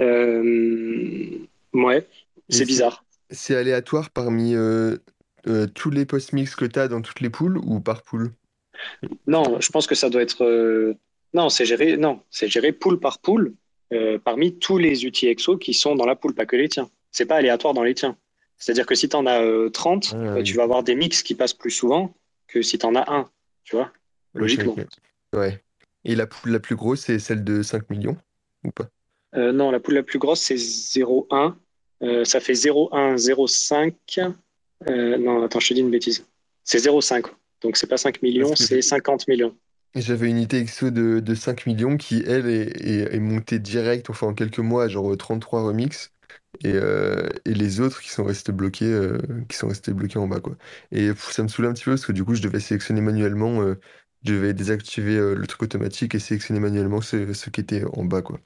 Euh, 0.00 1.28
ouais, 1.74 2.06
c'est 2.48 2.64
bizarre. 2.64 3.04
c'est 3.30 3.54
aléatoire 3.54 4.10
parmi 4.10 4.54
euh, 4.56 4.96
tous 5.74 5.90
les 5.90 6.06
post-mix 6.06 6.56
que 6.56 6.64
tu 6.64 6.78
as 6.80 6.88
dans 6.88 7.02
toutes 7.02 7.20
les 7.20 7.30
poules 7.30 7.58
ou 7.58 7.78
par 7.78 8.02
poule? 8.02 8.32
Non, 9.28 9.60
je 9.60 9.70
pense 9.70 9.86
que 9.86 9.94
ça 9.94 10.10
doit 10.10 10.22
être. 10.22 10.96
Non, 11.34 11.50
c'est 11.50 11.66
géré. 11.66 11.96
Non, 11.96 12.20
c'est 12.30 12.48
géré 12.48 12.72
pool 12.72 12.98
par 12.98 13.20
pool 13.20 13.54
euh, 13.92 14.18
parmi 14.18 14.58
tous 14.58 14.78
les 14.78 15.04
outils 15.06 15.26
EXO 15.28 15.56
qui 15.58 15.74
sont 15.74 15.94
dans 15.96 16.06
la 16.06 16.16
pool, 16.16 16.34
pas 16.34 16.46
que 16.46 16.56
les 16.56 16.68
tiens. 16.68 16.90
C'est 17.10 17.26
pas 17.26 17.36
aléatoire 17.36 17.74
dans 17.74 17.82
les 17.82 17.94
tiens. 17.94 18.16
C'est-à-dire 18.58 18.86
que 18.86 18.94
si 18.94 19.08
tu 19.08 19.16
en 19.16 19.24
as 19.26 19.40
euh, 19.42 19.70
30, 19.70 20.14
Ah 20.14 20.34
oui. 20.36 20.42
tu 20.42 20.54
vas 20.54 20.64
avoir 20.64 20.82
des 20.82 20.94
mix 20.94 21.22
qui 21.22 21.34
passent 21.34 21.54
plus 21.54 21.70
souvent 21.70 22.14
que 22.48 22.60
si 22.62 22.78
tu 22.78 22.86
en 22.86 22.94
as 22.94 23.10
un, 23.12 23.28
tu 23.64 23.76
vois, 23.76 23.92
logiquement. 24.34 24.74
Ouais. 25.34 25.62
Et 26.04 26.14
la 26.14 26.26
poule 26.26 26.52
la 26.52 26.60
plus 26.60 26.76
grosse, 26.76 27.00
c'est 27.00 27.18
celle 27.18 27.44
de 27.44 27.62
5 27.62 27.88
millions 27.90 28.16
ou 28.64 28.70
pas? 28.70 28.88
Euh, 29.34 29.52
non, 29.52 29.70
la 29.70 29.78
pool 29.80 29.94
la 29.94 30.02
plus 30.02 30.18
grosse, 30.18 30.40
c'est 30.40 30.56
0,1. 30.56 31.54
Euh, 32.02 32.24
ça 32.24 32.40
fait 32.40 32.54
0,1, 32.54 33.16
0,5. 33.16 34.32
Euh, 34.88 35.18
non, 35.18 35.42
attends, 35.42 35.60
je 35.60 35.68
te 35.68 35.74
dis 35.74 35.80
une 35.80 35.90
bêtise. 35.90 36.26
C'est 36.64 36.78
0,5. 36.78 37.26
Donc 37.60 37.76
c'est 37.76 37.86
pas 37.86 37.96
5 37.96 38.12
Parce 38.14 38.22
millions, 38.22 38.54
c'est 38.56 38.76
j'ai- 38.76 38.82
50 38.82 39.26
millions. 39.28 39.54
J'avais 39.94 40.28
une 40.30 40.38
ITXO 40.38 40.90
de, 40.90 41.20
de 41.20 41.34
5 41.34 41.66
millions 41.66 41.96
qui, 41.96 42.22
elle, 42.26 42.46
est, 42.48 42.68
est, 42.86 43.14
est 43.14 43.20
montée 43.20 43.58
direct, 43.58 44.10
enfin 44.10 44.28
en 44.28 44.34
quelques 44.34 44.58
mois, 44.58 44.84
à 44.84 44.88
genre 44.88 45.16
33 45.16 45.62
remix. 45.64 46.12
Et, 46.64 46.72
euh, 46.74 47.28
et 47.44 47.54
les 47.54 47.80
autres 47.80 48.00
qui 48.02 48.10
sont 48.10 48.24
restés 48.24 48.52
bloqués, 48.52 48.86
euh, 48.86 49.18
qui 49.48 49.56
sont 49.56 49.68
restés 49.68 49.92
bloqués 49.92 50.18
en 50.18 50.28
bas, 50.28 50.40
quoi. 50.40 50.56
Et 50.92 51.08
pff, 51.08 51.32
ça 51.32 51.42
me 51.42 51.48
saoulait 51.48 51.68
un 51.68 51.74
petit 51.74 51.84
peu 51.84 51.92
parce 51.92 52.06
que 52.06 52.12
du 52.12 52.24
coup, 52.24 52.34
je 52.34 52.42
devais 52.42 52.60
sélectionner 52.60 53.00
manuellement, 53.00 53.62
euh, 53.62 53.76
je 54.24 54.32
devais 54.34 54.54
désactiver 54.54 55.16
euh, 55.16 55.34
le 55.34 55.46
truc 55.46 55.62
automatique 55.64 56.14
et 56.14 56.18
sélectionner 56.18 56.60
manuellement 56.60 57.00
ceux, 57.00 57.34
ceux 57.34 57.50
qui 57.50 57.60
étaient 57.60 57.84
en 57.92 58.04
bas, 58.04 58.22
quoi. 58.22 58.40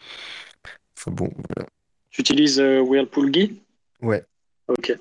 Enfin 0.99 1.11
bon, 1.11 1.31
voilà. 1.35 1.69
Tu 2.11 2.21
utilises 2.21 2.61
euh, 2.61 2.81
Whirlpool 2.81 3.31
Guy? 3.31 3.61
Ouais, 4.03 4.25
Ok. 4.69 4.93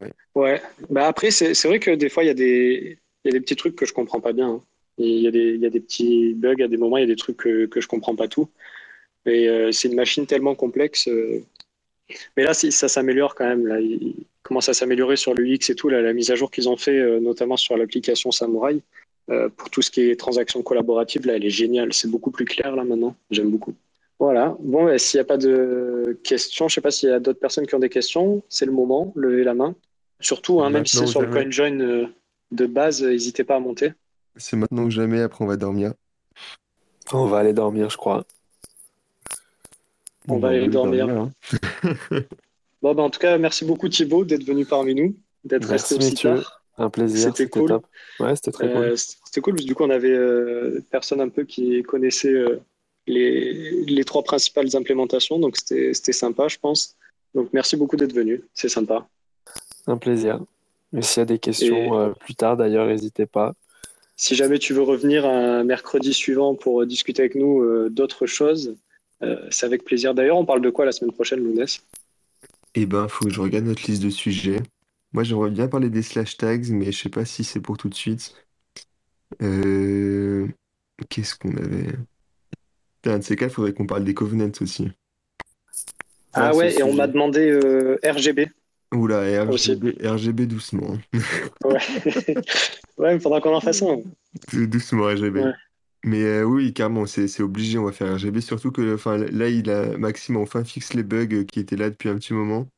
ouais. 0.00 0.12
Ouais. 0.34 0.62
Bah 0.90 1.06
après, 1.08 1.30
c'est 1.30 1.54
c'est 1.54 1.68
vrai 1.68 1.80
que 1.80 1.90
des 1.90 2.08
fois, 2.08 2.24
il 2.24 2.26
y 2.26 2.30
a 2.30 2.34
des, 2.34 2.98
il 3.24 3.28
y 3.32 3.34
a 3.34 3.38
des 3.38 3.40
petits 3.40 3.56
trucs 3.56 3.76
que 3.76 3.86
je 3.86 3.92
comprends 3.92 4.20
pas 4.20 4.32
bien. 4.32 4.48
hein. 4.50 4.64
Il 4.98 5.20
y 5.20 5.26
a 5.26 5.30
des, 5.30 5.54
il 5.54 5.60
y 5.60 5.66
a 5.66 5.70
des 5.70 5.80
petits 5.80 6.34
bugs 6.34 6.62
à 6.62 6.68
des 6.68 6.76
moments, 6.76 6.98
il 6.98 7.00
y 7.00 7.04
a 7.04 7.06
des 7.06 7.16
trucs 7.16 7.38
que, 7.38 7.66
que 7.66 7.80
je 7.80 7.88
comprends 7.88 8.14
pas 8.14 8.28
tout. 8.28 8.48
Et 9.26 9.48
euh, 9.48 9.72
c'est 9.72 9.88
une 9.88 9.94
machine 9.94 10.26
tellement 10.26 10.54
complexe. 10.54 11.08
euh. 11.08 11.44
Mais 12.36 12.44
là, 12.44 12.52
ça 12.54 12.88
s'améliore 12.88 13.34
quand 13.34 13.46
même. 13.46 13.66
Là. 13.66 13.80
Il 13.80 14.14
commence 14.42 14.68
à 14.68 14.74
s'améliorer 14.74 15.16
sur 15.16 15.34
l'UX 15.34 15.70
et 15.70 15.74
tout. 15.74 15.88
Là, 15.88 16.02
la 16.02 16.12
mise 16.12 16.30
à 16.30 16.34
jour 16.34 16.50
qu'ils 16.50 16.68
ont 16.68 16.76
fait, 16.76 16.98
euh, 16.98 17.20
notamment 17.20 17.56
sur 17.56 17.76
l'application 17.76 18.30
Samurai, 18.30 18.80
pour 19.56 19.70
tout 19.70 19.80
ce 19.80 19.90
qui 19.90 20.10
est 20.10 20.16
transactions 20.16 20.62
collaboratives, 20.62 21.26
là, 21.26 21.36
elle 21.36 21.44
est 21.44 21.50
géniale. 21.50 21.92
C'est 21.94 22.10
beaucoup 22.10 22.30
plus 22.30 22.44
clair 22.44 22.76
là 22.76 22.84
maintenant. 22.84 23.16
J'aime 23.30 23.50
beaucoup. 23.50 23.72
Voilà. 24.18 24.56
Bon, 24.60 24.98
s'il 24.98 25.18
n'y 25.18 25.22
a 25.22 25.24
pas 25.24 25.38
de 25.38 26.18
questions, 26.22 26.68
je 26.68 26.74
sais 26.74 26.80
pas 26.82 26.90
s'il 26.90 27.08
y 27.08 27.12
a 27.12 27.20
d'autres 27.20 27.38
personnes 27.38 27.66
qui 27.66 27.74
ont 27.74 27.78
des 27.78 27.88
questions, 27.88 28.42
c'est 28.50 28.66
le 28.66 28.72
moment. 28.72 29.10
Levez 29.16 29.44
la 29.44 29.54
main. 29.54 29.74
Surtout, 30.20 30.60
hein, 30.60 30.68
même 30.68 30.84
si 30.84 30.98
c'est 30.98 31.06
sur 31.06 31.22
le. 31.22 31.28
CoinJoin 31.28 32.08
de 32.50 32.66
base, 32.66 33.02
n'hésitez 33.02 33.44
pas 33.44 33.56
à 33.56 33.60
monter. 33.60 33.92
C'est 34.36 34.56
maintenant 34.56 34.84
que 34.84 34.90
jamais, 34.90 35.22
après 35.22 35.44
on 35.44 35.48
va 35.48 35.56
dormir. 35.56 35.94
On 37.12 37.26
va 37.26 37.38
aller 37.38 37.52
dormir, 37.52 37.90
je 37.90 37.96
crois. 37.96 38.24
On 40.28 40.38
va 40.38 40.48
on 40.48 40.50
aller 40.50 40.60
va 40.60 40.66
aller 40.66 40.68
dormir. 40.68 41.06
dormir, 41.06 41.16
hein. 41.16 41.32
Bon, 42.82 42.94
bah, 42.94 43.02
en 43.02 43.10
tout 43.10 43.20
cas, 43.20 43.38
merci 43.38 43.64
beaucoup 43.64 43.88
Thibaut 43.88 44.24
d'être 44.24 44.44
venu 44.44 44.66
parmi 44.66 44.94
nous, 44.94 45.16
d'être 45.44 45.66
resté 45.66 45.94
aussi 45.94 46.12
messieurs. 46.12 46.34
tard. 46.34 46.62
Un 46.78 46.90
plaisir, 46.90 47.36
C'était 47.36 47.48
cool. 47.48 47.64
top. 47.64 47.86
Ouais, 48.18 48.34
c'était 48.36 48.50
très 48.52 48.68
cool. 48.68 48.92
Euh, 48.92 48.96
c'était 48.96 49.40
cool 49.40 49.54
parce 49.54 49.62
que 49.64 49.68
du 49.68 49.74
coup, 49.74 49.84
on 49.84 49.90
avait 49.90 50.10
euh, 50.10 50.84
personne 50.90 51.20
un 51.20 51.28
peu 51.28 51.44
qui 51.44 51.82
connaissait 51.82 52.32
euh, 52.32 52.60
les, 53.06 53.84
les 53.84 54.04
trois 54.04 54.22
principales 54.24 54.74
implémentations, 54.76 55.38
donc 55.38 55.56
c'était 55.56 55.94
c'était 55.94 56.12
sympa, 56.12 56.48
je 56.48 56.58
pense. 56.58 56.96
Donc 57.34 57.50
merci 57.52 57.76
beaucoup 57.76 57.96
d'être 57.96 58.14
venu, 58.14 58.42
c'est 58.54 58.68
sympa. 58.68 59.08
Un 59.86 59.96
plaisir. 59.96 60.40
Mais 60.92 61.02
s'il 61.02 61.20
y 61.20 61.22
a 61.22 61.26
des 61.26 61.34
Et 61.34 61.38
questions 61.38 61.98
euh, 61.98 62.12
plus 62.12 62.34
tard, 62.34 62.56
d'ailleurs, 62.56 62.86
n'hésitez 62.86 63.26
pas. 63.26 63.54
Si 64.22 64.36
jamais 64.36 64.60
tu 64.60 64.72
veux 64.72 64.82
revenir 64.82 65.26
un 65.26 65.64
mercredi 65.64 66.14
suivant 66.14 66.54
pour 66.54 66.86
discuter 66.86 67.22
avec 67.22 67.34
nous 67.34 67.60
euh, 67.60 67.90
d'autres 67.90 68.26
choses, 68.26 68.76
euh, 69.24 69.48
c'est 69.50 69.66
avec 69.66 69.82
plaisir. 69.82 70.14
D'ailleurs, 70.14 70.36
on 70.36 70.44
parle 70.44 70.62
de 70.62 70.70
quoi 70.70 70.84
la 70.84 70.92
semaine 70.92 71.10
prochaine, 71.10 71.40
Lounès? 71.40 71.84
Eh 72.76 72.86
ben, 72.86 73.08
faut 73.08 73.24
que 73.24 73.32
je 73.32 73.40
regarde 73.40 73.64
notre 73.64 73.84
liste 73.90 74.00
de 74.00 74.10
sujets. 74.10 74.60
Moi, 75.12 75.24
j'aimerais 75.24 75.50
bien 75.50 75.66
parler 75.66 75.90
des 75.90 76.02
slash 76.02 76.36
tags, 76.36 76.70
mais 76.70 76.92
je 76.92 77.02
sais 77.02 77.08
pas 77.08 77.24
si 77.24 77.42
c'est 77.42 77.58
pour 77.58 77.76
tout 77.76 77.88
de 77.88 77.96
suite. 77.96 78.32
Euh... 79.42 80.46
Qu'est-ce 81.08 81.34
qu'on 81.34 81.56
avait? 81.56 81.90
Putain, 83.02 83.14
Un 83.14 83.18
de 83.18 83.24
ces 83.24 83.34
cas, 83.34 83.46
il 83.46 83.52
faudrait 83.52 83.72
qu'on 83.72 83.86
parle 83.86 84.04
des 84.04 84.14
covenants 84.14 84.52
aussi. 84.60 84.86
Ah 86.32 86.54
ouais, 86.54 86.78
et 86.78 86.84
on 86.84 86.94
m'a 86.94 87.08
demandé 87.08 87.50
euh, 87.50 87.98
RGB 88.04 88.52
Oula. 88.92 89.44
RGB, 89.44 89.96
RGB 90.02 90.46
doucement. 90.46 90.98
Ouais, 91.64 91.78
ouais, 92.98 93.14
il 93.16 93.20
faudra 93.20 93.40
qu'on 93.40 93.54
en 93.54 93.60
fasse 93.60 93.82
un. 93.82 93.98
Doucement, 94.52 95.04
RGB. 95.04 95.36
Ouais. 95.40 95.52
Mais 96.04 96.22
euh, 96.24 96.44
oui, 96.44 96.72
carrément, 96.74 97.06
c'est 97.06 97.28
c'est 97.28 97.42
obligé, 97.42 97.78
on 97.78 97.84
va 97.84 97.92
faire 97.92 98.14
RGB. 98.16 98.40
Surtout 98.40 98.72
que 98.72 98.94
enfin, 98.94 99.18
là, 99.18 99.48
il 99.48 99.70
a, 99.70 99.96
Maxime 99.98 100.36
a 100.36 100.40
enfin 100.40 100.64
fixe 100.64 100.94
les 100.94 101.02
bugs 101.04 101.44
qui 101.46 101.60
étaient 101.60 101.76
là 101.76 101.90
depuis 101.90 102.08
un 102.08 102.16
petit 102.16 102.34
moment. 102.34 102.68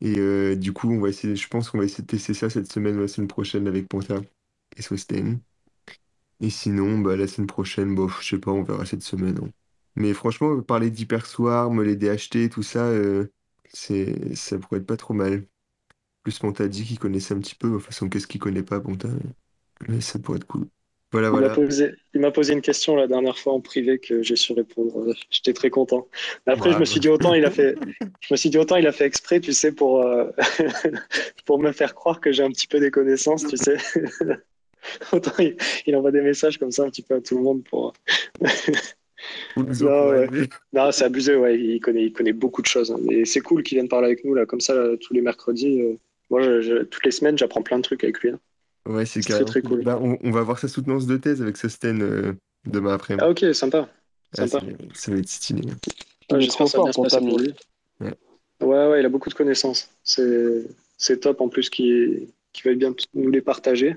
Et 0.00 0.18
euh, 0.18 0.56
du 0.56 0.72
coup, 0.72 0.90
on 0.90 1.00
va 1.00 1.08
essayer, 1.08 1.36
je 1.36 1.48
pense 1.48 1.70
qu'on 1.70 1.78
va 1.78 1.84
essayer 1.84 2.02
de 2.02 2.06
tester 2.08 2.34
ça 2.34 2.48
cette 2.50 2.70
semaine 2.72 2.96
ou 2.96 3.00
la 3.02 3.08
semaine 3.08 3.28
prochaine 3.28 3.66
avec 3.68 3.88
Panta 3.88 4.20
et 4.76 4.82
Swasten. 4.82 5.40
Et 6.40 6.50
sinon, 6.50 6.98
bah, 6.98 7.16
la 7.16 7.26
semaine 7.26 7.46
prochaine, 7.46 7.94
bof, 7.94 8.22
je 8.22 8.30
sais 8.30 8.38
pas, 8.38 8.50
on 8.52 8.62
verra 8.62 8.86
cette 8.86 9.02
semaine. 9.02 9.38
hein. 9.42 9.50
Mais 9.96 10.14
franchement, 10.14 10.60
parler 10.62 10.90
d'Hyperswarm, 10.90 11.82
les 11.82 11.96
DHT, 11.96 12.48
tout 12.50 12.62
ça, 12.62 12.86
euh, 12.86 13.30
c'est, 13.72 14.34
ça 14.36 14.58
pourrait 14.58 14.80
être 14.80 14.86
pas 14.86 14.96
trop 14.96 15.14
mal. 15.14 15.46
Plus 16.24 16.38
Panta 16.40 16.68
dit 16.68 16.84
qu'il 16.86 16.98
connaissait 17.00 17.34
un 17.34 17.40
petit 17.40 17.54
peu, 17.56 17.70
de 17.70 17.76
toute 17.76 17.86
façon, 17.86 18.08
qu'est-ce 18.10 18.26
qu'il 18.28 18.40
connaît 18.40 18.62
pas, 18.64 18.80
Panta? 18.80 19.08
Mais 19.88 20.00
ça 20.00 20.18
pourrait 20.18 20.38
être 20.38 20.46
cool. 20.46 20.68
Voilà, 21.12 21.30
Il 21.32 21.38
m'a 21.38 21.48
voilà. 21.48 21.50
posé, 21.50 21.92
il 22.14 22.20
m'a 22.20 22.32
posé 22.32 22.52
une 22.54 22.60
question 22.60 22.96
la 22.96 23.06
dernière 23.06 23.38
fois 23.38 23.52
en 23.52 23.60
privé 23.60 24.00
que 24.00 24.20
j'ai 24.22 24.34
su 24.34 24.52
répondre. 24.52 25.14
J'étais 25.30 25.52
très 25.52 25.70
content. 25.70 26.08
Mais 26.46 26.52
après, 26.52 26.72
je 26.72 26.78
me 26.78 26.84
Bravo. 26.84 26.84
suis 26.84 26.98
dit 26.98 27.08
autant 27.08 27.34
il 27.34 27.44
a 27.44 27.50
fait, 27.52 27.76
je 28.20 28.34
me 28.34 28.36
suis 28.36 28.50
dit 28.50 28.58
autant 28.58 28.76
il 28.76 28.86
a 28.86 28.92
fait 28.92 29.04
exprès, 29.06 29.40
tu 29.40 29.52
sais, 29.52 29.70
pour 29.72 30.00
euh, 30.02 30.30
pour 31.46 31.58
me 31.60 31.70
faire 31.72 31.94
croire 31.94 32.20
que 32.20 32.32
j'ai 32.32 32.42
un 32.42 32.50
petit 32.50 32.66
peu 32.66 32.80
des 32.80 32.90
connaissances, 32.90 33.46
tu 33.46 33.56
sais. 33.56 33.76
Autant 35.12 35.32
il, 35.38 35.56
il 35.86 35.96
envoie 35.96 36.12
des 36.12 36.22
messages 36.22 36.58
comme 36.58 36.70
ça 36.70 36.84
un 36.84 36.90
petit 36.90 37.02
peu 37.02 37.14
à 37.16 37.20
tout 37.20 37.36
le 37.36 37.42
monde 37.42 37.62
pour. 37.64 37.92
Non, 39.56 39.64
ouais. 39.64 40.24
encourager. 40.24 40.48
Non, 40.72 40.92
c'est 40.92 41.04
abusé, 41.04 41.36
ouais. 41.36 41.58
Il 41.58 41.80
connaît, 41.80 42.04
il 42.04 42.12
connaît 42.12 42.32
beaucoup 42.32 42.62
de 42.62 42.66
choses. 42.66 42.90
hein. 42.90 42.98
Et 43.10 43.24
c'est 43.24 43.40
cool 43.40 43.62
qu'il 43.62 43.76
vienne 43.76 43.88
parler 43.88 44.06
avec 44.06 44.24
nous 44.24 44.34
là, 44.34 44.46
comme 44.46 44.60
ça, 44.60 44.74
là, 44.74 44.96
tous 44.96 45.12
les 45.14 45.20
mercredis. 45.20 45.80
euh. 45.82 45.94
Moi, 46.30 46.42
je- 46.42 46.60
je- 46.60 46.82
toutes 46.84 47.04
les 47.04 47.10
semaines, 47.10 47.36
j'apprends 47.36 47.62
plein 47.62 47.78
de 47.78 47.82
trucs 47.82 48.04
avec 48.04 48.20
lui. 48.20 48.30
hein. 48.30 48.38
Ouais, 48.88 49.04
c'est 49.04 49.20
très 49.44 49.60
cool. 49.62 49.82
Bah, 49.82 49.98
on, 50.00 50.16
on 50.22 50.30
va 50.30 50.42
voir 50.42 50.58
sa 50.58 50.68
soutenance 50.68 51.06
de 51.06 51.16
thèse 51.16 51.42
avec 51.42 51.56
Sosten 51.56 52.02
euh, 52.02 52.32
demain 52.66 52.94
après-midi. 52.94 53.22
Ah 53.26 53.30
ok, 53.30 53.54
sympa, 53.54 53.88
Ah, 54.38 54.46
sympa. 54.46 54.64
c'est- 54.94 55.00
ça 55.00 55.12
va 55.12 55.18
être 55.18 55.28
stylé. 55.28 55.60
Est 55.68 56.40
J'espère 56.40 56.64
que 56.66 56.70
ça 56.72 56.78
va 56.78 56.84
bien 56.84 56.92
se 56.92 57.00
passer 57.00 57.18
pour 57.18 57.38
lui. 57.38 57.52
Ouais. 58.00 58.14
Ouais, 58.62 58.86
ouais, 58.90 59.00
il 59.00 59.06
a 59.06 59.08
beaucoup 59.08 59.28
de 59.28 59.34
connaissances. 59.34 59.90
C'est 60.04 60.64
c'est 60.96 61.20
top 61.20 61.40
en 61.40 61.48
plus 61.48 61.68
qu'il 61.70 62.28
qu'il 62.52 62.64
veuille 62.64 62.76
bien 62.76 62.94
nous 63.14 63.30
les 63.30 63.40
partager. 63.42 63.96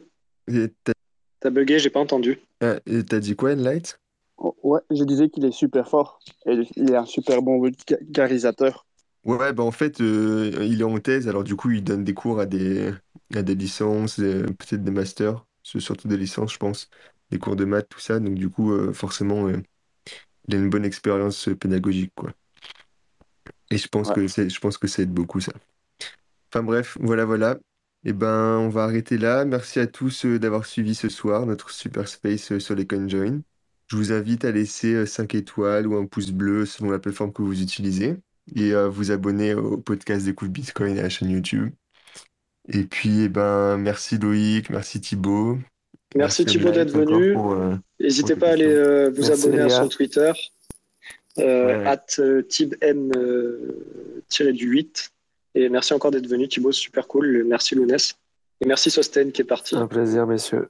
T'as 1.40 1.50
bugué, 1.50 1.80
j'ai 1.80 1.90
pas 1.90 2.00
entendu. 2.00 2.40
Ah, 2.62 2.80
et 2.86 3.04
t'as 3.04 3.20
dit 3.20 3.36
quoi, 3.36 3.52
Enlight? 3.54 4.00
Oh, 4.38 4.56
Ouais, 4.62 4.82
je 4.92 5.04
disais 5.06 5.28
qu'il 5.32 5.44
est 5.46 5.52
super 5.52 5.90
fort 5.90 6.20
et 6.46 6.54
il 6.76 6.92
est 6.92 6.96
un 6.96 7.06
super 7.06 7.42
bon 7.42 7.60
vulgarisateur. 7.60 8.86
Ouais, 9.26 9.54
bah 9.54 9.64
en 9.64 9.72
fait, 9.72 10.02
euh, 10.02 10.66
il 10.66 10.82
est 10.82 10.84
en 10.84 11.00
thèse, 11.00 11.30
alors 11.30 11.46
du 11.46 11.56
coup, 11.56 11.72
il 11.72 11.82
donne 11.84 12.04
des 12.04 12.14
cours 12.14 12.42
à 12.42 12.46
des, 12.46 12.92
à 13.34 13.42
des 13.42 13.56
licences, 13.56 14.20
euh, 14.20 14.44
peut-être 14.60 14.84
des 14.84 14.92
masters, 14.92 15.46
c'est 15.64 15.80
surtout 15.80 16.10
des 16.10 16.18
licences, 16.18 16.52
je 16.54 16.58
pense, 16.58 16.90
des 17.30 17.40
cours 17.40 17.56
de 17.56 17.64
maths, 17.64 17.88
tout 17.90 18.00
ça. 18.02 18.20
Donc 18.20 18.36
du 18.36 18.50
coup, 18.50 18.74
euh, 18.74 18.92
forcément, 18.92 19.48
il 20.48 20.56
a 20.56 20.58
une 20.58 20.70
bonne 20.70 20.86
expérience 20.86 21.50
pédagogique, 21.60 22.14
quoi. 22.16 22.32
Et 23.72 23.78
je 23.78 23.88
pense 23.88 24.10
Ouais. 24.10 24.16
que 24.16 24.28
c'est, 24.28 24.50
je 24.50 24.60
pense 24.60 24.78
que 24.78 24.88
ça 24.88 25.02
aide 25.04 25.12
beaucoup, 25.14 25.40
ça. 25.42 25.52
Enfin 26.54 26.64
bref, 26.64 26.98
voilà, 27.02 27.26
voilà. 27.26 27.60
Et 28.06 28.14
ben, 28.14 28.58
on 28.60 28.70
va 28.70 28.84
arrêter 28.86 29.18
là. 29.18 29.46
Merci 29.46 29.80
à 29.80 29.88
tous 29.88 30.26
euh, 30.26 30.40
d'avoir 30.40 30.66
suivi 30.66 30.96
ce 30.96 31.10
soir 31.10 31.46
notre 31.46 31.72
super 31.72 32.08
space 32.08 32.52
euh, 32.54 32.60
sur 32.60 32.76
les 32.76 32.88
CoinJoin. 32.88 33.42
Je 33.88 33.96
vous 33.98 34.12
invite 34.12 34.46
à 34.46 34.52
laisser 34.52 34.94
euh, 34.94 35.06
5 35.06 35.36
étoiles 35.36 35.88
ou 35.88 35.96
un 35.98 36.06
pouce 36.06 36.32
bleu 36.32 36.66
selon 36.66 36.92
la 36.92 37.00
plateforme 37.00 37.34
que 37.34 37.42
vous 37.42 37.62
utilisez 37.62 38.16
et 38.56 38.74
à 38.74 38.88
vous 38.88 39.12
abonner 39.12 39.54
au 39.54 39.78
podcast 39.78 40.26
Découvre 40.26 40.52
Bitcoin 40.52 40.96
et 40.96 41.00
à 41.00 41.04
la 41.04 41.10
chaîne 41.10 41.30
YouTube. 41.30 41.72
Et 42.70 42.84
puis, 42.84 43.22
eh 43.24 43.30
ben, 43.30 43.78
merci 43.78 44.18
Loïc, 44.18 44.70
merci 44.70 45.02
Thibaut. 45.02 45.58
Merci 46.16 46.46
Thibaut 46.46 46.72
d'être 46.72 46.92
venu. 46.92 47.36
euh, 47.38 47.76
N'hésitez 48.00 48.36
pas 48.36 48.50
à 48.50 48.52
aller 48.52 48.66
euh, 48.66 49.10
vous 49.10 49.24
Merci, 49.28 49.48
abonner 49.48 49.62
à 49.62 49.70
son 49.70 49.88
Twitter, 49.90 50.32
euh, 51.40 51.66
Ouais, 51.66 51.78
ouais. 51.78 51.86
at 51.88 52.06
euh, 52.20 52.42
tibn 52.44 53.12
euh, 53.18 54.22
tiré 54.30 54.54
du 54.54 54.68
8. 54.68 55.10
Et 55.56 55.70
merci 55.70 55.94
encore 55.94 56.12
d'être 56.12 56.28
venu, 56.28 56.48
Thibaut, 56.48 56.72
super 56.72 57.08
cool. 57.08 57.44
Merci 57.48 57.76
Lounès. 57.76 58.16
Et 58.62 58.66
merci 58.66 58.90
Sosten 58.92 59.32
qui 59.32 59.42
est 59.42 59.46
parti. 59.46 59.76
Un 59.76 59.88
plaisir, 59.88 60.26
messieurs. 60.28 60.70